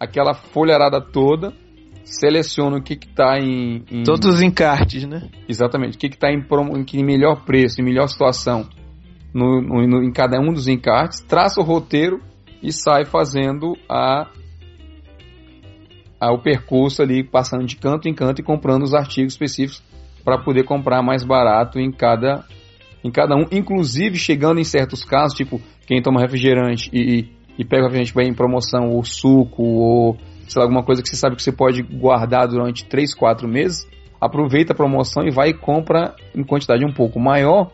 aquela 0.00 0.34
folharada 0.34 1.00
toda, 1.00 1.52
seleciona 2.04 2.78
o 2.78 2.82
que 2.82 2.94
está 2.94 3.38
em, 3.38 3.84
em- 3.90 4.04
Todos 4.04 4.26
os 4.36 4.40
encartes, 4.40 5.04
né? 5.04 5.28
Exatamente. 5.48 5.96
O 5.96 5.98
que 5.98 6.06
está 6.06 6.30
em, 6.30 6.38
em 6.94 7.04
melhor 7.04 7.44
preço, 7.44 7.80
em 7.80 7.84
melhor 7.84 8.06
situação 8.06 8.68
no, 9.36 9.60
no- 9.60 10.02
em 10.02 10.10
cada 10.10 10.40
um 10.40 10.50
dos 10.52 10.66
encartes, 10.66 11.20
traça 11.20 11.60
o 11.60 11.64
roteiro 11.64 12.20
e 12.62 12.72
sai 12.72 13.04
fazendo 13.04 13.76
a, 13.86 14.28
a- 16.18 16.32
o 16.32 16.38
percurso 16.38 17.02
ali, 17.02 17.22
passando 17.22 17.66
de 17.66 17.76
canto 17.76 18.08
em 18.08 18.14
canto 18.14 18.40
e 18.40 18.44
comprando 18.44 18.82
os 18.82 18.94
artigos 18.94 19.34
específicos 19.34 19.82
para 20.24 20.38
poder 20.38 20.64
comprar 20.64 21.02
mais 21.02 21.22
barato 21.22 21.78
em 21.78 21.92
cada, 21.92 22.44
em 23.04 23.10
cada 23.10 23.36
um, 23.36 23.44
inclusive 23.52 24.16
chegando 24.16 24.58
em 24.58 24.64
certos 24.64 25.04
casos, 25.04 25.36
tipo 25.36 25.60
quem 25.86 26.00
toma 26.00 26.20
refrigerante 26.20 26.90
e, 26.92 27.28
e, 27.58 27.64
pega 27.64 27.82
refrigerante 27.84 28.14
bem 28.14 28.28
em 28.30 28.34
promoção, 28.34 28.88
ou 28.88 29.04
suco, 29.04 29.62
ou 29.62 30.16
sei 30.48 30.58
lá, 30.60 30.64
alguma 30.64 30.82
coisa 30.82 31.02
que 31.02 31.08
você 31.08 31.16
sabe 31.16 31.36
que 31.36 31.42
você 31.42 31.52
pode 31.52 31.82
guardar 31.82 32.48
durante 32.48 32.86
3, 32.86 33.14
4 33.14 33.46
meses, 33.46 33.86
aproveita 34.18 34.72
a 34.72 34.76
promoção 34.76 35.24
e 35.24 35.30
vai 35.30 35.50
e 35.50 35.54
compra 35.54 36.14
em 36.34 36.42
quantidade 36.42 36.84
um 36.84 36.92
pouco 36.92 37.20
maior 37.20 37.70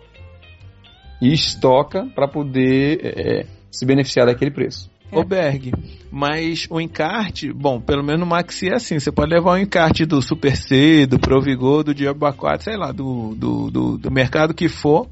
e 1.22 1.32
estoca 1.32 2.04
para 2.16 2.26
poder 2.26 2.98
é, 3.04 3.46
se 3.70 3.86
beneficiar 3.86 4.26
daquele 4.26 4.50
preço. 4.50 4.90
Ô 5.12 5.22
Berg, 5.22 5.72
mas 6.10 6.66
o 6.68 6.80
encarte, 6.80 7.52
bom, 7.52 7.80
pelo 7.80 8.02
menos 8.02 8.20
no 8.20 8.26
Maxi 8.26 8.70
é 8.70 8.74
assim, 8.74 8.98
você 8.98 9.12
pode 9.12 9.32
levar 9.32 9.52
o 9.52 9.58
encarte 9.58 10.04
do 10.04 10.20
Super 10.20 10.56
C, 10.56 11.06
do 11.06 11.18
Provigor, 11.18 11.84
do 11.84 11.94
Diabo 11.94 12.32
4, 12.32 12.64
sei 12.64 12.76
lá, 12.76 12.90
do, 12.90 13.34
do, 13.36 13.70
do, 13.70 13.98
do 13.98 14.10
mercado 14.10 14.52
que 14.52 14.68
for, 14.68 15.06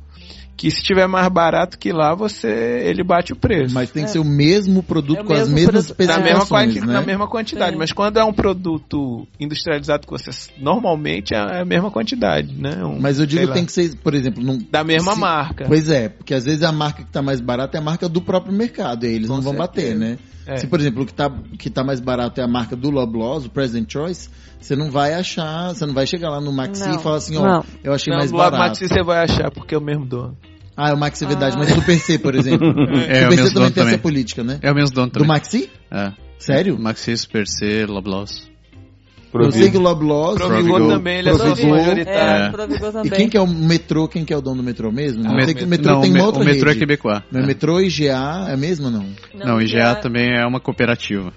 que 0.61 0.71
se 0.71 0.83
tiver 0.83 1.07
mais 1.09 1.27
barato 1.31 1.79
que 1.79 1.91
lá, 1.91 2.15
você 2.15 2.47
ele 2.85 3.03
bate 3.03 3.33
o 3.33 3.37
preço. 3.37 3.75
Mas 3.75 3.91
tem 3.91 4.03
que 4.05 4.11
É. 4.11 4.13
ser 4.13 4.19
o 4.19 4.25
mesmo 4.27 4.83
produto 4.83 5.17
É 5.21 5.23
o 5.23 5.25
com 5.25 5.33
as 5.33 5.49
mesmo 5.49 5.55
mesmas 5.55 5.87
produto. 5.87 6.07
na 6.07 6.19
mesma, 6.19 6.29
especificações, 6.43 6.75
quanti- 6.75 6.87
né? 6.87 6.93
na 6.93 7.01
mesma 7.01 7.27
quantidade, 7.29 7.73
Sim. 7.73 7.79
mas 7.79 7.93
quando 7.95 8.19
é 8.19 8.25
um 8.25 8.33
produto 8.35 9.27
industrializado 9.41 10.07
que 10.07 10.13
você 10.13 10.31
normalmente 10.59 11.35
é 11.35 11.63
a 11.63 11.65
mesma 11.65 11.91
quantidade, 11.91 12.53
né? 12.53 12.85
Um, 12.85 13.01
Mas 13.01 13.19
eu 13.19 13.25
digo 13.25 13.47
lá, 13.47 13.55
tem 13.55 13.65
que 13.65 13.73
ser, 13.73 13.97
por 13.97 14.15
exemplo, 14.15 14.45
não, 14.45 14.59
da 14.71 14.85
mesma 14.85 15.15
se- 15.15 15.21
marca. 15.21 15.65
Pois 15.67 15.89
é, 15.89 16.11
porque 16.11 16.35
às 16.35 16.45
vezes 16.45 16.63
a 16.63 16.71
marca 16.71 17.03
que 17.05 17.11
tá 17.11 17.23
mais 17.23 17.41
barata 17.41 17.79
é 17.79 17.81
a 17.81 17.83
marca 17.83 18.07
do 18.07 18.21
próprio 18.21 18.53
mercado, 18.53 19.05
e 19.07 19.09
aí 19.09 19.15
eles 19.15 19.29
Com 19.29 19.37
não 19.37 19.43
vão 19.43 19.55
bater, 19.55 19.81
certeza. 19.97 19.99
né? 19.99 20.19
É. 20.47 20.57
Se, 20.59 20.67
por 20.67 20.79
exemplo, 20.81 21.05
o 21.05 21.07
que 21.07 21.15
tá, 21.15 21.31
que 21.59 21.71
tá 21.71 21.83
mais 21.83 22.01
barato 22.01 22.39
é 22.39 22.45
a 22.45 22.49
marca 22.49 22.77
do 22.77 22.91
Loblaws, 22.91 23.47
o 23.47 23.51
President 23.51 23.91
Choice, 23.91 24.29
você 24.61 24.75
não 24.77 24.91
vai 24.91 25.15
achar, 25.15 25.69
você 25.75 25.87
não 25.87 25.95
vai 25.95 26.07
chegar 26.07 26.29
lá 26.29 26.41
no 26.41 26.53
Maxi 26.53 26.87
Não. 26.87 26.97
e 26.97 26.99
falar 27.03 27.17
assim, 27.17 27.37
ó, 27.39 27.43
Não. 27.43 27.65
eu 27.83 27.93
achei 27.95 28.11
Não, 28.13 28.19
mais 28.19 28.31
barato. 28.31 28.59
Maxi 28.59 28.89
você 28.89 29.03
vai 29.03 29.23
achar 29.25 29.51
porque 29.51 29.75
é 29.75 29.79
o 29.79 29.81
mesmo 29.81 30.05
dono. 30.05 30.37
Ah, 30.83 30.91
é 30.91 30.95
o 30.95 30.99
Maxi 30.99 31.25
é 31.25 31.29
verdade, 31.29 31.57
Ah. 31.57 31.59
mas 31.59 31.69
Super 31.71 31.99
C, 31.99 32.19
por 32.19 32.35
exemplo. 32.35 32.67
É, 33.07 33.29
o 33.29 33.31
Super 33.31 33.31
C 33.31 33.37
mesmo 33.37 33.55
também 33.55 33.71
tem 33.71 33.73
também. 33.73 33.95
essa 33.95 33.99
política, 34.03 34.43
né? 34.45 34.59
É 34.63 34.71
o 34.73 34.75
mesmo 34.75 34.95
dono 34.95 35.09
Do 35.09 35.13
também. 35.13 35.29
Maxi? 35.29 35.71
É. 35.91 36.13
Sério? 36.39 36.79
Maxi, 36.79 37.17
Super 37.17 37.47
C, 37.47 37.85
Loblaws. 37.87 38.49
Eu 39.33 39.53
sei 39.53 39.71
que 39.71 39.77
o 39.77 39.81
Loblaws... 39.81 40.39
Provigor 40.39 40.65
Provigor. 40.65 40.89
também, 40.97 41.19
ele 41.19 41.29
é 41.29 41.33
Provigor. 41.37 41.71
majoritário. 41.79 42.45
É, 42.47 42.51
Provigor 42.51 42.89
E 42.89 42.93
também. 42.93 43.11
quem 43.13 43.29
que 43.29 43.37
é 43.37 43.41
o 43.41 43.47
metrô? 43.47 44.09
Quem 44.09 44.25
que 44.25 44.33
é 44.33 44.37
o 44.37 44.41
dono 44.41 44.57
do 44.57 44.63
metrô 44.65 44.91
mesmo? 44.91 45.23
O 45.23 45.39
Eu 45.39 45.45
sei 45.45 45.55
que 45.55 45.63
o 45.65 45.69
metrô 45.69 45.93
não, 45.93 46.01
tem 46.01 46.11
o 46.11 46.15
uma 46.17 46.25
outra 46.25 46.43
O 46.43 46.45
metrô 46.45 46.69
é 46.69 46.73
rede. 46.73 46.81
quebecois. 46.81 47.23
Não 47.31 47.41
é 47.41 47.45
É. 47.45 47.47
metrô 47.47 47.81
e 47.81 47.89
GA 47.89 48.47
é 48.49 48.55
a 48.55 48.57
mesma, 48.57 48.91
não? 48.91 49.07
Não, 49.35 49.59
o 49.59 49.63
IGA 49.63 49.95
também 49.97 50.35
é 50.37 50.45
uma 50.45 50.59
cooperativa. 50.59 51.33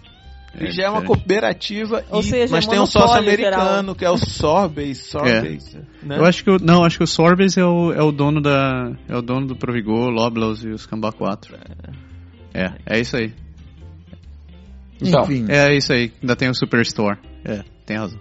E 0.59 0.71
já 0.71 0.83
é 0.83 0.89
uma 0.89 1.03
cooperativa, 1.03 2.03
Ou 2.11 2.19
e- 2.19 2.23
seja, 2.23 2.53
mas 2.53 2.67
é 2.67 2.69
tem 2.69 2.79
um 2.79 2.85
sócio 2.85 3.17
americano, 3.17 3.57
geral. 3.57 3.95
que 3.95 4.05
é 4.05 4.09
o 4.09 4.17
Sorbet, 4.17 4.95
Sorbet, 4.95 5.77
né? 6.03 6.17
Eu 6.19 6.25
acho 6.25 6.43
que 6.43 6.51
o, 6.51 6.57
não, 6.61 6.83
acho 6.83 6.97
que 6.97 7.03
o 7.03 7.07
Sorbes 7.07 7.57
é 7.57 7.65
o, 7.65 7.91
é 7.91 8.03
o 8.03 8.11
dono 8.11 8.39
da 8.39 8.91
é 9.09 9.15
o 9.15 9.21
dono 9.21 9.47
do 9.47 9.55
Provigor, 9.55 10.09
Loblaws 10.09 10.63
e 10.63 10.69
os 10.69 10.85
Cambá 10.85 11.11
4. 11.11 11.57
É, 12.53 12.71
é 12.85 12.99
isso 12.99 13.17
aí. 13.17 13.33
Então, 15.01 15.23
Enfim. 15.23 15.45
É 15.49 15.75
isso 15.75 15.91
aí. 15.91 16.11
Ainda 16.21 16.35
tem 16.35 16.49
o 16.49 16.55
Superstore. 16.55 17.17
É, 17.43 17.63
tem 17.85 17.97
razão. 17.97 18.19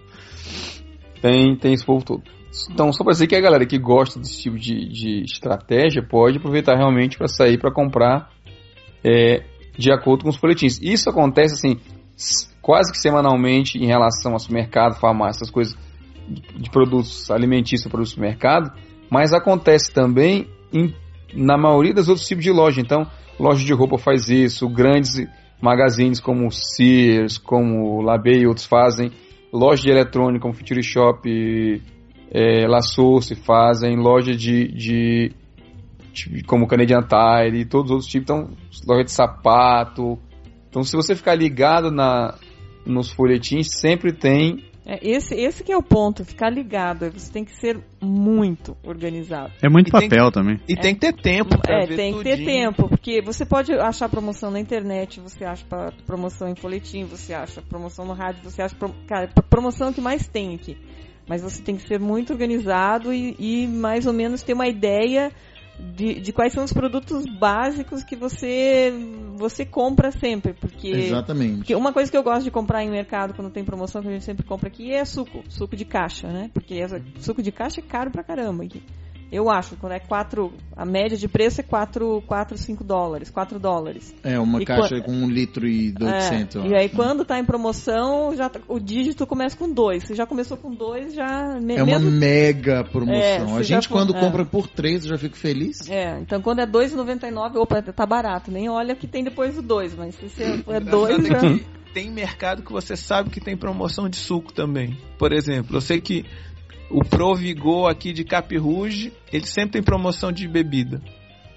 Tem, 1.20 1.56
tem 1.56 1.74
esse 1.74 1.84
povo 1.84 2.04
todo. 2.04 2.22
Então, 2.70 2.92
só 2.92 3.04
pra 3.04 3.12
dizer 3.12 3.26
que 3.26 3.36
a 3.36 3.40
galera 3.40 3.64
que 3.64 3.78
gosta 3.78 4.18
desse 4.18 4.42
tipo 4.42 4.58
de, 4.58 4.88
de 4.88 5.22
estratégia 5.22 6.02
pode 6.02 6.38
aproveitar 6.38 6.76
realmente 6.76 7.16
para 7.16 7.28
sair 7.28 7.58
para 7.58 7.72
comprar 7.72 8.30
é, 9.04 9.42
de 9.78 9.92
acordo 9.92 10.24
com 10.24 10.30
os 10.30 10.36
folhetins. 10.36 10.80
Isso 10.82 11.08
acontece 11.08 11.54
assim, 11.54 11.78
quase 12.60 12.92
que 12.92 12.98
semanalmente 12.98 13.78
em 13.78 13.86
relação 13.86 14.32
ao 14.32 14.38
supermercado, 14.38 14.98
farmácia, 14.98 15.38
essas 15.38 15.50
coisas 15.50 15.76
de, 16.56 16.70
produtos 16.70 17.30
alimentícios, 17.30 17.90
produtos 17.90 18.14
do 18.14 18.20
mercado, 18.20 18.72
mas 19.10 19.32
acontece 19.32 19.92
também 19.92 20.46
em- 20.72 20.94
na 21.34 21.56
maioria 21.58 21.92
dos 21.94 22.08
outros 22.08 22.26
tipos 22.26 22.44
de 22.44 22.50
loja. 22.52 22.80
Então, 22.80 23.06
loja 23.38 23.64
de 23.64 23.72
roupa 23.72 23.98
faz 23.98 24.28
isso, 24.28 24.68
grandes 24.68 25.26
magazines 25.60 26.20
como 26.20 26.50
Sears, 26.50 27.38
como 27.38 28.00
Labé 28.02 28.38
e 28.38 28.46
outros 28.46 28.66
fazem 28.66 29.10
loja 29.52 29.82
de 29.82 29.90
eletrônica 29.90 30.40
como 30.40 30.54
Future 30.54 30.82
Shop, 30.82 31.28
é, 32.30 32.66
La 32.66 32.80
Source 32.80 33.34
fazem, 33.34 33.96
loja 33.96 34.32
de, 34.34 34.68
de, 34.68 35.32
de- 36.12 36.42
como 36.44 36.66
Canadian 36.66 37.02
Tire 37.02 37.60
e 37.60 37.64
todos 37.66 37.86
os 37.86 37.90
outros 37.92 38.10
tipos, 38.10 38.24
então 38.24 38.50
loja 38.86 39.04
de 39.04 39.12
sapato. 39.12 40.18
Então 40.72 40.82
se 40.82 40.96
você 40.96 41.14
ficar 41.14 41.34
ligado 41.34 41.90
na 41.90 42.34
nos 42.86 43.12
folhetins, 43.12 43.68
sempre 43.78 44.10
tem 44.10 44.64
É, 44.86 44.98
esse, 45.06 45.34
esse 45.34 45.62
que 45.62 45.70
é 45.70 45.76
o 45.76 45.82
ponto, 45.82 46.24
ficar 46.24 46.48
ligado. 46.50 47.08
Você 47.12 47.30
tem 47.30 47.44
que 47.44 47.54
ser 47.54 47.78
muito 48.00 48.74
organizado. 48.82 49.52
É 49.62 49.68
muito 49.68 49.88
E 49.88 49.90
papel 49.92 50.32
também. 50.32 50.58
E 50.66 50.74
tem 50.74 50.94
que 50.94 51.00
ter 51.02 51.12
tempo 51.12 51.56
pra 51.60 51.76
É, 51.82 51.86
ver 51.86 51.94
tem 51.96 52.14
que 52.14 52.24
ter 52.24 52.30
tudinho. 52.38 52.46
tempo, 52.48 52.88
porque 52.88 53.20
você 53.22 53.44
pode 53.44 53.70
achar 53.74 54.08
promoção 54.08 54.50
na 54.50 54.58
internet, 54.58 55.20
você 55.20 55.44
acha 55.44 55.64
pra- 55.68 55.92
promoção 56.06 56.48
em 56.48 56.56
folhetim, 56.56 57.04
você 57.04 57.32
acha 57.34 57.60
promoção 57.62 58.04
no 58.06 58.14
rádio, 58.14 58.42
você 58.42 58.62
acha. 58.62 58.74
pro- 58.74 58.94
Cara, 59.06 59.28
promoção 59.50 59.88
é 59.88 59.90
o 59.90 59.94
que 59.94 60.00
mais 60.00 60.26
tem 60.26 60.54
aqui. 60.54 60.76
Mas 61.28 61.42
você 61.42 61.62
tem 61.62 61.76
que 61.76 61.86
ser 61.86 62.00
muito 62.00 62.32
organizado 62.32 63.12
e, 63.12 63.36
e 63.38 63.66
mais 63.68 64.06
ou 64.06 64.12
menos 64.12 64.42
ter 64.42 64.54
uma 64.54 64.66
ideia 64.66 65.30
de, 65.78 66.20
de 66.20 66.32
quais 66.32 66.52
são 66.52 66.64
os 66.64 66.72
produtos 66.72 67.24
básicos 67.26 68.04
que 68.04 68.14
você, 68.16 68.92
você 69.34 69.64
compra 69.64 70.10
sempre. 70.12 70.52
Porque 70.52 70.88
Exatamente. 70.88 71.56
porque 71.58 71.74
uma 71.74 71.92
coisa 71.92 72.10
que 72.10 72.16
eu 72.16 72.22
gosto 72.22 72.44
de 72.44 72.50
comprar 72.50 72.82
em 72.84 72.90
mercado 72.90 73.34
quando 73.34 73.50
tem 73.50 73.64
promoção, 73.64 74.02
que 74.02 74.08
a 74.08 74.12
gente 74.12 74.24
sempre 74.24 74.44
compra 74.44 74.68
aqui, 74.68 74.92
é 74.92 75.04
suco. 75.04 75.42
Suco 75.48 75.74
de 75.76 75.84
caixa, 75.84 76.28
né? 76.28 76.50
Porque 76.52 76.74
essa- 76.74 77.00
suco 77.20 77.42
de 77.42 77.50
caixa 77.52 77.80
é 77.80 77.84
caro 77.84 78.10
pra 78.10 78.22
caramba 78.22 78.64
aqui. 78.64 78.82
Eu 79.32 79.48
acho, 79.50 79.76
quando 79.76 79.92
é 79.92 79.98
4. 79.98 80.52
A 80.76 80.84
média 80.84 81.16
de 81.16 81.26
preço 81.26 81.60
é 81.60 81.64
4, 81.64 82.22
4 82.26 82.58
5 82.58 82.84
dólares, 82.84 83.30
4 83.30 83.58
dólares. 83.58 84.14
É, 84.22 84.38
uma 84.38 84.60
E 84.60 84.64
caixa 84.66 85.00
com 85.00 85.10
um 85.10 85.28
litro 85.30 85.66
e 85.66 85.94
800. 85.98 86.56
É, 86.56 86.68
e 86.68 86.74
aí 86.76 86.88
quando 86.90 87.24
tá 87.24 87.38
em 87.38 87.44
promoção, 87.44 88.36
já 88.36 88.50
tá- 88.50 88.60
o 88.68 88.78
dígito 88.78 89.26
começa 89.26 89.56
com 89.56 89.72
2. 89.72 90.04
Você 90.04 90.14
já 90.14 90.26
começou 90.26 90.58
com 90.58 90.70
2, 90.74 91.14
já. 91.14 91.58
me- 91.62 91.76
É 91.76 91.82
uma 91.82 91.98
mesmo- 91.98 92.10
mega 92.10 92.84
promoção. 92.84 93.56
É, 93.56 93.58
a 93.58 93.62
gente, 93.62 93.88
quando 93.88 94.14
é. 94.14 94.20
compra 94.20 94.44
por 94.44 94.68
3, 94.68 95.04
eu 95.04 95.10
já 95.10 95.16
fico 95.18 95.36
feliz. 95.36 95.88
É, 95.88 96.18
então 96.20 96.42
quando 96.42 96.58
é 96.60 96.66
2,99, 96.66 97.56
opa, 97.58 97.80
tá 97.80 98.04
barato. 98.04 98.50
Nem 98.50 98.68
olha 98.68 98.92
o 98.92 98.96
que 98.96 99.06
tem 99.06 99.24
depois 99.24 99.54
do 99.54 99.62
2, 99.62 99.94
mas 99.94 100.14
se 100.14 100.28
você 100.28 100.42
é 100.66 100.80
2, 100.80 101.18
Engraçado 101.18 101.56
já. 101.58 101.64
tem 101.94 102.10
mercado 102.10 102.62
que 102.62 102.72
você 102.72 102.96
sabe 102.96 103.30
que 103.30 103.40
tem 103.40 103.56
promoção 103.56 104.08
de 104.10 104.16
suco 104.16 104.52
também. 104.52 104.96
Por 105.18 105.32
exemplo, 105.32 105.76
eu 105.76 105.80
sei 105.80 106.00
que 106.02 106.24
o 106.92 107.04
Provigor 107.04 107.88
aqui 107.90 108.12
de 108.12 108.24
Capirruge, 108.24 109.12
ele 109.32 109.46
sempre 109.46 109.72
tem 109.72 109.82
promoção 109.82 110.30
de 110.32 110.46
bebida. 110.46 111.00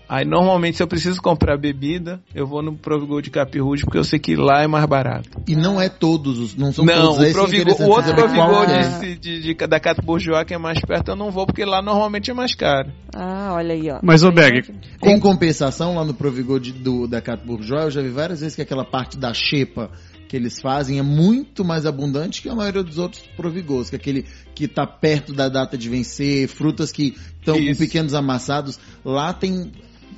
Aí 0.07 0.23
normalmente 0.23 0.77
se 0.77 0.83
eu 0.83 0.87
preciso 0.87 1.19
comprar 1.19 1.57
bebida, 1.57 2.21
eu 2.35 2.45
vou 2.45 2.61
no 2.61 2.75
Provigor 2.77 3.23
de 3.23 3.31
Capirruge 3.31 3.83
porque 3.83 3.97
eu 3.97 4.03
sei 4.03 4.19
que 4.19 4.35
lá 4.35 4.61
é 4.61 4.67
mais 4.67 4.85
barato. 4.85 5.41
E 5.47 5.55
não 5.55 5.81
é 5.81 5.89
todos 5.89 6.37
os. 6.37 6.55
Não 6.55 6.71
são 6.71 6.85
não, 6.85 7.15
todos 7.15 7.27
o, 7.29 7.33
Provigor, 7.33 7.61
interessantes 7.73 7.87
o 7.87 7.89
outro 7.89 8.13
qual 8.13 8.27
Provigor 8.27 8.69
é. 8.69 8.77
desse- 8.77 9.15
de, 9.17 9.41
de- 9.41 9.67
da 9.67 9.79
Cato 9.79 10.03
Bourgeois, 10.03 10.45
que 10.45 10.53
é 10.53 10.59
mais 10.59 10.79
perto, 10.79 11.09
eu 11.09 11.15
não 11.15 11.31
vou 11.31 11.47
porque 11.47 11.65
lá 11.65 11.81
normalmente 11.81 12.29
é 12.29 12.35
mais 12.35 12.53
caro. 12.53 12.91
Ah, 13.15 13.53
olha 13.55 13.73
aí, 13.73 13.89
ó. 13.89 13.99
Mas, 14.03 14.23
ô, 14.23 14.31
Berg, 14.31 14.71
Em 15.03 15.19
compensação, 15.19 15.95
lá 15.95 16.05
no 16.05 16.13
Provigor 16.13 16.59
de- 16.59 16.71
do, 16.73 17.07
da 17.07 17.19
Cato 17.19 17.43
Bourgeois, 17.43 17.85
eu 17.85 17.91
já 17.91 18.01
vi 18.03 18.09
várias 18.09 18.41
vezes 18.41 18.55
que 18.55 18.61
aquela 18.61 18.85
parte 18.85 19.17
da 19.17 19.33
xepa 19.33 19.89
que 20.27 20.35
eles 20.35 20.59
fazem 20.59 20.99
é 20.99 21.01
muito 21.01 21.63
mais 21.63 21.85
abundante 21.85 22.41
que 22.41 22.49
a 22.49 22.55
maioria 22.55 22.83
dos 22.83 22.97
outros 22.97 23.23
Provigors, 23.35 23.89
que 23.89 23.95
é 23.95 23.99
aquele 23.99 24.25
que 24.53 24.67
tá 24.67 24.85
perto 24.85 25.33
da 25.33 25.49
data 25.49 25.77
de 25.77 25.89
vencer, 25.89 26.47
frutas 26.47 26.91
que 26.91 27.15
estão 27.39 27.55
com 27.55 27.75
pequenos 27.75 28.13
amassados. 28.13 28.79
Lá 29.03 29.33
tem, 29.33 29.71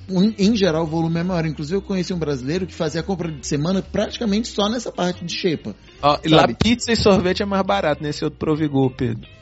em 0.10 0.56
geral, 0.56 0.84
o 0.84 0.88
volume 0.88 1.20
é 1.20 1.24
maior. 1.24 1.46
Inclusive, 1.46 1.78
eu 1.78 1.82
conheci 1.82 2.14
um 2.14 2.20
brasileiro 2.20 2.66
que 2.66 2.74
fazia 2.74 3.02
a 3.02 3.04
compra 3.04 3.32
de 3.32 3.46
semana 3.46 3.82
praticamente 3.82 4.48
só 4.48 4.70
nessa 4.70 4.92
parte 4.92 5.26
de 5.26 5.34
xepa. 5.34 5.76
Ó, 6.02 6.20
e 6.24 6.30
lá 6.30 6.48
pizza 6.48 6.92
e 6.92 6.96
sorvete 6.96 7.44
é 7.44 7.46
mais 7.46 7.66
barato 7.66 8.02
nesse 8.02 8.24
outro 8.24 8.40
Provigor, 8.40 8.92
Pedro. 8.96 9.37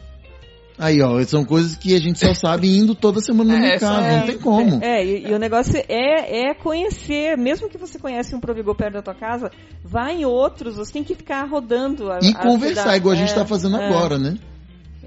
Aí, 0.77 1.01
ó, 1.01 1.23
são 1.23 1.45
coisas 1.45 1.75
que 1.75 1.95
a 1.95 1.99
gente 1.99 2.19
só 2.19 2.33
sabe 2.33 2.67
indo 2.77 2.93
toda 2.93 3.21
semana 3.21 3.51
no 3.53 3.57
É, 3.57 3.69
mercado, 3.69 4.03
só- 4.03 4.11
não 4.11 4.25
tem 4.25 4.37
como. 4.37 4.83
É, 4.83 5.05
e, 5.05 5.27
e 5.27 5.33
o 5.33 5.39
negócio 5.39 5.77
é, 5.87 6.49
é 6.49 6.53
conhecer, 6.53 7.37
mesmo 7.37 7.69
que 7.69 7.77
você 7.77 7.97
conhece 7.97 8.35
um 8.35 8.39
Provigor 8.41 8.75
perto 8.75 8.95
da 8.95 9.01
tua 9.01 9.15
casa, 9.15 9.49
vá 9.83 10.11
em 10.11 10.25
outros, 10.25 10.75
você 10.75 10.91
tem 10.91 11.03
que 11.03 11.15
ficar 11.15 11.43
rodando. 11.45 12.11
A, 12.11 12.19
E 12.21 12.29
a 12.29 12.33
conversar, 12.41 12.81
cidade. 12.81 12.97
igual 12.97 13.13
a 13.13 13.17
gente 13.17 13.31
É, 13.31 13.35
tá 13.35 13.45
fazendo 13.45 13.77
é, 13.77 13.87
agora, 13.87 14.17
né? 14.17 14.37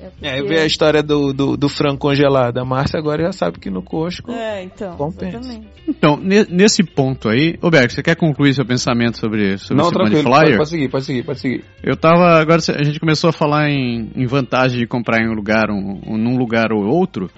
É, 0.01 0.28
É, 0.28 0.36
porque- 0.36 0.49
ver 0.49 0.61
a 0.61 0.66
história 0.66 1.03
do, 1.03 1.32
do, 1.32 1.57
do 1.57 1.68
frango 1.68 1.99
congelado. 1.99 2.59
A 2.59 2.64
Márcia 2.64 2.99
agora 2.99 3.24
já 3.24 3.32
sabe 3.32 3.59
que 3.59 3.68
no 3.70 3.82
Costco. 3.82 4.30
É, 4.30 4.62
então, 4.62 4.96
Compensa. 4.96 5.38
exatamente. 5.38 5.66
Então, 5.88 6.16
ne- 6.16 6.46
nesse 6.49 6.82
ponto 6.84 7.28
aí, 7.28 7.59
ô 7.61 7.70
Berg, 7.70 7.92
você 7.92 8.03
quer 8.03 8.14
concluir 8.16 8.55
seu 8.55 8.64
pensamento 8.64 9.18
sobre, 9.18 9.59
sobre 9.59 9.76
Não, 9.82 9.88
esse 9.88 9.94
tranquilo, 9.94 10.22
pode, 10.24 10.40
Flyer? 10.44 10.57
pode 10.57 10.68
seguir, 10.70 10.88
pode 10.88 11.05
seguir, 11.05 11.22
pode 11.24 11.40
seguir. 11.40 11.64
Eu 11.82 11.96
tava. 11.96 12.38
Agora 12.40 12.61
a 12.76 12.82
gente 12.84 13.01
começou 13.01 13.30
a 13.30 13.32
falar 13.32 13.68
em, 13.70 14.11
em 14.14 14.26
vantagem 14.26 14.78
de 14.78 14.86
comprar 14.86 15.20
em 15.22 15.28
um 15.28 15.34
lugar, 15.34 15.70
um, 15.70 16.01
um- 16.07 16.16
num 16.18 16.36
lugar 16.36 16.72
ou 16.72 16.84
outro. 16.86 17.30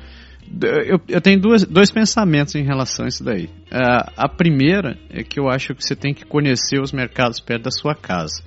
Eu, 0.63 1.01
eu 1.09 1.21
tenho 1.21 1.41
duas, 1.41 1.65
dois 1.65 1.93
pensamentos 1.93 2.57
em 2.57 2.65
relação 2.65 3.05
a 3.05 3.09
isso 3.09 3.23
daí. 3.23 3.49
Ah, 3.71 4.11
a 4.17 4.29
primeira 4.29 4.99
é 5.09 5.23
que 5.23 5.39
eu 5.39 5.49
acho 5.49 5.75
que 5.77 5.85
você 5.85 5.95
tem 5.95 6.13
que 6.13 6.25
conhecer 6.25 6.81
os 6.81 6.91
mercados 6.93 7.39
perto 7.39 7.63
da 7.63 7.71
sua 7.71 7.95
casa. 7.95 8.43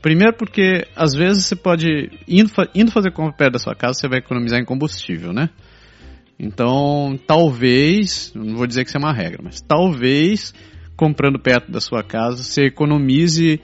Primeiro 0.00 0.34
porque 0.36 0.86
às 0.94 1.14
vezes 1.14 1.46
você 1.46 1.56
pode, 1.56 2.10
indo, 2.28 2.50
indo 2.74 2.90
fazer 2.90 3.10
compra 3.10 3.32
perto 3.32 3.52
da 3.54 3.58
sua 3.58 3.74
casa, 3.74 3.94
você 3.94 4.08
vai 4.08 4.18
economizar 4.18 4.60
em 4.60 4.64
combustível, 4.64 5.32
né? 5.32 5.50
Então, 6.38 7.18
talvez, 7.26 8.32
não 8.34 8.56
vou 8.56 8.66
dizer 8.66 8.82
que 8.84 8.88
isso 8.88 8.98
é 8.98 9.00
uma 9.00 9.12
regra, 9.12 9.40
mas 9.42 9.60
talvez 9.60 10.54
comprando 10.94 11.38
perto 11.38 11.70
da 11.70 11.80
sua 11.80 12.02
casa 12.02 12.42
você 12.42 12.66
economize 12.66 13.60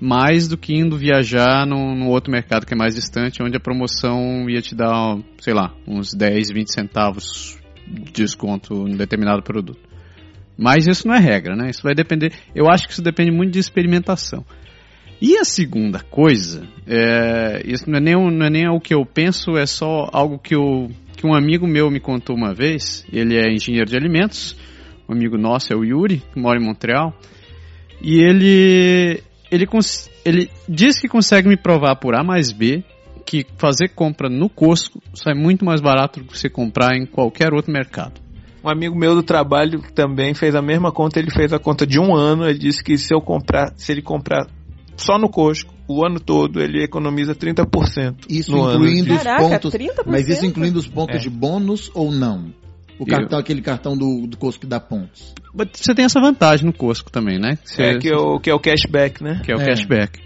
mais 0.00 0.46
do 0.46 0.58
que 0.58 0.74
indo 0.74 0.96
viajar 0.96 1.66
num 1.66 2.08
outro 2.08 2.30
mercado 2.30 2.66
que 2.66 2.74
é 2.74 2.76
mais 2.76 2.94
distante, 2.94 3.42
onde 3.42 3.56
a 3.56 3.60
promoção 3.60 4.48
ia 4.48 4.60
te 4.60 4.74
dar, 4.74 5.18
sei 5.38 5.54
lá, 5.54 5.72
uns 5.86 6.12
10, 6.12 6.50
20 6.52 6.72
centavos 6.72 7.58
de 7.86 8.12
desconto 8.12 8.86
em 8.86 8.96
determinado 8.96 9.42
produto. 9.42 9.80
Mas 10.58 10.86
isso 10.86 11.06
não 11.06 11.14
é 11.14 11.18
regra, 11.18 11.54
né? 11.54 11.70
Isso 11.70 11.82
vai 11.82 11.94
depender. 11.94 12.32
Eu 12.54 12.68
acho 12.68 12.86
que 12.86 12.92
isso 12.92 13.02
depende 13.02 13.30
muito 13.30 13.52
de 13.52 13.58
experimentação. 13.58 14.44
E 15.20 15.38
a 15.38 15.44
segunda 15.44 16.00
coisa, 16.00 16.68
é, 16.86 17.62
isso 17.64 17.88
não 17.88 17.98
é, 17.98 18.00
nem, 18.00 18.14
não 18.14 18.46
é 18.46 18.50
nem 18.50 18.80
que 18.80 18.92
eu 18.92 19.04
penso, 19.06 19.56
é 19.56 19.64
só 19.64 20.08
algo 20.12 20.38
que, 20.38 20.54
eu, 20.54 20.90
que 21.16 21.26
um 21.26 21.34
amigo 21.34 21.66
meu 21.66 21.90
me 21.90 22.00
contou 22.00 22.36
uma 22.36 22.52
vez. 22.52 23.04
Ele 23.10 23.36
é 23.36 23.50
engenheiro 23.50 23.88
de 23.88 23.96
alimentos, 23.96 24.56
um 25.08 25.14
amigo 25.14 25.38
nosso 25.38 25.72
é 25.72 25.76
o 25.76 25.84
Yuri, 25.84 26.22
que 26.32 26.38
mora 26.38 26.60
em 26.60 26.64
Montreal. 26.64 27.14
E 28.02 28.20
ele, 28.20 29.22
ele, 29.50 29.66
ele 30.24 30.50
diz 30.68 31.00
que 31.00 31.08
consegue 31.08 31.48
me 31.48 31.56
provar 31.56 31.96
por 31.96 32.14
A 32.14 32.22
mais 32.22 32.52
B 32.52 32.84
que 33.24 33.44
fazer 33.58 33.88
compra 33.88 34.28
no 34.28 34.48
Costco 34.48 35.02
sai 35.12 35.34
muito 35.34 35.64
mais 35.64 35.80
barato 35.80 36.20
do 36.20 36.26
que 36.26 36.38
você 36.38 36.48
comprar 36.48 36.96
em 36.96 37.04
qualquer 37.04 37.52
outro 37.52 37.72
mercado. 37.72 38.20
Um 38.62 38.68
amigo 38.68 38.96
meu 38.96 39.14
do 39.14 39.22
trabalho 39.22 39.82
também 39.94 40.32
fez 40.34 40.54
a 40.54 40.62
mesma 40.62 40.92
conta, 40.92 41.18
ele 41.18 41.30
fez 41.30 41.52
a 41.52 41.58
conta 41.58 41.86
de 41.86 41.98
um 41.98 42.14
ano, 42.14 42.48
ele 42.48 42.58
disse 42.58 42.82
que 42.82 42.96
se 42.96 43.12
eu 43.12 43.20
comprar, 43.20 43.72
se 43.76 43.92
ele 43.92 44.02
comprar 44.02 44.46
só 44.96 45.18
no 45.18 45.28
Costco, 45.28 45.72
o 45.88 46.04
ano 46.04 46.18
todo, 46.18 46.60
ele 46.60 46.82
economiza 46.82 47.34
30% 47.34 48.26
Isso 48.28 48.50
no 48.50 48.62
ano. 48.64 48.76
incluindo 48.84 49.12
os 49.14 49.22
Caraca, 49.22 49.42
pontos. 49.48 49.72
30%? 49.74 50.04
Mas 50.06 50.28
isso 50.28 50.44
incluindo 50.46 50.78
os 50.78 50.86
pontos 50.86 51.16
É. 51.16 51.18
de 51.18 51.30
bônus 51.30 51.90
ou 51.94 52.10
não? 52.10 52.52
O 52.98 53.02
Eu- 53.02 53.06
cartão, 53.06 53.38
aquele 53.38 53.60
cartão 53.60 53.96
do, 53.96 54.26
do 54.26 54.36
Costco 54.38 54.62
que 54.62 54.66
dá 54.66 54.80
pontos. 54.80 55.34
Mas 55.54 55.68
você 55.74 55.94
tem 55.94 56.04
essa 56.06 56.20
vantagem 56.20 56.64
no 56.66 56.72
Costco 56.72 57.10
também, 57.10 57.38
né? 57.38 57.58
Você- 57.62 57.82
É 57.82 57.98
que, 57.98 58.08
é 58.08 58.16
o, 58.16 58.40
que 58.40 58.48
é 58.50 58.54
o 58.54 58.58
cashback, 58.58 59.22
né? 59.22 59.40
que 59.44 59.52
é 59.52 59.54
o 59.54 59.60
É. 59.60 59.64
cashback. 59.66 60.20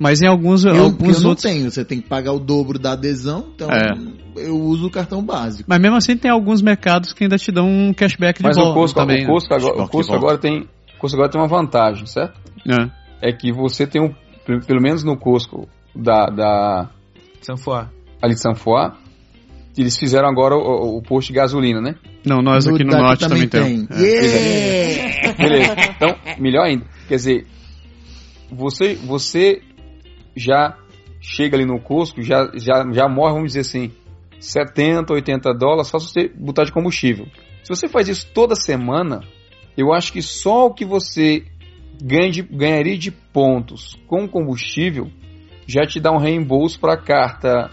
Mas 0.00 0.22
em 0.22 0.28
alguns, 0.28 0.64
Eu, 0.64 0.84
alguns 0.84 1.16
eu 1.16 1.22
não 1.22 1.30
outros. 1.30 1.42
tenho, 1.50 1.70
você 1.70 1.84
tem 1.84 2.00
que 2.00 2.08
pagar 2.08 2.32
o 2.32 2.38
dobro 2.38 2.78
da 2.78 2.92
adesão, 2.92 3.46
então 3.54 3.68
É. 3.70 3.92
eu 4.36 4.56
uso 4.56 4.86
o 4.86 4.90
cartão 4.90 5.22
básico. 5.24 5.64
Mas 5.68 5.80
mesmo 5.80 5.96
assim 5.96 6.16
tem 6.16 6.30
alguns 6.30 6.62
mercados 6.62 7.12
que 7.12 7.24
ainda 7.24 7.36
te 7.36 7.50
dão 7.50 7.68
um 7.68 7.92
cashback 7.92 8.38
de 8.38 8.44
Mas 8.44 8.56
volta 8.56 8.70
o 8.70 8.74
Costco, 8.74 9.00
também. 9.00 9.24
o 9.24 9.26
Costco, 9.28 9.52
né? 9.52 9.60
agora, 9.60 9.82
o 9.82 9.88
Costco 9.88 10.14
agora 10.14 10.38
tem, 10.38 10.60
o 10.60 10.98
Costco 11.00 11.16
agora 11.18 11.30
tem 11.32 11.40
uma 11.40 11.48
vantagem, 11.48 12.06
certo? 12.06 12.38
É. 12.66 12.88
É 13.20 13.32
que 13.32 13.52
você 13.52 13.86
tem 13.86 14.02
um, 14.02 14.14
pelo 14.60 14.80
menos 14.80 15.02
no 15.04 15.16
Costco 15.16 15.68
da, 15.94 16.26
da 16.26 16.90
Sanfoá. 17.40 17.90
ali 18.22 18.34
de 18.34 18.40
Sanfoá, 18.40 18.96
eles 19.76 19.96
fizeram 19.96 20.28
agora 20.28 20.56
o, 20.56 20.98
o 20.98 21.02
posto 21.02 21.28
de 21.28 21.34
gasolina, 21.34 21.80
né? 21.80 21.94
Não, 22.24 22.38
nós 22.38 22.66
aqui 22.66 22.84
no 22.84 22.96
norte 22.96 23.28
também, 23.28 23.48
tem. 23.48 23.86
temos. 23.86 24.02
É. 24.02 24.04
Yeah! 24.04 25.32
Beleza. 25.34 25.74
Então, 25.96 26.16
melhor 26.38 26.64
ainda. 26.66 26.84
Quer 27.06 27.16
dizer, 27.16 27.46
você, 28.50 28.94
você 28.94 29.62
já 30.36 30.76
chega 31.20 31.56
ali 31.56 31.64
no 31.64 31.80
Costco, 31.80 32.22
já, 32.22 32.50
já, 32.54 32.84
já 32.92 33.08
morre, 33.08 33.34
vamos 33.34 33.52
dizer 33.52 33.60
assim, 33.60 33.92
70, 34.40 35.12
80 35.12 35.54
dólares 35.54 35.88
só 35.88 35.98
se 35.98 36.12
você 36.12 36.28
botar 36.28 36.64
de 36.64 36.72
combustível. 36.72 37.26
Se 37.62 37.68
você 37.68 37.88
faz 37.88 38.08
isso 38.08 38.28
toda 38.32 38.54
semana, 38.54 39.20
eu 39.76 39.92
acho 39.92 40.12
que 40.12 40.22
só 40.22 40.66
o 40.66 40.74
que 40.74 40.84
você 40.84 41.44
ganha 42.02 42.30
de- 42.30 42.42
ganharia 42.42 42.96
de 42.98 43.10
pontos 43.10 43.96
com 44.06 44.26
combustível 44.28 45.08
já 45.66 45.86
te 45.86 46.00
dá 46.00 46.10
um 46.12 46.18
reembolso 46.18 46.78
para 46.80 46.94
a 46.94 46.96
carta 46.96 47.70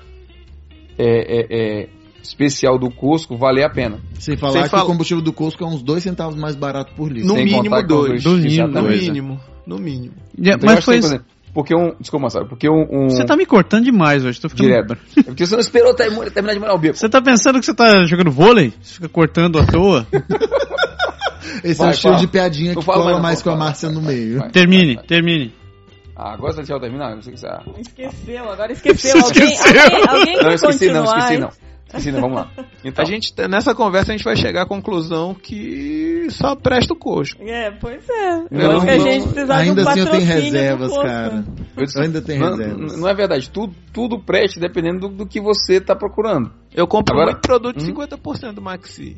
é, 0.97 1.05
é, 1.05 1.47
é, 1.83 1.89
especial 2.21 2.77
do 2.79 2.89
Costco 2.89 3.37
valer 3.37 3.63
a 3.63 3.69
pena. 3.69 3.99
Sem 4.19 4.35
falar 4.37 4.53
Sem 4.53 4.63
que 4.63 4.69
fal- 4.69 4.83
o 4.85 4.87
combustível 4.87 5.23
do 5.23 5.31
Costco 5.31 5.63
é 5.63 5.67
uns 5.67 5.81
2 5.83 6.03
centavos 6.03 6.35
mais 6.35 6.55
barato 6.55 6.93
por 6.95 7.11
litro. 7.11 7.27
No 7.29 7.35
Sem 7.35 7.45
mínimo 7.45 7.63
contar 7.63 7.81
com 7.83 7.87
dois. 7.87 8.25
os- 8.25 8.25
No 8.25 8.37
mínimo 8.39 8.67
No 8.67 8.83
mínimo. 8.83 9.39
No 9.67 9.77
mínimo. 9.79 10.13
É, 10.43 10.49
Então, 10.55 10.59
mas 10.69 10.83
foi. 10.83 10.95
exemplo, 10.97 11.25
porque 11.53 11.73
um. 11.75 11.95
Desculpa, 11.99 12.23
Marcelo, 12.23 12.47
porque 12.47 12.69
um. 12.69 12.85
um- 12.91 13.09
Você 13.09 13.23
tá 13.25 13.35
me 13.37 13.45
cortando 13.45 13.83
demais 13.85 14.23
hoje, 14.25 14.39
tô 14.41 14.49
ficando. 14.49 14.67
Direto. 14.67 14.97
É 15.17 15.23
porque 15.23 15.45
você 15.45 15.53
não 15.55 15.61
esperou 15.61 15.93
terminar 15.93 16.29
terminar 16.31 16.53
de 16.53 16.59
molhar 16.59 16.75
o 16.75 16.79
bico. 16.79 16.95
Você 16.97 17.07
tá 17.09 17.21
pensando 17.21 17.59
que 17.59 17.65
você 17.65 17.73
tá 17.73 18.05
jogando 18.05 18.29
vôlei? 18.31 18.73
Você 18.81 18.95
fica 18.95 19.07
cortando 19.09 19.57
à 19.59 19.65
toa? 19.65 20.05
Esse 21.63 21.79
Vai, 21.79 21.87
é 21.87 21.91
o 21.91 21.93
estilo 21.93 22.15
de 22.17 22.27
piadinha 22.27 22.73
Não 22.73 22.81
que 22.81 22.85
fala 22.85 23.03
cola 23.03 23.19
mais, 23.19 23.41
com 23.41 23.49
a 23.49 23.55
Márcia 23.55 23.89
vai, 23.89 23.95
no 23.97 24.01
vai, 24.03 24.15
meio. 24.15 24.39
vai. 24.39 24.49
termine, 24.51 24.97
termine. 25.07 25.53
Ah, 26.15 26.33
agora 26.33 26.53
você 26.53 26.59
deixa 26.59 26.73
eu 26.73 26.79
terminar? 26.79 27.13
Não 27.15 27.21
sei 27.21 27.33
o 27.33 27.35
que 27.35 27.41
você... 27.41 27.47
ah. 27.47 27.61
Esqueceu, 27.77 28.49
agora 28.49 28.71
esqueceu. 28.71 29.21
Alguém, 29.21 29.43
esqueceu. 29.53 29.81
alguém, 29.81 30.07
alguém 30.07 30.43
Não, 30.43 30.53
esqueci 30.53 30.89
não, 30.91 31.03
esqueci 31.03 31.37
não. 31.37 31.49
Esqueci 31.87 32.11
não, 32.11 32.21
vamos 32.21 32.37
lá. 32.37 32.51
Então, 32.83 33.03
A 33.03 33.07
gente, 33.07 33.33
nessa 33.47 33.75
conversa 33.75 34.11
a 34.11 34.15
gente 34.17 34.23
vai 34.23 34.35
chegar 34.35 34.63
à 34.63 34.65
conclusão 34.65 35.33
que 35.35 36.27
só 36.31 36.55
presta 36.55 36.93
o 36.93 36.95
Costco. 36.97 37.43
É, 37.43 37.69
pois 37.71 38.07
é. 38.09 38.37
Eu 38.39 38.47
Eu 38.59 38.71
não- 38.73 38.81
que 38.81 38.89
a 38.89 38.99
gente 38.99 39.23
precisava 39.27 39.59
Ainda 39.59 39.83
um 39.83 39.87
assim 39.89 39.99
eu 39.99 40.05
tenho 40.07 40.25
reservas, 40.25 40.93
cara. 40.97 41.45
eu 41.77 41.85
disse- 41.85 41.97
Eu 41.99 42.03
ainda 42.03 42.21
tenho 42.21 42.39
não, 42.39 42.57
reservas. 42.57 42.97
não 42.99 43.07
é 43.07 43.13
verdade, 43.13 43.49
tudo, 43.51 43.75
tudo 43.93 44.19
preste 44.19 44.59
dependendo 44.59 45.07
do, 45.07 45.09
do 45.09 45.25
que 45.27 45.39
você 45.39 45.75
está 45.75 45.95
procurando. 45.95 46.51
Eu 46.73 46.87
compro 46.87 47.13
Agora- 47.13 47.31
muito 47.33 47.41
produto 47.45 47.77
de 47.77 47.91
Hum? 47.91 47.95
50% 47.95 48.53
do 48.53 48.61
Maxi. 48.61 49.15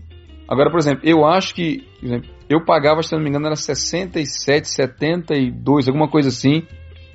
Agora, 0.48 0.72
por 0.72 0.80
exemplo, 0.80 1.02
eu 1.04 1.26
acho 1.26 1.54
que, 1.54 1.86
exemplo, 2.02 2.30
eu 2.50 2.64
pagava, 2.64 3.04
se 3.04 3.14
não 3.14 3.22
me 3.22 3.30
engano, 3.30 3.48
era 3.48 3.56
67, 3.56 4.70
72, 4.70 5.88
alguma 5.88 6.08
coisa 6.08 6.30
assim, 6.30 6.64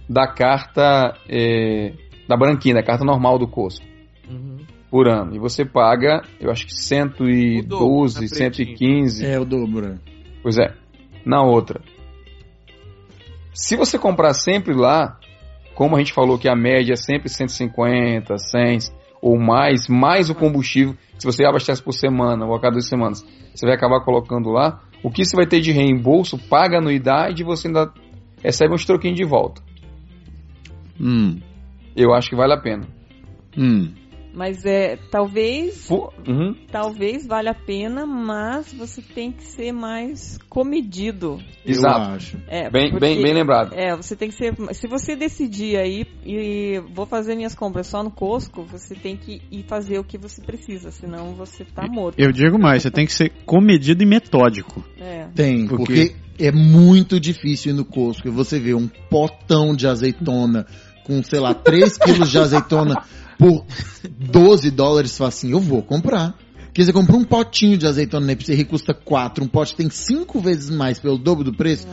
da 0.08 0.26
carta 0.26 1.14
é, 1.28 1.94
da 2.28 2.36
branquinha, 2.36 2.74
da 2.74 2.82
carta 2.82 3.04
normal 3.04 3.38
do 3.38 3.48
Costco, 3.48 3.86
por 4.90 5.08
ano. 5.08 5.34
E 5.34 5.38
você 5.38 5.64
paga, 5.64 6.22
eu 6.38 6.50
acho 6.50 6.66
que 6.66 6.72
O 6.72 7.66
dobro, 7.66 8.08
112, 8.08 8.14
na 8.14 8.28
pretinha. 8.28 8.52
115. 8.52 9.26
É 9.26 9.40
o 9.40 9.44
dobro. 9.44 9.98
Pois 10.42 10.58
é. 10.58 10.74
Na 11.24 11.42
outra. 11.42 11.80
Se 13.54 13.76
você 13.76 13.98
comprar 13.98 14.34
sempre 14.34 14.74
lá, 14.74 15.18
como 15.74 15.96
a 15.96 15.98
gente 15.98 16.12
falou 16.12 16.38
que 16.38 16.48
a 16.48 16.56
média 16.56 16.92
é 16.92 16.96
sempre 16.96 17.28
150, 17.28 18.36
100 18.36 18.78
ou 19.22 19.38
mais, 19.38 19.86
mais 19.88 20.28
o 20.28 20.34
combustível, 20.34 20.96
se 21.16 21.24
você 21.24 21.46
abastece 21.46 21.80
por 21.80 21.92
semana 21.92 22.44
ou 22.44 22.54
a 22.54 22.60
cada 22.60 22.72
duas 22.72 22.88
semanas, 22.88 23.24
você 23.54 23.64
vai 23.64 23.76
acabar 23.76 24.04
colocando 24.04 24.50
lá, 24.50 24.82
o 25.02 25.10
que 25.10 25.24
você 25.24 25.36
vai 25.36 25.46
ter 25.46 25.60
de 25.60 25.70
reembolso, 25.70 26.36
paga 26.48 26.76
a 26.76 26.80
anuidade 26.80 27.42
e 27.42 27.44
você 27.44 27.68
ainda 27.68 27.92
recebe 28.42 28.74
uns 28.74 28.84
troquinhos 28.84 29.16
de 29.16 29.24
volta. 29.24 29.62
Hum, 31.00 31.40
Eu 31.96 32.12
acho 32.12 32.28
que 32.28 32.36
vale 32.36 32.52
a 32.52 32.60
pena. 32.60 32.84
hum. 33.56 33.92
Mas 34.34 34.64
é, 34.64 34.96
talvez, 35.10 35.90
Uhum. 35.90 36.54
talvez 36.70 37.26
valha 37.26 37.50
a 37.50 37.54
pena, 37.54 38.06
mas 38.06 38.72
você 38.72 39.02
tem 39.02 39.30
que 39.30 39.44
ser 39.44 39.72
mais 39.72 40.38
comedido. 40.48 41.38
Exato. 41.66 42.08
Eu 42.10 42.14
acho. 42.14 42.38
É, 42.48 42.70
Bem, 42.70 42.90
porque- 42.90 43.00
bem, 43.06 43.22
bem 43.22 43.34
lembrado. 43.34 43.74
É, 43.74 43.94
você 43.94 44.16
tem 44.16 44.30
que 44.30 44.34
ser. 44.36 44.54
Se 44.72 44.86
você 44.88 45.14
decidir 45.14 45.76
aí 45.76 46.06
e 46.24 46.80
vou 46.94 47.04
fazer 47.04 47.34
minhas 47.36 47.54
compras 47.54 47.86
só 47.86 48.02
no 48.02 48.10
Costco, 48.10 48.62
você 48.64 48.94
tem 48.94 49.16
que 49.16 49.42
ir 49.50 49.64
fazer 49.64 49.98
o 49.98 50.04
que 50.04 50.16
você 50.16 50.40
precisa, 50.40 50.90
senão 50.90 51.34
você 51.34 51.64
tá 51.64 51.86
morto. 51.86 52.18
Eu 52.18 52.32
digo 52.32 52.58
mais, 52.58 52.82
você 52.82 52.90
tem 52.90 53.04
que 53.04 53.12
ser 53.12 53.30
comedido 53.44 54.02
e 54.02 54.06
metódico. 54.06 54.82
É. 54.98 55.26
Tem, 55.34 55.66
Por 55.68 55.78
porque 55.78 56.14
é 56.38 56.50
muito 56.50 57.20
difícil 57.20 57.72
ir 57.72 57.74
no 57.74 57.84
Costco 57.84 58.28
e 58.28 58.30
você 58.30 58.58
vê 58.58 58.72
um 58.74 58.88
potão 59.10 59.76
de 59.76 59.86
azeitona 59.86 60.64
com, 61.04 61.22
sei 61.22 61.40
lá, 61.40 61.52
3 61.52 61.98
quilos 61.98 62.30
de 62.30 62.38
azeitona 62.38 63.02
por 63.42 63.64
12 64.08 64.70
dólares, 64.70 65.10
você 65.10 65.18
fala 65.18 65.28
assim, 65.28 65.50
eu 65.50 65.58
vou 65.58 65.82
comprar. 65.82 66.38
Porque 66.66 66.84
você 66.84 66.92
compra 66.92 67.16
um 67.16 67.24
potinho 67.24 67.76
de 67.76 67.86
azeitona 67.86 68.24
na 68.24 68.32
Ipsy 68.32 68.64
custa 68.64 68.94
4, 68.94 69.44
um 69.44 69.48
pote 69.48 69.74
tem 69.74 69.90
5 69.90 70.40
vezes 70.40 70.70
mais 70.70 70.98
pelo 70.98 71.18
dobro 71.18 71.44
do 71.44 71.52
preço, 71.52 71.86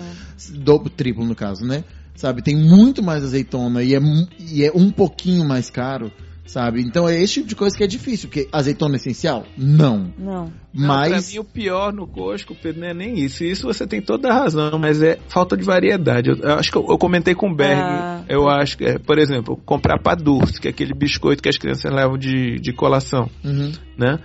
dobro, 0.54 0.90
triplo 0.90 1.26
no 1.26 1.36
caso, 1.36 1.66
né? 1.66 1.84
Sabe, 2.16 2.42
tem 2.42 2.56
muito 2.56 3.04
mais 3.04 3.24
azeitona 3.24 3.84
e 3.84 3.94
é, 3.94 4.00
e 4.40 4.64
é 4.64 4.72
um 4.74 4.90
pouquinho 4.90 5.46
mais 5.46 5.70
caro, 5.70 6.12
sabe? 6.50 6.82
Então 6.82 7.08
é 7.08 7.22
esse 7.22 7.36
tipo 7.36 7.48
de 7.48 7.56
coisa 7.56 7.76
que 7.78 7.84
é 7.84 7.88
difícil, 7.88 8.28
porque 8.28 8.48
azeitona 8.52 8.96
é 8.96 8.98
essencial? 8.98 9.46
Não. 9.58 10.12
Não. 10.18 10.52
Não, 10.74 10.88
Mas... 10.88 11.10
pra 11.10 11.32
mim 11.34 11.40
o 11.40 11.44
pior 11.44 11.92
no 11.94 12.06
Costco, 12.08 12.54
Pedro, 12.56 12.82
não 12.82 12.88
é 12.90 12.94
nem 12.94 13.20
isso. 13.20 13.44
Isso 13.44 13.66
você 13.66 13.88
tem 13.88 14.02
toda 14.02 14.30
a 14.30 14.34
razão, 14.34 14.78
mas 14.78 15.02
é 15.02 15.18
falta 15.28 15.56
de 15.58 15.64
variedade. 15.64 16.30
Eu, 16.30 16.38
eu 16.38 16.54
acho 16.56 16.72
que 16.72 16.78
eu, 16.78 16.86
eu 16.90 16.98
comentei 16.98 17.34
com 17.34 17.50
o 17.50 17.56
Berg, 17.56 17.80
Ah. 17.82 18.24
eu 18.28 18.48
acho 18.50 18.78
que, 18.78 18.86
é, 18.86 19.00
por 19.00 19.18
exemplo, 19.18 19.58
comprar 19.66 20.00
Padurce, 20.00 20.60
que 20.60 20.68
é 20.68 20.72
aquele 20.72 20.94
biscoito 20.94 21.42
que 21.42 21.50
as 21.50 21.58
crianças 21.58 21.92
levam 21.92 22.18
de, 22.18 22.60
de 22.60 22.72
colação, 22.74 23.30
Uhum. 23.44 23.72
né? 23.98 24.20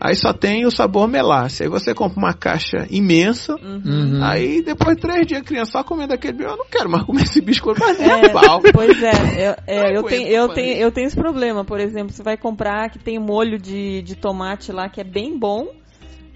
Aí 0.00 0.14
só 0.14 0.32
tem 0.32 0.66
o 0.66 0.70
sabor 0.70 1.08
melasse. 1.08 1.62
Aí 1.62 1.68
você 1.68 1.94
compra 1.94 2.18
uma 2.18 2.34
caixa 2.34 2.86
imensa, 2.90 3.54
Uhum. 3.54 4.20
aí 4.22 4.62
depois 4.62 4.96
de 4.96 5.02
três 5.02 5.26
dias 5.26 5.40
a 5.40 5.44
criança 5.44 5.72
só 5.72 5.84
comendo 5.84 6.12
aquele 6.12 6.34
biscoito, 6.34 6.54
eu 6.54 6.64
não 6.64 6.70
quero 6.70 6.90
mais 6.90 7.04
comer 7.06 7.22
esse 7.22 7.40
biscoito, 7.40 7.80
mas 7.80 7.98
É, 8.00 8.26
a 8.26 8.30
pau. 8.32 8.60
pois 8.72 9.02
é, 9.02 9.48
eu, 9.48 9.54
é, 9.66 9.96
eu, 9.96 10.02
tenho, 10.02 10.28
eu, 10.28 10.48
tenho, 10.48 10.76
eu 10.76 10.92
tenho 10.92 11.06
esse 11.06 11.16
problema. 11.16 11.64
Por 11.64 11.80
exemplo, 11.80 12.12
você 12.12 12.22
vai 12.22 12.36
comprar 12.36 12.90
que 12.90 12.98
tem 12.98 13.18
molho 13.18 13.58
de, 13.58 14.02
de 14.02 14.14
tomate 14.14 14.72
lá 14.72 14.88
que 14.88 15.00
é 15.00 15.04
bem 15.04 15.38
bom, 15.38 15.68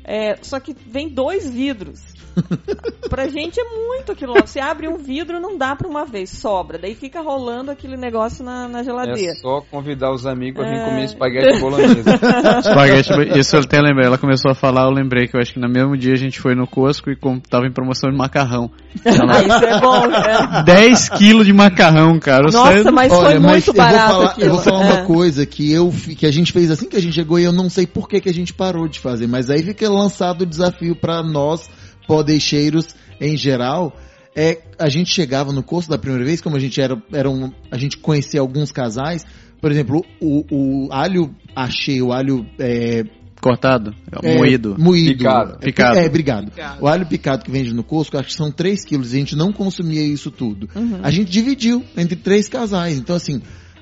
é, 0.05 0.37
só 0.43 0.59
que 0.59 0.75
vem 0.87 1.09
dois 1.09 1.49
vidros. 1.49 2.18
pra 3.09 3.29
gente 3.29 3.61
é 3.61 3.65
muito 3.65 4.13
aquilo 4.13 4.35
lá. 4.35 4.41
Você 4.45 4.61
abre 4.61 4.89
um 4.89 4.97
vidro, 4.97 5.41
não 5.41 5.57
dá 5.57 5.75
pra 5.77 5.89
uma 5.89 6.05
vez, 6.05 6.31
sobra. 6.31 6.79
Daí 6.79 6.95
fica 6.95 7.21
rolando 7.21 7.71
aquele 7.71 7.97
negócio 7.97 8.45
na, 8.45 8.69
na 8.69 8.83
geladeira. 8.83 9.33
É 9.33 9.35
só 9.37 9.61
convidar 9.71 10.13
os 10.13 10.27
amigos 10.27 10.61
para 10.63 10.71
vir 10.71 10.81
É. 10.81 10.85
comer 10.85 11.05
espaguete 11.05 11.59
bolonhesa. 11.61 12.11
Espaguete, 12.61 13.39
isso 13.39 13.57
eu 13.57 13.61
até 13.61 13.81
lembrei. 13.81 14.07
Ela 14.07 14.19
começou 14.19 14.51
a 14.51 14.55
falar, 14.55 14.83
eu 14.85 14.91
lembrei 14.91 15.27
que 15.27 15.37
eu 15.37 15.41
acho 15.41 15.53
que 15.55 15.61
no 15.61 15.69
mesmo 15.69 15.97
dia 15.97 16.13
a 16.15 16.17
gente 16.17 16.41
foi 16.41 16.55
no 16.55 16.67
Costco 16.67 17.11
e 17.11 17.17
com, 17.17 17.39
tava 17.41 17.67
em 17.67 17.73
promoção 17.73 18.11
de 18.11 18.17
macarrão. 18.17 18.71
Ah, 19.05 19.43
isso 19.43 19.65
é 19.65 19.81
bom. 19.81 20.05
é. 20.07 20.63
10 20.65 21.09
quilos 21.11 21.47
de 21.47 21.53
macarrão, 21.53 22.19
cara. 22.19 22.45
Nossa, 22.53 22.85
do- 22.85 22.93
mas 22.93 23.13
Olha, 23.13 23.31
foi 23.31 23.39
mas 23.39 23.51
muito 23.53 23.69
eu 23.69 23.75
vou 23.75 23.85
barato 23.85 24.13
falar. 24.13 24.35
Eu 24.39 24.51
vou 24.51 24.59
falar 24.61 24.85
É. 24.87 24.93
uma 24.93 25.05
coisa 25.05 25.47
que 25.47 25.71
eu 25.73 25.91
que 26.17 26.27
a 26.27 26.31
gente 26.31 26.53
fez 26.53 26.71
assim 26.71 26.89
que 26.89 26.97
a 26.97 27.01
gente 27.01 27.15
chegou 27.15 27.39
e 27.39 27.45
eu 27.45 27.53
não 27.53 27.69
sei 27.71 27.87
por 27.87 28.09
que, 28.09 28.21
que 28.21 28.29
a 28.29 28.35
gente 28.35 28.53
parou 28.55 28.89
de 28.89 28.99
fazer, 29.01 29.27
mas 29.27 29.51
aí 29.51 29.63
fica 29.63 29.89
lançado 29.89 30.43
o 30.43 30.47
desafio 30.47 30.95
pra 30.97 31.23
nós 31.23 31.69
podeixeiros 32.09 32.97
em 33.21 33.37
geral, 33.37 33.95
é, 34.35 34.63
a 34.79 34.89
gente 34.89 35.11
chegava 35.11 35.53
no 35.53 35.63
curso 35.63 35.89
da 35.91 35.99
primeira 35.99 36.25
vez, 36.25 36.41
como 36.41 36.57
a 36.57 36.61
gente 36.61 36.81
era, 36.81 37.01
era 37.13 37.29
um, 37.31 37.53
a 37.71 37.77
gente 37.77 37.99
conhecia 37.99 38.41
alguns 38.41 38.73
casais, 38.73 39.25
por 39.61 39.71
exemplo, 39.71 40.05
o, 40.21 40.45
o 40.51 40.89
alho 40.93 41.35
achei, 41.55 42.01
o 42.01 42.13
alho 42.13 42.47
é, 42.59 43.05
Cortado, 43.41 43.95
é, 44.23 44.37
moído. 44.37 44.75
moído. 44.79 45.19
Picado. 45.19 45.53
É, 45.61 45.65
Picado. 45.67 45.99
É, 45.99 46.07
obrigado. 46.07 46.51
Picado. 46.51 46.85
O 46.85 46.89
alho 46.89 47.07
picado 47.07 47.45
que 47.45 47.51
vende 47.51 47.73
no 47.73 47.85
Costco, 47.85 48.19
acho 48.19 48.29
que 48.29 48.35
são 48.35 48.51
3 48.51 48.85
quilos, 48.85 49.13
e 49.13 49.17
a 49.17 49.19
gente 49.21 49.37
não 49.37 49.53
consumia 49.53 50.03
isso 50.03 50.31
tudo. 50.31 50.69
Uhum. 50.75 50.99
A 51.03 51.11
gente 51.11 51.31
dividiu 51.31 51.85
entre 51.97 52.17
três 52.17 52.49
casais. 52.49 52.99
Então, 52.99 53.15
assim, 53.15 53.41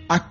a- 0.08 0.30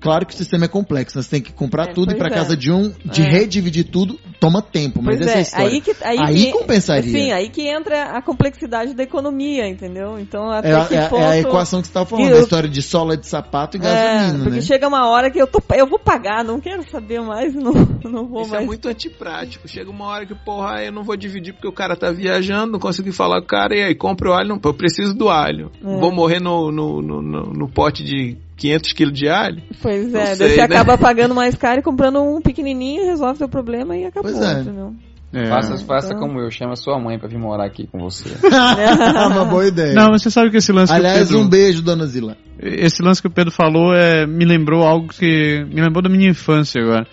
claro 0.00 0.26
que 0.26 0.34
o 0.34 0.36
sistema 0.36 0.64
é 0.64 0.68
complexo. 0.68 1.20
Você 1.22 1.28
tem 1.30 1.40
que 1.42 1.52
comprar 1.52 1.88
É, 1.88 1.92
tudo 1.92 2.12
e 2.12 2.14
pra 2.16 2.28
é. 2.28 2.30
casa 2.30 2.56
de 2.56 2.70
um, 2.72 2.92
de 3.04 3.22
É. 3.22 3.24
redividir 3.28 3.84
tudo, 3.90 4.18
toma 4.40 4.60
tempo. 4.62 5.00
Mas 5.02 5.16
Pois 5.18 5.28
essa 5.28 5.36
é 5.36 5.38
é, 5.38 5.42
história. 5.42 5.66
aí 5.68 5.80
que 5.80 5.90
aí, 6.02 6.18
Aí 6.18 6.34
que, 6.46 6.52
compensaria. 6.52 7.10
Sim, 7.12 7.32
aí 7.32 7.48
que 7.48 7.62
entra 7.68 8.16
a 8.16 8.22
complexidade 8.22 8.94
da 8.94 9.02
economia, 9.02 9.68
entendeu? 9.68 10.18
Então 10.18 10.50
até 10.50 10.70
É, 10.70 10.74
a- 10.74 10.84
que 10.86 10.94
é 10.94 11.04
a- 11.04 11.08
ponto... 11.08 11.22
é 11.22 11.26
a 11.26 11.38
equação 11.38 11.80
que 11.80 11.86
você 11.86 11.90
estava 11.90 12.06
falando, 12.06 12.28
E 12.28 12.32
a 12.32 12.36
eu- 12.36 12.42
história 12.42 12.68
de 12.68 12.82
sola 12.82 13.16
de 13.16 13.26
sapato 13.26 13.76
e 13.76 13.80
É, 13.80 13.82
gasolina, 13.82 14.44
porque 14.44 14.56
né? 14.56 14.62
chega 14.62 14.86
uma 14.88 15.08
hora 15.08 15.30
que 15.30 15.40
eu 15.40 15.46
tô, 15.46 15.60
eu 15.74 15.86
vou 15.86 15.98
pagar, 15.98 16.44
não 16.44 16.60
quero 16.60 16.88
saber 16.90 17.20
mais, 17.20 17.54
não, 17.54 17.72
não 18.04 18.26
vou 18.26 18.42
Isso 18.42 18.50
mais. 18.50 18.62
é 18.62 18.66
muito 18.66 18.88
antiprático. 18.88 19.68
Chega 19.68 19.90
uma 19.90 20.06
hora 20.06 20.26
que, 20.26 20.34
porra, 20.34 20.82
eu 20.84 20.92
não 20.92 21.02
vou 21.02 21.16
dividir 21.16 21.52
porque 21.54 21.68
o 21.68 21.72
cara 21.72 21.96
tá 21.96 22.10
viajando, 22.10 22.72
não 22.72 22.78
consegui 22.78 23.12
falar 23.12 23.38
com 23.40 23.44
o 23.44 23.48
cara, 23.48 23.74
e 23.76 23.82
aí, 23.82 23.94
compra 23.94 24.30
o 24.30 24.32
alho, 24.32 24.48
não, 24.48 24.60
eu 24.64 24.74
preciso 24.74 25.14
do 25.14 25.28
alho. 25.28 25.70
É. 25.84 25.96
Vou 25.98 26.12
morrer 26.12 26.40
no, 26.40 26.70
no, 26.70 27.00
no, 27.02 27.22
no- 27.22 27.52
no 27.52 27.68
pote 27.68 28.04
de 28.04 28.36
500 28.56 28.92
quilos 28.92 29.18
de 29.18 29.28
alho? 29.28 29.62
Pois 29.82 30.14
é, 30.14 30.26
sei, 30.26 30.36
daí 30.36 30.50
você 30.50 30.56
né? 30.56 30.62
acaba 30.62 30.96
pagando 30.98 31.34
mais 31.34 31.54
caro 31.54 31.80
e 31.80 31.82
comprando 31.82 32.22
um 32.22 32.40
pequenininho, 32.40 33.04
resolve 33.04 33.38
seu 33.38 33.48
problema 33.48 33.96
e 33.96 34.04
acabou, 34.04 34.30
Pois 34.32 34.42
é. 34.42 34.60
entendeu? 34.60 34.94
É. 35.32 35.46
Faça, 35.46 35.76
faça 35.78 36.06
então- 36.08 36.20
como 36.20 36.40
eu, 36.40 36.50
chama 36.50 36.76
sua 36.76 36.98
mãe 36.98 37.18
pra 37.18 37.28
vir 37.28 37.36
morar 37.38 37.66
aqui 37.66 37.86
com 37.86 37.98
você. 37.98 38.30
É 38.30 39.26
uma 39.26 39.44
boa 39.44 39.66
ideia. 39.66 39.92
Não, 39.92 40.10
mas 40.10 40.22
você 40.22 40.30
sabe 40.30 40.50
que 40.50 40.56
esse 40.56 40.72
lance 40.72 40.90
que 40.92 40.98
o 40.98 41.02
Aliás, 41.02 41.28
Pedro... 41.28 41.40
um 41.40 41.48
beijo, 41.48 41.82
dona 41.82 42.06
Zila. 42.06 42.36
Esse 42.58 43.02
lance 43.02 43.20
que 43.20 43.28
o 43.28 43.30
Pedro 43.30 43.50
falou 43.52 43.94
é, 43.94 44.26
me 44.26 44.44
lembrou 44.46 44.82
algo 44.84 45.08
que. 45.08 45.64
Me 45.68 45.82
lembrou 45.82 46.00
da 46.02 46.08
minha 46.08 46.30
infância 46.30 46.80
agora. 46.80 47.06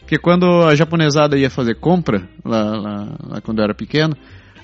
Porque 0.00 0.18
quando 0.18 0.46
a 0.66 0.74
japonesada 0.74 1.36
ia 1.38 1.50
fazer 1.50 1.74
compra, 1.76 2.26
lá, 2.44 2.62
lá- 2.64 3.16
lá 3.28 3.40
quando 3.42 3.58
eu 3.58 3.64
era 3.64 3.74
pequeno, 3.74 4.16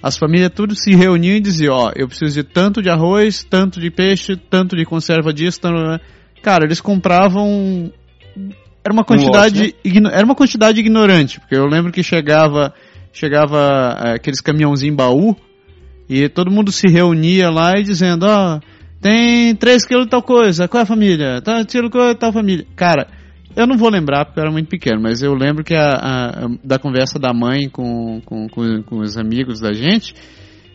as 0.03 0.17
famílias 0.17 0.51
tudo 0.53 0.75
se 0.75 0.95
reuniam 0.97 1.37
e 1.37 1.41
diziam, 1.41 1.75
ó, 1.77 1.93
eu 1.95 2.09
preciso 2.09 2.33
de 2.35 2.43
tanto 2.43 2.83
de 2.83 2.89
arroz, 2.89 3.45
tanto 3.45 3.79
de 3.79 3.91
peixe, 3.91 4.35
tanto 4.37 4.75
de 4.75 4.85
conserva 4.87 5.33
disso, 5.33 5.61
tanto... 5.61 6.01
Cara, 6.45 6.65
eles 6.67 6.81
compravam. 6.81 7.91
Era 8.85 8.93
uma 8.93 9.03
quantidade. 9.05 9.59
lote, 9.61 9.75
igno- 9.83 10.11
Era 10.11 10.25
uma 10.27 10.35
quantidade 10.35 10.79
ignorante, 10.79 11.41
porque 11.41 11.57
eu 11.57 11.65
lembro 11.67 11.91
que 11.91 12.03
chegava. 12.03 12.73
Chegava 13.13 13.97
eh, 14.05 14.15
aqueles 14.17 14.41
caminhãozinhos 14.41 14.97
baú, 14.97 15.37
e 16.09 16.29
todo 16.29 16.51
mundo 16.51 16.71
se 16.73 16.89
reunia 16.89 17.49
lá 17.49 17.73
e 17.79 17.83
dizendo, 17.85 18.27
ó, 18.29 18.59
tem 19.01 19.55
3 19.55 19.87
quilos 19.87 20.05
de 20.07 20.11
tal 20.11 20.21
coisa, 20.23 20.67
qual 20.67 20.81
é 20.81 20.83
a 20.83 20.87
família? 20.87 21.41
Tá, 21.41 21.65
tiro 21.65 21.89
coisa 21.89 22.15
tal 22.17 22.33
família. 22.33 22.67
Cara, 22.75 23.07
eu 23.55 23.69
não 23.69 23.79
vou 23.79 23.89
lembrar 23.89 24.25
porque 24.25 24.41
eu 24.41 24.43
era 24.43 24.51
muito 24.53 24.69
pequeno, 24.69 25.01
mas 25.01 25.23
eu 25.23 25.33
lembro 25.33 25.63
que 25.63 25.75
a- 25.77 25.95
a- 25.95 26.49
da 26.65 26.77
conversa 26.77 27.17
da 27.19 27.33
mãe 27.33 27.69
com, 27.71 28.21
com, 28.27 28.49
com, 28.49 28.83
com 28.83 28.99
os 28.99 29.17
amigos 29.17 29.61
da 29.61 29.73
gente, 29.73 30.13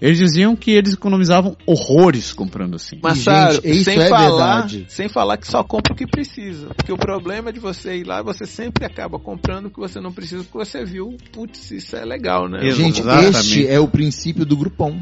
eles 0.02 0.18
diziam 0.18 0.56
que 0.56 0.72
eles 0.72 0.94
economizavam 0.94 1.58
horrores 1.66 2.32
comprando 2.34 2.76
assim. 2.76 3.00
Mas, 3.02 3.26
E, 3.64 3.72
isso 3.72 3.84
sem 3.86 4.00
é 4.00 4.08
falar, 4.10 4.56
verdade. 4.62 4.86
sem 4.88 5.10
falar 5.10 5.38
que 5.38 5.48
só 5.48 5.64
compra 5.64 5.94
o 5.94 5.96
que 5.96 6.08
precisa. 6.08 6.68
Porque 6.76 6.92
o 6.92 6.98
problema 6.98 7.52
de 7.52 7.60
você 7.60 7.98
ir 7.98 8.06
lá, 8.08 8.22
você 8.22 8.46
sempre 8.46 8.86
acaba 8.86 9.20
comprando 9.20 9.66
o 9.66 9.70
que 9.70 9.80
você 9.80 10.00
não 10.00 10.12
precisa, 10.12 10.44
porque 10.44 10.58
você 10.66 10.86
viu, 10.86 11.18
putz, 11.32 11.72
isso 11.72 11.96
é 11.96 12.06
legal, 12.06 12.48
né? 12.48 12.60
Gente, 12.72 13.02
Exatamente. 13.02 13.38
este 13.38 13.68
é 13.68 13.80
o 13.80 13.88
princípio 13.88 14.46
do 14.46 14.56
Groupon. 14.56 15.00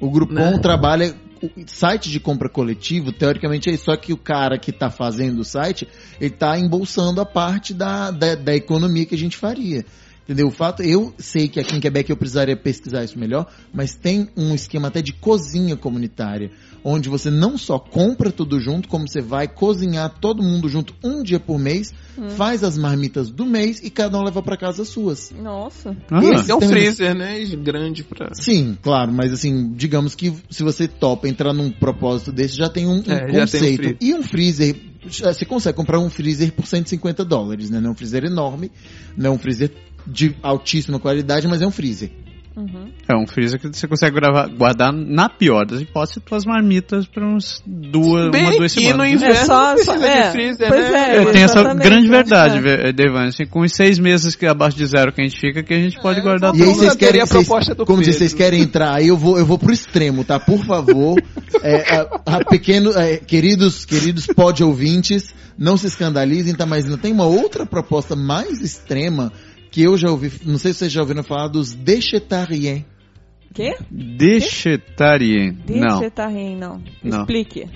O 0.00 0.10
Groupon 0.10 0.34
Né? 0.52 0.58
trabalha. 0.58 1.14
O 1.42 1.50
site 1.66 2.10
de 2.10 2.18
compra 2.18 2.48
coletivo, 2.48 3.12
teoricamente 3.12 3.68
é 3.68 3.74
isso, 3.74 3.84
só 3.84 3.96
que 3.96 4.14
o 4.14 4.16
cara 4.16 4.58
que 4.58 4.70
está 4.70 4.88
fazendo 4.88 5.40
o 5.40 5.44
site, 5.44 5.86
ele 6.18 6.32
está 6.32 6.58
embolsando 6.58 7.20
a 7.20 7.26
parte 7.26 7.74
da, 7.74 8.10
da, 8.10 8.34
da 8.34 8.54
economia 8.56 9.04
que 9.04 9.14
a 9.14 9.18
gente 9.18 9.36
faria. 9.36 9.84
Entendeu? 10.24 10.48
O 10.48 10.50
fato, 10.50 10.82
eu 10.82 11.12
sei 11.18 11.48
que 11.48 11.60
aqui 11.60 11.76
em 11.76 11.80
Quebec 11.80 12.08
eu 12.08 12.16
precisaria 12.16 12.56
pesquisar 12.56 13.04
isso 13.04 13.18
melhor, 13.18 13.46
mas 13.74 13.94
tem 13.94 14.28
um 14.34 14.54
esquema 14.54 14.88
até 14.88 15.02
de 15.02 15.12
cozinha 15.12 15.76
comunitária, 15.76 16.50
onde 16.82 17.10
você 17.10 17.30
não 17.30 17.58
só 17.58 17.78
compra 17.78 18.32
tudo 18.32 18.58
junto, 18.58 18.88
como 18.88 19.06
você 19.06 19.20
vai 19.20 19.46
cozinhar 19.46 20.08
todo 20.20 20.42
mundo 20.42 20.66
junto 20.68 20.94
um 21.04 21.22
dia 21.22 21.38
por 21.38 21.58
mês, 21.58 21.92
faz 22.36 22.64
as 22.64 22.78
marmitas 22.78 23.28
do 23.30 23.44
mês 23.44 23.80
e 23.84 23.90
cada 23.90 24.18
um 24.18 24.22
leva 24.22 24.42
para 24.42 24.56
casa 24.56 24.80
as 24.82 24.88
suas. 24.88 25.30
Nossa. 25.30 25.94
Ah, 26.10 26.24
Esse- 26.24 26.50
É 26.50 26.54
um 26.54 26.58
Tem- 26.60 26.68
freezer, 26.70 27.14
né? 27.14 27.44
Grande 27.62 28.02
pra. 28.02 28.30
Sim, 28.34 28.78
claro, 28.82 29.12
mas 29.12 29.30
assim, 29.32 29.72
digamos 29.74 30.14
que 30.14 30.32
se 30.50 30.62
você 30.62 30.88
topa 30.88 31.28
entrar 31.28 31.52
num 31.52 31.70
propósito 31.70 32.32
desse, 32.32 32.56
já 32.56 32.68
tem 32.70 32.86
um, 32.86 32.96
um 32.96 33.00
É, 33.00 33.04
já 33.04 33.26
tem 33.26 33.36
um 33.36 33.40
conceito. 33.40 33.96
e 34.00 34.14
um 34.14 34.22
freezer, 34.22 34.74
você 35.06 35.44
consegue 35.44 35.76
comprar 35.76 35.98
um 36.00 36.08
freezer 36.08 36.50
por 36.52 36.66
150 36.66 37.24
dólares, 37.26 37.68
né? 37.68 37.78
Não 37.78 37.90
é 37.90 37.92
um 37.92 37.94
freezer 37.94 38.24
enorme, 38.24 38.70
não 39.16 39.26
é 39.26 39.34
um 39.34 39.38
freezer 39.38 39.70
de 40.06 40.34
altíssima 40.42 40.98
qualidade, 40.98 41.46
mas 41.48 41.60
é 41.62 41.66
um 41.66 41.70
freezer. 41.70 42.10
Uhum. 42.56 42.88
É 43.08 43.16
um 43.16 43.26
freezer 43.26 43.58
que 43.58 43.66
você 43.66 43.88
consegue 43.88 44.14
gravar- 44.14 44.46
guardar, 44.46 44.92
na 44.92 45.28
pior 45.28 45.66
das 45.66 45.80
hipóteses, 45.80 46.22
tuas 46.24 46.44
marmitas 46.46 47.04
para 47.04 47.26
uns 47.26 47.60
duas, 47.66 48.30
Bem 48.30 48.42
uma, 48.44 48.50
duas 48.56 48.72
no 48.76 48.80
semanas. 48.80 48.96
né? 48.98 49.10
inverno 49.10 49.34
É 49.34 49.44
só- 49.44 49.76
só- 49.78 49.94
é, 50.06 50.30
freezer, 50.30 50.68
pois 50.68 50.88
né? 50.92 51.16
é, 51.16 51.18
Eu 51.18 51.32
tenho 51.32 51.44
essa 51.46 51.74
grande 51.74 52.06
verdade, 52.08 52.58
É. 52.58 52.60
Ve- 52.60 52.92
Devan. 52.92 53.24
Assim, 53.26 53.44
com 53.44 53.62
os 53.62 53.72
seis 53.72 53.98
meses 53.98 54.36
que 54.36 54.46
abaixo 54.46 54.76
de 54.76 54.86
zero 54.86 55.12
que 55.12 55.20
a 55.20 55.24
gente 55.24 55.36
fica, 55.40 55.64
que 55.64 55.74
a 55.74 55.80
gente 55.80 56.00
pode 56.00 56.20
É, 56.20 56.22
guardar 56.22 56.54
E 56.54 56.62
aí 56.62 56.68
vocês 56.68 56.94
querem, 56.94 57.20
vocês, 57.26 57.30
proposta 57.48 57.74
do 57.74 57.84
como 57.84 57.98
Pedro. 57.98 58.12
vocês 58.14 58.32
querem 58.32 58.60
entrar, 58.62 58.94
aí 58.94 59.08
eu 59.08 59.16
vou, 59.16 59.36
eu 59.36 59.44
vou 59.44 59.58
pro 59.58 59.72
extremo, 59.72 60.22
tá? 60.22 60.38
Por 60.38 60.64
favor, 60.64 61.20
é, 61.60 61.96
a- 61.96 62.20
a 62.36 62.44
pequeno, 62.44 62.92
é, 62.96 63.16
queridos, 63.16 63.84
queridos 63.84 64.28
pod 64.28 64.62
ouvintes, 64.62 65.34
não 65.58 65.76
se 65.76 65.88
escandalizem, 65.88 66.54
tá? 66.54 66.64
Mas 66.64 66.84
não 66.84 66.96
tem 66.98 67.12
uma 67.12 67.26
outra 67.26 67.66
proposta 67.66 68.14
mais 68.14 68.60
extrema 68.60 69.32
que 69.74 69.82
eu 69.82 69.98
já 69.98 70.08
ouvi, 70.08 70.30
não 70.44 70.56
sei 70.56 70.72
se 70.72 70.78
vocês 70.78 70.92
já 70.92 71.00
ouviram 71.00 71.24
falar 71.24 71.48
dos 71.48 71.74
déchetariens. 71.74 72.84
Quê? 73.52 73.74
Deixetarien. 73.90 75.58
Não. 75.68 75.98
Vegetarien, 75.98 76.56
não. 76.56 76.80
Não. 77.02 77.20
Explique. 77.22 77.66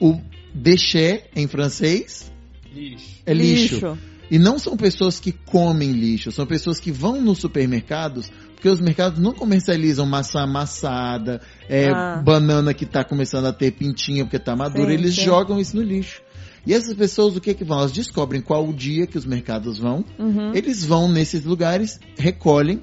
O 0.00 0.20
déchet, 0.54 1.24
em 1.34 1.48
francês, 1.48 2.32
Lixo. 2.72 3.20
é 3.26 3.34
lixo. 3.34 3.98
E 4.30 4.38
não 4.38 4.60
são 4.60 4.76
pessoas 4.76 5.18
que 5.18 5.32
comem 5.32 5.90
lixo, 5.90 6.30
são 6.30 6.46
pessoas 6.46 6.78
que 6.78 6.92
vão 6.92 7.20
nos 7.20 7.38
supermercados, 7.38 8.30
porque 8.54 8.68
os 8.68 8.80
mercados 8.80 9.18
não 9.18 9.32
comercializam 9.32 10.06
maçã 10.06 10.42
amassada, 10.44 11.40
é, 11.68 11.88
Ah. 11.90 12.22
banana 12.24 12.72
que 12.72 12.84
está 12.84 13.02
começando 13.02 13.46
a 13.46 13.52
ter 13.52 13.72
pintinha 13.72 14.22
porque 14.24 14.36
está 14.36 14.54
madura, 14.54 14.86
Sim, 14.90 14.94
eles 14.94 15.16
sim. 15.16 15.24
jogam 15.24 15.58
isso 15.58 15.74
no 15.74 15.82
lixo. 15.82 16.22
E 16.66 16.74
essas 16.74 16.94
pessoas, 16.94 17.36
o 17.36 17.40
que 17.40 17.54
que 17.54 17.64
vão? 17.64 17.78
Elas 17.78 17.92
descobrem 17.92 18.40
qual 18.40 18.66
o 18.68 18.72
dia 18.72 19.06
que 19.06 19.16
os 19.16 19.24
mercados 19.24 19.78
vão, 19.78 20.04
Uhum. 20.18 20.54
eles 20.54 20.84
vão 20.84 21.10
nesses 21.10 21.44
lugares, 21.44 21.98
recolhem, 22.18 22.80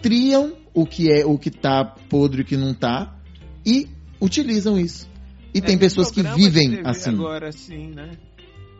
triam 0.00 0.52
o 0.72 0.86
que 0.86 1.10
é 1.10 1.24
o 1.26 1.36
que 1.38 1.50
tá 1.50 1.84
podre 1.84 2.40
e 2.40 2.42
o 2.42 2.46
que 2.46 2.56
não 2.56 2.72
tá 2.72 3.14
e 3.66 3.88
utilizam 4.20 4.78
isso. 4.78 5.08
E 5.52 5.60
tem 5.60 5.74
É, 5.74 5.78
pessoas 5.78 6.10
que 6.10 6.22
vivem 6.22 6.80
assim. 6.84 7.10
Agora 7.10 7.48
assim, 7.48 7.88
né? 7.88 8.12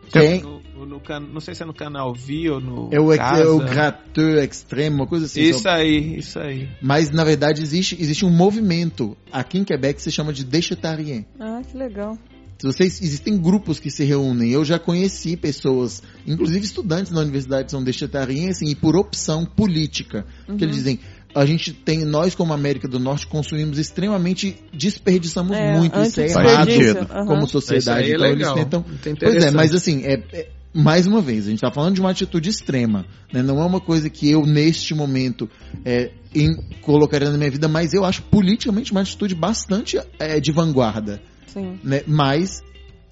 Tem- 0.09 0.41
No, 0.41 0.85
no 0.85 0.99
can- 0.99 1.19
não 1.21 1.39
sei 1.39 1.55
se 1.55 1.63
é 1.63 1.65
no 1.65 1.73
canal 1.73 2.13
Vi 2.13 2.49
ou 2.49 2.59
no. 2.59 2.89
é 2.91 2.99
o, 2.99 3.15
Casa. 3.15 3.43
é 3.43 3.45
o 3.47 3.59
gratteur 3.59 4.43
extremo, 4.43 4.97
uma 4.97 5.07
coisa 5.07 5.25
assim. 5.25 5.41
Isso 5.41 5.59
só- 5.63 5.69
aí, 5.69 6.17
isso 6.17 6.37
aí. 6.39 6.69
Mas 6.81 7.11
na 7.11 7.23
verdade 7.23 7.61
existe, 7.61 7.95
existe 8.01 8.25
um 8.25 8.29
movimento 8.29 9.15
aqui 9.31 9.57
em 9.57 9.63
Quebec 9.63 9.95
que 9.95 10.01
se 10.01 10.11
chama 10.11 10.33
de 10.33 10.43
déchetarien. 10.43 11.25
Ah, 11.39 11.61
que 11.69 11.77
legal. 11.77 12.17
Se 12.61 12.67
vocês 12.67 13.01
existem 13.01 13.39
grupos 13.41 13.79
que 13.79 13.89
se 13.89 14.03
reúnem, 14.03 14.51
eu 14.51 14.63
já 14.63 14.77
conheci 14.77 15.35
pessoas, 15.35 16.03
inclusive 16.27 16.63
estudantes 16.63 17.11
na 17.11 17.19
universidade 17.21 17.71
são 17.71 17.83
déchetarien, 17.83 18.49
assim, 18.49 18.67
e 18.67 18.75
por 18.75 18.95
opção 18.95 19.43
política, 19.45 20.27
que 20.45 20.63
eles 20.63 20.75
dizem 20.75 20.99
a 21.33 21.43
gente 21.43 21.73
tem, 21.73 22.05
nós 22.05 22.35
como 22.35 22.53
América 22.53 22.87
do 22.87 22.99
Norte 22.99 23.25
consumimos 23.25 23.79
extremamente, 23.79 24.57
desperdiçamos 24.71 25.57
É, 25.57 25.75
muito, 25.75 25.99
isso 26.01 26.21
é 26.21 26.27
errado 26.29 26.69
aham. 27.09 27.25
como 27.25 27.43
Isso 27.45 27.51
sociedade. 27.53 28.03
aí 28.03 28.11
é 28.11 28.15
então 28.15 28.29
legal. 28.29 28.55
eles 28.57 28.69
tentam 28.69 28.85
Pois 29.19 29.43
é, 29.43 29.49
mas 29.49 29.73
assim, 29.73 30.03
é, 30.03 30.21
é- 30.31 30.49
mais 30.71 31.07
uma 31.07 31.19
vez, 31.19 31.45
a 31.45 31.49
gente 31.49 31.55
está 31.63 31.71
falando 31.71 31.95
de 31.95 32.01
uma 32.01 32.11
atitude 32.11 32.47
extrema, 32.47 33.07
né? 33.33 33.41
Não 33.41 33.59
é 33.59 33.65
uma 33.65 33.79
coisa 33.81 34.07
que 34.07 34.29
eu, 34.29 34.45
neste 34.45 34.93
momento, 34.93 35.49
é, 35.83 36.11
em- 36.35 36.55
colocaria 36.81 37.29
na 37.31 37.37
minha 37.39 37.49
vida, 37.49 37.67
mas 37.67 37.91
eu 37.93 38.05
acho 38.05 38.21
politicamente 38.23 38.91
uma 38.91 39.01
atitude 39.01 39.33
bastante 39.33 39.99
é, 40.19 40.39
de 40.39 40.51
vanguarda, 40.51 41.21
Sim. 41.53 41.79
né? 41.83 42.01
Mas 42.07 42.63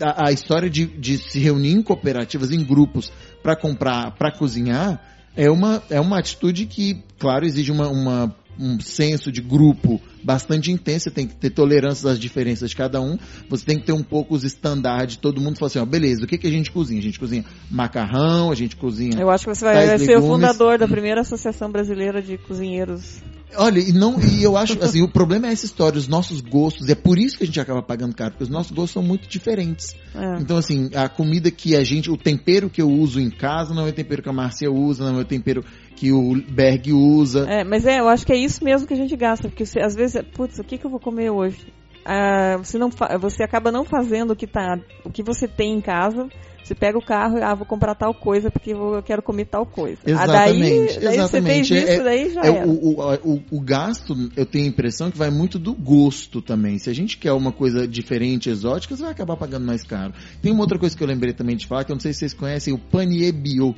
a, 0.01 0.27
a 0.27 0.31
história 0.31 0.69
de, 0.69 0.85
de 0.85 1.17
se 1.17 1.39
reunir 1.39 1.71
em 1.71 1.81
cooperativas, 1.81 2.51
em 2.51 2.63
grupos, 2.63 3.11
para 3.43 3.55
comprar, 3.55 4.11
para 4.11 4.31
cozinhar, 4.31 5.01
é 5.35 5.49
uma, 5.49 5.83
é 5.89 5.99
uma 5.99 6.17
atitude 6.19 6.65
que, 6.65 7.03
claro, 7.17 7.45
exige 7.45 7.71
uma, 7.71 7.87
uma- 7.89 8.35
um 8.59 8.79
senso 8.79 9.31
de 9.31 9.41
grupo 9.41 10.01
bastante 10.23 10.71
intenso, 10.71 11.05
você 11.05 11.11
tem 11.11 11.27
que 11.27 11.35
ter 11.35 11.49
tolerância 11.49 12.09
às 12.09 12.19
diferenças 12.19 12.69
de 12.69 12.75
cada 12.75 13.01
um, 13.01 13.17
você 13.49 13.65
tem 13.65 13.79
que 13.79 13.85
ter 13.85 13.93
um 13.93 14.03
pouco 14.03 14.35
os 14.35 14.43
estándares, 14.43 15.15
todo 15.15 15.41
mundo 15.41 15.57
fala 15.57 15.67
assim, 15.67 15.79
ó, 15.79 15.85
beleza, 15.85 16.23
o 16.23 16.27
que, 16.27 16.37
que 16.37 16.47
a 16.47 16.51
gente 16.51 16.71
cozinha? 16.71 16.99
A 16.99 17.03
gente 17.03 17.19
cozinha 17.19 17.45
macarrão, 17.69 18.51
a 18.51 18.55
gente 18.55 18.75
cozinha... 18.75 19.19
Eu 19.19 19.29
acho 19.29 19.45
que 19.45 19.55
você 19.55 19.65
vai, 19.65 19.87
vai 19.87 19.99
ser 19.99 20.17
o 20.17 20.21
fundador 20.21 20.77
da 20.77 20.87
primeira 20.87 21.21
Associação 21.21 21.71
Brasileira 21.71 22.21
de 22.21 22.37
Cozinheiros 22.37 23.21
Olha, 23.55 23.79
e, 23.79 23.91
não, 23.91 24.19
e 24.21 24.43
eu 24.43 24.55
acho, 24.55 24.81
assim, 24.83 25.01
o 25.01 25.07
problema 25.07 25.47
é 25.47 25.51
essa 25.51 25.65
história, 25.65 25.97
os 25.97 26.07
nossos 26.07 26.39
gostos, 26.39 26.87
é 26.87 26.95
por 26.95 27.17
isso 27.17 27.37
que 27.37 27.43
a 27.43 27.47
gente 27.47 27.59
acaba 27.59 27.81
pagando 27.81 28.15
caro, 28.15 28.31
porque 28.31 28.43
os 28.43 28.49
nossos 28.49 28.71
gostos 28.71 28.91
são 28.91 29.01
muito 29.01 29.27
diferentes. 29.27 29.95
É. 30.13 30.39
Então, 30.39 30.57
assim, 30.57 30.89
a 30.93 31.09
comida 31.09 31.49
que 31.49 31.75
a 31.75 31.83
gente, 31.83 32.11
o 32.11 32.17
tempero 32.17 32.69
que 32.69 32.81
eu 32.81 32.89
uso 32.89 33.19
em 33.19 33.29
casa 33.29 33.73
não 33.73 33.87
é 33.87 33.89
o 33.89 33.93
tempero 33.93 34.21
que 34.21 34.29
a 34.29 34.33
Márcia 34.33 34.71
usa, 34.71 35.11
não 35.11 35.19
é 35.19 35.21
o 35.23 35.25
tempero 35.25 35.63
que 35.99 36.13
o 36.13 36.41
Berg 36.49 36.93
usa. 36.93 37.45
É, 37.49 37.63
mas 37.65 37.85
é, 37.85 37.99
eu 37.99 38.07
acho 38.07 38.25
que 38.25 38.31
é 38.31 38.37
isso 38.37 38.63
mesmo 38.63 38.87
que 38.87 38.93
a 38.93 38.97
gente 38.97 39.15
gasta, 39.17 39.49
porque 39.49 39.65
você, 39.65 39.81
às 39.81 39.93
vezes, 39.93 40.15
é, 40.15 40.23
putz, 40.23 40.57
o 40.57 40.63
que, 40.63 40.77
que 40.77 40.85
eu 40.85 40.89
vou 40.89 40.99
comer 40.99 41.29
hoje? 41.29 41.73
Ah, 42.05 42.55
você, 42.57 42.77
não 42.77 42.89
você 43.19 43.43
acaba 43.43 43.69
não 43.69 43.83
fazendo 43.83 44.31
o 44.31 44.35
que, 44.35 44.47
tá, 44.47 44.79
o 45.03 45.11
que 45.11 45.21
você 45.21 45.45
tem 45.45 45.73
em 45.73 45.81
casa. 45.81 46.29
Você 46.63 46.75
pega 46.75 46.97
o 46.97 47.03
carro 47.03 47.37
e 47.39 47.41
ah, 47.41 47.55
vou 47.55 47.65
comprar 47.65 47.95
tal 47.95 48.13
coisa 48.13 48.51
porque 48.51 48.71
eu 48.71 49.01
quero 49.03 49.23
comer 49.23 49.45
tal 49.45 49.65
coisa. 49.65 49.97
Ah, 50.05 50.27
daí, 50.27 50.61
Exatamente, 50.61 50.99
daí 50.99 51.17
você 51.17 51.41
fez 51.41 51.71
exatamente. 51.71 51.73
isso, 51.73 52.01
É- 52.01 52.03
daí 52.03 52.29
já 52.29 52.41
É, 52.43 52.47
era. 52.49 52.67
o, 52.67 52.71
o, 52.71 53.33
o, 53.33 53.43
o 53.51 53.59
gasto, 53.61 54.15
eu 54.37 54.45
tenho 54.45 54.65
a 54.65 54.67
impressão 54.67 55.09
que 55.09 55.17
vai 55.17 55.31
muito 55.31 55.57
do 55.57 55.73
gosto 55.73 56.41
também. 56.41 56.77
Se 56.77 56.89
a 56.89 56.93
gente 56.93 57.17
quer 57.17 57.31
uma 57.33 57.51
coisa 57.51 57.87
diferente, 57.87 58.49
exótica, 58.49 58.95
você 58.95 59.01
vai 59.01 59.11
acabar 59.11 59.35
pagando 59.35 59.65
mais 59.65 59.83
caro. 59.83 60.13
Tem 60.41 60.51
uma 60.51 60.61
outra 60.61 60.77
coisa 60.77 60.95
que 60.95 61.03
eu 61.03 61.07
lembrei 61.07 61.33
também 61.33 61.55
de 61.57 61.65
falar, 61.65 61.83
que 61.85 61.91
eu 61.91 61.95
não 61.95 62.01
sei 62.01 62.13
se 62.13 62.19
vocês 62.19 62.33
conhecem, 62.33 62.73
o 62.73 62.77
panier 62.77 63.33
bio. 63.33 63.73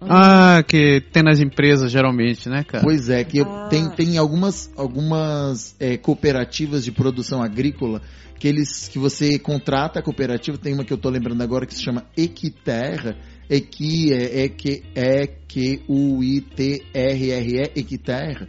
Ah, 0.00 0.62
que 0.66 1.00
tem 1.12 1.22
nas 1.22 1.40
empresas 1.40 1.90
geralmente, 1.90 2.48
né, 2.48 2.62
cara? 2.62 2.84
Pois 2.84 3.08
é, 3.08 3.24
que 3.24 3.40
Ah. 3.40 3.66
tem, 3.68 3.90
tem 3.90 4.16
algumas, 4.18 4.70
algumas 4.76 5.74
é, 5.80 5.96
cooperativas 5.96 6.84
de 6.84 6.92
produção 6.92 7.42
agrícola 7.42 8.00
que 8.38 8.46
eles 8.46 8.86
que 8.88 8.98
você 8.98 9.38
contrata 9.38 9.98
a 9.98 10.02
cooperativa, 10.02 10.56
tem 10.56 10.72
uma 10.72 10.84
que 10.84 10.92
eu 10.92 10.98
tô 10.98 11.08
lembrando 11.10 11.42
agora 11.42 11.66
que 11.66 11.74
se 11.74 11.82
chama 11.82 12.04
Equiterra, 12.16 13.16
Equi 13.50 14.12
é 14.12 14.44
é 14.44 14.48
que 14.48 14.82
é 14.94 15.26
que 15.26 15.82
u 15.88 16.22
i 16.22 16.40
t 16.42 16.84
r 16.94 17.30
r 17.30 17.56
e 17.56 17.80
Equiterra, 17.80 18.46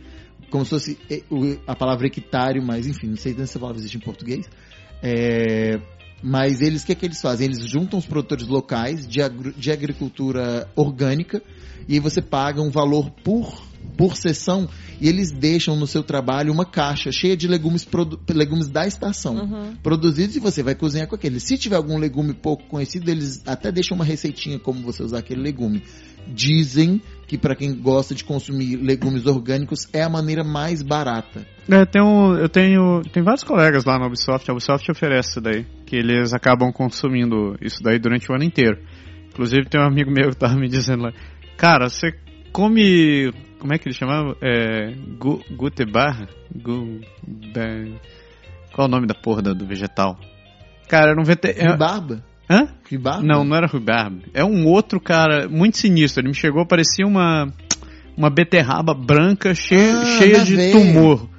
como 0.51 0.63
se 0.63 0.69
fosse 0.71 0.97
e- 1.09 1.23
o- 1.31 1.57
a 1.65 1.75
palavra 1.75 2.05
hectário, 2.05 2.61
mas 2.63 2.85
enfim, 2.85 3.07
não 3.07 3.15
sei 3.15 3.33
se 3.33 3.41
essa 3.41 3.57
palavra 3.59 3.79
existe 3.79 3.97
em 3.97 4.01
português. 4.01 4.47
É, 5.01 5.79
mas 6.21 6.61
eles, 6.61 6.83
o 6.83 6.85
que 6.85 6.91
é 6.91 6.95
que 6.95 7.05
eles 7.05 7.21
fazem? 7.21 7.47
Eles 7.47 7.65
juntam 7.69 7.97
os 7.99 8.05
produtores 8.05 8.47
locais 8.47 9.07
de, 9.07 9.19
de 9.57 9.71
agricultura 9.71 10.67
orgânica 10.75 11.41
e 11.87 11.93
aí 11.93 11.99
você 11.99 12.21
paga 12.21 12.61
um 12.61 12.69
valor 12.69 13.09
por, 13.23 13.51
por 13.97 14.15
sessão 14.15 14.67
e 15.01 15.07
eles 15.07 15.31
deixam 15.31 15.75
no 15.77 15.87
seu 15.87 16.03
trabalho 16.03 16.51
uma 16.53 16.65
caixa 16.65 17.11
cheia 17.11 17.35
de 17.37 17.47
legumes, 17.47 17.85
produ- 17.85 18.19
legumes 18.29 18.67
da 18.67 18.85
estação 18.85 19.35
Uhum. 19.35 19.75
produzidos 19.81 20.35
e 20.35 20.39
você 20.39 20.61
vai 20.61 20.75
cozinhar 20.75 21.07
com 21.07 21.15
aquele. 21.15 21.39
Se 21.39 21.57
tiver 21.57 21.77
algum 21.77 21.97
legume 21.97 22.33
pouco 22.33 22.63
conhecido, 22.65 23.09
eles 23.09 23.41
até 23.47 23.71
deixam 23.71 23.95
uma 23.95 24.05
receitinha 24.05 24.59
como 24.59 24.81
você 24.81 25.01
usar 25.03 25.19
aquele 25.19 25.41
legume. 25.41 25.81
Dizem 26.27 27.01
que 27.29 27.37
para 27.37 27.55
quem 27.55 27.79
gosta 27.79 28.15
de 28.15 28.23
consumir 28.23 28.75
legumes 28.75 29.27
orgânicos 29.27 29.87
é 29.93 30.01
a 30.01 30.09
maneira 30.09 30.43
mais 30.43 30.81
barata. 30.81 31.45
É, 31.69 31.85
tem 31.85 32.01
um, 32.01 32.35
eu 32.35 32.49
tenho, 32.49 33.03
tem 33.13 33.21
vários 33.21 33.43
colegas 33.43 33.85
lá 33.85 33.99
na 33.99 34.07
Ubisoft, 34.07 34.49
a 34.49 34.53
Ubisoft 34.53 34.89
oferece 34.89 35.29
isso 35.29 35.41
daí, 35.41 35.63
que 35.85 35.95
eles 35.95 36.33
acabam 36.33 36.71
consumindo 36.73 37.55
isso 37.61 37.83
daí 37.83 37.99
durante 37.99 38.31
o 38.31 38.33
ano 38.35 38.43
inteiro. 38.43 38.79
Inclusive 39.29 39.69
tem 39.69 39.79
um 39.79 39.85
amigo 39.85 40.09
meu 40.09 40.31
que 40.31 40.37
tava 40.37 40.55
me 40.55 40.67
dizendo 40.67 41.03
lá, 41.03 41.13
cara, 41.55 41.87
você 41.87 42.11
come, 42.51 43.31
como 43.59 43.75
é 43.75 43.77
que 43.77 43.87
ele 43.87 43.95
chamava? 43.95 44.35
É, 44.41 44.91
gu, 45.19 45.39
gutebar? 45.55 46.27
Gu, 46.55 46.99
da- 47.53 47.99
qual 48.73 48.87
é 48.87 48.89
o 48.89 48.91
nome 48.91 49.05
da 49.05 49.13
porra 49.13 49.43
do, 49.43 49.53
do 49.53 49.67
vegetal? 49.67 50.17
Cara, 50.87 51.13
não 51.13 51.23
vete... 51.23 51.49
é- 51.49 51.73
Ribarba? 51.73 52.23
Hã? 52.49 52.67
Ribarba? 52.89 53.21
Não, 53.23 53.43
não 53.43 53.55
era 53.55 53.67
rhubarb. 53.67 54.23
É 54.33 54.43
um 54.43 54.65
outro 54.65 54.99
cara 54.99 55.47
muito 55.47 55.77
sinistro. 55.77 56.21
Ele 56.21 56.29
me 56.29 56.33
chegou, 56.35 56.65
parecia 56.65 57.05
uma 57.05 57.47
uma 58.17 58.29
beterraba 58.29 58.93
branca 58.93 59.53
cheia, 59.55 59.99
Ah, 60.01 60.05
cheia 60.17 60.43
de 60.43 60.55
veia. 60.55 60.71
tumor. 60.73 61.29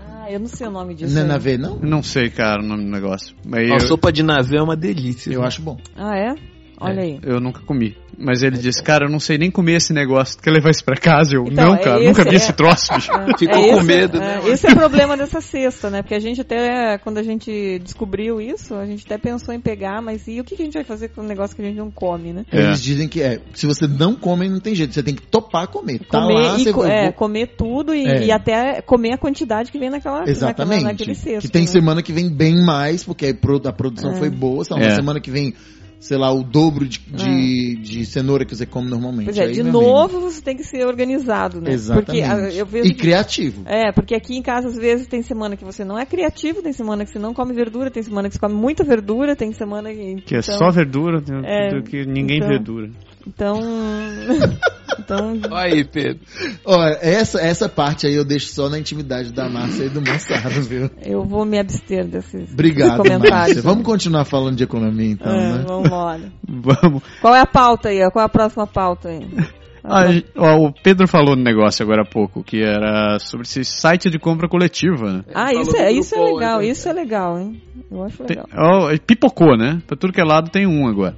Ah, 0.00 0.30
eu 0.32 0.40
não 0.40 0.46
sei 0.48 0.66
o 0.66 0.70
nome 0.70 0.94
disso. 0.94 1.12
Não 1.14 1.20
é 1.20 1.24
aí. 1.24 1.28
na 1.28 1.38
V, 1.38 1.58
não? 1.58 1.76
Não 1.78 2.02
sei, 2.02 2.30
cara, 2.30 2.60
o 2.62 2.66
nome 2.66 2.84
do 2.84 2.90
negócio. 2.90 3.36
Mas 3.46 3.70
A 3.70 3.74
eu, 3.74 3.80
sopa 3.80 4.10
de 4.10 4.22
navê 4.22 4.56
é 4.56 4.62
uma 4.62 4.74
delícia. 4.76 5.30
Eu 5.32 5.44
acho 5.44 5.62
bom. 5.62 5.76
Ah, 5.96 6.16
é? 6.16 6.34
Olha 6.80 7.00
é, 7.00 7.02
aí. 7.02 7.20
eu 7.22 7.40
nunca 7.40 7.60
comi. 7.60 7.96
Mas 8.22 8.42
ele 8.42 8.58
disse, 8.58 8.82
cara, 8.82 9.06
eu 9.06 9.10
não 9.10 9.18
sei 9.20 9.38
nem 9.38 9.50
comer 9.50 9.76
esse 9.76 9.94
negócio. 9.94 10.36
Tu 10.36 10.42
quer 10.42 10.50
levar 10.50 10.70
isso 10.70 10.84
pra 10.84 10.94
casa? 10.96 11.36
Eu, 11.36 11.44
Então, 11.46 11.68
não, 11.68 11.74
é 11.74 11.78
cara, 11.78 11.96
esse- 11.98 12.06
nunca 12.08 12.22
vi 12.24 12.30
é- 12.30 12.34
esse 12.36 12.52
troço, 12.52 12.92
bicho. 12.92 13.10
É, 13.16 13.38
Ficou 13.38 13.56
é 13.64 13.70
com 13.70 13.76
esse- 13.78 13.86
medo, 13.86 14.16
é, 14.18 14.20
né? 14.20 14.40
Esse 14.50 14.66
é 14.66 14.72
o 14.72 14.76
problema 14.76 15.16
dessa 15.16 15.40
cesta, 15.40 15.88
né? 15.88 16.02
Porque 16.02 16.14
a 16.14 16.20
gente 16.20 16.40
até, 16.40 16.98
quando 16.98 17.16
a 17.16 17.22
gente 17.22 17.78
descobriu 17.78 18.38
isso, 18.38 18.74
a 18.74 18.84
gente 18.84 19.04
até 19.06 19.16
pensou 19.16 19.54
em 19.54 19.60
pegar, 19.60 20.02
mas 20.02 20.28
e 20.28 20.38
o 20.38 20.44
que 20.44 20.54
que 20.54 20.60
a 20.62 20.64
gente 20.66 20.74
vai 20.74 20.84
fazer 20.84 21.08
com 21.08 21.22
um 21.22 21.26
negócio 21.26 21.56
que 21.56 21.62
a 21.62 21.64
gente 21.64 21.78
não 21.78 21.90
come, 21.90 22.32
né? 22.34 22.44
É. 22.52 22.60
Eles 22.64 22.82
dizem 22.82 23.08
que 23.08 23.22
é, 23.22 23.40
se 23.54 23.66
você 23.66 23.86
não 23.86 24.14
come, 24.14 24.48
não 24.50 24.60
tem 24.60 24.74
jeito. 24.74 24.92
Você 24.92 25.02
tem 25.02 25.14
que 25.14 25.22
topar 25.22 25.68
comer. 25.68 26.00
Tá 26.00 26.20
Comer, 26.20 26.34
lá, 26.34 26.58
e 26.58 26.64
você 26.64 26.72
co- 26.74 26.82
vai- 26.82 27.06
é, 27.06 27.12
comer 27.12 27.46
tudo 27.56 27.94
e, 27.94 28.04
É. 28.06 28.24
e 28.26 28.30
até 28.32 28.82
comer 28.82 29.14
a 29.14 29.18
quantidade 29.18 29.72
que 29.72 29.78
vem 29.78 29.88
naquela, 29.88 30.28
Exatamente. 30.28 30.82
naquela 30.82 30.92
naquele 30.92 31.14
cesto. 31.14 31.40
que 31.40 31.48
tem 31.48 31.62
né? 31.62 31.68
semana 31.68 32.02
que 32.02 32.12
vem 32.12 32.28
bem 32.28 32.62
mais, 32.62 33.02
porque 33.02 33.26
a 33.28 33.34
pro- 33.34 33.62
a 33.64 33.72
produção 33.72 34.12
É. 34.12 34.16
foi 34.16 34.28
boa. 34.28 34.62
É. 34.70 34.74
Uma 34.74 34.90
semana 34.90 35.20
que 35.20 35.30
vem, 35.30 35.54
sei 36.00 36.16
lá, 36.16 36.32
o 36.32 36.42
dobro 36.42 36.88
de, 36.88 36.98
de, 36.98 37.76
de 37.76 38.06
cenoura 38.06 38.44
que 38.46 38.56
você 38.56 38.64
come 38.64 38.88
normalmente. 38.88 39.26
Pois 39.26 39.36
é, 39.38 39.44
Aí, 39.44 39.52
de 39.52 39.62
meu 39.62 39.72
novo 39.72 40.20
você 40.20 40.40
tem 40.40 40.56
que 40.56 40.64
ser 40.64 40.86
organizado, 40.86 41.60
né? 41.60 41.72
Exatamente. 41.72 42.06
Porque 42.06 42.22
ah, 42.22 42.50
eu 42.52 42.64
vejo 42.66 42.88
E 42.88 42.94
criativo. 42.94 43.62
É, 43.66 43.92
porque 43.92 44.14
aqui 44.14 44.36
em 44.36 44.42
casa 44.42 44.68
às 44.68 44.76
vezes 44.76 45.06
tem 45.06 45.22
semana 45.22 45.56
que 45.56 45.64
você 45.64 45.84
não 45.84 45.98
é 45.98 46.06
criativo, 46.06 46.62
tem 46.62 46.72
semana 46.72 47.04
que 47.04 47.10
você 47.12 47.18
não 47.18 47.34
come 47.34 47.52
verdura, 47.52 47.90
tem 47.90 48.02
semana 48.02 48.28
que 48.28 48.34
você 48.34 48.40
come 48.40 48.54
muita 48.54 48.82
verdura, 48.82 49.36
tem 49.36 49.52
semana 49.52 49.92
que. 49.92 50.22
Que 50.22 50.36
é 50.36 50.38
então- 50.38 50.58
só 50.58 50.70
verdura, 50.70 51.20
tem- 51.20 51.42
É, 51.44 51.74
do 51.74 51.82
que 51.82 52.04
ninguém 52.06 52.38
então- 52.38 52.48
verdura. 52.48 52.90
Então. 53.34 53.60
então. 54.98 55.38
Olha 55.50 55.74
aí, 55.74 55.84
Pedro. 55.84 56.20
Olha, 56.64 56.98
essa, 57.00 57.40
essa 57.40 57.68
parte 57.68 58.06
aí 58.06 58.14
eu 58.14 58.24
deixo 58.24 58.52
só 58.52 58.68
na 58.68 58.78
intimidade 58.78 59.32
da 59.32 59.48
Márcia 59.48 59.84
e 59.84 59.88
do 59.88 60.00
Moçaro, 60.00 60.60
viu? 60.62 60.90
Eu 61.04 61.24
vou 61.24 61.44
me 61.44 61.58
abster 61.58 62.06
desses, 62.06 62.52
Obrigado, 62.52 62.98
comentários. 62.98 63.30
Márcia. 63.30 63.62
Vamos 63.62 63.84
continuar 63.84 64.24
falando 64.24 64.56
de 64.56 64.64
economia 64.64 65.12
então, 65.12 65.32
É, 65.32 65.52
né? 65.52 65.64
vamos 65.66 65.86
embora. 65.86 66.32
Vamos. 66.48 67.02
Qual 67.20 67.34
é 67.34 67.40
a 67.40 67.46
pauta 67.46 67.88
aí? 67.90 67.98
Qual 68.10 68.22
é 68.22 68.26
a 68.26 68.28
próxima 68.28 68.66
pauta 68.66 69.08
aí? 69.08 69.20
Ah, 69.82 70.02
ó, 70.36 70.66
o 70.66 70.72
Pedro 70.74 71.08
falou 71.08 71.34
no 71.34 71.42
negócio 71.42 71.82
agora 71.82 72.02
há 72.02 72.04
pouco, 72.04 72.44
que 72.44 72.62
era 72.62 73.18
sobre 73.18 73.46
esse 73.46 73.64
site 73.64 74.10
de 74.10 74.18
compra 74.18 74.46
coletiva, 74.46 75.10
né? 75.10 75.24
Ah, 75.34 75.46
Falou 75.46 75.62
isso 75.62 75.76
é, 75.78 75.90
isso 75.92 76.14
é 76.14 76.18
legal, 76.20 76.58
né? 76.58 76.66
isso 76.66 76.86
é 76.86 76.92
legal, 76.92 77.38
hein? 77.40 77.62
Eu 77.90 78.04
acho 78.04 78.22
Tem- 78.24 78.36
legal. 78.36 78.46
ó, 78.54 78.90
pipocou, 79.06 79.56
né? 79.56 79.80
Pra 79.86 79.96
tudo 79.96 80.12
que 80.12 80.20
é 80.20 80.24
lado 80.24 80.50
tem 80.50 80.66
um 80.66 80.86
agora. 80.86 81.16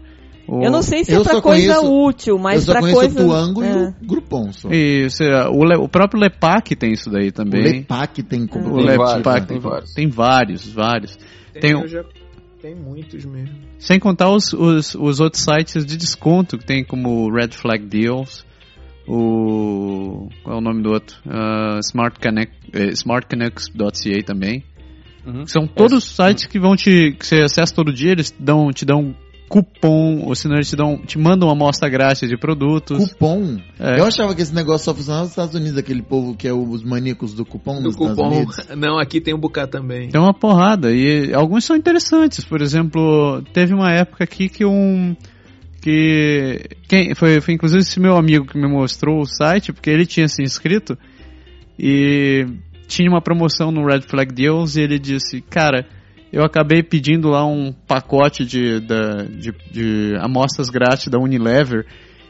O- 0.55 0.63
Eu 0.65 0.71
não 0.71 0.83
sei 0.83 1.03
se 1.05 1.13
Eu 1.13 1.21
é 1.21 1.25
pra 1.25 1.33
só 1.35 1.41
coisa 1.41 1.75
conheço- 1.77 1.93
útil, 2.07 2.35
eu 2.37 2.43
mas 2.43 2.65
só 2.65 2.73
pra 2.73 2.81
conheço 2.83 3.01
coisa. 3.01 3.23
o 3.23 3.27
Tuango 3.27 3.63
é. 3.63 3.73
e 3.73 4.05
o 4.05 4.07
Groupon 4.07 4.53
só. 4.53 4.69
Isso, 4.71 5.23
é, 5.23 5.49
o, 5.49 5.65
Le- 5.65 5.77
o 5.79 5.89
próprio 5.89 6.21
Lepac 6.21 6.77
tem 6.77 6.93
isso 6.93 7.09
daí 7.11 7.29
O 7.29 7.33
também. 7.33 7.63
Lepac 7.63 8.23
tem 8.23 8.47
como. 8.47 8.73
O 8.75 8.77
Tem 8.77 8.87
Lepac 8.87 9.23
vários, 9.23 9.47
tem, 9.47 9.47
tem 9.47 9.59
vários. 9.61 9.95
tem 9.95 10.09
vários, 10.09 10.67
vários. 10.73 11.19
Tem 11.61 11.75
um- 11.77 11.81
eu 11.83 11.89
já- 11.89 12.05
tem 12.61 12.75
muitos 12.75 13.25
mesmo. 13.25 13.55
Sem 13.79 13.99
contar 13.99 14.31
os, 14.31 14.53
os, 14.53 14.95
os 14.95 15.21
outros 15.21 15.43
sites 15.43 15.85
de 15.87 15.97
desconto, 15.97 16.59
que 16.59 16.67
tem 16.67 16.85
como 16.85 17.09
o 17.27 17.33
Red 17.35 17.49
Flag 17.53 17.85
Deals, 17.87 18.45
o... 19.09 20.29
qual 20.43 20.57
é 20.57 20.59
o 20.59 20.63
nome 20.63 20.83
do 20.83 20.91
outro? 20.93 21.17
Ah, 21.29 21.79
Smart 21.81 22.19
Connect, 22.21 22.53
eh, 22.73 22.89
smartconnects.ca 22.93 24.23
também. 24.25 24.63
Uhum. 25.27 25.47
São 25.47 25.67
todos 25.67 26.05
sites 26.05 26.47
que 26.47 26.59
vão 26.59 26.75
te. 26.77 27.13
que 27.19 27.25
você 27.27 27.43
acessa 27.43 27.75
todo 27.75 27.93
dia, 27.93 28.11
eles 28.13 28.35
dão, 28.39 28.71
te 28.73 28.85
dão 28.85 29.15
cupom, 29.53 30.23
ou 30.25 30.35
senão 30.35 30.57
eles 30.57 30.71
te, 30.71 30.75
dão, 30.75 30.97
te 30.97 31.19
mandam 31.19 31.47
uma 31.47 31.55
amostra 31.55 31.87
grátis 31.87 32.27
de 32.27 32.39
produtos. 32.39 33.11
Cupom. 33.11 33.59
É. 33.79 34.01
Eu 34.01 34.07
achava 34.07 34.35
que 34.35 34.41
esse 34.41 34.55
negócio 34.55 34.87
só 34.87 34.95
funcionava 34.95 35.25
nos 35.25 35.33
Estados 35.33 35.55
Unidos, 35.55 35.77
aquele 35.77 36.01
povo 36.01 36.35
que 36.35 36.49
é 36.49 36.55
os 36.55 36.83
maníacos 36.83 37.35
do 37.35 37.45
cupom 37.45 37.75
Do 37.75 37.83
nos 37.83 37.95
Estados 37.95 38.17
cupom. 38.17 38.35
Unidos. 38.35 38.57
Não, 38.75 38.99
aqui 38.99 39.21
tem 39.21 39.35
um 39.35 39.39
bocado 39.39 39.73
também. 39.73 40.09
Tem 40.09 40.19
uma 40.19 40.33
porrada 40.33 40.91
e 40.91 41.35
alguns 41.35 41.67
são 41.67 41.77
interessantes. 41.77 42.47
Por 42.47 42.63
exemplo, 42.63 43.43
teve 43.53 43.75
uma 43.75 43.93
época 43.93 44.25
aqui 44.25 44.49
que 44.49 44.65
um 44.65 45.15
que 45.83 46.63
quem 46.89 47.15
foi, 47.15 47.41
foi 47.43 47.53
inclusive 47.53 47.81
esse 47.81 48.01
meu 48.01 48.17
amigo 48.17 48.47
que 48.47 48.57
me 48.57 48.69
mostrou 48.69 49.21
o 49.21 49.27
site 49.27 49.71
porque 49.71 49.91
ele 49.91 50.07
tinha 50.07 50.29
se 50.29 50.43
inscrito 50.43 50.97
e 51.79 52.47
tinha 52.87 53.11
uma 53.11 53.21
promoção 53.21 53.71
no 53.71 53.85
Red 53.85 54.03
Flag 54.03 54.33
Deals 54.33 54.77
e 54.77 54.81
ele 54.81 54.99
disse, 54.99 55.43
cara, 55.43 55.87
eu 56.33 56.43
acabei 56.45 56.83
pedindo 56.83 57.28
lá 57.28 57.45
um 57.47 57.72
pacote 57.87 58.45
de, 58.45 58.80
da- 58.80 59.22
de, 59.24 59.53
de 59.70 60.14
amostras 60.20 60.68
grátis 60.70 61.09
da 61.09 61.18
Unilever. 61.18 61.85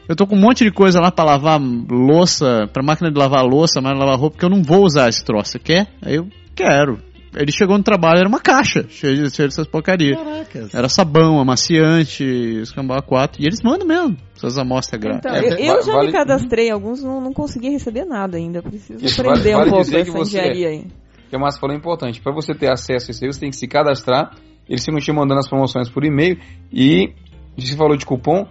Eu 0.07 0.15
tô 0.17 0.27
com 0.27 0.35
um 0.35 0.39
monte 0.41 0.65
de 0.65 0.71
coisa 0.71 0.99
lá 0.99 1.09
pra 1.11 1.23
lavar 1.23 1.59
louça, 1.89 2.67
pra 2.73 2.83
máquina 2.83 3.09
de 3.09 3.17
lavar 3.17 3.45
louça, 3.45 3.79
máquina 3.81 4.01
de 4.01 4.05
lavar 4.05 4.19
roupa, 4.19 4.37
que 4.37 4.43
eu 4.45 4.49
não 4.49 4.61
vou 4.61 4.83
usar 4.83 5.07
esse 5.07 5.23
troço. 5.23 5.51
Você 5.51 5.59
quer? 5.59 5.87
Aí 6.01 6.15
eu 6.15 6.27
quero. 6.53 6.99
Ele 7.35 7.51
chegou 7.51 7.75
no 7.77 7.83
trabalho, 7.83 8.19
era 8.19 8.27
uma 8.29 8.39
caixa 8.39 8.85
cheia 8.89 9.15
de, 9.15 9.31
cheia 9.35 9.47
dessas 9.47 9.65
porcarias. 9.65 10.15
Caracas. 10.21 10.75
Era 10.75 10.87
sabão, 10.87 11.39
amaciante, 11.39 12.23
escambau 12.61 13.01
4. 13.01 13.41
E 13.41 13.45
eles 13.47 13.59
mandam 13.63 13.87
mesmo, 13.87 14.15
essas 14.35 14.57
amostras 14.57 15.01
grátis. 15.01 15.19
Então, 15.25 15.35
É, 15.35 15.53
eu, 15.53 15.75
eu 15.77 15.81
já 15.83 15.93
vale- 15.93 16.07
me 16.07 16.13
cadastrei, 16.13 16.69
alguns 16.69 17.01
não, 17.01 17.19
não 17.21 17.33
consegui 17.33 17.69
receber 17.69 18.05
nada 18.05 18.37
ainda. 18.37 18.61
Preciso 18.61 19.03
Isso, 19.03 19.19
aprender 19.21 19.53
vale- 19.53 19.69
vale 19.71 19.81
um 19.81 19.83
pouco 19.83 19.95
essa 19.97 20.19
engenharia 20.19 20.67
aí. 20.67 20.85
O 21.33 21.35
que 21.35 21.37
a 21.37 21.39
Márcia 21.39 21.59
falou 21.59 21.75
é 21.75 21.79
importante. 21.79 22.21
Para 22.21 22.31
você 22.31 22.53
ter 22.53 22.71
acesso 22.71 23.09
a 23.09 23.11
isso 23.11 23.25
aí, 23.25 23.33
você 23.33 23.39
tem 23.39 23.49
que 23.49 23.55
se 23.55 23.67
cadastrar. 23.67 24.35
Eles 24.69 24.85
ficam 24.85 24.99
te 24.99 25.11
mandando 25.11 25.39
as 25.39 25.49
promoções 25.49 25.89
por 25.89 26.05
e-mail. 26.05 26.39
E, 26.71 27.11
você 27.57 27.75
falou 27.75 27.97
de 27.97 28.05
cupom, 28.05 28.47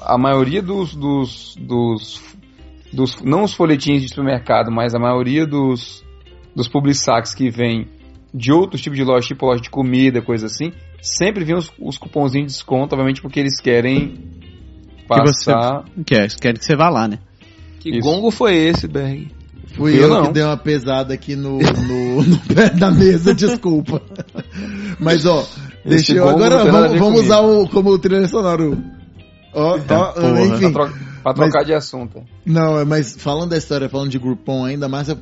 a 0.00 0.16
maioria 0.16 0.62
dos, 0.62 0.94
dos, 0.94 1.56
dos 1.58 2.22
dos 2.92 3.20
não 3.22 3.42
os 3.42 3.52
folhetins 3.52 4.02
de 4.02 4.08
supermercado, 4.10 4.70
mas 4.70 4.94
a 4.94 4.98
maioria 5.00 5.44
dos 5.44 6.04
dos 6.54 6.68
publisacs 6.68 7.34
que 7.34 7.50
vem 7.50 7.88
de 8.32 8.52
outros 8.52 8.80
tipos 8.80 8.96
de 8.96 9.04
loja, 9.04 9.26
tipo 9.26 9.46
loja 9.46 9.60
de 9.60 9.70
comida, 9.70 10.22
coisa 10.22 10.46
assim, 10.46 10.72
sempre 11.02 11.44
vem 11.44 11.56
os, 11.56 11.72
os 11.80 11.98
cupomzinhos 11.98 12.52
de 12.52 12.58
desconto, 12.58 12.94
obviamente 12.94 13.20
porque 13.20 13.40
eles 13.40 13.60
querem 13.60 14.08
Que 15.08 15.20
você 15.20 15.52
passar. 15.52 15.84
quer, 16.06 16.28
quer 16.36 16.58
que 16.58 16.64
você 16.64 16.76
vá 16.76 16.88
lá, 16.88 17.08
né? 17.08 17.18
Que 17.80 17.90
Isso. 17.90 18.08
gongo 18.08 18.30
foi 18.30 18.54
esse, 18.54 18.86
Berg? 18.86 19.39
Fui 19.80 19.98
Eu 19.98 20.12
eu, 20.12 20.26
que 20.26 20.32
dei 20.32 20.42
uma 20.42 20.56
pesada 20.56 21.14
aqui 21.14 21.34
no, 21.34 21.58
no, 21.58 22.22
no 22.22 22.38
pé 22.54 22.68
da 22.70 22.90
mesa, 22.90 23.34
desculpa. 23.34 24.02
Mas 24.98 25.24
ó, 25.24 25.46
deixa 25.84 26.12
eu. 26.14 26.28
Agora 26.28 26.64
vamos, 26.70 26.98
vamos 26.98 27.20
usar 27.22 27.40
o, 27.40 27.66
como 27.68 27.98
trilha 27.98 28.28
sonora. 28.28 28.62
o- 28.62 28.76
Ó, 29.54 29.76
ó, 29.76 29.78
porra. 29.78 30.40
enfim. 30.42 30.70
Pra, 30.72 30.86
tro- 30.86 30.98
pra 31.22 31.34
trocar 31.34 31.64
de 31.64 31.72
assunto. 31.72 32.22
Não, 32.44 32.78
é, 32.78 32.84
mas 32.84 33.16
falando 33.18 33.50
da 33.50 33.56
história, 33.56 33.88
falando 33.88 34.10
de 34.10 34.18
Groupon 34.18 34.64
ainda, 34.64 34.88
Márcia 34.88 35.18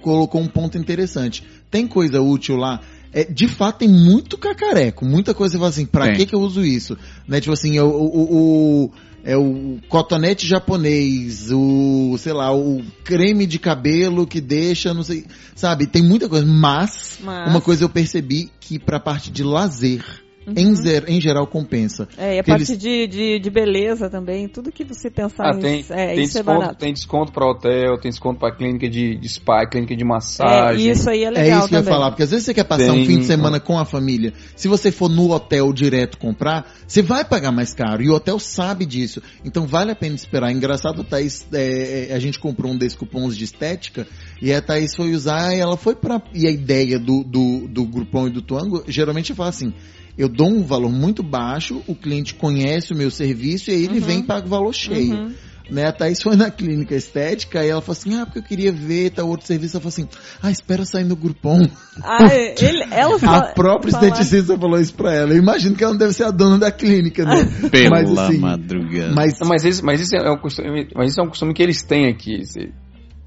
colocou 0.00 0.40
um 0.40 0.46
ponto 0.46 0.78
interessante. 0.78 1.44
Tem 1.70 1.86
coisa 1.86 2.20
útil 2.22 2.56
lá. 2.56 2.80
É, 3.16 3.24
de 3.24 3.48
fato, 3.48 3.78
tem 3.78 3.88
muito 3.88 4.36
cacareco, 4.36 5.06
muita 5.06 5.32
coisa 5.32 5.52
que 5.52 5.56
você 5.56 5.58
fala 5.58 5.70
assim, 5.70 5.86
pra 5.86 6.12
que 6.16 6.26
que 6.26 6.34
eu 6.34 6.40
uso 6.40 6.62
isso? 6.62 6.98
Né, 7.26 7.40
tipo 7.40 7.54
assim, 7.54 7.78
é 7.78 7.82
o, 7.82 7.88
o, 7.88 8.84
o- 8.84 8.90
é 9.24 9.36
o 9.36 9.78
cotonete 9.88 10.46
japonês, 10.46 11.50
o, 11.50 12.14
sei 12.18 12.32
lá, 12.34 12.54
o 12.54 12.82
creme 13.02 13.46
de 13.46 13.58
cabelo 13.58 14.26
que 14.26 14.40
deixa, 14.40 14.92
não 14.94 15.02
sei, 15.02 15.24
sabe? 15.54 15.86
Tem 15.86 16.02
muita 16.02 16.28
coisa, 16.28 16.46
mas, 16.46 17.18
Mas- 17.24 17.50
uma 17.50 17.60
coisa 17.62 17.82
eu 17.84 17.88
percebi 17.88 18.50
que 18.60 18.78
pra 18.78 19.00
parte 19.00 19.30
de 19.30 19.42
lazer, 19.42 20.04
Uhum. 20.46 20.54
em, 20.56 20.74
zer- 20.76 21.04
em 21.08 21.20
geral 21.20 21.46
compensa. 21.46 22.06
É, 22.16 22.36
e 22.36 22.38
a 22.38 22.44
parte 22.44 22.70
eles- 22.72 22.78
de, 22.78 23.06
de, 23.06 23.38
de 23.40 23.50
beleza 23.50 24.08
também, 24.08 24.46
tudo 24.48 24.70
que 24.70 24.84
você 24.84 25.10
pensar 25.10 25.50
Ah, 25.50 25.56
tem, 25.58 25.78
nisso, 25.78 25.92
é, 25.92 26.14
tem, 26.14 26.24
isso 26.24 26.38
é 26.38 26.40
desconto, 26.42 26.60
barato. 26.60 26.78
tem 26.78 26.92
desconto 26.92 27.32
para 27.32 27.46
hotel, 27.50 27.98
tem 27.98 28.10
desconto 28.10 28.38
para 28.38 28.54
clínica 28.54 28.88
de, 28.88 29.16
de 29.16 29.28
spa, 29.28 29.66
clínica 29.66 29.96
de 29.96 30.02
É, 30.02 30.06
massagem. 30.06 30.90
isso 30.90 31.10
aí 31.10 31.24
é 31.24 31.26
É 31.26 31.30
legal 31.30 31.58
isso 31.60 31.68
que 31.68 31.74
eu 31.74 31.78
ia 31.78 31.82
também. 31.84 31.94
falar, 31.98 32.10
porque 32.10 32.22
às 32.22 32.30
vezes 32.30 32.44
você 32.46 32.54
quer 32.54 32.64
passar 32.64 32.92
um 32.92 32.96
Tem- 32.96 33.06
fim 33.06 33.18
de 33.18 33.24
semana 33.24 33.58
com 33.58 33.78
a 33.78 33.84
família. 33.84 34.32
Se 34.54 34.68
você 34.68 34.92
for 34.92 35.08
no 35.08 35.30
hotel 35.32 35.72
direto 35.72 36.18
comprar, 36.18 36.70
você 36.86 37.02
vai 37.02 37.24
pagar 37.24 37.50
mais 37.50 37.74
caro. 37.74 38.02
E 38.02 38.08
o 38.08 38.14
hotel 38.14 38.38
sabe 38.38 38.86
disso. 38.86 39.20
Então 39.44 39.66
vale 39.66 39.90
a 39.90 39.96
pena 39.96 40.14
esperar. 40.14 40.52
Engraçado, 40.52 41.02
Thaís, 41.04 41.46
é, 41.52 42.08
é, 42.10 42.14
a 42.14 42.18
gente 42.18 42.38
comprou 42.38 42.72
um 42.72 42.76
desses 42.76 42.96
cupons 42.96 43.36
de 43.36 43.44
estética 43.44 44.06
e 44.40 44.52
a 44.52 44.62
Thaís 44.62 44.94
foi 44.94 45.12
usar 45.12 45.54
e 45.54 45.58
ela 45.60 45.76
foi 45.76 45.94
pra. 45.94 46.22
E 46.32 46.46
a 46.46 46.50
ideia 46.50 46.98
do, 46.98 47.24
do, 47.24 47.66
do 47.68 47.84
Groupon 47.84 48.28
e 48.28 48.30
do 48.30 48.42
Tuango, 48.42 48.84
geralmente 48.86 49.34
fala 49.34 49.48
assim. 49.48 49.72
Eu 50.16 50.28
dou 50.28 50.48
um 50.48 50.62
valor 50.64 50.90
muito 50.90 51.22
baixo, 51.22 51.82
o 51.86 51.94
cliente 51.94 52.34
conhece 52.34 52.92
o 52.92 52.96
meu 52.96 53.10
serviço 53.10 53.70
e 53.70 53.74
aí 53.74 53.84
ele 53.84 54.00
Uhum. 54.00 54.06
vem 54.06 54.18
e 54.20 54.22
paga 54.22 54.46
o 54.46 54.50
valor 54.50 54.72
cheio. 54.72 55.14
Uhum. 55.14 55.34
Né, 55.68 55.84
a 55.84 55.92
Thaís 55.92 56.22
foi 56.22 56.36
na 56.36 56.48
clínica 56.48 56.94
estética 56.94 57.64
e 57.64 57.68
ela 57.68 57.80
falou 57.80 57.98
assim, 57.98 58.14
ah, 58.14 58.24
porque 58.24 58.38
eu 58.38 58.42
queria 58.44 58.70
ver 58.72 59.10
tal 59.10 59.28
outro 59.28 59.44
serviço. 59.48 59.76
Ela 59.76 59.80
falou 59.82 59.88
assim, 59.88 60.08
ah, 60.40 60.48
espera 60.48 60.84
sair 60.84 61.02
no 61.04 61.16
Groupon. 61.16 61.68
Ah, 62.04 62.28
ele, 62.32 62.84
ela 62.92 63.16
A 63.16 63.18
fala, 63.18 63.42
própria 63.52 63.90
fala- 63.90 64.06
esteticista 64.06 64.56
falou 64.56 64.78
isso 64.80 64.94
pra 64.94 65.12
ela. 65.12 65.32
Eu 65.32 65.38
imagino 65.38 65.74
que 65.74 65.82
ela 65.82 65.92
não 65.92 65.98
deve 65.98 66.12
ser 66.12 66.22
a 66.22 66.30
dona 66.30 66.56
da 66.56 66.70
clínica, 66.70 67.24
né? 67.24 67.44
Pela 67.68 67.90
mas 67.90 68.16
assim, 68.16 68.38
madrugada. 68.38 69.12
mas 69.12 69.40
Não, 69.40 69.48
mas, 69.48 69.64
isso, 69.64 69.84
mas, 69.84 70.00
isso 70.00 70.14
é 70.14 70.30
um 70.30 70.38
costume, 70.38 70.88
mas 70.94 71.10
isso 71.10 71.20
é 71.20 71.24
um 71.24 71.28
costume 71.28 71.52
que 71.52 71.62
eles 71.64 71.82
têm 71.82 72.06
aqui. 72.06 72.36
Esse- 72.42 72.72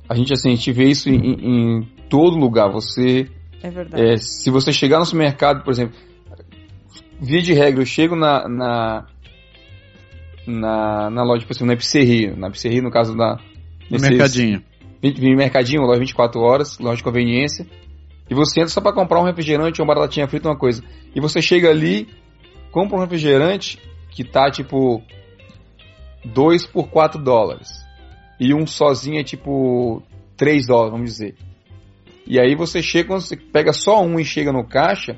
A 0.07 0.15
gente, 0.15 0.31
assim, 0.31 0.53
a 0.53 0.55
gente 0.55 0.71
vê 0.71 0.85
isso 0.85 1.09
em, 1.09 1.17
em 1.17 1.87
todo 2.09 2.37
lugar. 2.37 2.71
Você, 2.71 3.27
É 3.61 3.69
verdade. 3.69 4.01
é, 4.13 4.15
se 4.15 4.49
você 4.49 4.71
chegar 4.71 4.99
no 4.99 5.05
supermercado, 5.05 5.61
por 5.61 5.71
exemplo, 5.73 5.93
via 7.19 7.41
de 7.41 7.53
regra, 7.53 7.81
eu 7.81 7.85
chego 7.85 8.15
na, 8.15 8.47
na, 8.47 9.05
na, 10.47 11.09
na 11.09 11.23
loja, 11.23 11.45
por 11.45 11.51
exemplo, 11.51 11.67
na 11.67 11.73
Epiceria, 11.73 12.35
na 12.35 12.47
Epiceria, 12.47 12.81
no 12.81 12.91
caso 12.91 13.15
da... 13.15 13.39
No 13.89 13.99
mercadinho. 13.99 14.63
Vim 15.01 15.13
vim 15.13 15.35
mercadinho, 15.35 15.81
loja 15.81 15.99
24 15.99 16.39
horas, 16.41 16.77
loja 16.79 16.97
de 16.97 17.03
conveniência. 17.03 17.65
E 18.29 18.35
você 18.35 18.59
entra 18.59 18.69
só 18.71 18.81
pra 18.81 18.93
comprar 18.93 19.19
um 19.19 19.25
refrigerante, 19.25 19.81
uma 19.81 19.93
batatinha 19.93 20.27
frita, 20.27 20.49
uma 20.49 20.57
coisa. 20.57 20.83
E 21.15 21.19
você 21.19 21.41
chega 21.41 21.69
ali, 21.69 22.07
compra 22.71 22.97
um 22.97 23.01
refrigerante 23.01 23.79
que 24.11 24.23
tá 24.23 24.51
tipo 24.51 25.01
2 26.23 26.67
por 26.67 26.89
4 26.89 27.21
dólares. 27.21 27.69
E 28.39 28.53
um 28.53 28.67
sozinho 28.67 29.19
é 29.19 29.23
tipo 29.23 30.03
3 30.37 30.67
dólares, 30.67 30.91
vamos 30.91 31.11
dizer. 31.11 31.35
E 32.27 32.39
aí 32.39 32.55
você 32.55 32.81
chega, 32.81 33.07
quando 33.07 33.21
você 33.21 33.35
pega 33.35 33.73
só 33.73 34.03
um 34.03 34.19
e 34.19 34.25
chega 34.25 34.51
no 34.51 34.63
caixa, 34.63 35.17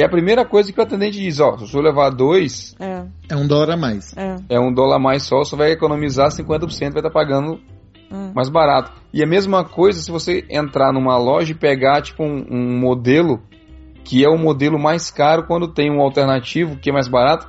é 0.00 0.04
a 0.04 0.08
primeira 0.08 0.44
coisa 0.44 0.72
que 0.72 0.78
o 0.78 0.82
atendente 0.82 1.18
diz, 1.20 1.38
ó, 1.40 1.56
se 1.58 1.74
eu 1.74 1.80
levar 1.80 2.10
dois, 2.10 2.74
É, 2.80 3.04
é 3.30 3.36
um 3.36 3.46
dólar 3.46 3.70
a 3.74 3.76
mais. 3.76 4.16
é, 4.16 4.36
é 4.56 4.60
um 4.60 4.72
dólar 4.72 4.96
a 4.96 4.98
mais 4.98 5.22
só, 5.22 5.38
você 5.44 5.54
vai 5.56 5.70
economizar 5.70 6.28
50%, 6.30 6.92
vai 6.92 7.00
estar 7.00 7.10
pagando 7.10 7.60
é. 8.10 8.32
mais 8.34 8.48
barato. 8.48 8.92
E 9.12 9.22
a 9.22 9.26
mesma 9.26 9.64
coisa 9.64 10.00
se 10.00 10.10
você 10.10 10.44
entrar 10.50 10.92
numa 10.92 11.16
loja 11.16 11.52
e 11.52 11.54
pegar 11.54 12.02
tipo 12.02 12.22
um, 12.24 12.44
um 12.50 12.78
modelo 12.78 13.40
que 14.02 14.24
é 14.24 14.28
o 14.28 14.36
modelo 14.36 14.78
mais 14.78 15.10
caro 15.10 15.46
quando 15.46 15.68
tem 15.68 15.90
um 15.90 16.00
alternativo 16.02 16.76
que 16.76 16.90
é 16.90 16.92
mais 16.92 17.08
barato. 17.08 17.48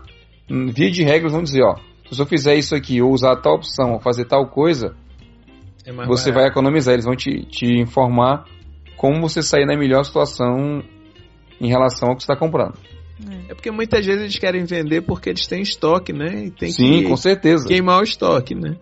hum, 0.50 0.68
Via 0.74 0.90
de 0.90 1.04
regras 1.04 1.34
vão 1.34 1.44
dizer, 1.44 1.64
ó, 1.64 1.76
se 2.12 2.22
eu 2.22 2.26
fizer 2.26 2.56
isso 2.56 2.76
aqui 2.76 3.02
ou 3.02 3.12
usar 3.12 3.36
tal 3.38 3.56
opção 3.56 3.94
ou 3.94 4.00
fazer 4.00 4.26
tal 4.26 4.48
coisa, 4.48 4.96
É 5.86 5.92
você 6.06 6.32
barato. 6.32 6.34
vai 6.34 6.48
economizar. 6.48 6.94
Eles 6.94 7.06
vão 7.06 7.16
te, 7.16 7.46
te 7.48 7.66
informar 7.82 8.46
como 8.96 9.20
você 9.22 9.42
sair 9.42 9.66
na 9.66 9.76
melhor 9.76 10.06
situação 10.06 10.82
em 11.60 11.68
relação 11.68 12.10
ao 12.10 12.16
que 12.16 12.24
você 12.24 12.32
está 12.32 12.36
comprando. 12.40 12.78
É 13.50 13.54
porque 13.54 13.72
muitas 13.72 14.06
vezes 14.06 14.22
eles 14.22 14.38
querem 14.40 14.66
vender 14.66 15.02
porque 15.02 15.30
eles 15.30 15.48
têm 15.48 15.62
estoque, 15.62 16.12
né? 16.12 16.46
E 16.46 16.52
tem 16.52 16.70
Sim, 16.72 17.04
que 17.04 17.10
com 17.10 17.16
certeza. 17.18 17.68
queimar 17.68 18.00
o 18.02 18.04
estoque, 18.04 18.54
né? 18.54 18.76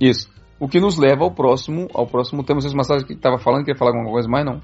Isso. 0.00 0.28
O 0.60 0.68
que 0.68 0.78
nos 0.78 0.96
leva 0.98 1.24
ao 1.24 1.30
próximo, 1.32 1.88
ao 1.92 2.06
próximo 2.06 2.44
tema. 2.44 2.60
Vocês 2.60 2.74
Massagem 2.74 3.06
que 3.06 3.14
estava 3.14 3.38
falando, 3.38 3.64
queria 3.64 3.78
falar 3.78 3.90
alguma 3.92 4.10
coisa 4.12 4.28
mais? 4.28 4.44
Não. 4.44 4.60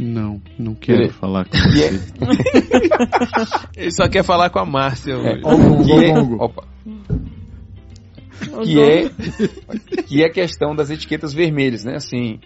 Não, 0.00 0.40
não 0.58 0.74
quero 0.74 1.02
Ele- 1.02 1.08
falar 1.10 1.44
com 1.44 1.56
é, 1.58 1.60
você. 1.60 2.00
Ele 3.76 3.90
só 3.90 4.08
quer 4.08 4.22
falar 4.24 4.48
com 4.50 4.58
a 4.58 4.64
Márcia 4.64 5.12
é, 5.14 5.40
gongo. 5.40 6.42
opa, 6.42 6.64
que 8.64 8.80
é 8.80 9.08
que 10.06 10.22
é 10.22 10.26
a 10.26 10.30
questão 10.32 10.74
das 10.74 10.90
etiquetas 10.90 11.32
vermelhas, 11.34 11.84
né? 11.84 11.96
Assim, 11.96 12.38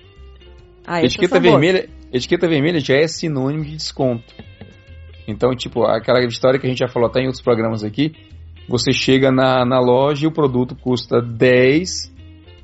Ah, 0.86 1.00
etiqueta 1.02 1.38
boas. 1.38 1.52
vermelha, 1.52 1.88
etiqueta 2.12 2.48
vermelha 2.48 2.80
já 2.80 2.94
é 2.96 3.06
sinônimo 3.06 3.64
de 3.64 3.76
desconto. 3.76 4.34
Então, 5.26 5.54
tipo, 5.54 5.84
aquela 5.84 6.24
história 6.24 6.58
que 6.58 6.66
a 6.66 6.68
gente 6.68 6.80
já 6.80 6.88
falou 6.88 7.08
até 7.08 7.20
em 7.20 7.26
outros 7.26 7.42
programas 7.42 7.84
aqui, 7.84 8.12
você 8.68 8.92
chega 8.92 9.30
na, 9.30 9.64
na 9.64 9.80
loja 9.80 10.24
e 10.24 10.28
o 10.28 10.32
produto 10.32 10.74
custa 10.74 11.20
10 11.20 12.12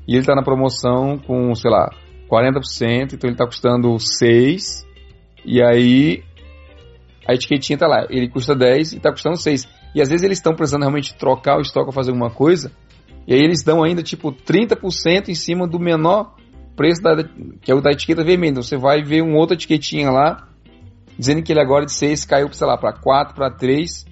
e 0.07 0.15
ele 0.15 0.25
tá 0.25 0.35
na 0.35 0.43
promoção 0.43 1.17
com, 1.17 1.53
sei 1.55 1.71
lá, 1.71 1.89
40%, 2.29 3.13
então 3.13 3.29
ele 3.29 3.37
tá 3.37 3.45
custando 3.45 3.97
6 3.99 4.85
e 5.45 5.61
aí 5.61 6.23
a 7.27 7.33
etiquetinha 7.33 7.77
tá 7.77 7.87
lá, 7.87 8.07
ele 8.09 8.27
custa 8.27 8.55
10 8.55 8.93
e 8.93 8.99
tá 8.99 9.11
custando 9.11 9.37
6. 9.37 9.67
E 9.93 10.01
às 10.01 10.09
vezes 10.09 10.23
eles 10.23 10.37
estão 10.37 10.55
precisando 10.55 10.81
realmente 10.81 11.15
trocar 11.15 11.57
o 11.57 11.61
estoque 11.61 11.87
ou 11.87 11.93
fazer 11.93 12.11
alguma 12.11 12.29
coisa, 12.29 12.71
e 13.27 13.33
aí 13.33 13.39
eles 13.39 13.63
dão 13.63 13.83
ainda 13.83 14.01
tipo 14.01 14.31
30% 14.31 15.29
em 15.29 15.35
cima 15.35 15.67
do 15.67 15.79
menor 15.79 16.35
preço 16.79 17.01
da, 17.01 17.21
que 17.61 17.69
é 17.69 17.75
o 17.75 17.81
da 17.81 17.91
etiqueta 17.91 18.23
vermelha. 18.23 18.51
Então 18.51 18.63
você 18.63 18.77
vai 18.77 19.03
ver 19.03 19.21
uma 19.21 19.37
outra 19.37 19.53
etiquetinha 19.53 20.09
lá, 20.09 20.47
dizendo 21.17 21.43
que 21.43 21.51
ele 21.51 21.59
agora 21.59 21.85
de 21.85 21.91
6 21.91 22.23
caiu, 22.23 22.49
sei 22.53 22.65
lá, 22.65 22.77
para 22.77 22.93
4, 22.93 23.35
para 23.35 23.51
3, 23.51 24.05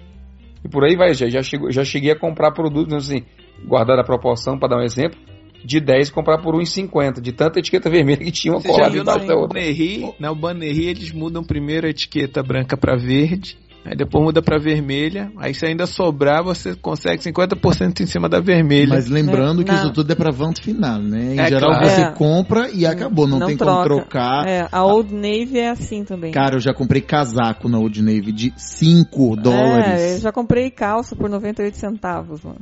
e 0.62 0.68
por 0.68 0.84
aí 0.84 0.94
vai. 0.94 1.14
Já, 1.14 1.30
já, 1.30 1.42
chegou, 1.42 1.72
já 1.72 1.82
cheguei 1.82 2.12
a 2.12 2.18
comprar 2.18 2.52
produtos, 2.52 2.92
assim, 2.92 3.24
guardar 3.66 3.98
a 3.98 4.04
proporção, 4.04 4.58
para 4.58 4.68
dar 4.68 4.76
um 4.80 4.84
exemplo, 4.84 5.18
de 5.64 5.80
10 5.80 6.10
comprar 6.10 6.42
por 6.42 6.54
1,50, 6.54 7.22
de 7.22 7.32
tanta 7.32 7.58
etiqueta 7.58 7.88
vermelha 7.88 8.18
que 8.18 8.30
tinha 8.30 8.52
uma 8.52 8.62
colada 8.62 8.98
embaixo 8.98 9.26
da 9.26 9.34
outra. 9.34 9.58
Bannerri? 9.58 10.12
Na 10.20 10.34
Bannerri 10.34 10.88
eles 10.88 11.10
mudam 11.10 11.42
primeiro 11.42 11.86
a 11.86 11.90
etiqueta 11.90 12.42
branca 12.42 12.76
para 12.76 12.98
verde, 12.98 13.56
aí 13.88 13.96
depois 13.96 14.22
muda 14.24 14.42
para 14.42 14.58
vermelha, 14.58 15.30
aí 15.38 15.54
se 15.54 15.64
ainda 15.66 15.86
sobrar 15.86 16.44
você 16.44 16.74
consegue 16.76 17.22
50% 17.22 18.00
em 18.00 18.06
cima 18.06 18.28
da 18.28 18.40
vermelha. 18.40 18.88
Mas 18.90 19.08
lembrando 19.08 19.64
que 19.64 19.72
Não. 19.72 19.78
isso 19.78 19.92
tudo 19.92 20.12
é 20.12 20.14
pra 20.14 20.30
vanto 20.30 20.62
final, 20.62 20.98
né? 21.00 21.34
Em 21.34 21.40
É, 21.40 21.48
geral 21.48 21.70
claro. 21.70 21.86
você 21.88 22.00
É. 22.02 22.10
compra 22.12 22.70
e 22.70 22.84
acabou, 22.86 23.26
não, 23.26 23.38
tem 23.46 23.56
como 23.56 23.70
troca. 23.70 23.84
trocar. 23.84 24.46
É, 24.46 24.68
a 24.70 24.84
Old 24.84 25.14
Navy 25.14 25.58
é 25.58 25.70
assim 25.70 26.04
também. 26.04 26.32
Cara, 26.32 26.56
eu 26.56 26.60
já 26.60 26.74
comprei 26.74 27.00
casaco 27.00 27.68
na 27.68 27.78
Old 27.78 28.02
Navy 28.02 28.32
de 28.32 28.52
5 28.56 29.18
É, 29.18 29.30
eu 29.30 29.36
dólares. 29.36 30.20
já 30.20 30.30
comprei 30.32 30.70
calça 30.70 31.16
por 31.16 31.28
98 31.30 31.76
centavos, 31.76 32.42
mano. 32.42 32.60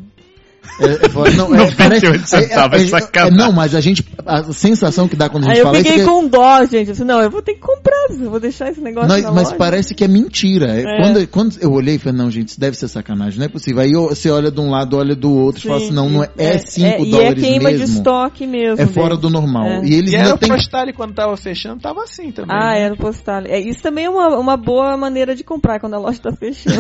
É, 0.81 0.85
é, 1.07 1.37
não, 1.37 1.55
é, 1.55 1.59
98 1.59 1.77
parece- 1.77 2.27
centavos, 2.27 2.93
é, 2.93 3.19
é. 3.19 3.31
Não, 3.31 3.53
mas 3.53 3.75
a 3.75 3.81
gente. 3.81 4.05
A 4.27 4.43
sensação 4.53 5.07
que 5.09 5.15
dá 5.17 5.29
quando 5.29 5.45
a 5.45 5.49
Aí 5.51 5.57
gente 5.57 5.59
eu 5.61 5.65
fala 5.67 5.79
isso 5.79 5.87
fiquei 5.89 6.03
é 6.03 6.05
que 6.05 6.11
com 6.11 6.29
dó, 6.29 6.61
gente. 6.65 6.75
Eu 6.89 6.93
disse, 6.93 7.05
não, 7.05 7.21
eu 7.21 7.31
vou 7.31 7.41
ter 7.43 7.55
que 7.55 7.61
comprar. 7.61 7.97
Eu 8.11 8.31
vou 8.31 8.41
deixar 8.41 8.71
esse 8.71 8.81
negócio 8.81 9.09
Mas, 9.09 9.23
na 9.23 9.33
mas 9.33 9.45
loja. 9.45 9.57
parece 9.57 9.95
que 9.95 10.05
é 10.05 10.09
mentira. 10.09 10.67
Quando, 11.01 11.27
quando 11.29 11.57
eu 11.61 11.73
olhei 11.73 11.95
e 11.97 11.99
falei, 11.99 12.19
não, 12.19 12.31
gente, 12.31 12.49
isso 12.49 12.61
deve 12.61 12.77
ser 12.77 12.89
sacanagem, 12.89 13.39
não 13.39 13.47
é 13.47 13.49
possível. 13.49 13.83
Aí 13.83 13.93
eu- 13.93 14.09
você 14.09 14.31
olha 14.31 14.51
de 14.51 14.61
um 14.61 14.71
lado, 14.71 14.97
olha 14.97 15.15
do 15.15 15.33
outro 15.33 15.61
e 15.65 15.69
fala 15.69 15.77
assim, 15.83 15.93
não, 15.93 16.09
não 16.09 16.25
é, 16.25 16.31
é 16.37 16.59
5 16.59 17.05
e 17.05 17.11
dólares 17.11 17.43
é 17.43 17.47
queima 17.47 17.73
de 17.73 17.79
mesmo. 17.79 17.97
estoque 17.99 18.47
mesmo. 18.47 18.81
É 18.83 18.87
fora 18.87 19.17
do 19.17 19.31
normal. 19.31 19.67
É. 19.67 19.85
E 19.85 19.95
eles 19.95 20.13
E 20.13 20.17
ainda 20.17 20.29
era 20.29 20.35
o 20.37 20.39
têm. 20.39 20.49
Postale 20.49 20.93
quando 20.93 21.15
tava 21.15 21.37
fechando, 21.37 21.81
tava 21.81 22.03
assim 22.03 22.31
também. 22.33 22.55
Ah, 22.57 22.73
né? 22.75 22.83
é 22.87 22.91
no 22.91 22.97
postal. 22.97 23.43
É, 23.47 23.59
isso 23.61 23.83
também 23.83 24.05
é 24.05 24.11
uma, 24.11 24.29
uma 24.39 24.57
boa 24.57 24.97
maneira 24.97 25.35
de 25.35 25.43
comprar 25.45 25.81
quando 25.81 25.95
a 25.95 25.99
loja 25.99 26.19
tá 26.21 26.33
fechando. 26.33 26.77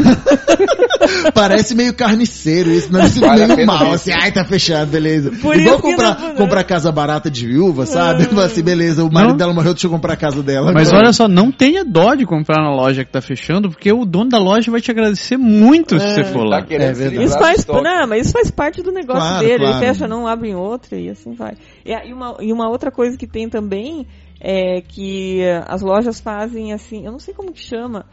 Parece 1.34 1.74
meio 1.74 1.92
carniceiro 1.94 2.70
isso, 2.70 2.92
não 2.92 3.00
é 3.00 3.46
meio 3.54 3.66
mal, 3.66 3.75
assim, 3.92 4.12
ai, 4.12 4.32
tá 4.32 4.44
fechado, 4.44 4.90
beleza. 4.90 5.30
Por 5.42 5.56
Igual 5.56 5.80
comprar, 5.80 6.18
não- 6.18 6.34
comprar 6.34 6.64
casa 6.64 6.90
barata 6.92 7.30
de 7.30 7.46
viúva, 7.46 7.86
sabe? 7.86 8.24
Fala 8.24 8.46
assim, 8.46 8.62
beleza, 8.62 9.04
o 9.04 9.12
marido 9.12 9.30
Não. 9.30 9.36
dela 9.36 9.52
morreu, 9.54 9.72
deixa 9.74 9.86
eu 9.86 9.90
comprar 9.90 10.14
a 10.14 10.16
casa 10.16 10.42
dela. 10.42 10.72
Mas 10.72 10.88
Agora- 10.88 11.04
olha 11.06 11.12
só, 11.12 11.28
não 11.28 11.50
tenha 11.52 11.84
dó 11.84 12.14
de 12.14 12.24
comprar 12.26 12.62
na 12.62 12.70
loja 12.74 13.04
que 13.04 13.10
tá 13.12 13.20
fechando, 13.20 13.70
porque 13.70 13.92
o 13.92 14.04
dono 14.04 14.30
da 14.30 14.38
loja 14.38 14.70
vai 14.70 14.80
te 14.80 14.90
agradecer 14.90 15.36
muito 15.36 15.98
se 16.00 16.08
você 16.08 16.24
for 16.24 16.44
lá. 16.44 16.62
Tá 16.62 16.74
É 16.74 16.92
verdade. 16.92 17.22
Isso 17.24 17.38
faz, 17.38 17.66
não, 17.66 18.06
mas 18.06 18.22
isso 18.26 18.32
faz 18.32 18.50
parte 18.50 18.82
do 18.82 18.92
negócio 18.92 19.20
Claro, 19.22 19.46
dele. 19.46 19.58
claro. 19.64 19.76
Ele 19.76 19.86
fecha, 19.86 20.08
não 20.08 20.26
abre 20.26 20.48
em 20.50 20.54
outra 20.54 20.98
e 20.98 21.08
assim 21.08 21.34
vai. 21.34 21.54
E, 21.84 21.92
a- 21.94 22.04
e 22.04 22.12
uma, 22.12 22.36
e 22.40 22.52
uma 22.52 22.68
outra 22.68 22.90
coisa 22.90 23.16
que 23.16 23.26
tem 23.26 23.48
também 23.48 24.06
é 24.40 24.80
que 24.80 25.40
as 25.66 25.82
lojas 25.82 26.20
fazem 26.20 26.72
assim, 26.72 27.04
eu 27.06 27.12
não 27.12 27.18
sei 27.18 27.32
como 27.34 27.52
que 27.52 27.62
chama, 27.62 28.04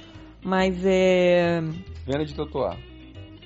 mas 0.43 0.75
é. 0.85 1.61
Venda 2.05 2.25
de 2.25 2.33
totoar. 2.33 2.77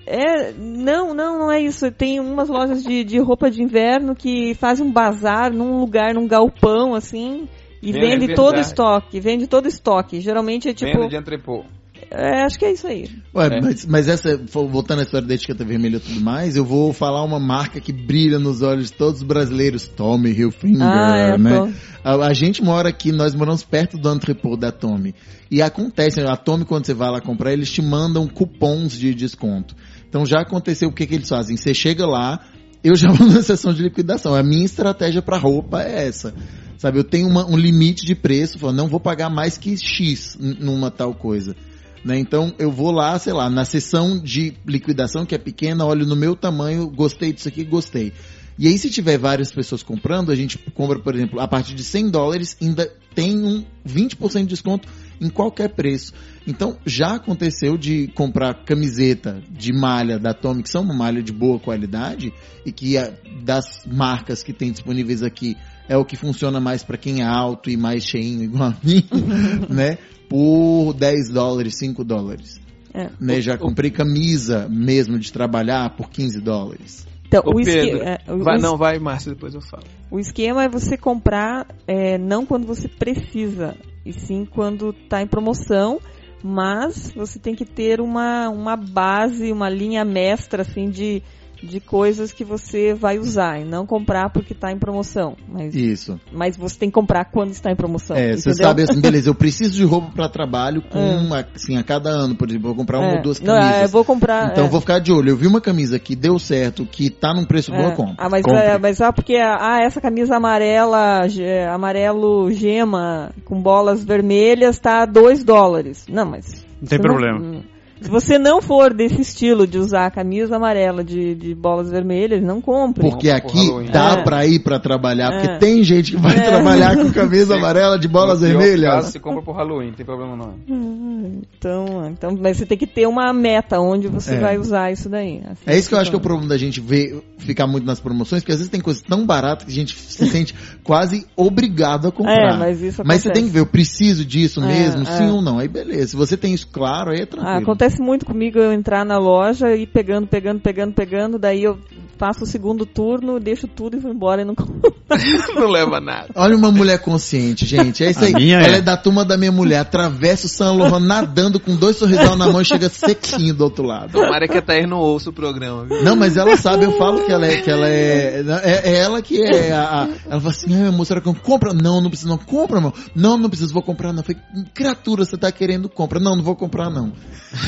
É, 0.07 0.53
não, 0.53 1.13
não, 1.13 1.39
não 1.39 1.51
é 1.51 1.61
isso. 1.61 1.91
Tem 1.91 2.19
umas 2.19 2.47
lojas 2.47 2.81
de, 2.83 3.03
de 3.03 3.19
roupa 3.19 3.51
de 3.51 3.61
inverno 3.61 4.15
que 4.15 4.53
fazem 4.55 4.85
um 4.85 4.91
bazar 4.91 5.51
num 5.51 5.79
lugar, 5.79 6.13
num 6.13 6.25
galpão, 6.25 6.95
assim, 6.95 7.47
e 7.81 7.89
É 7.89 7.93
vende 7.93 8.33
todo 8.33 8.55
o 8.57 8.61
estoque. 8.61 9.19
Vende 9.19 9.47
todo 9.47 9.65
o 9.65 9.69
estoque. 9.69 10.21
Geralmente 10.21 10.69
é 10.69 10.73
tipo. 10.73 10.91
Venda 10.93 11.09
de 11.09 11.17
entrepô. 11.17 11.65
É, 12.09 12.43
acho 12.43 12.57
que 12.57 12.63
é 12.63 12.71
isso 12.71 12.87
aí. 12.87 13.09
Ué, 13.35 13.47
É. 13.47 13.61
mas, 13.61 13.85
mas 13.85 14.07
essa, 14.07 14.37
voltando 14.47 14.99
à 14.99 15.03
história 15.03 15.27
da 15.27 15.33
etiqueta 15.33 15.65
vermelha 15.65 15.97
e 15.97 15.99
tudo 15.99 16.21
mais, 16.21 16.55
eu 16.55 16.63
vou 16.63 16.93
falar 16.93 17.21
uma 17.23 17.39
marca 17.39 17.81
que 17.81 17.91
brilha 17.91 18.39
nos 18.39 18.61
olhos 18.61 18.89
de 18.91 18.93
todos 18.97 19.21
os 19.21 19.27
brasileiros, 19.27 19.89
Tommy 19.89 20.31
Hilfiger, 20.31 20.81
Ah, 20.81 21.17
é, 21.17 21.37
né? 21.37 21.73
A, 22.03 22.15
a 22.27 22.33
gente 22.33 22.63
mora 22.63 22.87
aqui, 22.87 23.11
nós 23.11 23.35
moramos 23.35 23.63
perto 23.63 23.97
do 23.97 24.09
entrepôt 24.13 24.55
da 24.55 24.71
Tommy. 24.71 25.13
E 25.51 25.61
acontece, 25.61 26.21
a 26.21 26.37
Tommy, 26.37 26.63
quando 26.63 26.85
você 26.85 26.93
vai 26.93 27.11
lá 27.11 27.19
comprar, 27.19 27.51
eles 27.51 27.69
te 27.69 27.81
mandam 27.81 28.25
cupons 28.27 28.93
de 28.93 29.13
desconto. 29.13 29.75
Então 30.17 30.25
já 30.25 30.39
aconteceu, 30.41 30.89
o 30.89 30.91
que, 30.91 31.05
que 31.05 31.13
eles 31.13 31.29
fazem? 31.29 31.55
Você 31.55 31.75
chega 31.75 32.03
lá, 32.07 32.43
eu 32.83 32.95
já 32.95 33.11
vou 33.11 33.27
na 33.29 33.43
sessão 33.43 33.71
de 33.71 33.83
liquidação. 33.83 34.33
A 34.33 34.41
minha 34.41 34.65
estratégia 34.65 35.21
para 35.21 35.37
roupa 35.37 35.83
é 35.83 36.07
essa. 36.07 36.33
Sabe, 36.75 36.97
eu 36.97 37.03
tenho 37.03 37.27
uma- 37.27 37.45
um 37.45 37.55
limite 37.55 38.03
de 38.03 38.15
preço, 38.15 38.57
falo, 38.57 38.73
não 38.73 38.87
vou 38.87 38.99
pagar 38.99 39.29
mais 39.29 39.59
que 39.59 39.77
X 39.77 40.35
numa 40.39 40.89
tal 40.89 41.13
coisa. 41.13 41.55
Né? 42.03 42.17
Então 42.17 42.51
eu 42.57 42.71
vou 42.71 42.89
lá, 42.89 43.19
sei 43.19 43.31
lá, 43.31 43.47
na 43.47 43.63
sessão 43.63 44.19
de 44.19 44.55
liquidação 44.65 45.23
que 45.23 45.35
é 45.35 45.37
pequena, 45.37 45.85
olho 45.85 46.05
no 46.05 46.15
meu 46.15 46.35
tamanho, 46.35 46.89
gostei 46.89 47.31
disso 47.31 47.47
aqui, 47.47 47.63
gostei. 47.63 48.11
E 48.57 48.67
aí 48.67 48.75
se 48.75 48.89
tiver 48.89 49.19
várias 49.19 49.51
pessoas 49.51 49.83
comprando, 49.83 50.31
a 50.31 50.35
gente 50.35 50.57
compra, 50.73 50.97
por 50.99 51.13
exemplo, 51.13 51.39
a 51.39 51.47
partir 51.47 51.75
de 51.75 51.83
100 51.83 52.09
dólares, 52.09 52.57
ainda 52.59 52.91
tem 53.13 53.37
um 53.37 53.63
20% 53.87 54.41
de 54.41 54.47
desconto 54.47 54.87
em 55.19 55.29
qualquer 55.29 55.69
preço. 55.69 56.13
Então 56.45 56.77
já 56.85 57.15
aconteceu 57.15 57.77
de 57.77 58.07
comprar 58.09 58.63
camiseta 58.65 59.41
de 59.49 59.73
malha 59.73 60.17
da 60.19 60.33
Tommy, 60.33 60.63
que 60.63 60.69
são 60.69 60.83
uma 60.83 60.93
malha 60.93 61.21
de 61.21 61.31
boa 61.31 61.59
qualidade, 61.59 62.33
e 62.65 62.71
que 62.71 62.97
é 62.97 63.19
das 63.43 63.85
marcas 63.85 64.43
que 64.43 64.53
tem 64.53 64.71
disponíveis 64.71 65.23
aqui 65.23 65.55
é 65.89 65.95
o 65.95 66.05
que 66.05 66.17
funciona 66.17 66.59
mais 66.59 66.83
para 66.83 66.97
quem 66.97 67.21
é 67.21 67.25
alto 67.25 67.69
e 67.69 67.77
mais 67.77 68.03
cheinho 68.03 68.43
igual 68.43 68.69
a 68.69 68.77
mim, 68.83 69.03
né? 69.69 69.97
Por 70.29 70.93
10 70.93 71.29
dólares, 71.29 71.77
5 71.77 72.03
dólares. 72.03 72.59
É. 72.93 73.09
Né? 73.19 73.39
Já 73.39 73.57
comprei 73.57 73.91
camisa 73.91 74.67
mesmo 74.69 75.17
de 75.17 75.31
trabalhar 75.31 75.95
por 75.95 76.09
15 76.09 76.41
dólares. 76.41 77.07
Então, 77.27 77.43
Ô, 77.45 77.51
o, 77.51 77.63
Pedro, 77.63 78.01
é, 78.01 78.17
o- 78.27 78.43
vai, 78.43 78.57
o 78.57 78.61
não, 78.61 78.77
vai, 78.77 78.99
Márcio, 78.99 79.33
depois 79.33 79.53
eu 79.53 79.61
falo. 79.61 79.83
O 80.09 80.19
esquema 80.19 80.63
é 80.63 80.69
você 80.69 80.97
comprar 80.97 81.67
é, 81.85 82.17
não 82.17 82.45
quando 82.45 82.65
você 82.65 82.87
precisa, 82.87 83.75
e 84.07 84.13
sim 84.13 84.45
quando 84.45 84.91
está 84.91 85.21
em 85.21 85.27
promoção, 85.27 85.99
mas 86.43 87.11
você 87.11 87.37
tem 87.37 87.53
que 87.53 87.65
ter 87.65 87.99
uma, 87.99 88.47
uma 88.49 88.75
base, 88.77 89.51
uma 89.51 89.69
linha 89.69 90.05
mestra 90.05 90.61
assim 90.61 90.89
de, 90.89 91.21
de 91.63 91.79
coisas 91.79 92.31
que 92.31 92.43
você 92.43 92.93
vai 92.93 93.17
usar 93.19 93.59
e 93.59 93.63
não 93.65 93.85
comprar 93.85 94.29
porque 94.29 94.53
está 94.53 94.71
em 94.71 94.77
promoção. 94.77 95.35
Mas, 95.47 95.73
Isso. 95.75 96.19
mas 96.31 96.55
você 96.57 96.77
tem 96.77 96.89
que 96.89 96.93
comprar 96.93 97.25
quando 97.25 97.51
está 97.51 97.71
em 97.71 97.75
promoção. 97.75 98.15
É, 98.15 98.35
você 98.35 98.53
sabe 98.53 98.83
assim, 98.83 98.99
beleza, 99.01 99.29
eu 99.29 99.35
preciso 99.35 99.75
de 99.75 99.83
roupa 99.83 100.11
para 100.15 100.29
trabalho 100.29 100.81
com, 100.81 100.99
É. 100.99 101.17
uma, 101.17 101.47
assim, 101.55 101.77
a 101.77 101.83
cada 101.83 102.09
ano, 102.09 102.35
por 102.35 102.49
exemplo, 102.49 102.67
vou 102.67 102.75
comprar 102.75 102.99
uma 102.99 103.13
É. 103.13 103.15
ou 103.17 103.21
duas 103.23 103.39
Não, 103.39 103.55
é, 103.55 103.59
camisas. 103.59 103.81
eu 103.83 103.89
vou 103.89 104.05
comprar. 104.05 104.51
Então 104.51 104.63
é. 104.63 104.67
eu 104.67 104.71
vou 104.71 104.81
ficar 104.81 104.99
de 104.99 105.11
olho. 105.11 105.29
Eu 105.29 105.37
vi 105.37 105.47
uma 105.47 105.61
camisa 105.61 105.97
que 105.99 106.15
deu 106.15 106.37
certo, 106.39 106.85
que 106.85 107.09
tá 107.09 107.33
num 107.33 107.45
preço 107.45 107.71
bom, 107.71 107.77
É. 107.81 107.85
eu 107.87 107.91
compro. 107.95 108.15
Ah, 108.17 108.29
mas, 108.29 108.45
é, 108.47 108.77
mas 108.77 109.01
ah, 109.01 109.11
porque 109.11 109.35
ah, 109.35 109.79
essa 109.81 109.99
camisa 110.01 110.35
amarela, 110.35 111.27
ge- 111.27 111.65
amarelo 111.69 112.51
gema, 112.51 113.31
com 113.45 113.61
bolas 113.61 114.03
vermelhas, 114.03 114.79
tá 114.79 115.05
2 115.05 115.43
dólares. 115.43 116.05
Não, 116.09 116.25
mas. 116.25 116.65
Não 116.81 116.87
tem 116.87 116.99
problema. 116.99 117.39
hum, 117.39 117.61
Se 118.01 118.09
você 118.09 118.37
não 118.37 118.61
for 118.61 118.93
desse 118.93 119.21
estilo 119.21 119.65
de 119.65 119.77
usar 119.77 120.05
a 120.05 120.11
camisa 120.11 120.55
amarela 120.55 121.03
de, 121.03 121.33
de 121.35 121.55
bolas 121.55 121.89
vermelhas, 121.89 122.41
não 122.43 122.61
compre. 122.61 123.09
Porque 123.09 123.27
pro 123.27 123.37
aqui 123.37 123.89
dá 123.91 124.19
É. 124.19 124.23
pra 124.23 124.45
ir 124.45 124.59
pra 124.59 124.79
trabalhar, 124.79 125.31
porque 125.31 125.47
É. 125.47 125.57
tem 125.57 125.83
gente 125.83 126.11
que 126.11 126.17
vai 126.17 126.37
É. 126.37 126.41
trabalhar 126.41 126.95
com 126.95 127.09
camisa 127.11 127.55
amarela 127.55 127.97
de 127.97 128.07
bolas 128.07 128.41
No 128.41 128.47
vermelhas. 128.47 128.91
caso, 128.93 129.11
você 129.11 129.19
compra 129.19 129.41
por 129.41 129.55
Halloween, 129.55 129.87
não 129.87 129.93
tem 129.93 130.05
problema 130.05 130.35
não. 130.35 130.53
Hum, 130.69 131.41
Então, 131.57 132.07
então, 132.09 132.37
mas 132.39 132.57
você 132.57 132.65
tem 132.65 132.77
que 132.77 132.87
ter 132.87 133.07
uma 133.07 133.33
meta 133.33 133.79
onde 133.79 134.07
você 134.07 134.35
É. 134.35 134.39
vai 134.39 134.57
usar 134.57 134.91
isso 134.91 135.09
daí. 135.09 135.41
Assim 135.49 135.63
É 135.65 135.77
isso 135.77 135.89
que 135.89 135.95
eu 135.95 135.99
acho 135.99 136.09
que 136.11 136.15
é 136.15 136.19
o 136.19 136.21
funciona. 136.21 136.39
problema 136.39 136.49
da 136.49 136.57
gente 136.57 136.79
ver, 136.79 137.21
ficar 137.39 137.65
muito 137.67 137.85
nas 137.85 137.99
promoções, 137.99 138.41
porque 138.43 138.51
às 138.51 138.59
vezes 138.59 138.71
tem 138.71 138.79
coisas 138.81 139.01
tão 139.01 139.25
baratas 139.25 139.65
que 139.65 139.71
a 139.71 139.75
gente 139.75 139.95
se 139.97 140.27
sente 140.27 140.53
quase 140.83 141.25
obrigado 141.35 142.07
a 142.07 142.11
comprar. 142.11 142.55
É, 142.55 142.57
mas 142.57 142.81
isso 142.81 143.01
Mas 143.05 143.21
você 143.21 143.29
acontece. 143.29 143.33
tem 143.33 143.43
que 143.45 143.49
ver, 143.49 143.59
eu 143.59 143.65
preciso 143.65 144.23
disso 144.23 144.61
É, 144.63 144.67
mesmo, 144.67 145.01
é. 145.01 145.05
sim 145.05 145.29
ou 145.29 145.41
não. 145.41 145.59
Aí 145.59 145.67
beleza, 145.67 146.07
se 146.11 146.15
você 146.15 146.37
tem 146.37 146.53
isso 146.53 146.67
claro, 146.67 147.11
aí 147.11 147.19
é 147.19 147.23
Ah, 147.23 147.27
tranquilo. 147.27 147.65
Acontece 147.87 148.01
muito 148.01 148.25
comigo 148.25 148.59
eu 148.59 148.73
entrar 148.73 149.05
na 149.05 149.17
loja 149.17 149.73
e 149.75 149.87
pegando, 149.87 150.27
pegando, 150.27 150.59
pegando, 150.59 150.93
pegando, 150.93 151.39
daí 151.39 151.63
eu 151.63 151.79
faço 152.17 152.43
o 152.43 152.47
segundo 152.47 152.85
turno, 152.85 153.39
deixo 153.39 153.67
tudo 153.67 153.95
e 153.97 153.99
vou 153.99 154.11
embora 154.11 154.41
e 154.41 154.45
não 154.45 154.55
não 155.55 155.67
leva 155.69 155.99
nada. 155.99 156.27
Olha 156.35 156.55
uma 156.55 156.71
mulher 156.71 156.99
consciente, 156.99 157.65
gente. 157.65 158.03
É 158.03 158.11
isso 158.11 158.23
A 158.23 158.27
aí. 158.27 158.33
minha 158.33 158.57
Ela 158.59 158.75
é. 158.75 158.79
é 158.79 158.81
da 158.81 158.97
turma 158.97 159.23
da 159.23 159.37
minha 159.37 159.51
mulher. 159.51 159.79
Atravessa 159.79 160.47
o 160.47 160.49
San 160.49 160.71
Lohan 160.73 160.99
nadando 160.99 161.59
com 161.59 161.75
dois 161.75 161.95
sorrisão 161.95 162.35
na 162.35 162.47
mão 162.51 162.61
e 162.61 162.65
chega 162.65 162.89
sequinho 162.89 163.53
do 163.53 163.63
outro 163.63 163.85
lado. 163.85 164.11
Tomara 164.11 164.47
que 164.47 164.57
a 164.57 164.61
Thaís 164.61 164.87
não 164.89 164.97
ouça 164.97 165.29
o 165.29 165.33
programa, 165.33 165.85
viu? 165.85 166.03
Não, 166.03 166.15
mas 166.15 166.35
ela 166.37 166.57
sabe, 166.57 166.83
eu 166.85 166.97
falo 166.97 167.23
que 167.25 167.31
ela 167.31 167.45
é. 167.45 167.61
Que 167.61 167.69
ela 167.71 167.87
é, 167.87 168.43
é, 168.63 168.81
é 168.91 168.97
ela 168.97 169.21
que 169.21 169.41
é 169.41 169.71
a. 169.71 170.03
a- 170.03 170.07
ela 170.29 170.41
fala 170.41 170.49
assim, 170.53 170.83
ai, 170.83 170.89
moça, 170.91 171.09
será 171.09 171.21
que 171.21 171.27
eu 171.29 171.35
compra? 171.35 171.73
Não, 171.73 172.01
não 172.01 172.09
precisa, 172.09 172.29
não. 172.29 172.37
Compra, 172.37 172.81
meu. 172.81 172.93
Não, 173.15 173.37
não 173.37 173.49
precisa, 173.49 173.73
vou 173.73 173.81
comprar, 173.83 174.11
não. 174.11 174.19
Eu 174.19 174.23
falei, 174.25 174.41
criatura, 174.73 175.23
você 175.25 175.37
tá 175.37 175.51
querendo, 175.51 175.87
compra. 175.87 176.19
Não, 176.19 176.35
não 176.35 176.43
vou 176.43 176.55
comprar, 176.55 176.89
não. 176.89 177.13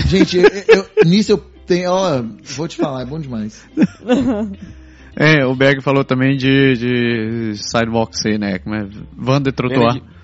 Gente, 0.08 0.38
eu- 0.38 0.50
eu- 0.68 0.86
nisso 1.06 1.32
eu 1.32 1.44
tenho. 1.70 1.92
Ó, 1.92 2.22
vou 2.56 2.68
te 2.68 2.78
falar, 2.78 3.04
é 3.04 3.06
bom 3.06 3.20
demais. 3.20 3.66
É, 5.16 5.46
o 5.46 5.54
Berg 5.54 5.82
falou 5.82 6.06
também 6.06 6.38
de, 6.38 6.76
de 6.76 7.54
sidewalk 7.56 8.16
say, 8.18 8.38
né? 8.38 8.60
Como 8.60 8.76
é? 8.76 8.88
Van 9.18 9.42
de 9.42 9.50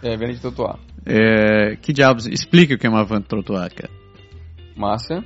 é, 0.02 0.16
venda 0.16 0.34
de. 0.34 0.80
É, 1.06 1.76
que 1.76 1.92
diabos? 1.92 2.28
Explica 2.28 2.76
o 2.76 2.78
que 2.78 2.88
é 2.88 2.90
uma 2.90 3.04
van 3.04 3.20
de 3.20 3.26
trottoir, 3.26 3.74
cara. 3.76 3.90
Márcia. 4.78 5.22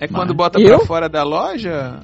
É 0.00 0.08
quando 0.08 0.28
Mas- 0.30 0.36
bota 0.36 0.60
Eu? 0.60 0.78
pra 0.78 0.86
fora 0.86 1.08
da 1.08 1.22
loja? 1.22 2.00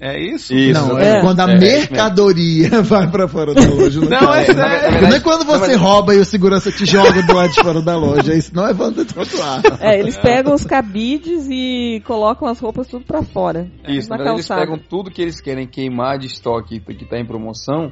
É 0.00 0.20
isso? 0.20 0.54
Isso, 0.54 0.72
não, 0.78 0.98
exatamente. 0.98 1.16
é, 1.16 1.20
quando 1.22 1.40
a 1.40 1.48
É, 1.50 1.54
é 1.54 1.58
mercadoria 1.58 2.82
vai 2.84 3.10
pra 3.10 3.26
fora 3.26 3.54
da 3.54 3.62
loja. 3.62 4.00
Não, 4.00 4.08
Não, 4.08 4.34
é 4.34 4.44
sério. 4.44 5.00
Não 5.08 5.16
é 5.16 5.20
quando 5.20 5.44
você 5.46 5.74
rouba 5.74 6.14
e 6.14 6.18
o 6.18 6.24
segurança 6.24 6.70
te 6.70 6.84
joga 6.84 7.22
do 7.22 7.34
lado 7.34 7.52
de 7.52 7.62
fora 7.62 7.80
da 7.80 7.96
loja. 7.96 8.34
Isso 8.34 8.54
não 8.54 8.66
é 8.66 8.74
vanda 8.74 9.04
de 9.04 9.12
trotuar. 9.14 9.62
É, 9.80 9.98
eles 9.98 10.16
pegam 10.18 10.52
os 10.54 10.64
cabides 10.64 11.46
e 11.50 12.02
colocam 12.04 12.46
as 12.46 12.58
roupas 12.58 12.86
tudo 12.88 13.04
pra 13.06 13.22
fora. 13.22 13.68
Isso, 13.88 14.10
na 14.10 14.32
eles 14.32 14.46
pegam 14.46 14.78
tudo 14.78 15.10
que 15.10 15.22
eles 15.22 15.40
querem 15.40 15.66
queimar 15.66 16.18
de 16.18 16.26
estoque 16.26 16.78
que 16.80 17.04
está 17.04 17.18
em 17.18 17.24
promoção 17.26 17.90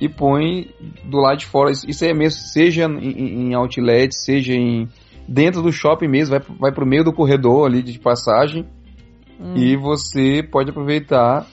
e 0.00 0.08
põem 0.08 0.68
do 1.04 1.18
lado 1.18 1.38
de 1.38 1.46
fora. 1.46 1.70
Isso, 1.70 2.04
é 2.04 2.12
mesmo, 2.12 2.40
seja 2.40 2.84
em, 2.86 2.98
em- 2.98 3.48
em 3.50 3.54
outlet, 3.54 4.12
seja 4.14 4.52
em 4.52 4.88
dentro 5.28 5.62
do 5.62 5.72
shopping 5.72 6.08
mesmo, 6.08 6.38
vai, 6.38 6.56
vai 6.60 6.72
pro 6.72 6.86
meio 6.86 7.02
do 7.04 7.12
corredor 7.12 7.66
ali 7.66 7.82
de 7.82 7.98
passagem 7.98 8.64
Hum. 9.40 9.54
e 9.56 9.76
você 9.76 10.42
pode 10.42 10.70
aproveitar 10.70 11.46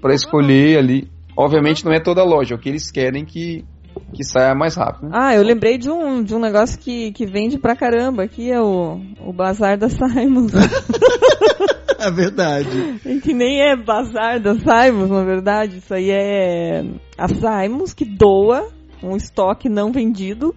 para 0.00 0.14
escolher 0.14 0.78
ali. 0.78 1.10
Obviamente 1.36 1.84
não 1.84 1.92
é 1.92 2.00
toda 2.00 2.24
loja, 2.24 2.54
é 2.54 2.56
o 2.56 2.60
que 2.60 2.68
eles 2.68 2.90
querem 2.90 3.24
que, 3.24 3.64
que 4.12 4.24
saia 4.24 4.54
mais 4.54 4.74
rápido. 4.76 5.08
Né? 5.08 5.10
Ah, 5.12 5.34
eu 5.34 5.42
lembrei 5.42 5.78
de 5.78 5.90
um, 5.90 6.22
de 6.22 6.34
um 6.34 6.38
negócio 6.38 6.78
que, 6.78 7.12
que 7.12 7.26
vende 7.26 7.58
pra 7.58 7.76
caramba. 7.76 8.24
Aqui 8.24 8.50
é 8.50 8.60
o, 8.60 9.00
o 9.24 9.32
Bazar 9.32 9.78
da 9.78 9.88
Simons. 9.88 10.52
É 12.00 12.10
verdade. 12.10 12.98
E 13.04 13.20
que 13.20 13.34
nem 13.34 13.60
é 13.60 13.76
Bazar 13.76 14.40
da 14.40 14.54
Simons, 14.54 15.10
na 15.10 15.22
verdade. 15.22 15.76
Isso 15.76 15.92
aí 15.92 16.10
é 16.10 16.82
a 17.18 17.28
Simons 17.28 17.92
que 17.92 18.06
doa 18.06 18.66
um 19.02 19.16
estoque 19.16 19.68
não 19.68 19.92
vendido 19.92 20.54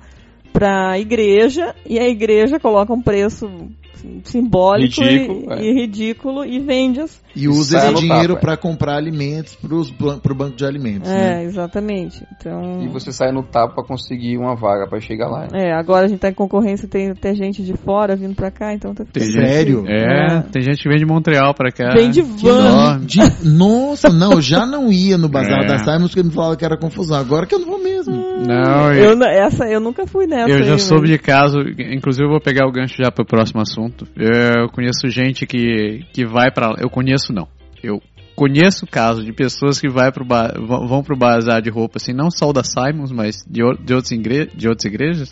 pra 0.53 0.97
igreja 0.97 1.75
e 1.85 1.99
a 1.99 2.07
igreja 2.07 2.59
coloca 2.59 2.93
um 2.93 3.01
preço 3.01 3.49
simbólico 4.23 5.01
Ridículo, 5.01 5.45
e, 5.49 5.53
é. 5.53 5.63
e 5.63 5.73
ridículo 5.73 6.45
e 6.45 6.59
vende 6.59 6.99
as. 7.01 7.21
E 7.35 7.47
usa 7.47 7.77
esse 7.79 7.93
dinheiro 7.95 8.33
é. 8.33 8.39
para 8.39 8.55
comprar 8.55 8.95
alimentos 8.95 9.55
pros, 9.55 9.89
ban- 9.89 10.19
pro 10.19 10.35
banco 10.35 10.55
de 10.55 10.65
alimentos, 10.65 11.09
É, 11.09 11.13
né? 11.37 11.43
exatamente. 11.45 12.23
Então. 12.39 12.83
E 12.83 12.87
você 12.87 13.11
sai 13.11 13.31
no 13.31 13.41
tapa 13.43 13.73
pra 13.75 13.83
conseguir 13.83 14.37
uma 14.37 14.55
vaga 14.55 14.87
pra 14.87 14.99
chegar 14.99 15.27
lá. 15.27 15.47
É, 15.53 15.73
agora 15.73 16.05
a 16.05 16.07
gente 16.07 16.19
tá 16.19 16.29
em 16.29 16.33
concorrência, 16.33 16.87
tem 16.87 17.09
até 17.09 17.33
gente 17.33 17.63
de 17.63 17.73
fora 17.75 18.15
vindo 18.15 18.35
pra 18.35 18.51
cá, 18.51 18.73
então 18.73 18.93
tá 18.93 19.03
Tem 19.11 19.23
Sério? 19.23 19.83
É, 19.87 20.37
É. 20.37 20.41
tem 20.51 20.61
gente 20.61 20.83
que 20.83 20.89
vem 20.89 20.99
de 20.99 21.05
Montreal 21.05 21.53
pra 21.55 21.71
cá. 21.71 21.89
Vem 21.95 22.11
de 22.11 22.21
van. 22.21 22.99
De- 23.01 23.19
nossa, 23.49 24.09
não, 24.09 24.33
eu 24.33 24.41
já 24.41 24.65
não 24.65 24.91
ia 24.91 25.17
no 25.17 25.27
Bazar 25.27 25.63
É. 25.63 25.67
da 25.67 25.77
Simons 25.79 26.11
porque 26.13 26.23
me 26.27 26.33
falava 26.33 26.55
que 26.55 26.63
era 26.65 26.77
confusão. 26.77 27.17
Agora 27.17 27.45
que 27.47 27.55
eu 27.55 27.59
não 27.59 27.67
vou 27.67 27.81
mesmo. 27.83 28.13
Não, 28.13 28.93
eu, 28.93 29.13
Eu, 29.13 29.23
essa, 29.23 29.65
eu 29.65 29.79
nunca 29.79 30.05
fui 30.05 30.27
nessa. 30.27 30.49
eu 30.51 30.63
já 30.63 30.73
aí, 30.73 30.79
soube 30.79 31.01
mas- 31.03 31.11
de 31.11 31.17
caso, 31.17 31.57
inclusive 31.93 32.25
eu 32.25 32.29
vou 32.31 32.39
pegar 32.41 32.67
o 32.67 32.71
gancho 32.71 32.95
já 33.01 33.11
pro 33.11 33.25
próximo 33.25 33.61
assunto. 33.61 33.92
Eu 34.15 34.69
conheço 34.69 35.07
gente 35.09 35.45
que, 35.45 36.05
que 36.13 36.25
vai 36.25 36.51
pra 36.51 36.69
lá. 36.69 36.75
Eu 36.79 36.89
conheço 36.89 37.31
não. 37.33 37.47
Eu 37.81 38.01
conheço 38.35 38.87
caso 38.87 39.23
de 39.23 39.31
pessoas 39.31 39.79
que 39.79 39.87
vai 39.89 40.11
pro 40.11 40.25
ba- 40.25 40.53
vão 40.57 41.03
pro 41.03 41.15
bazar 41.17 41.61
de 41.61 41.69
roupa, 41.69 41.97
assim, 41.97 42.13
não 42.13 42.31
só 42.31 42.49
o 42.49 42.53
da 42.53 42.63
Simons, 42.63 43.11
mas 43.11 43.37
de, 43.47 43.61
de, 43.83 43.93
outros 43.93 44.11
igre, 44.11 44.49
de 44.55 44.67
outras 44.67 44.85
igrejas. 44.85 45.31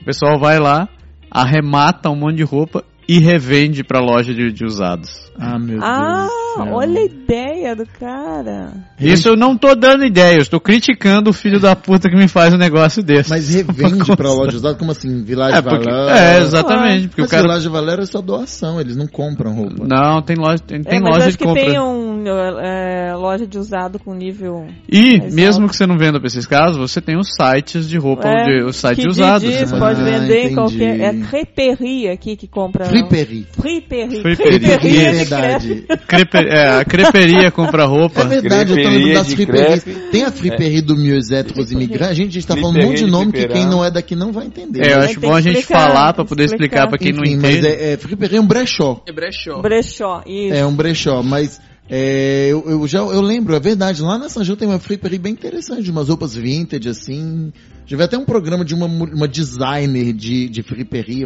O 0.00 0.04
pessoal 0.04 0.38
vai 0.38 0.58
lá, 0.58 0.88
arremata 1.30 2.08
um 2.10 2.16
monte 2.16 2.36
de 2.36 2.42
roupa 2.44 2.84
e 3.08 3.18
revende 3.18 3.84
pra 3.84 4.00
loja 4.00 4.32
de, 4.32 4.50
de 4.52 4.64
usados. 4.64 5.30
Ah, 5.38 5.58
meu 5.58 5.78
Ah, 5.82 6.20
Deus. 6.20 6.45
Céu. 6.64 6.74
olha 6.74 7.00
a 7.00 7.04
ideia 7.04 7.76
do 7.76 7.86
cara. 7.86 8.72
Isso 8.98 9.28
eu 9.28 9.36
não 9.36 9.56
tô 9.56 9.74
dando 9.74 10.04
ideia, 10.04 10.36
eu 10.36 10.42
estou 10.42 10.60
criticando 10.60 11.30
o 11.30 11.32
filho 11.32 11.60
da 11.60 11.74
puta 11.76 12.08
que 12.08 12.16
me 12.16 12.28
faz 12.28 12.52
um 12.54 12.56
negócio 12.58 13.02
desse. 13.02 13.30
Mas 13.30 13.48
revende 13.54 14.16
pra 14.16 14.32
loja 14.32 14.56
usada, 14.56 14.74
como 14.76 14.90
assim? 14.92 15.22
Village 15.22 15.56
É, 15.58 15.62
porque, 15.62 15.90
Valera? 15.90 16.18
é 16.18 16.40
exatamente, 16.40 17.08
porque 17.08 17.22
Mas 17.22 17.28
o 17.28 17.30
cara... 17.30 17.42
Village 17.44 17.68
Valera 17.68 18.02
é 18.02 18.06
só 18.06 18.20
doação, 18.20 18.80
eles 18.80 18.96
não 18.96 19.06
compram 19.06 19.52
roupa. 19.54 19.84
Não, 19.86 20.22
tem 20.22 20.36
loja, 20.36 20.58
tem, 20.66 20.82
tem 20.82 20.98
é, 20.98 21.00
mas 21.00 21.10
loja 21.12 21.22
acho 21.24 21.32
de 21.32 21.38
que 21.38 21.44
compra. 21.44 21.64
tem 21.64 21.80
um 21.80 22.24
é, 22.26 23.14
loja 23.14 23.46
de 23.46 23.58
usado 23.58 23.98
com 23.98 24.14
nível. 24.14 24.66
E, 24.90 25.20
mesmo 25.32 25.62
alto. 25.62 25.70
que 25.70 25.76
você 25.76 25.86
não 25.86 25.96
venda 25.98 26.18
pra 26.18 26.26
esses 26.26 26.46
casos, 26.46 26.76
você 26.76 27.00
tem 27.00 27.16
os 27.18 27.28
sites 27.34 27.88
de 27.88 27.98
roupa, 27.98 28.26
É, 28.28 28.42
onde, 28.42 28.64
os 28.64 28.76
sites 28.76 29.04
que 29.04 29.08
usados. 29.10 29.42
diz, 29.48 29.70
né? 29.72 29.78
pode 29.78 30.00
Ah, 30.00 30.04
vender 30.04 30.50
em 30.50 30.54
qualquer. 30.54 31.00
É 31.00 31.12
creperie 31.28 32.08
aqui 32.08 32.36
que 32.36 32.46
compra. 32.48 32.84
Friperie. 32.86 33.46
Friperie. 33.52 34.20
Friperie. 34.22 34.58
Creperie 34.60 34.98
É 34.98 35.10
de 35.10 35.16
verdade. 35.18 35.86
É, 36.48 36.80
a 36.80 36.84
creperia 36.84 37.50
compra 37.50 37.84
roupa. 37.84 38.22
É 38.22 38.26
verdade, 38.26 38.72
eu 38.72 38.82
tô 38.82 38.88
lembrando 38.88 39.14
das 39.14 39.34
crepe. 39.34 39.94
Tem 40.10 40.24
a 40.24 40.30
friperie 40.30 40.80
do 40.80 40.96
Miosette 40.96 41.52
pros 41.52 41.70
imigrantes. 41.72 42.10
A 42.10 42.14
gente 42.14 42.38
está 42.38 42.56
falando 42.56 42.78
um 42.78 42.86
monte 42.86 43.04
de 43.04 43.10
nome 43.10 43.32
que 43.32 43.46
quem 43.48 43.66
não 43.66 43.84
é 43.84 43.90
daqui 43.90 44.14
não 44.14 44.32
vai 44.32 44.46
entender. 44.46 44.86
É, 44.86 44.94
eu 44.94 45.00
acho 45.00 45.20
bom 45.20 45.34
a 45.34 45.40
gente 45.40 45.58
explicar, 45.58 45.88
falar 45.88 46.12
que 46.14 46.24
poder 46.24 46.44
explicar 46.44 46.86
explicar. 46.86 46.88
pra 46.88 46.98
quem 46.98 47.12
não 47.12 47.22
enfim, 47.22 47.34
entende. 47.34 47.62
mas 47.62 47.64
é, 47.64 47.92
é, 47.92 47.96
friperie 47.96 48.36
é 48.36 48.40
um 48.40 48.46
brechó. 48.46 49.02
É 49.06 49.12
brechó. 49.12 49.60
Brechó. 49.60 50.22
Isso. 50.26 50.54
É 50.54 50.66
um 50.66 50.74
brechó, 50.74 51.22
mas 51.22 51.60
é, 51.88 52.48
eu, 52.50 52.64
eu 52.68 52.86
já 52.88 52.98
eu 52.98 53.20
lembro, 53.20 53.54
é 53.54 53.60
verdade, 53.60 54.02
lá 54.02 54.18
na 54.18 54.28
São 54.28 54.42
João 54.42 54.56
tem 54.56 54.66
uma 54.68 54.78
friperie 54.78 55.18
bem 55.18 55.32
interessante, 55.32 55.82
de 55.82 55.90
umas 55.90 56.08
roupas 56.08 56.34
vintage, 56.34 56.88
assim. 56.88 57.52
Já 57.86 57.96
vi 57.96 58.02
até 58.02 58.18
um 58.18 58.24
programa 58.24 58.64
de 58.64 58.74
uma, 58.74 58.86
uma 58.86 59.28
designer 59.28 60.12
de, 60.12 60.48
de 60.48 60.62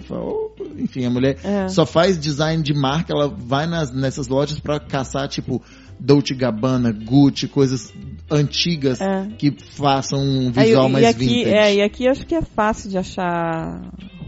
falo, 0.02 0.52
oh, 0.60 0.64
enfim, 0.78 1.06
a 1.06 1.10
mulher 1.10 1.38
É. 1.42 1.68
só 1.68 1.86
faz 1.86 2.18
design 2.18 2.62
de 2.62 2.74
marca, 2.74 3.12
ela 3.14 3.28
vai 3.28 3.66
nas, 3.66 3.90
nessas 3.90 4.28
lojas 4.28 4.60
pra 4.60 4.78
caçar, 4.78 5.26
tipo, 5.28 5.62
Dolce 5.98 6.34
Gabbana, 6.34 6.92
Gucci, 6.92 7.48
coisas 7.48 7.92
antigas 8.30 9.00
É. 9.00 9.28
que 9.38 9.50
façam 9.76 10.20
um 10.20 10.52
Aí, 10.54 10.66
visual 10.66 10.88
e 10.88 10.92
mais 10.92 11.04
aqui, 11.06 11.26
vintage. 11.26 11.54
é, 11.54 11.74
e 11.76 11.82
aqui 11.82 12.06
acho 12.08 12.26
que 12.26 12.34
é 12.34 12.42
fácil 12.42 12.90
de 12.90 12.98
achar 12.98 13.80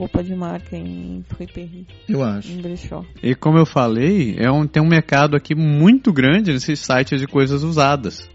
roupa 0.02 0.22
de 0.22 0.34
marca 0.34 0.76
em 0.76 1.22
friperie, 1.28 1.86
Eu 2.08 2.24
acho. 2.24 2.50
em 2.50 2.60
brechó. 2.60 3.04
E 3.22 3.36
como 3.36 3.56
eu 3.56 3.64
falei, 3.64 4.34
é 4.36 4.50
um, 4.50 4.66
tem 4.66 4.82
um 4.82 4.88
mercado 4.88 5.36
aqui 5.36 5.54
muito 5.54 6.12
grande 6.12 6.52
nesses 6.52 6.80
sites 6.80 7.20
de 7.20 7.26
coisas 7.28 7.62
usadas. 7.62 8.28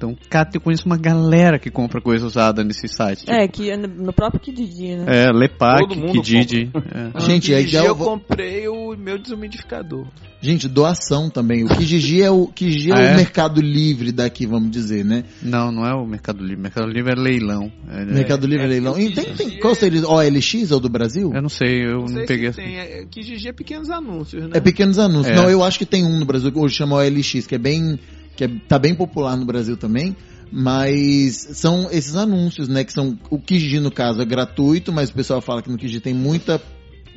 Então, 0.00 0.16
cara, 0.30 0.48
eu 0.54 0.62
conheço 0.62 0.86
uma 0.86 0.96
galera 0.96 1.58
que 1.58 1.70
compra 1.70 2.00
coisa 2.00 2.24
usada 2.26 2.64
nesses 2.64 2.90
sites. 2.96 3.26
É, 3.28 3.46
que 3.46 3.76
no 3.76 4.14
próprio 4.14 4.40
Kididi, 4.40 4.96
né? 4.96 5.26
É, 5.26 5.30
Lepac, 5.30 5.86
Kijiji. 6.12 6.70
É. 6.74 7.20
Gente, 7.20 7.52
é 7.52 7.60
de 7.60 7.68
ideal 7.68 7.84
eu 7.84 7.94
vo- 7.94 8.04
comprei 8.06 8.66
o 8.66 8.96
meu 8.96 9.18
desumidificador. 9.18 10.06
Gente, 10.40 10.66
doação 10.68 11.28
também. 11.28 11.64
O 11.64 11.68
Kijiji 11.68 12.22
é 12.22 12.30
o 12.30 12.46
Kijiji 12.46 12.90
é, 12.92 12.94
Ah, 12.94 13.00
é? 13.02 13.12
o 13.12 13.16
mercado 13.18 13.60
livre 13.60 14.10
daqui, 14.10 14.46
vamos 14.46 14.70
dizer, 14.70 15.04
né? 15.04 15.24
Não, 15.42 15.70
não 15.70 15.86
é 15.86 15.92
o 15.92 16.06
Mercado 16.06 16.40
Livre. 16.42 16.56
O 16.56 16.62
Mercado 16.62 16.86
Livre 16.88 17.12
é 17.12 17.14
leilão. 17.14 17.70
É- 17.90 18.04
Mercado 18.06 18.46
Livre 18.46 18.64
é, 18.64 18.68
leilão. 18.68 18.98
E 18.98 19.12
tem, 19.12 19.24
Kijiji 19.26 19.50
tem, 19.50 19.60
qual 19.60 19.74
seria? 19.74 20.00
OLX 20.08 20.70
é 20.70 20.74
o 20.74 20.80
do 20.80 20.88
Brasil? 20.88 21.30
Eu 21.34 21.42
não 21.42 21.50
sei, 21.50 21.84
eu 21.84 21.92
Não 21.92 22.00
não, 22.00 22.08
sei 22.08 22.24
peguei 22.24 22.48
essa. 22.48 22.62
tem. 22.62 22.78
É, 22.78 23.04
que 23.04 23.20
GG 23.20 23.48
é 23.48 23.52
pequenos 23.52 23.90
anúncios, 23.90 24.44
né? 24.44 24.48
É 24.54 24.60
pequenos 24.60 24.98
anúncios. 24.98 25.36
É. 25.36 25.38
Não, 25.38 25.50
eu 25.50 25.62
acho 25.62 25.78
que 25.78 25.84
tem 25.84 26.06
um 26.06 26.18
no 26.18 26.24
Brasil 26.24 26.50
que 26.50 26.58
hoje 26.58 26.74
chama 26.74 26.96
OLX, 26.96 27.46
que 27.46 27.54
é 27.54 27.58
bem. 27.58 27.98
Que 28.40 28.44
é, 28.44 28.48
tá 28.66 28.78
bem 28.78 28.94
popular 28.94 29.36
no 29.36 29.44
Brasil 29.44 29.76
também. 29.76 30.16
Mas 30.50 31.46
são 31.52 31.90
esses 31.90 32.16
anúncios, 32.16 32.68
né? 32.68 32.82
Que 32.82 32.92
são. 32.92 33.18
O 33.28 33.38
Kijiji, 33.38 33.78
no 33.78 33.90
caso, 33.90 34.20
é 34.20 34.24
gratuito, 34.24 34.92
mas 34.92 35.10
o 35.10 35.14
pessoal 35.14 35.40
fala 35.42 35.62
que 35.62 35.70
no 35.70 35.76
Kijiji 35.76 36.00
tem 36.00 36.14
muita. 36.14 36.60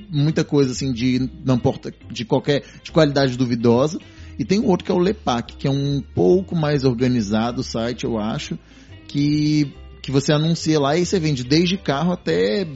Muita 0.09 0.43
coisa 0.43 0.73
assim 0.73 0.91
de 0.91 1.27
não 1.43 1.55
importa 1.55 1.91
de 2.11 2.23
qualquer 2.23 2.63
de 2.83 2.91
qualidade 2.91 3.35
duvidosa 3.35 3.97
e 4.37 4.45
tem 4.45 4.59
outro 4.63 4.85
que 4.85 4.91
é 4.91 4.93
o 4.93 4.99
Lepac 4.99 5.55
que 5.55 5.65
é 5.65 5.71
um 5.71 6.03
pouco 6.13 6.55
mais 6.55 6.83
organizado 6.83 7.61
o 7.61 7.63
site 7.63 8.03
eu 8.03 8.19
acho 8.19 8.59
que 9.07 9.73
que 10.03 10.11
você 10.11 10.33
anuncia 10.33 10.77
lá 10.77 10.97
e 10.97 11.05
você 11.05 11.17
vende 11.17 11.45
desde 11.45 11.77
carro 11.77 12.11
até 12.11 12.67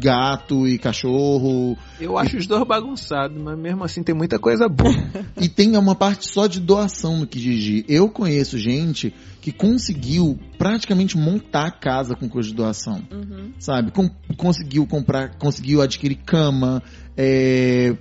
gato 0.00 0.66
e 0.66 0.78
cachorro 0.78 1.78
Eu 2.00 2.18
acho 2.18 2.36
os 2.36 2.46
dois 2.48 2.66
bagunçados, 2.66 3.40
mas 3.40 3.56
mesmo 3.56 3.84
assim 3.84 4.02
tem 4.02 4.12
muita 4.12 4.36
coisa 4.36 4.68
boa. 4.68 4.92
E 5.40 5.48
tem 5.48 5.76
uma 5.76 5.94
parte 5.94 6.28
só 6.28 6.46
de 6.48 6.60
doação 6.60 7.18
no 7.18 7.26
Kijiji. 7.26 7.84
Eu 7.88 8.08
conheço 8.08 8.58
gente 8.58 9.14
que 9.40 9.52
conseguiu 9.52 10.38
praticamente 10.58 11.16
montar 11.16 11.66
a 11.66 11.70
casa 11.70 12.16
com 12.16 12.28
coisa 12.28 12.48
de 12.48 12.54
doação. 12.54 13.00
Uhum. 13.12 13.52
Sabe? 13.58 13.92
Com- 13.92 14.10
conseguiu 14.36 14.84
comprar, 14.86 15.36
conseguiu 15.38 15.82
adquirir 15.82 16.16
cama, 16.16 16.82
é, 17.16 17.96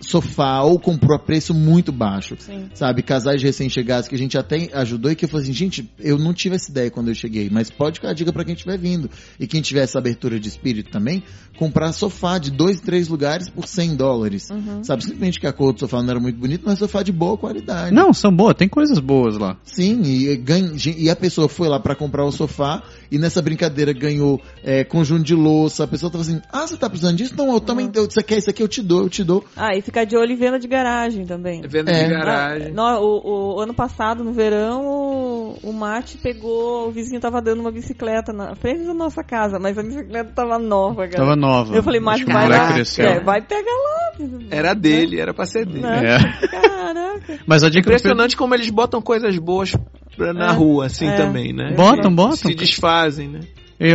sofá, 0.00 0.62
ou 0.62 0.78
comprou 0.78 1.16
a 1.16 1.18
preço 1.18 1.52
muito 1.52 1.92
baixo. 1.92 2.36
Sim. 2.38 2.68
Sabe? 2.74 3.02
Casais 3.02 3.42
recém-chegados 3.42 4.08
que 4.08 4.14
a 4.14 4.18
gente 4.18 4.38
até 4.38 4.68
ajudou 4.72 5.10
e 5.10 5.16
que 5.16 5.24
eu 5.24 5.28
falei 5.28 5.44
assim, 5.44 5.52
gente, 5.52 5.90
eu 5.98 6.18
não 6.18 6.32
tive 6.32 6.56
essa 6.56 6.70
ideia 6.70 6.90
quando 6.90 7.08
eu 7.08 7.14
cheguei, 7.14 7.48
mas 7.50 7.70
pode 7.70 7.96
ficar 7.96 8.10
a 8.10 8.12
dica 8.12 8.32
pra 8.32 8.44
quem 8.44 8.54
estiver 8.54 8.78
vindo. 8.78 9.10
E 9.38 9.46
quem 9.46 9.60
tiver 9.60 9.82
essa 9.82 9.98
abertura 9.98 10.38
de 10.38 10.48
espírito 10.48 10.90
também, 10.90 11.22
comprar 11.58 11.92
sofá 11.92 12.38
de 12.38 12.50
dois, 12.50 12.80
três 12.80 13.08
lugares 13.08 13.48
por 13.48 13.66
100 13.66 13.96
dólares. 13.96 14.48
Uhum. 14.50 14.84
Sabe, 14.84 15.02
simplesmente 15.02 15.40
que 15.40 15.46
a 15.46 15.52
cor 15.52 15.72
do 15.72 15.80
sofá 15.80 16.02
não 16.02 16.10
era 16.10 16.20
muito 16.20 16.38
bonita, 16.38 16.62
mas 16.66 16.78
sofá 16.78 17.02
de 17.02 17.12
boa 17.12 17.36
qualidade. 17.36 17.94
Não, 17.94 18.12
são 18.12 18.34
boas, 18.34 18.54
tem 18.54 18.68
coisas 18.68 18.98
boas 18.98 19.36
lá. 19.36 19.56
Sim, 19.64 20.02
e, 20.02 20.36
ganha, 20.36 20.72
e 20.96 21.10
a 21.10 21.16
pessoa 21.16 21.48
foi 21.48 21.68
lá 21.68 21.80
pra 21.80 21.94
comprar 21.94 22.24
o 22.24 22.30
sofá 22.30 22.82
e 23.10 23.18
nessa 23.18 23.42
brincadeira 23.42 23.92
ganhou 23.92 24.40
é, 24.62 24.84
conjunto 24.84 25.24
de 25.24 25.34
louça. 25.34 25.84
A 25.84 25.86
pessoa 25.86 26.10
tava 26.10 26.22
assim: 26.22 26.40
Ah, 26.52 26.66
você 26.66 26.76
tá 26.76 26.88
precisando 26.88 27.16
disso? 27.16 27.34
Não, 27.36 27.52
eu 27.52 27.60
também. 27.60 27.90
Eu, 27.94 28.04
você 28.04 28.22
quer 28.22 28.38
isso 28.38 28.50
aqui? 28.50 28.62
Eu 28.62 28.68
te 28.68 28.82
dou, 28.82 29.02
eu 29.02 29.08
te 29.08 29.24
dou. 29.24 29.44
Ah, 29.56 29.74
e 29.74 29.82
ficar 29.88 30.04
de 30.04 30.16
olho 30.16 30.32
em 30.32 30.36
venda 30.36 30.58
de 30.58 30.68
garagem 30.68 31.24
também. 31.24 31.62
Venda 31.62 31.90
É. 31.90 32.04
de 32.04 32.10
garagem. 32.10 32.72
No- 32.72 33.00
o, 33.00 33.56
o 33.56 33.60
ano 33.60 33.72
passado, 33.74 34.22
no 34.22 34.32
verão, 34.32 34.86
o, 34.86 35.58
o 35.62 35.72
Mate 35.72 36.18
pegou. 36.18 36.88
O 36.88 36.90
vizinho 36.90 37.20
tava 37.20 37.40
dando 37.40 37.60
uma 37.60 37.70
bicicleta 37.72 38.32
na 38.32 38.54
frente 38.54 38.84
da 38.84 38.94
nossa 38.94 39.24
casa, 39.24 39.58
mas 39.58 39.78
a 39.78 39.82
bicicleta 39.82 40.30
tava 40.34 40.58
nova, 40.58 41.06
cara. 41.08 41.16
Tava 41.24 41.36
nova. 41.36 41.74
Eu 41.74 41.82
falei, 41.82 42.00
Mate, 42.00 42.24
o 42.24 42.26
vai 42.26 42.48
lá. 42.48 42.78
É, 42.78 43.20
vai 43.20 43.40
pegar 43.40 43.62
lá. 43.70 44.26
Era 44.50 44.74
dele, 44.74 45.20
era 45.20 45.32
pra 45.32 45.46
ser 45.46 45.64
dele. 45.64 45.80
Né? 45.80 46.16
É. 46.16 46.46
Caraca. 46.48 47.38
Mas 47.46 47.62
a 47.62 47.68
dica 47.70 47.88
Impressionante 47.88 48.36
como 48.36 48.54
eles 48.54 48.68
botam 48.70 49.00
coisas 49.00 49.36
boas 49.38 49.72
pra- 50.16 50.32
na 50.34 50.48
É. 50.48 50.52
rua, 50.52 50.86
assim, 50.86 51.06
É. 51.06 51.16
também, 51.16 51.52
né? 51.52 51.72
Botam, 51.76 52.14
botam. 52.14 52.36
Se 52.36 52.54
desfazem, 52.54 53.28
né? 53.28 53.40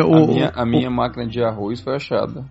O, 0.07 0.15
a 0.15 0.27
minha, 0.27 0.51
a 0.55 0.63
o- 0.63 0.65
minha 0.65 0.89
máquina 0.89 1.27
de 1.27 1.43
arroz 1.43 1.81
foi 1.81 1.95
achada. 1.95 2.45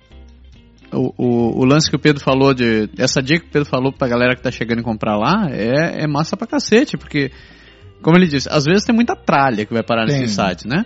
O, 0.92 1.14
o, 1.16 1.60
o 1.60 1.64
lance 1.64 1.88
que 1.88 1.96
o 1.96 1.98
Pedro 1.98 2.22
falou 2.22 2.52
de. 2.52 2.88
Essa 2.98 3.22
dica 3.22 3.40
que 3.40 3.48
o 3.48 3.52
Pedro 3.52 3.68
falou 3.68 3.92
pra 3.92 4.08
galera 4.08 4.36
que 4.36 4.42
tá 4.42 4.50
chegando 4.50 4.80
e 4.80 4.84
comprar 4.84 5.16
lá 5.16 5.48
é, 5.50 6.04
é 6.04 6.06
massa 6.06 6.36
pra 6.36 6.46
cacete, 6.46 6.96
porque, 6.96 7.30
como 8.02 8.16
ele 8.16 8.26
disse, 8.26 8.48
às 8.50 8.64
vezes 8.64 8.84
tem 8.84 8.94
muita 8.94 9.16
tralha 9.16 9.64
que 9.64 9.72
vai 9.72 9.82
parar 9.82 10.06
Tem. 10.06 10.20
nesse 10.20 10.34
site, 10.34 10.68
né? 10.68 10.84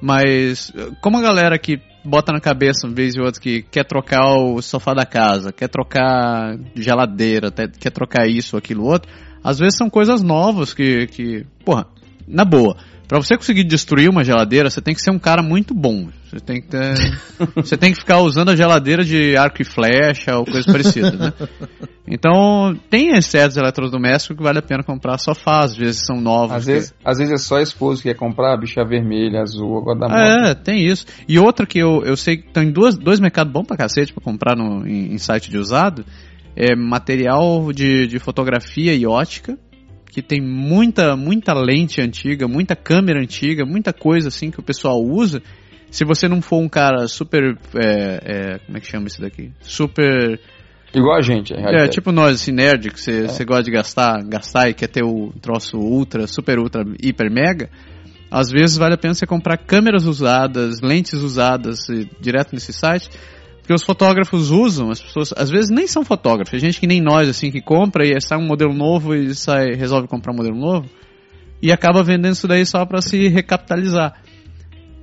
Mas, 0.00 0.72
como 1.00 1.18
a 1.18 1.22
galera 1.22 1.58
que 1.58 1.80
bota 2.04 2.32
na 2.32 2.40
cabeça, 2.40 2.86
uma 2.86 2.94
vez 2.94 3.16
e 3.16 3.20
outra, 3.20 3.40
que 3.40 3.62
quer 3.62 3.84
trocar 3.84 4.32
o 4.32 4.62
sofá 4.62 4.94
da 4.94 5.04
casa, 5.04 5.52
quer 5.52 5.68
trocar 5.68 6.56
geladeira, 6.74 7.50
quer 7.50 7.90
trocar 7.90 8.28
isso, 8.28 8.56
aquilo, 8.56 8.84
outro, 8.84 9.10
às 9.42 9.58
vezes 9.58 9.76
são 9.76 9.90
coisas 9.90 10.22
novas 10.22 10.72
que, 10.72 11.06
que 11.08 11.44
porra, 11.64 11.86
na 12.26 12.44
boa. 12.44 12.76
Pra 13.08 13.16
você 13.16 13.38
conseguir 13.38 13.64
destruir 13.64 14.10
uma 14.10 14.22
geladeira, 14.22 14.68
você 14.68 14.82
tem 14.82 14.94
que 14.94 15.00
ser 15.00 15.10
um 15.10 15.18
cara 15.18 15.42
muito 15.42 15.72
bom. 15.74 16.08
Você 16.28 16.38
tem 16.40 16.60
que 16.60 16.68
ter, 16.68 16.94
você 17.56 17.74
tem 17.74 17.90
que 17.94 17.98
ficar 17.98 18.18
usando 18.20 18.50
a 18.50 18.56
geladeira 18.56 19.02
de 19.02 19.34
arco 19.34 19.62
e 19.62 19.64
flecha 19.64 20.36
ou 20.36 20.44
coisa 20.44 20.70
parecida, 20.70 21.10
né? 21.12 21.32
Então, 22.06 22.78
tem 22.90 23.18
certos 23.22 23.56
eletrodomésticos 23.56 24.36
que 24.36 24.42
vale 24.42 24.58
a 24.58 24.62
pena 24.62 24.82
comprar 24.82 25.16
sofá, 25.16 25.60
às 25.64 25.74
vezes 25.74 26.02
são 26.06 26.20
novos. 26.20 26.54
Às 26.56 26.64
que- 26.66 26.72
vezes, 26.72 26.94
às 27.02 27.16
vezes 27.18 27.32
é 27.32 27.36
só 27.38 27.56
a 27.56 27.62
esposa 27.62 28.02
que 28.02 28.08
quer 28.10 28.14
comprar, 28.14 28.54
bicha 28.58 28.84
vermelha, 28.84 29.40
azul, 29.40 29.78
agora 29.78 29.98
da 29.98 30.08
moda. 30.08 30.50
É, 30.50 30.54
tem 30.54 30.86
isso. 30.86 31.06
E 31.26 31.38
outra 31.38 31.66
que 31.66 31.78
eu, 31.78 32.02
eu 32.04 32.16
sei 32.16 32.36
que 32.36 32.52
tem 32.52 32.70
duas, 32.70 32.98
dois 32.98 33.20
mercados 33.20 33.50
bons 33.50 33.64
pra 33.66 33.76
cacete 33.76 34.12
pra 34.12 34.22
comprar 34.22 34.54
no, 34.54 34.86
em, 34.86 35.14
em 35.14 35.18
site 35.18 35.48
de 35.50 35.56
usado. 35.56 36.04
É 36.54 36.74
material 36.76 37.72
de, 37.72 38.06
de 38.06 38.18
fotografia 38.18 38.92
e 38.92 39.06
ótica, 39.06 39.56
que 40.18 40.22
tem 40.22 40.40
muita, 40.40 41.16
muita 41.16 41.54
lente 41.54 42.00
antiga, 42.00 42.48
muita 42.48 42.74
câmera 42.74 43.20
antiga, 43.20 43.64
muita 43.64 43.92
coisa 43.92 44.28
assim 44.28 44.50
que 44.50 44.58
o 44.58 44.62
pessoal 44.62 45.00
usa. 45.00 45.40
Se 45.90 46.04
você 46.04 46.28
não 46.28 46.42
for 46.42 46.58
um 46.58 46.68
cara 46.68 47.06
super. 47.06 47.56
é, 47.74 48.20
é, 48.24 48.58
como 48.58 48.76
é 48.76 48.80
que 48.80 48.86
chama 48.86 49.06
isso 49.06 49.20
daqui? 49.20 49.52
Super. 49.60 50.40
Igual 50.92 51.18
a 51.18 51.22
gente, 51.22 51.54
é, 51.54 51.84
É, 51.84 51.88
tipo 51.88 52.10
nós, 52.10 52.40
assim, 52.40 52.52
nerd, 52.52 52.90
que 52.90 53.00
você 53.00 53.28
você 53.28 53.44
gosta 53.44 53.62
de 53.62 53.70
gastar, 53.70 54.22
gastar 54.24 54.70
e 54.70 54.74
quer 54.74 54.88
ter 54.88 55.04
o 55.04 55.32
troço 55.40 55.78
ultra, 55.78 56.26
super 56.26 56.58
ultra, 56.58 56.82
hiper 57.00 57.30
mega. 57.30 57.70
Às 58.30 58.50
vezes 58.50 58.76
vale 58.76 58.94
a 58.94 58.98
pena 58.98 59.14
você 59.14 59.26
comprar 59.26 59.56
câmeras 59.56 60.04
usadas, 60.04 60.80
lentes 60.80 61.20
usadas 61.20 61.78
direto 62.20 62.52
nesse 62.52 62.72
site, 62.72 63.08
porque 63.68 63.74
os 63.74 63.82
fotógrafos 63.84 64.50
usam, 64.50 64.90
as 64.90 64.98
pessoas 64.98 65.30
às 65.36 65.50
vezes 65.50 65.68
nem 65.68 65.86
são 65.86 66.02
fotógrafos, 66.02 66.54
é 66.54 66.58
gente 66.58 66.80
que 66.80 66.86
nem 66.86 67.02
nós 67.02 67.28
assim 67.28 67.50
que 67.50 67.60
compra 67.60 68.02
e 68.02 68.18
sai 68.18 68.38
um 68.38 68.46
modelo 68.46 68.72
novo 68.72 69.14
e 69.14 69.34
sai 69.34 69.74
resolve 69.74 70.08
comprar 70.08 70.32
um 70.32 70.36
modelo 70.36 70.56
novo 70.56 70.88
e 71.60 71.70
acaba 71.70 72.02
vendendo 72.02 72.32
isso 72.32 72.48
daí 72.48 72.64
só 72.64 72.86
para 72.86 73.02
se 73.02 73.28
recapitalizar. 73.28 74.14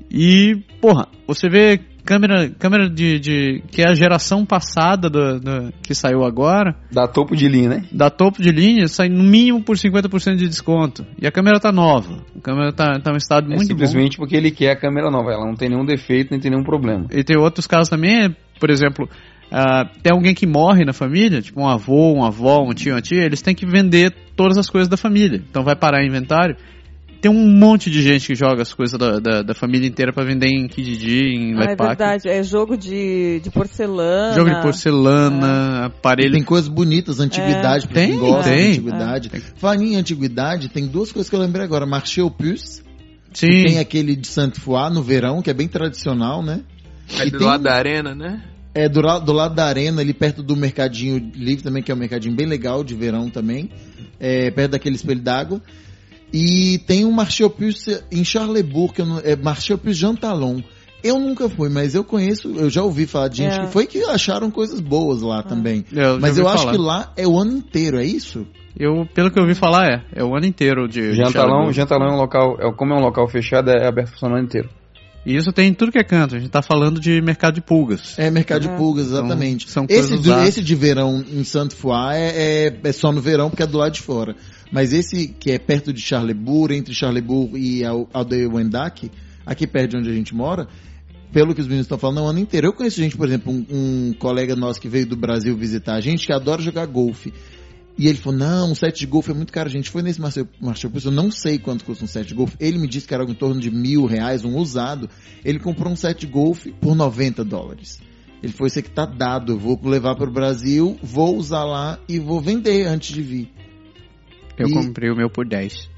E, 0.09 0.55
porra, 0.81 1.07
você 1.27 1.47
vê 1.47 1.79
câmera, 2.03 2.49
câmera 2.57 2.89
de, 2.89 3.19
de 3.19 3.63
que 3.71 3.83
é 3.83 3.89
a 3.89 3.93
geração 3.93 4.43
passada 4.43 5.09
do, 5.11 5.39
do- 5.39 5.73
que 5.83 5.93
saiu 5.93 6.23
agora, 6.23 6.75
Dá 6.91 7.07
topo 7.07 7.35
de 7.35 7.47
linha, 7.47 7.69
né? 7.69 7.83
da 7.91 8.09
topo 8.09 8.41
de 8.41 8.51
linha, 8.51 8.87
sai 8.87 9.09
no 9.09 9.23
mínimo 9.23 9.61
por 9.63 9.75
50% 9.75 10.37
de 10.37 10.47
desconto. 10.47 11.05
E 11.21 11.27
a 11.27 11.31
câmera 11.31 11.59
tá 11.59 11.71
nova. 11.71 12.17
A 12.35 12.41
câmera 12.41 12.71
tá, 12.73 12.99
tá 12.99 13.11
em 13.11 13.13
um 13.13 13.17
estado 13.17 13.45
É 13.45 13.49
muito 13.49 13.61
bom. 13.61 13.65
simplesmente 13.67 14.17
porque 14.17 14.35
ele 14.35 14.49
quer 14.49 14.71
a 14.71 14.75
câmera 14.75 15.11
nova. 15.11 15.31
Ela 15.31 15.45
não 15.45 15.55
tem 15.55 15.69
nenhum 15.69 15.85
defeito, 15.85 16.31
nem 16.31 16.39
tem 16.39 16.49
nenhum 16.49 16.63
problema. 16.63 17.05
E 17.11 17.23
tem 17.23 17.37
outros 17.37 17.67
casos 17.67 17.89
também, 17.89 18.25
é, 18.25 18.35
por 18.59 18.69
exemplo, 18.69 19.09
ah, 19.51 19.89
tem 20.01 20.11
alguém 20.11 20.33
que 20.33 20.47
morre 20.47 20.83
na 20.83 20.93
família, 20.93 21.41
tipo 21.41 21.61
um 21.61 21.67
avô, 21.67 22.13
um 22.13 22.23
avó, 22.23 22.63
um 22.63 22.73
tio, 22.73 22.93
uma 22.93 23.01
tia, 23.01 23.23
eles 23.23 23.41
têm 23.41 23.55
que 23.55 23.65
vender 23.65 24.13
todas 24.35 24.57
as 24.57 24.69
coisas 24.69 24.87
da 24.87 24.97
família. 24.97 25.43
Então 25.49 25.63
vai 25.63 25.75
parar 25.75 26.03
em 26.03 26.07
inventário. 26.07 26.55
Tem 27.21 27.31
um 27.31 27.57
monte 27.57 27.89
de 27.89 28.03
gente 28.03 28.27
que 28.27 28.35
joga 28.35 28.61
as 28.61 28.71
coisas 28.73 28.99
da, 28.99 29.19
da, 29.19 29.41
da 29.41 29.53
família 29.55 29.87
inteira 29.87 30.13
pra 30.13 30.23
vender 30.23 30.47
em 30.47 30.67
Kijiji, 30.67 31.35
em 31.35 31.55
Ah, 31.57 31.71
é 31.71 31.75
verdade, 31.75 32.29
é 32.29 32.43
jogo 32.43 32.77
de, 32.77 33.39
de 33.39 33.49
porcelana. 33.49 34.35
Jogo 34.35 34.53
de 34.53 34.61
porcelana, 34.61 35.85
aparelho. 35.85 36.33
Tem 36.33 36.43
coisas 36.43 36.67
bonitas, 36.67 37.19
antiguidade, 37.19 37.87
pra 37.87 37.95
Tem, 37.95 38.09
quem 38.11 38.19
gosta 38.19 38.51
tem. 38.51 38.63
de 38.63 38.69
antiguidade. 38.71 39.31
Falando 39.55 39.83
em 39.83 39.95
antiguidade, 39.95 40.69
tem 40.69 40.85
duas 40.85 41.11
coisas 41.11 41.29
que 41.29 41.35
eu 41.35 41.39
lembrei 41.39 41.63
agora. 41.65 41.85
Marché 41.87 42.21
aux 42.21 42.31
Puces, 42.31 42.83
Sim. 43.33 43.47
que 43.47 43.63
tem 43.63 43.79
aquele 43.79 44.15
de 44.15 44.27
Sainte-Foy 44.27 44.93
no 44.93 45.01
verão, 45.01 45.41
que 45.41 45.49
é 45.49 45.53
bem 45.53 45.67
tradicional, 45.67 46.43
né? 46.43 46.61
É 47.19 47.27
E 47.27 47.31
do 47.31 47.37
tem- 47.39 47.47
lado 47.47 47.63
da 47.63 47.73
arena, 47.73 48.15
né? 48.15 48.43
É 48.73 48.89
do, 48.89 49.01
do 49.21 49.31
lado 49.31 49.55
da 49.55 49.65
arena, 49.65 50.01
ali 50.01 50.13
perto 50.13 50.43
do 50.43 50.55
Mercadinho 50.55 51.31
Livre 51.33 51.63
também, 51.63 51.81
que 51.81 51.91
é 51.91 51.95
um 51.95 51.97
mercadinho 51.97 52.35
bem 52.35 52.45
legal 52.45 52.83
de 52.83 52.93
verão 52.93 53.29
também. 53.29 53.69
É, 54.19 54.51
perto 54.51 54.71
daquele 54.71 54.95
espelho 54.95 55.21
d'água. 55.21 55.61
E 56.33 56.79
tem 56.85 57.05
um 57.05 57.15
Puces 57.57 58.03
em 58.11 58.23
Charlebourg, 58.23 58.93
que 58.93 59.01
eu 59.01 59.05
não- 59.05 59.19
é 59.19 59.35
Marché 59.35 59.73
aux 59.73 59.81
Puces 59.81 59.97
Jean 59.97 60.15
Talon. 60.15 60.61
Eu 61.03 61.19
nunca 61.19 61.47
fui, 61.47 61.69
mas 61.69 61.93
eu 61.93 62.03
conheço, 62.03 62.49
eu 62.57 62.69
já 62.69 62.81
ouvi 62.81 63.05
falar 63.05 63.27
de 63.27 63.37
gente 63.37 63.59
É. 63.59 63.65
que 63.65 63.71
foi 63.71 63.85
que 63.85 64.03
acharam 64.05 64.49
coisas 64.49 64.79
boas 64.79 65.21
lá 65.21 65.43
também. 65.43 65.85
Eu 65.91 66.15
já 66.15 66.19
Mas 66.19 66.37
eu 66.37 66.47
acho 66.47 66.63
falar. 66.63 66.71
que 66.71 66.77
lá 66.79 67.13
é 67.15 67.27
o 67.27 67.37
ano 67.37 67.51
inteiro, 67.57 67.97
é 67.99 68.03
isso? 68.05 68.45
Eu, 68.77 69.05
pelo 69.13 69.29
que 69.31 69.37
eu 69.39 69.43
ouvi 69.43 69.53
falar, 69.55 69.85
é. 69.87 70.03
É 70.15 70.23
o 70.23 70.35
ano 70.35 70.45
inteiro 70.47 70.87
de. 70.87 71.13
Jantalão. 71.13 71.71
Jantalão 71.71 72.07
é 72.07 72.13
um 72.13 72.17
local, 72.17 72.57
é, 72.59 72.73
como 72.73 72.93
é 72.93 72.97
um 72.97 73.01
local 73.01 73.27
fechado, 73.29 73.69
é 73.69 73.87
aberto 73.87 74.09
funcionando 74.13 74.43
inteiro. 74.43 74.67
E 75.25 75.35
isso 75.35 75.51
tem 75.51 75.69
em 75.69 75.73
tudo 75.73 75.91
que 75.91 75.97
é 75.97 76.03
canto. 76.03 76.35
A 76.35 76.39
gente 76.39 76.51
tá 76.51 76.61
falando 76.61 76.99
de 76.99 77.19
mercado 77.21 77.55
de 77.55 77.61
pulgas. 77.61 78.17
É 78.19 78.29
mercado 78.29 78.61
de 78.61 78.67
É. 78.67 78.75
pulgas, 78.77 79.07
exatamente. 79.07 79.69
São- 79.69 79.87
são 79.89 79.97
esse, 79.97 80.13
usadas. 80.13 80.49
esse 80.49 80.61
de 80.63 80.75
verão 80.75 81.23
em 81.27 81.43
Santo 81.43 81.75
Foy 81.75 82.13
é, 82.15 82.67
é, 82.67 82.79
é 82.83 82.91
só 82.91 83.11
no 83.11 83.19
verão 83.21 83.49
porque 83.49 83.63
é 83.63 83.67
do 83.67 83.77
lado 83.77 83.93
de 83.93 84.01
fora. 84.01 84.35
Mas 84.71 84.93
esse 84.93 85.27
que 85.27 85.51
é 85.51 85.57
perto 85.57 85.91
de 85.91 85.99
Charlebourg, 86.01 86.75
entre 86.75 86.93
Charlebourg 86.93 87.57
e 87.57 87.83
Al- 87.83 88.07
Aldeia-Wendac, 88.13 89.09
aqui 89.45 89.65
perto 89.65 89.91
de 89.91 89.97
onde 89.97 90.09
a 90.09 90.13
gente 90.13 90.35
mora, 90.35 90.67
pelo 91.33 91.53
que 91.55 91.61
os 91.61 91.67
meninos 91.67 91.85
estão 91.85 91.97
falando, 91.97 92.19
é 92.19 92.23
o 92.23 92.27
ano 92.27 92.39
inteiro. 92.39 92.67
Eu 92.67 92.73
conheço 92.73 92.97
gente, 92.97 93.17
por 93.17 93.27
exemplo, 93.27 93.51
um, 93.51 93.65
um 93.69 94.13
colega 94.17 94.55
nosso 94.55 94.79
que 94.79 94.87
veio 94.87 95.05
do 95.07 95.15
Brasil 95.15 95.55
visitar 95.57 95.95
a 95.95 96.01
gente, 96.01 96.25
que 96.25 96.33
adora 96.33 96.61
jogar 96.61 96.85
golfe. 96.85 97.33
E 97.97 98.07
ele 98.07 98.17
falou, 98.17 98.37
não, 98.37 98.71
um 98.71 98.75
set 98.75 98.99
de 98.99 99.05
golfe 99.05 99.31
é 99.31 99.33
muito 99.33 99.53
caro. 99.53 99.69
A 99.69 99.71
gente 99.71 99.89
foi 99.89 100.01
nesse 100.01 100.19
Marcel 100.19 100.47
Marcel 100.59 100.91
eu 101.05 101.11
não 101.11 101.31
sei 101.31 101.57
quanto 101.57 101.85
custa 101.85 102.03
um 102.03 102.07
set 102.07 102.27
de 102.27 102.33
golfe. 102.33 102.55
Ele 102.59 102.77
me 102.77 102.87
disse 102.87 103.07
que 103.07 103.13
era 103.13 103.23
algo 103.23 103.31
em 103.31 103.35
torno 103.37 103.59
de 103.59 103.71
mil 103.71 104.05
reais, 104.05 104.43
um 104.43 104.57
usado. 104.57 105.09
Ele 105.45 105.59
comprou 105.59 105.91
um 105.91 105.95
set 105.95 106.19
de 106.19 106.27
golfe 106.27 106.71
por 106.73 106.93
90 106.95 107.43
dólares. 107.45 108.01
Ele 108.43 108.51
falou, 108.51 108.67
isso 108.67 108.79
aqui 108.79 108.89
tá 108.89 109.05
dado, 109.05 109.53
eu 109.53 109.57
vou 109.57 109.79
levar 109.83 110.15
para 110.15 110.29
o 110.29 110.33
Brasil, 110.33 110.99
vou 111.01 111.37
usar 111.37 111.63
lá 111.63 111.97
e 112.07 112.19
vou 112.19 112.41
vender 112.41 112.85
antes 112.85 113.13
de 113.15 113.21
vir. 113.21 113.51
Eu 114.57 114.67
E- 114.67 114.73
comprei 114.73 115.09
o 115.09 115.15
meu 115.15 115.29
por 115.29 115.47
10. 115.47 115.89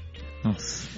Nossa. 0.44 0.88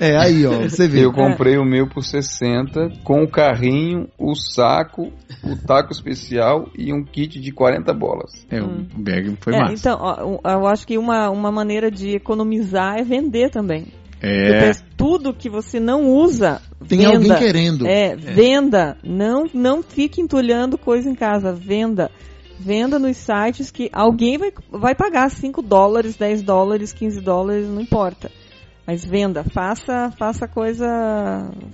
é, 0.00 0.16
aí 0.16 0.46
ó, 0.46 0.60
você 0.62 0.88
vê. 0.88 1.04
Eu 1.04 1.12
comprei 1.12 1.56
o 1.58 1.64
meu 1.64 1.86
por 1.88 2.02
60, 2.02 2.90
com 3.04 3.22
o 3.22 3.28
carrinho, 3.30 4.08
o 4.18 4.34
saco, 4.34 5.12
o 5.44 5.56
taco 5.66 5.92
especial 5.92 6.68
e 6.76 6.92
um 6.92 7.04
kit 7.04 7.38
de 7.40 7.52
40 7.52 7.92
bolas. 7.92 8.32
É, 8.50 8.62
Hum. 8.62 8.86
o 8.96 9.00
bag 9.02 9.36
foi 9.40 9.54
É, 9.54 9.58
massa. 9.58 9.72
então, 9.74 9.98
ó, 10.00 10.40
eu 10.50 10.66
acho 10.66 10.86
que 10.86 10.96
uma, 10.98 11.30
uma 11.30 11.52
maneira 11.52 11.90
de 11.90 12.16
economizar 12.16 12.96
é 12.98 13.04
vender 13.04 13.50
também. 13.50 13.86
é. 14.22 14.72
Tudo 14.96 15.34
que 15.34 15.50
você 15.50 15.78
não 15.78 16.10
usa, 16.10 16.60
Tem 16.88 17.00
venda. 17.00 17.12
alguém 17.14 17.34
querendo. 17.36 17.86
É, 17.86 18.16
venda. 18.16 18.96
Não, 19.04 19.44
não 19.52 19.82
fique 19.82 20.20
entulhando 20.22 20.78
coisa 20.78 21.08
em 21.08 21.14
casa. 21.14 21.52
Venda. 21.52 22.10
Venda 22.58 22.98
nos 22.98 23.18
sites 23.18 23.70
que 23.70 23.90
alguém 23.92 24.38
vai, 24.38 24.50
vai 24.72 24.94
pagar 24.94 25.30
5 25.30 25.60
dólares, 25.60 26.16
10 26.16 26.42
dólares, 26.42 26.94
15 26.94 27.20
dólares, 27.20 27.68
não 27.68 27.82
importa. 27.82 28.30
Mas 28.86 29.04
venda. 29.04 29.42
Faça, 29.42 30.12
faça 30.16 30.46
coisa. 30.46 30.86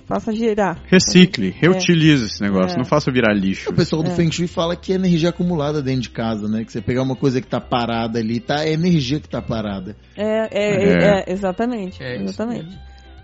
Faça 0.07 0.33
girar. 0.33 0.81
Recicle, 0.87 1.49
reutilize 1.51 2.25
esse 2.25 2.41
negócio, 2.41 2.73
É. 2.75 2.77
não 2.77 2.85
faça 2.85 3.11
virar 3.11 3.33
lixo. 3.33 3.69
O 3.69 3.73
pessoal 3.73 4.01
do 4.01 4.09
É. 4.09 4.15
Feng 4.15 4.31
Shui 4.31 4.47
fala 4.47 4.75
que 4.75 4.91
é 4.91 4.95
energia 4.95 5.29
acumulada 5.29 5.81
dentro 5.81 6.01
de 6.01 6.09
casa, 6.09 6.47
né? 6.47 6.63
Que 6.65 6.71
você 6.71 6.81
pegar 6.81 7.03
uma 7.03 7.15
coisa 7.15 7.39
que 7.39 7.47
tá 7.47 7.61
parada 7.61 8.17
ali, 8.19 8.39
tá? 8.39 8.65
É 8.65 8.71
energia 8.73 9.19
que 9.19 9.29
tá 9.29 9.41
parada. 9.41 9.95
É, 10.17 10.47
é, 10.51 10.73
É. 10.83 11.19
é, 11.29 11.31
exatamente. 11.31 12.01
É 12.01 12.21
exatamente. 12.21 12.75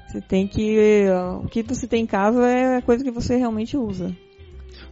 Você 0.08 0.22
tem 0.22 0.48
que. 0.48 1.06
O 1.44 1.48
que 1.48 1.64
você 1.64 1.88
tem 1.88 2.04
em 2.04 2.08
casa 2.08 2.46
é 2.48 2.78
a 2.78 2.82
coisa 2.82 3.04
que 3.04 3.12
você 3.12 3.38
realmente 3.38 3.76
usa. 3.76 4.16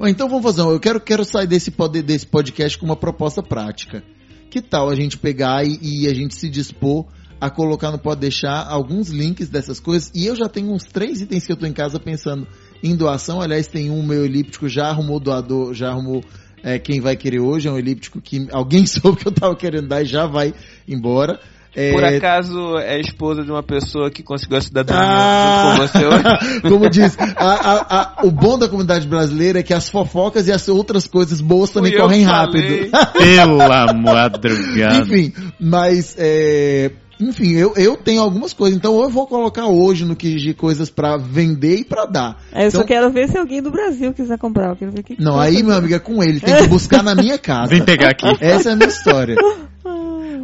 Então 0.01 0.27
vamos 0.29 0.43
fazer, 0.43 0.61
um- 0.61 0.71
eu 0.71 0.79
quero, 0.79 0.99
quero 1.01 1.25
sair 1.25 1.47
desse, 1.47 1.71
desse 2.03 2.25
podcast 2.27 2.77
com 2.77 2.85
uma 2.85 2.95
proposta 2.95 3.41
prática. 3.41 4.03
Que 4.49 4.61
tal 4.61 4.89
a 4.89 4.95
gente 4.95 5.17
pegar 5.17 5.63
e, 5.65 5.77
e 5.81 6.07
a 6.07 6.13
gente 6.13 6.35
se 6.35 6.49
dispor 6.49 7.05
a 7.39 7.49
colocar 7.49 7.91
no 7.91 7.97
Pode 7.99 8.21
Deixar 8.21 8.65
alguns 8.67 9.09
links 9.09 9.49
dessas 9.49 9.79
coisas? 9.79 10.11
E 10.15 10.25
eu 10.25 10.35
já 10.35 10.47
tenho 10.49 10.71
uns 10.71 10.83
três 10.83 11.21
itens 11.21 11.45
que 11.45 11.51
eu 11.51 11.57
tô 11.57 11.65
em 11.65 11.73
casa 11.73 11.99
pensando 11.99 12.47
em 12.83 12.95
doação. 12.95 13.41
Aliás, 13.41 13.67
tem 13.67 13.89
um 13.91 14.03
meu 14.03 14.25
elíptico, 14.25 14.67
já 14.69 14.87
arrumou 14.87 15.19
doador, 15.19 15.73
já 15.73 15.89
arrumou 15.89 16.23
é, 16.63 16.79
quem 16.79 16.99
vai 16.99 17.15
querer 17.15 17.39
hoje. 17.39 17.67
É 17.67 17.71
um 17.71 17.77
elíptico 17.77 18.19
que 18.21 18.47
alguém 18.51 18.85
soube 18.87 19.17
que 19.19 19.27
eu 19.27 19.31
tava 19.31 19.55
querendo 19.55 19.87
dar 19.87 20.01
e 20.01 20.05
já 20.05 20.25
vai 20.25 20.53
embora. 20.87 21.39
É, 21.75 21.91
Por 21.91 22.03
acaso 22.03 22.77
é 22.79 22.99
esposa 22.99 23.43
de 23.43 23.51
uma 23.51 23.61
pessoa 23.61 24.09
que 24.09 24.23
conseguiu 24.23 24.57
a 24.57 24.61
cidadania 24.61 24.99
Ah! 24.99 25.75
junto 25.75 25.77
com 25.77 25.87
você 25.99 26.05
hoje? 26.07 26.61
Como 26.67 26.89
diz, 26.89 27.15
a- 27.19 27.35
a- 27.35 27.99
a- 28.21 28.25
o 28.25 28.31
bom 28.31 28.57
da 28.57 28.67
comunidade 28.67 29.07
brasileira 29.07 29.59
é 29.59 29.63
que 29.63 29.75
as 29.75 29.87
fofocas 29.87 30.47
e 30.47 30.51
as 30.51 30.67
outras 30.67 31.05
coisas 31.05 31.39
boas 31.39 31.69
também 31.69 31.95
correm 31.95 32.23
rápido. 32.23 32.89
Pela 33.13 33.93
madrugada. 33.93 34.97
Enfim, 35.05 35.31
mas 35.59 36.15
é, 36.17 36.93
enfim, 37.19 37.51
eu, 37.53 37.73
eu 37.75 37.95
tenho 37.97 38.21
algumas 38.21 38.53
coisas, 38.53 38.77
então 38.77 39.01
eu 39.01 39.09
vou 39.09 39.25
colocar 39.27 39.65
hoje 39.67 40.05
no 40.05 40.15
que 40.15 40.35
de 40.35 40.53
coisas 40.53 40.89
pra 40.89 41.17
vender 41.17 41.77
e 41.77 41.83
pra 41.83 42.05
dar. 42.05 42.37
Aí 42.51 42.63
eu 42.65 42.67
Então- 42.69 42.81
só 42.81 42.87
quero 42.87 43.09
ver 43.11 43.29
se 43.29 43.37
alguém 43.37 43.61
do 43.61 43.71
Brasil 43.71 44.13
quiser 44.13 44.37
comprar. 44.37 44.69
Eu 44.69 44.75
quero 44.75 44.91
ver 44.91 45.03
que 45.03 45.21
Não, 45.21 45.39
aí 45.39 45.63
meu 45.63 45.75
amigo 45.75 45.93
é 45.95 45.99
com 45.99 46.23
ele, 46.23 46.39
tem 46.41 46.55
que 46.57 46.67
buscar 46.67 47.01
na 47.03 47.15
minha 47.15 47.37
casa. 47.37 47.69
Vem 47.69 47.83
pegar 47.83 48.09
aqui. 48.11 48.27
Essa 48.39 48.69
é 48.69 48.73
a 48.73 48.75
minha 48.75 48.89
história. 48.89 49.35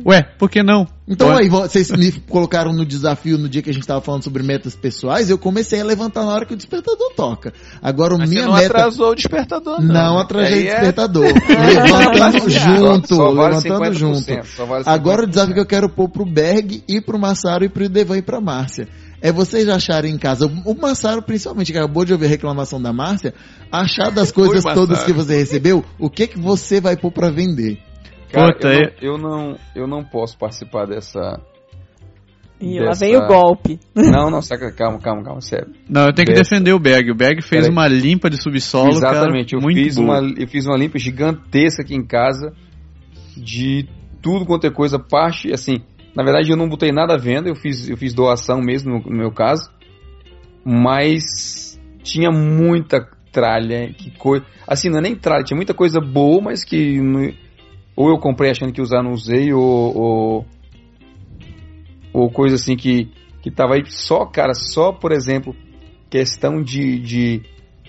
Ué, 0.05 0.21
por 0.37 0.49
que 0.49 0.61
não? 0.61 0.85
Então 1.07 1.29
Ué, 1.29 1.41
aí, 1.43 1.49
vo- 1.49 1.61
vocês 1.61 1.89
me 1.91 2.11
colocaram 2.11 2.73
no 2.73 2.85
desafio 2.85 3.37
no 3.37 3.47
dia 3.47 3.61
que 3.61 3.69
a 3.69 3.73
gente 3.73 3.85
tava 3.87 4.01
falando 4.01 4.23
sobre 4.23 4.43
metas 4.43 4.75
pessoais, 4.75 5.29
eu 5.29 5.37
comecei 5.37 5.79
a 5.79 5.83
levantar 5.85 6.23
na 6.25 6.31
hora 6.33 6.45
que 6.45 6.53
o 6.53 6.57
despertador 6.57 7.13
toca. 7.15 7.53
Agora, 7.81 8.15
o 8.15 8.17
Mas 8.17 8.29
você 8.29 8.35
minha 8.35 8.47
não 8.47 8.53
meta... 8.55 8.67
atrasou 8.67 9.11
o 9.11 9.15
despertador, 9.15 9.81
não. 9.81 9.93
Não 9.93 10.19
atrasei 10.19 10.63
o 10.63 10.67
é- 10.67 10.71
despertador. 10.71 11.25
levantando 11.47 12.49
junto, 12.49 13.07
Só- 13.07 13.15
só 13.15 13.33
vale 13.33 13.55
levantando 13.55 13.85
50%, 13.85 13.93
junto. 13.93 14.45
só 14.55 14.65
vale 14.65 14.83
Agora 14.87 15.21
o 15.23 15.25
50%. 15.25 15.29
desafio 15.29 15.53
que 15.53 15.59
eu 15.59 15.65
quero 15.65 15.89
pôr 15.89 16.09
pro 16.09 16.25
Berg 16.25 16.83
e 16.87 17.01
pro 17.01 17.19
Massaro 17.19 17.63
e 17.65 17.69
pro 17.69 17.87
Devan 17.89 18.17
e 18.17 18.21
pra 18.21 18.41
Márcia 18.41 18.87
é 19.21 19.31
vocês 19.31 19.69
acharem 19.69 20.13
em 20.13 20.17
casa, 20.17 20.51
o 20.65 20.75
Massaro 20.75 21.21
principalmente, 21.21 21.71
que 21.71 21.77
acabou 21.77 22.03
de 22.03 22.11
ouvir 22.11 22.25
a 22.25 22.29
reclamação 22.29 22.81
da 22.81 22.91
Márcia, 22.91 23.33
achar 23.71 24.11
das 24.11 24.33
coisas 24.33 24.65
Oi, 24.65 24.73
todas 24.73 25.01
que 25.03 25.13
você 25.13 25.37
recebeu, 25.37 25.81
o 25.97 26.09
que 26.09 26.27
que 26.27 26.37
você 26.37 26.81
vai 26.81 26.97
pôr 26.97 27.09
pra 27.09 27.29
vender? 27.29 27.79
Cara, 28.33 28.53
Puta, 28.53 28.67
eu, 28.67 28.73
é- 28.73 28.77
não, 28.81 29.01
eu 29.01 29.17
não 29.17 29.57
eu 29.75 29.87
não 29.87 30.03
posso 30.03 30.37
participar 30.37 30.85
dessa. 30.87 31.39
E 32.59 32.79
lá 32.79 32.87
dessa- 32.89 33.05
vem 33.05 33.15
o 33.15 33.27
golpe. 33.27 33.79
Não, 33.95 34.29
não, 34.31 34.41
saca, 34.41 34.71
calma, 34.71 34.97
calma, 34.99 35.21
calma, 35.23 35.41
sério. 35.41 35.73
Não, 35.89 36.05
eu 36.07 36.13
tenho 36.13 36.27
que 36.27 36.33
Dessa. 36.33 36.51
defender 36.51 36.71
o 36.73 36.79
Berg. 36.79 37.11
O 37.11 37.15
Berg 37.15 37.41
fez 37.41 37.67
uma 37.67 37.87
limpa 37.87 38.29
de 38.29 38.41
subsolo, 38.41 38.89
Exatamente, 38.91 39.51
cara, 39.51 39.59
eu, 39.59 39.61
muito 39.61 39.77
fiz 39.83 39.95
boa. 39.97 40.21
uma, 40.21 40.33
eu 40.39 40.47
fiz 40.47 40.65
uma 40.65 40.77
limpa 40.77 40.97
gigantesca 40.97 41.81
aqui 41.83 41.93
em 41.93 42.05
casa 42.05 42.53
de 43.35 43.85
tudo 44.21 44.45
quanto 44.45 44.65
é 44.65 44.71
coisa, 44.71 44.97
parte, 44.97 45.51
assim, 45.51 45.81
na 46.15 46.23
verdade 46.23 46.49
eu 46.51 46.55
não 46.55 46.69
botei 46.69 46.91
nada 46.93 47.15
à 47.15 47.17
venda, 47.17 47.49
eu 47.49 47.55
fiz, 47.55 47.89
eu 47.89 47.97
fiz 47.97 48.13
doação 48.13 48.61
mesmo 48.61 48.93
no, 48.93 48.99
no 49.09 49.17
meu 49.17 49.31
caso, 49.31 49.69
mas 50.63 51.77
tinha 52.01 52.31
muita 52.31 53.05
tralha, 53.31 53.91
que 53.93 54.11
coisa, 54.11 54.45
assim, 54.67 54.89
não 54.89 54.99
é 54.99 55.01
nem 55.01 55.15
tralha, 55.15 55.43
tinha 55.43 55.57
muita 55.57 55.73
coisa 55.73 55.99
boa, 55.99 56.41
mas 56.41 56.63
que 56.63 57.01
não- 57.01 57.33
ou 57.95 58.09
eu 58.09 58.17
comprei 58.17 58.51
achando 58.51 58.73
que 58.73 58.81
usar, 58.81 59.03
não 59.03 59.11
usei, 59.11 59.53
ou, 59.53 59.97
ou, 59.97 60.45
ou 62.11 62.29
coisa 62.29 62.55
assim 62.55 62.75
que, 62.75 63.11
que 63.41 63.51
tava 63.51 63.75
aí 63.75 63.83
só, 63.85 64.25
cara, 64.25 64.53
só, 64.53 64.91
por 64.91 65.11
exemplo, 65.11 65.55
questão 66.09 66.61
de, 66.61 66.99
de, 66.99 67.41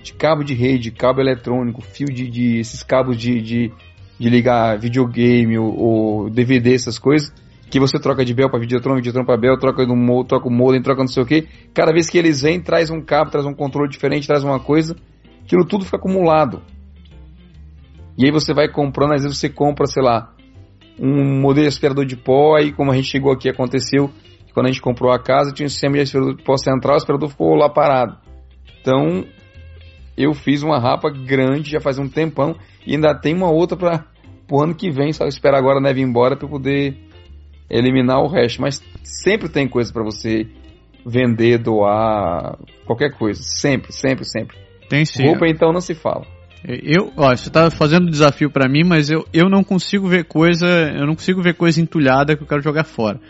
de 0.02 0.12
cabo 0.14 0.42
de 0.42 0.54
rede, 0.54 0.90
cabo 0.90 1.20
eletrônico, 1.20 1.80
fio 1.82 2.06
de, 2.06 2.28
de 2.28 2.58
esses 2.58 2.82
cabos 2.82 3.16
de, 3.16 3.40
de, 3.40 3.72
de 4.18 4.30
ligar 4.30 4.78
videogame 4.78 5.58
ou, 5.58 5.78
ou 5.78 6.30
DVD, 6.30 6.74
essas 6.74 6.98
coisas, 6.98 7.32
que 7.70 7.80
você 7.80 7.98
troca 7.98 8.24
de 8.24 8.32
Bel 8.32 8.50
para 8.50 8.60
Videotron, 8.60 8.96
Videotron 8.96 9.24
para 9.24 9.36
Bel, 9.36 9.58
troca 9.58 9.84
do 9.84 9.96
mo- 9.96 10.24
troca 10.24 10.48
o 10.48 10.52
modem, 10.52 10.80
troca 10.80 11.00
não 11.00 11.08
sei 11.08 11.22
o 11.22 11.26
que. 11.26 11.48
Cada 11.72 11.92
vez 11.92 12.08
que 12.08 12.16
eles 12.16 12.42
vêm, 12.42 12.60
traz 12.60 12.88
um 12.90 13.00
cabo, 13.00 13.30
traz 13.30 13.44
um 13.46 13.54
controle 13.54 13.90
diferente, 13.90 14.26
traz 14.26 14.44
uma 14.44 14.60
coisa, 14.60 14.94
aquilo 15.44 15.64
tudo 15.64 15.84
fica 15.84 15.96
acumulado. 15.96 16.62
E 18.16 18.26
aí 18.26 18.30
você 18.30 18.54
vai 18.54 18.68
comprando, 18.68 19.14
às 19.14 19.22
vezes 19.22 19.38
você 19.38 19.48
compra, 19.48 19.86
sei 19.86 20.02
lá, 20.02 20.32
um 20.98 21.40
modelo 21.40 21.66
de 21.66 21.68
aspirador 21.68 22.04
de 22.04 22.16
pó, 22.16 22.56
aí 22.56 22.72
como 22.72 22.90
a 22.90 22.94
gente 22.94 23.08
chegou 23.08 23.32
aqui, 23.32 23.48
aconteceu 23.48 24.08
que 24.46 24.52
quando 24.52 24.66
a 24.66 24.70
gente 24.70 24.80
comprou 24.80 25.12
a 25.12 25.18
casa, 25.18 25.52
tinha 25.52 25.66
um 25.66 25.70
sistema 25.70 25.94
de 25.94 26.02
aspirador 26.02 26.36
de 26.36 26.42
pó 26.44 26.56
central, 26.56 26.94
o 26.94 26.96
aspirador 26.96 27.28
ficou 27.28 27.54
lá 27.54 27.68
parado. 27.68 28.16
Então, 28.80 29.24
eu 30.16 30.32
fiz 30.32 30.62
uma 30.62 30.78
rapa 30.78 31.10
grande 31.10 31.70
já 31.70 31.80
faz 31.80 31.98
um 31.98 32.08
tempão 32.08 32.56
e 32.86 32.94
ainda 32.94 33.14
tem 33.14 33.34
uma 33.34 33.50
outra 33.50 33.76
para 33.76 34.04
o 34.50 34.62
ano 34.62 34.74
que 34.74 34.90
vem, 34.90 35.12
só 35.12 35.26
esperar 35.26 35.58
agora 35.58 35.78
a 35.78 35.82
neve 35.82 36.00
ir 36.00 36.04
embora 36.04 36.36
para 36.36 36.48
poder 36.48 36.96
eliminar 37.68 38.20
o 38.20 38.28
resto. 38.28 38.60
Mas 38.60 38.82
sempre 39.02 39.48
tem 39.48 39.68
coisa 39.68 39.92
para 39.92 40.04
você 40.04 40.46
vender, 41.04 41.58
doar, 41.58 42.58
qualquer 42.86 43.16
coisa. 43.16 43.42
Sempre, 43.42 43.92
sempre, 43.92 44.24
sempre. 44.24 44.56
Tem 44.88 45.04
sim. 45.04 45.26
Roupa 45.26 45.48
então 45.48 45.72
não 45.72 45.80
se 45.80 45.94
fala. 45.94 46.26
Eu, 46.66 47.12
ó, 47.16 47.36
você 47.36 47.50
tá 47.50 47.70
fazendo 47.70 48.10
desafio 48.10 48.50
pra 48.50 48.68
mim, 48.68 48.82
mas 48.86 49.10
eu, 49.10 49.26
eu 49.34 49.50
não 49.50 49.62
consigo 49.62 50.08
ver 50.08 50.24
coisa, 50.24 50.66
eu 50.66 51.06
não 51.06 51.14
consigo 51.14 51.42
ver 51.42 51.54
coisa 51.54 51.80
entulhada 51.80 52.34
que 52.36 52.42
eu 52.42 52.46
quero 52.46 52.62
jogar 52.62 52.84
fora. 52.84 53.20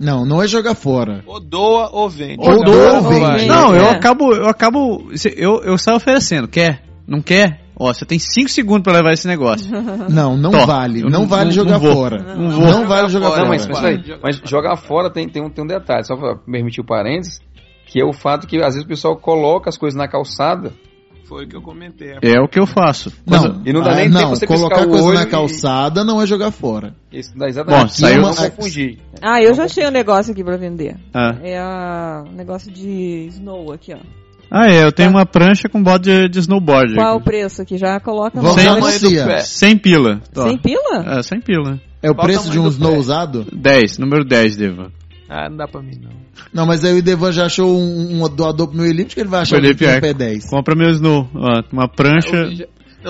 Não, 0.00 0.24
não 0.26 0.42
é 0.42 0.48
jogar 0.48 0.74
fora. 0.74 1.22
Ou 1.24 1.38
doa 1.38 1.90
ou 1.92 2.08
vende. 2.10 2.38
Ou 2.40 2.64
doa 2.64 2.94
ou 2.94 3.02
vende. 3.02 3.46
Não, 3.46 3.72
eu 3.76 3.84
É. 3.84 3.90
acabo, 3.90 4.34
eu 4.34 4.48
acabo, 4.48 5.08
eu, 5.36 5.62
eu 5.62 5.78
saio 5.78 5.96
oferecendo, 5.98 6.48
quer? 6.48 6.82
Não 7.06 7.22
quer? 7.22 7.60
Ó, 7.78 7.92
você 7.92 8.04
tem 8.04 8.18
5 8.18 8.48
segundos 8.48 8.82
pra 8.82 8.92
levar 8.92 9.12
esse 9.12 9.26
negócio. 9.28 9.70
Não, 10.10 10.36
não 10.36 10.50
Tó, 10.50 10.66
vale. 10.66 11.02
Não, 11.02 11.08
não- 11.20 11.26
vale 11.26 11.46
não- 11.46 11.50
jogar 11.52 11.78
não 11.78 11.92
fora. 11.94 12.18
Não 12.34 12.48
Não, 12.50 12.86
vale 12.86 13.08
jogar 13.08 13.30
fora. 13.30 13.48
mas, 13.48 13.64
Fora. 13.66 13.80
mas, 13.80 13.84
aí, 14.10 14.18
mas 14.22 14.36
fora. 14.38 14.48
jogar 14.50 14.76
fora 14.76 15.10
tem, 15.10 15.28
tem, 15.28 15.42
um, 15.42 15.48
tem 15.50 15.64
um 15.64 15.66
detalhe, 15.66 16.04
só 16.04 16.16
para 16.16 16.36
permitir 16.36 16.80
o 16.80 16.84
parênteses, 16.84 17.40
que 17.86 18.00
é 18.00 18.04
o 18.04 18.12
fato 18.12 18.46
que 18.46 18.56
às 18.58 18.74
vezes 18.74 18.84
o 18.84 18.88
pessoal 18.88 19.16
coloca 19.16 19.68
as 19.70 19.78
coisas 19.78 19.96
na 19.96 20.06
calçada 20.08 20.72
Foi 21.32 21.46
o 21.46 21.48
que 21.48 21.56
eu 21.56 21.62
comentei. 21.62 22.14
É 22.20 22.38
o 22.42 22.46
que 22.46 22.60
eu 22.60 22.66
faço. 22.66 23.10
Não, 23.26 23.62
E 23.64 23.72
não 23.72 23.80
dá 23.80 23.92
ah, 23.92 23.96
nem 23.96 24.08
não, 24.10 24.20
tempo 24.20 24.36
você 24.36 24.46
colocar 24.46 24.86
coisa 24.86 25.14
na 25.14 25.22
e- 25.22 25.26
calçada 25.26 26.04
não 26.04 26.20
é 26.20 26.26
jogar 26.26 26.50
fora. 26.50 26.94
Isso 27.10 27.32
dá 27.34 27.48
exatamente. 27.48 27.82
Bom, 27.84 27.88
saiu- 27.88 28.20
Não 28.20 28.34
confundir. 28.34 28.98
Ah, 29.22 29.40
eu 29.40 29.54
já 29.54 29.64
achei 29.64 29.86
um 29.86 29.90
negócio 29.90 30.32
aqui 30.32 30.44
pra 30.44 30.58
vender. 30.58 30.94
Ah. 31.14 31.34
É 31.42 31.58
a 31.58 32.22
um 32.30 32.36
negócio 32.36 32.70
de 32.70 33.28
snow 33.30 33.72
aqui, 33.72 33.94
ó. 33.94 33.98
Ah, 34.50 34.70
é, 34.70 34.84
eu 34.84 34.92
tenho 34.92 35.08
uma 35.08 35.24
prancha 35.24 35.70
com 35.70 35.82
bode 35.82 36.04
de, 36.04 36.28
de 36.28 36.38
snowboard. 36.40 36.96
Qual 36.96 37.14
é 37.14 37.16
o 37.16 37.20
preço 37.22 37.62
aqui? 37.62 37.78
Já 37.78 37.98
coloca 37.98 38.38
Vamos 38.38 38.60
Sem. 38.60 39.40
100 39.40 39.78
pila. 39.78 40.20
Sem 40.34 40.58
pila? 40.58 41.18
É, 41.18 41.22
100 41.22 41.40
pila. 41.40 41.80
É 42.02 42.10
o 42.10 42.14
Qual 42.14 42.26
preço 42.26 42.50
de 42.50 42.58
um 42.58 42.68
snow 42.68 42.92
pé? 42.92 42.98
usado? 42.98 43.46
10, 43.50 43.96
número 43.96 44.22
10, 44.22 44.56
Deva. 44.56 44.92
Ah, 45.34 45.48
não 45.48 45.56
dá 45.56 45.66
pra 45.66 45.80
mim 45.80 45.98
não. 45.98 46.10
Não, 46.52 46.66
mas 46.66 46.84
aí 46.84 46.98
o 46.98 47.02
Devan 47.02 47.32
já 47.32 47.46
achou 47.46 47.74
um, 47.74 48.22
um 48.22 48.28
doador 48.28 48.68
pro 48.68 48.76
meu 48.76 48.86
elipse 48.86 49.14
que 49.14 49.20
ele 49.22 49.30
vai 49.30 49.40
achar 49.40 49.56
Felipe, 49.56 49.76
que 49.76 49.84
tem 49.86 49.94
é, 49.94 49.96
um 49.96 50.00
pé 50.00 50.12
10. 50.12 50.50
compra 50.50 50.74
meu 50.74 50.90
snow. 50.90 51.26
Ó, 51.34 51.62
uma 51.72 51.88
prancha. 51.88 52.50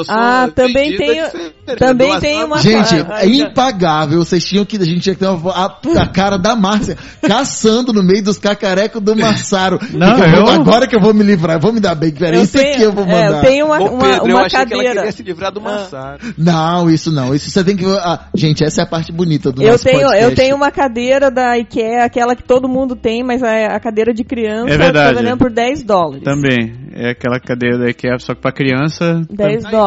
Ah, 0.08 0.48
também 0.54 0.96
tem- 0.96 1.18
é 1.20 1.24
diferente. 1.26 1.54
também 1.78 2.18
tem 2.20 2.44
uma- 2.44 2.58
Gente, 2.58 2.94
Ah, 3.08 3.24
é 3.24 3.28
já- 3.28 3.48
impagável. 3.48 4.18
Vocês 4.24 4.44
tinham 4.44 4.64
que. 4.64 4.76
A 4.76 4.84
gente 4.84 5.00
tinha 5.00 5.14
que 5.14 5.20
ter 5.20 5.26
uma, 5.28 5.50
a, 5.52 5.78
a 6.02 6.06
cara 6.06 6.36
da 6.38 6.54
Márcia 6.56 6.96
caçando 7.20 7.92
no 7.92 8.02
meio 8.02 8.22
dos 8.22 8.38
cacarecos 8.38 9.00
do 9.02 9.16
Massaro. 9.16 9.78
Não, 9.92 10.18
eu 10.18 10.48
agora 10.48 10.86
que 10.86 10.94
eu 10.96 11.00
vou 11.00 11.14
me 11.14 11.22
livrar, 11.22 11.56
eu 11.56 11.60
vou 11.60 11.72
me 11.72 11.80
dar 11.80 11.94
bem, 11.94 12.10
que 12.10 12.24
era 12.24 12.36
Eu 12.36 12.42
isso 12.42 12.58
aqui 12.58 12.72
tenho- 12.72 12.82
eu 12.84 12.92
vou 12.92 13.04
é, 13.04 13.08
mandar. 13.08 13.38
eu 13.38 13.40
tenho 13.50 13.66
uma, 13.66 13.78
uma, 13.80 13.98
Pedro, 14.04 14.28
eu 14.28 14.36
uma 14.36 14.46
achei 14.46 14.50
que 14.50 14.56
ela 14.56 14.66
cadeira. 14.82 14.94
queria 15.00 15.12
se 15.12 15.22
livrar 15.22 15.52
do 15.52 15.60
Ah. 15.60 15.62
Massaro. 15.62 16.18
Não, 16.36 16.90
isso 16.90 17.10
não. 17.12 17.34
Isso 17.34 17.50
você 17.50 17.64
tem 17.64 17.76
que. 17.76 17.84
ah, 17.86 18.26
gente, 18.34 18.64
essa 18.64 18.82
é 18.82 18.84
a 18.84 18.86
parte 18.86 19.12
bonita 19.12 19.50
do 19.52 19.62
Eu 19.62 19.72
nosso 19.72 19.84
tenho, 19.84 20.00
podcast. 20.00 20.24
eu 20.24 20.34
tenho 20.34 20.56
uma 20.56 20.70
cadeira 20.70 21.30
da 21.30 21.56
IKEA, 21.58 22.04
aquela 22.04 22.34
que 22.36 22.42
todo 22.42 22.68
mundo 22.68 22.96
tem, 22.96 23.22
mas 23.22 23.42
é 23.42 23.66
a 23.66 23.78
cadeira 23.80 24.12
de 24.12 24.24
criança. 24.24 24.72
É 24.72 24.76
verdade. 24.78 25.14
Tô 25.14 25.20
vendendo 25.22 25.38
por 25.38 25.50
10 25.50 25.82
dólares. 25.82 26.22
Também. 26.24 26.72
É 26.94 27.10
aquela 27.10 27.40
cadeira 27.40 27.78
da 27.78 27.88
IKEA, 27.88 28.18
só 28.18 28.34
que 28.34 28.40
pra 28.40 28.52
criança. 28.52 29.22
10 29.30 29.64
Aí, 29.64 29.70
dólares. 29.70 29.81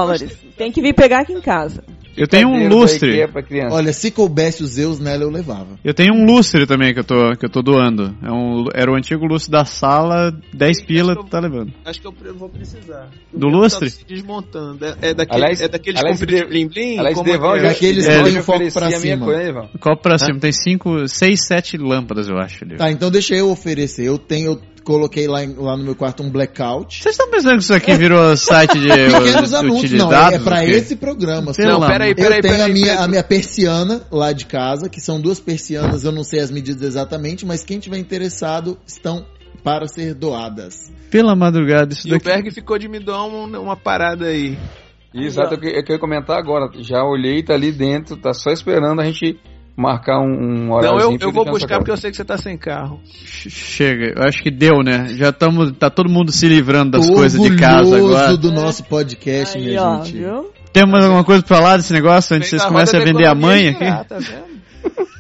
Tem 0.58 0.72
que 0.72 0.82
vir 0.82 0.94
pegar 0.94 1.22
aqui 1.22 1.34
em 1.34 1.42
casa. 1.42 1.84
Eu 2.18 2.28
tenho 2.30 2.48
um 2.48 2.70
lustre. 2.70 3.28
Olha, 3.70 3.92
se 3.92 4.10
coubesse 4.10 4.64
os 4.64 4.70
Zeus 4.72 5.00
nela, 5.02 5.24
eu 5.24 5.30
levava. 5.30 5.78
Eu 5.84 5.94
tenho 5.94 6.14
um 6.14 6.26
lustre 6.26 6.66
também 6.66 6.94
que 6.94 7.02
eu 7.02 7.04
tô, 7.04 7.36
que 7.38 7.46
eu 7.46 7.50
tô 7.50 7.62
doando. 7.62 8.16
É 8.24 8.32
um, 8.32 8.64
era 8.74 8.90
o 8.90 8.96
antigo 8.96 9.26
lustre 9.26 9.52
da 9.52 9.66
sala, 9.66 10.32
10 10.54 10.84
pila, 10.86 11.14
tá 11.30 11.42
levando. 11.42 11.74
Acho 11.84 12.00
que 12.00 12.08
eu 12.08 12.14
vou 12.34 12.48
precisar. 12.48 13.10
Do 13.34 13.48
O 13.48 13.50
lustre? 13.50 13.90
Tá 13.92 13.98
se 13.98 14.06
desmontando. 14.06 14.86
É, 14.86 15.10
é 15.10 15.14
daquele, 15.14 15.44
Aliás- 15.44 15.60
é 15.60 15.68
daqueles 15.68 16.00
aliás, 16.00 16.18
compridos 16.18 16.44
de- 16.46 16.50
blim 16.50 16.68
blim. 16.70 17.24
Devão 17.24 17.54
é 17.54 17.58
que 17.58 17.62
já, 17.66 17.70
é? 17.72 17.74
Que 17.74 18.02
já 18.02 18.24
tem 18.24 18.42
foco 18.42 18.72
pra 18.72 18.86
a 18.86 18.90
minha 18.90 19.00
cima. 19.02 19.26
coisa? 19.26 19.70
Copo 19.82 20.02
pra 20.02 20.18
cima, 20.18 20.40
tem 20.40 20.52
5, 20.54 21.10
6, 21.10 21.46
7 21.46 21.78
lâmpadas, 21.78 22.30
eu 22.30 22.38
acho. 22.38 22.64
ali. 22.64 22.78
Tá, 22.78 22.90
então 22.90 23.12
deixa 23.12 23.36
eu 23.36 23.50
oferecer. 23.50 24.06
Eu 24.06 24.18
tenho, 24.18 24.58
coloquei 24.86 25.28
lá, 25.28 25.44
em- 25.44 25.56
lá 25.56 25.76
no 25.76 25.84
meu 25.84 25.96
quarto 25.96 26.24
um 26.24 26.30
blackout. 26.30 27.02
Vocês 27.04 27.14
estão 27.16 27.30
pensando 27.30 27.58
que 27.58 27.64
isso 27.64 27.74
aqui 27.74 27.94
virou 27.96 28.38
site 28.38 28.80
de 28.80 28.88
Pequenos 29.12 29.52
uh, 29.52 29.58
anúncios, 29.58 29.92
não, 29.92 30.14
é, 30.14 30.36
é 30.36 30.40
pra 30.40 30.62
o 30.62 30.66
quê? 30.66 30.72
esse 30.72 30.96
programa. 30.96 31.52
Não, 31.58 31.76
amor. 31.78 31.88
peraí, 31.88 32.12
Eu 32.12 32.16
peraí, 32.16 32.42
tenho 32.42 32.54
peraí. 32.54 32.72
a, 32.72 32.74
minha, 32.74 33.00
a 33.02 33.08
minha 33.08 33.24
persiana 33.24 34.04
lá 34.12 34.32
de 34.32 34.46
casa, 34.46 34.88
que 34.88 35.02
são 35.02 35.20
duas 35.20 35.40
persianas, 35.40 36.04
eu 36.06 36.12
não 36.12 36.24
sei 36.24 36.40
as 36.40 36.52
medidas 36.52 36.84
exatamente, 36.84 37.46
mas 37.46 37.64
quem 37.64 37.80
tiver 37.80 37.98
interessado 37.98 38.78
estão 38.86 39.26
para 39.64 39.88
ser 39.88 40.14
doadas. 40.14 40.94
Pela 41.10 41.36
madrugada, 41.36 41.92
isso 41.94 42.08
E 42.08 42.12
o 42.12 42.14
daqui. 42.14 42.26
Berg 42.26 42.52
ficou 42.52 42.78
de 42.78 42.88
me 42.88 43.00
dar 43.00 43.24
uma, 43.24 43.60
uma 43.60 43.76
parada 43.76 44.28
aí. 44.28 44.58
Exato, 45.14 45.54
é 45.54 45.58
o 45.58 45.60
que 45.60 45.68
eu 45.68 45.82
queria 45.84 46.00
comentar 46.00 46.38
agora. 46.38 46.70
Já 46.82 47.04
olhei, 47.04 47.42
tá 47.42 47.54
ali 47.54 47.72
dentro, 47.72 48.18
tá 48.18 48.34
só 48.34 48.52
esperando 48.52 49.00
a 49.02 49.06
gente 49.06 49.40
marcar 49.76 50.20
um, 50.20 50.26
um 50.32 50.66
Não, 50.68 50.72
horário. 50.74 51.00
eu, 51.02 51.18
eu 51.20 51.32
vou 51.32 51.46
buscar 51.46 51.78
porque 51.78 51.92
eu 51.92 51.98
sei 51.98 52.10
que 52.12 52.18
você 52.18 52.24
tá 52.26 52.38
sem 52.38 52.58
carro. 52.58 53.00
Ch- 53.06 53.50
Chega, 53.50 54.14
eu 54.16 54.24
acho 54.28 54.42
que 54.42 54.50
deu, 54.50 54.82
né? 54.84 55.08
Já 55.18 55.30
estamos, 55.30 55.72
tá 55.78 55.90
todo 55.90 56.10
mundo 56.10 56.32
se 56.32 56.48
livrando 56.48 56.92
das 56.98 57.08
Tô 57.08 57.14
coisas 57.14 57.42
de 57.42 57.56
casa 57.58 57.98
agora. 57.98 58.38
do 58.38 58.52
nosso 58.52 58.84
podcast, 58.86 59.58
Aí, 59.58 59.66
minha 59.66 59.84
ó, 59.84 60.04
gente. 60.04 60.18
viu? 60.18 60.52
Temos 60.72 61.04
alguma 61.04 61.24
coisa 61.24 61.42
pra 61.44 61.58
falar 61.58 61.78
desse 61.78 61.94
negócio 61.94 62.36
antes 62.36 62.50
que 62.50 62.58
vocês 62.58 62.68
comecem 62.70 63.00
a 63.00 63.04
vender 63.04 63.28
a 63.28 63.36
mãe 63.36 63.70
aqui? 63.70 63.84
girar, 63.86 64.06
tá 64.06 64.18
vendo? 64.18 64.56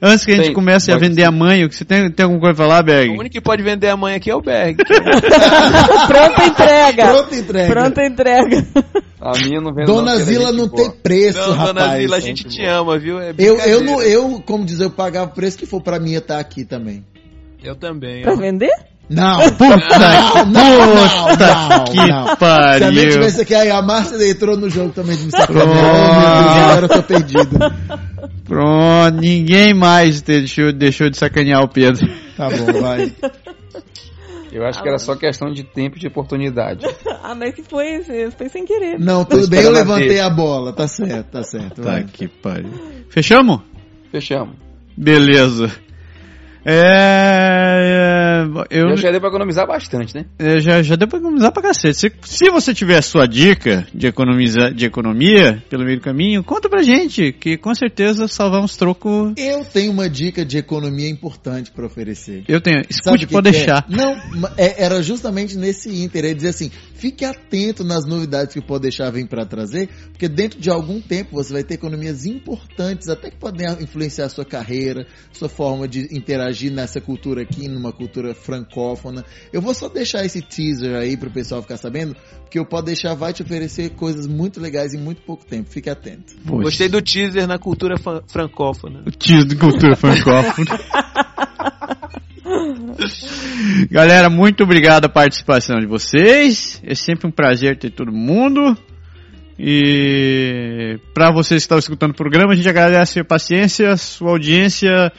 Antes 0.00 0.24
que 0.24 0.30
a 0.30 0.36
gente 0.36 0.44
Tem, 0.46 0.54
comece 0.54 0.92
a 0.92 0.96
vender 0.96 1.22
ser. 1.22 1.26
a 1.26 1.32
mãe, 1.32 1.64
o 1.64 1.68
que 1.68 1.74
você 1.74 1.84
tem, 1.84 2.08
tem 2.08 2.22
alguma 2.22 2.40
coisa 2.40 2.54
pra 2.54 2.64
falar, 2.68 2.80
O 2.82 2.84
Berg? 2.84 3.10
único 3.18 3.30
que 3.30 3.40
pode 3.40 3.64
vender 3.64 3.88
a 3.88 3.96
mãe 3.96 4.14
aqui 4.14 4.30
é 4.30 4.34
o 4.36 4.40
Berg. 4.40 4.76
Pronta 6.06 6.44
entrega. 6.46 7.04
Pronta 7.08 7.34
entrega. 7.36 7.72
Pronta 7.72 8.04
entrega. 8.06 8.66
A 9.20 9.32
minha 9.38 9.60
não 9.60 9.72
vende 9.74 9.86
Dona 9.86 10.16
Zila 10.18 10.52
não 10.52 10.68
boa. 10.68 10.90
tem 10.90 10.90
preço, 11.02 11.38
Não, 11.38 11.52
rapaz. 11.52 11.74
dona 11.74 11.96
Zila, 11.98 12.16
a 12.16 12.20
gente 12.20 12.44
te 12.44 12.60
boa. 12.62 12.72
ama, 12.72 12.98
viu? 12.98 13.20
É 13.20 13.34
Eu, 13.36 13.58
eu, 13.58 13.82
não, 13.82 14.00
eu, 14.02 14.42
como 14.46 14.64
dizer, 14.64 14.84
eu 14.84 14.90
pagava 14.90 15.30
o 15.30 15.34
preço 15.34 15.58
que 15.58 15.66
for 15.66 15.82
pra 15.82 15.98
mim 15.98 16.14
estar 16.14 16.38
aqui 16.38 16.64
também. 16.64 17.04
Eu 17.62 17.74
também. 17.74 18.22
Pra 18.22 18.34
ó. 18.34 18.36
vender? 18.36 18.70
Não, 19.10 19.40
Puta 19.52 19.64
não, 19.98 20.46
não, 20.46 21.28
Puta 21.30 21.68
não, 21.78 21.84
que 21.86 21.96
não. 21.96 22.04
Se 22.04 22.04
a 22.04 22.10
minha 22.10 22.36
pariu. 22.36 23.10
tivesse 23.10 23.40
aqui, 23.40 23.54
aí 23.54 23.70
a 23.70 23.80
Márcia 23.80 24.30
entrou 24.30 24.54
no 24.56 24.68
jogo 24.68 24.90
também 24.92 25.16
de 25.16 25.24
me 25.24 25.30
sacanear. 25.30 26.70
Agora 26.70 26.84
eu 26.84 26.88
tô 26.90 27.02
perdido. 27.02 27.58
Pronto, 28.44 29.16
ninguém 29.18 29.72
mais 29.74 30.20
deixou, 30.20 30.72
deixou 30.72 31.08
de 31.08 31.16
sacanear 31.16 31.62
o 31.64 31.68
Pedro. 31.68 32.06
Tá 32.36 32.48
bom, 32.50 32.80
vai. 32.82 33.10
Eu 34.52 34.64
acho 34.64 34.82
que 34.82 34.88
era 34.88 34.98
só 34.98 35.14
questão 35.16 35.52
de 35.52 35.62
tempo 35.64 35.96
e 35.96 36.00
de 36.00 36.06
oportunidade. 36.06 36.86
Ah, 37.20 37.34
mas 37.34 37.54
que 37.54 37.62
foi, 37.62 38.02
foi 38.30 38.48
sem 38.48 38.64
querer. 38.64 38.98
Não, 38.98 39.22
tudo 39.22 39.46
bem, 39.48 39.60
eu 39.60 39.70
levantei 39.70 40.18
a 40.18 40.30
bola. 40.30 40.72
Tá 40.72 40.88
certo, 40.88 41.26
tá 41.32 41.42
certo. 41.42 41.82
Tá 41.82 41.90
Vai. 41.90 42.04
que 42.04 42.26
pariu. 42.26 42.70
Fechamos? 43.10 43.60
Fechamos. 44.10 44.56
Beleza. 44.96 45.70
É, 46.64 48.44
eu, 48.70 48.90
Já, 48.90 48.96
já 48.96 49.10
deu 49.10 49.20
pra 49.20 49.28
economizar 49.28 49.66
bastante, 49.66 50.14
né? 50.14 50.24
É, 50.38 50.60
já, 50.60 50.82
já 50.82 50.96
deu 50.96 51.08
pra 51.08 51.18
economizar 51.18 51.52
pra 51.52 51.62
cacete. 51.62 51.96
Se, 51.96 52.12
se 52.22 52.50
você 52.50 52.74
tiver 52.74 52.96
a 52.98 53.02
sua 53.02 53.26
dica 53.26 53.86
de, 53.94 54.06
economizar, 54.06 54.72
de 54.72 54.84
economia 54.86 55.62
pelo 55.68 55.84
meio 55.84 55.98
do 55.98 56.02
caminho, 56.02 56.42
conta 56.44 56.68
pra 56.68 56.82
gente, 56.82 57.32
que 57.32 57.56
com 57.56 57.74
certeza 57.74 58.28
salvamos 58.28 58.76
troco. 58.76 59.32
Eu 59.36 59.64
tenho 59.64 59.92
uma 59.92 60.08
dica 60.08 60.44
de 60.44 60.58
economia 60.58 61.08
importante 61.08 61.70
pra 61.70 61.86
oferecer. 61.86 62.44
Eu 62.48 62.60
tenho. 62.60 62.82
Escute, 62.88 63.26
que 63.26 63.32
pode 63.32 63.50
que 63.50 63.56
é? 63.56 63.58
deixar. 63.60 63.86
Não, 63.88 64.14
ma- 64.40 64.52
é- 64.56 64.84
era 64.84 65.02
justamente 65.02 65.56
nesse 65.56 65.88
ínter. 65.90 66.24
Ele 66.24 66.34
dizer 66.34 66.48
assim: 66.50 66.70
fique 66.94 67.24
atento 67.24 67.84
nas 67.84 68.06
novidades 68.06 68.52
que 68.52 68.58
o 68.58 68.62
Pode 68.62 68.82
Deixar 68.82 69.10
vem 69.10 69.26
para 69.26 69.44
trazer, 69.44 69.88
porque 70.12 70.28
dentro 70.28 70.60
de 70.60 70.70
algum 70.70 71.00
tempo 71.00 71.30
você 71.32 71.52
vai 71.52 71.62
ter 71.64 71.74
economias 71.74 72.24
importantes, 72.24 73.08
até 73.08 73.30
que 73.30 73.36
podem 73.36 73.66
influenciar 73.82 74.26
a 74.26 74.28
sua 74.28 74.44
carreira, 74.44 75.06
sua 75.32 75.48
forma 75.48 75.86
de 75.88 76.08
interagir 76.16 76.47
nessa 76.70 77.00
cultura 77.00 77.42
aqui, 77.42 77.68
numa 77.68 77.92
cultura 77.92 78.34
francófona. 78.34 79.24
Eu 79.52 79.60
vou 79.60 79.74
só 79.74 79.88
deixar 79.88 80.24
esse 80.24 80.42
teaser 80.42 80.96
aí 80.96 81.16
pro 81.16 81.30
pessoal 81.30 81.62
ficar 81.62 81.76
sabendo, 81.76 82.16
porque 82.42 82.58
o 82.58 82.66
Pode 82.66 82.86
Deixar 82.86 83.14
vai 83.14 83.32
te 83.32 83.42
oferecer 83.42 83.90
coisas 83.90 84.26
muito 84.26 84.60
legais 84.60 84.94
em 84.94 84.98
muito 84.98 85.22
pouco 85.22 85.44
tempo. 85.44 85.70
Fique 85.70 85.90
atento. 85.90 86.34
Poxa, 86.46 86.62
Gostei 86.62 86.88
do 86.88 87.02
teaser 87.02 87.46
na 87.46 87.58
cultura 87.58 87.96
francófona. 88.26 89.02
O 89.06 89.10
tio 89.10 89.44
de 89.44 89.56
cultura 89.56 89.94
francófona. 89.96 90.78
Galera, 93.90 94.30
muito 94.30 94.64
obrigado 94.64 95.04
a 95.04 95.08
participação 95.08 95.78
de 95.78 95.86
vocês. 95.86 96.80
É 96.84 96.94
sempre 96.94 97.28
um 97.28 97.30
prazer 97.30 97.78
ter 97.78 97.90
todo 97.90 98.12
mundo. 98.12 98.76
E 99.58 100.98
para 101.12 101.32
vocês 101.32 101.62
que 101.62 101.64
estão 101.64 101.78
escutando 101.78 102.12
o 102.12 102.16
programa, 102.16 102.52
a 102.52 102.56
gente 102.56 102.68
agradece 102.68 103.20
a 103.20 103.24
paciência, 103.24 103.96
sua 103.96 104.30
audiência. 104.30 105.12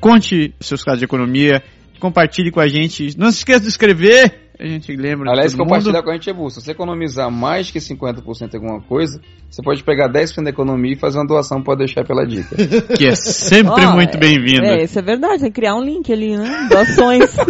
Conte 0.00 0.54
seus 0.60 0.82
casos 0.82 0.98
de 0.98 1.04
economia, 1.04 1.62
compartilhe 2.00 2.50
com 2.50 2.58
a 2.58 2.66
gente. 2.66 3.16
Não 3.18 3.30
se 3.30 3.38
esqueça 3.38 3.60
de 3.60 3.68
escrever. 3.68 4.49
A 4.62 4.66
gente 4.66 4.94
lembra 4.94 5.30
Aliás, 5.30 5.54
compartilhar 5.54 5.94
mundo. 5.94 6.04
com 6.04 6.10
a 6.10 6.12
gente 6.12 6.28
é 6.28 6.32
bom. 6.34 6.50
Se 6.50 6.60
você 6.60 6.72
economizar 6.72 7.30
mais 7.30 7.70
que 7.70 7.78
50% 7.78 8.52
em 8.52 8.56
alguma 8.58 8.82
coisa, 8.82 9.18
você 9.48 9.62
pode 9.62 9.82
pegar 9.82 10.12
10% 10.12 10.44
da 10.44 10.50
economia 10.50 10.92
e 10.92 10.96
fazer 10.96 11.16
uma 11.18 11.26
doação, 11.26 11.62
pode 11.62 11.78
deixar 11.78 12.04
pela 12.04 12.26
dica. 12.26 12.54
Que 12.94 13.06
é 13.06 13.14
sempre 13.14 13.86
Ó, 13.86 13.94
muito 13.94 14.18
bem-vindo. 14.18 14.66
É, 14.66 14.84
isso 14.84 14.98
é 14.98 15.02
verdade. 15.02 15.40
Tem 15.40 15.50
que 15.50 15.58
criar 15.60 15.74
um 15.76 15.82
link 15.82 16.12
ali, 16.12 16.36
né? 16.36 16.68
Doações. 16.70 17.34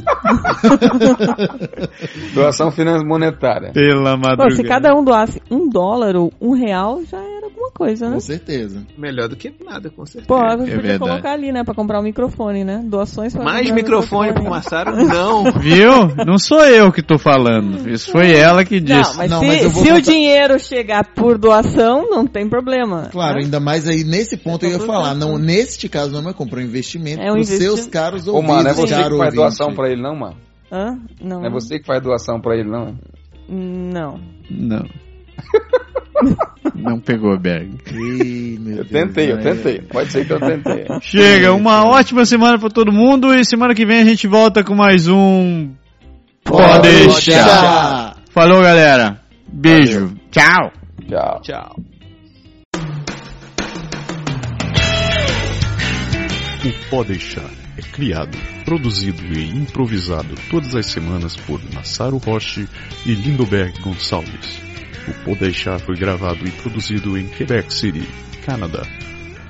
doação 2.32 2.70
financeira 2.70 3.04
monetária. 3.06 3.72
Pela 3.72 4.12
Pô, 4.12 4.18
madrugada. 4.28 4.56
se 4.56 4.62
cada 4.64 4.94
um 4.94 5.04
doasse 5.04 5.40
um 5.50 5.68
dólar 5.68 6.16
ou 6.16 6.32
um 6.40 6.52
real, 6.54 7.02
já 7.04 7.18
era 7.18 7.46
alguma 7.46 7.70
coisa, 7.72 8.06
né? 8.08 8.14
Com 8.14 8.20
certeza. 8.20 8.84
Melhor 8.96 9.28
do 9.28 9.36
que 9.36 9.52
nada, 9.64 9.90
com 9.90 10.04
certeza. 10.06 10.26
Pô, 10.28 10.36
a 10.36 10.56
gente 10.56 10.70
É 10.70 10.76
podia 10.76 10.90
verdade. 10.90 10.98
colocar 10.98 11.32
ali, 11.32 11.52
né? 11.52 11.64
Pra 11.64 11.74
comprar 11.74 12.00
um 12.00 12.02
microfone, 12.02 12.64
né? 12.64 12.82
Doações 12.84 13.34
pra 13.34 13.44
Mais 13.44 13.70
um 13.70 13.74
microfone 13.74 14.32
pro 14.32 14.44
Massaro? 14.44 14.94
Não. 15.06 15.44
Viu? 15.58 16.08
Não 16.26 16.38
sou 16.38 16.64
eu 16.64 16.92
que 16.92 16.99
tô 17.02 17.18
falando. 17.18 17.88
Isso 17.88 18.10
foi 18.10 18.32
ela 18.32 18.64
que 18.64 18.80
disse. 18.80 19.10
Não, 19.10 19.16
mas 19.16 19.30
Não, 19.30 19.40
se, 19.40 19.46
mas 19.46 19.62
eu 19.62 19.70
vou 19.70 19.84
se 19.84 19.92
o 19.92 20.00
dinheiro 20.02 20.58
chegar 20.58 21.04
por 21.14 21.38
doação, 21.38 22.08
não 22.10 22.26
tem 22.26 22.48
problema. 22.48 23.08
Claro, 23.10 23.36
né? 23.38 23.44
ainda 23.44 23.60
mais 23.60 23.88
aí 23.88 24.04
nesse 24.04 24.36
ponto 24.36 24.64
eu 24.64 24.70
ia 24.70 24.78
Tá 24.78 24.80
tudo 24.84 24.92
falar, 24.92 25.14
não, 25.14 25.38
neste 25.38 25.88
caso 25.88 26.20
não 26.20 26.30
é 26.30 26.32
comprar 26.32 26.60
um 26.60 26.64
investimento 26.64 27.22
É 27.22 27.32
um 27.32 27.42
seus 27.44 27.86
caros 27.86 28.26
Ô, 28.26 28.34
ouvidos, 28.34 28.56
mano, 28.56 28.68
é 28.68 28.72
você 28.72 28.94
que 28.94 29.16
faz 29.18 29.34
doação 29.34 29.74
pra 29.74 29.90
ele, 29.90 30.02
não, 30.02 30.16
mano? 30.16 30.36
Hã? 30.72 30.98
Não. 31.20 31.40
Não 31.40 31.46
é 31.46 31.50
você 31.50 31.78
que 31.78 31.86
faz 31.86 32.02
doação 32.02 32.40
pra 32.40 32.54
ele, 32.56 32.68
não? 32.70 32.96
Não. 33.48 34.20
Não. 34.50 34.84
Não 36.74 36.98
pegou, 37.00 37.38
Berg. 37.38 37.76
Ih, 37.92 38.58
meu 38.58 38.78
Eu 38.78 38.84
Deus, 38.84 38.88
tentei, 38.88 39.32
eu 39.32 39.38
é. 39.38 39.42
tentei. 39.42 39.80
Pode 39.82 40.12
ser 40.12 40.26
que 40.26 40.32
eu 40.32 40.40
tentei. 40.40 40.86
Chega, 41.00 41.52
uma 41.52 41.84
ótima 41.84 42.24
semana 42.24 42.58
pra 42.58 42.68
todo 42.68 42.92
mundo 42.92 43.34
e 43.34 43.44
semana 43.44 43.74
que 43.74 43.84
vem 43.86 44.00
a 44.00 44.04
gente 44.04 44.26
volta 44.26 44.62
com 44.64 44.74
mais 44.74 45.08
um. 45.08 45.70
Pode 46.44 46.88
deixar. 46.88 48.16
Falou, 48.30 48.62
galera. 48.62 49.20
Beijo. 49.46 50.14
Tchau. 50.30 50.72
Tchau. 51.08 51.40
Tchau. 51.42 51.76
O 56.62 56.72
Pode 56.90 57.08
Deixar 57.08 57.50
é 57.78 57.82
criado, 57.82 58.36
produzido 58.66 59.22
e 59.32 59.48
improvisado 59.48 60.34
todas 60.50 60.74
as 60.74 60.84
semanas 60.86 61.34
por 61.36 61.58
Massaro 61.72 62.18
Roche 62.18 62.68
e 63.06 63.14
Lindoberg 63.14 63.80
Gonçalves. 63.80 64.60
O 65.08 65.14
Pode 65.24 65.40
Deixar 65.40 65.80
foi 65.80 65.96
gravado 65.96 66.46
e 66.46 66.50
produzido 66.50 67.16
em 67.16 67.26
Quebec 67.26 67.72
City, 67.72 68.06
Canadá. 68.44 68.82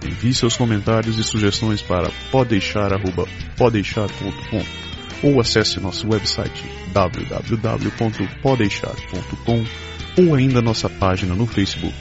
Envie 0.07 0.33
seus 0.33 0.57
comentários 0.57 1.19
e 1.19 1.25
sugestões 1.25 1.83
para 1.83 2.13
podeixar.podeixar.com 2.31 5.00
ou 5.23 5.41
acesse 5.41 5.81
nosso 5.81 6.09
website 6.09 6.65
www.podeixar.com 6.93 9.65
ou 10.19 10.35
ainda 10.35 10.61
nossa 10.61 10.89
página 10.89 11.33
no 11.35 11.47
Facebook. 11.47 11.95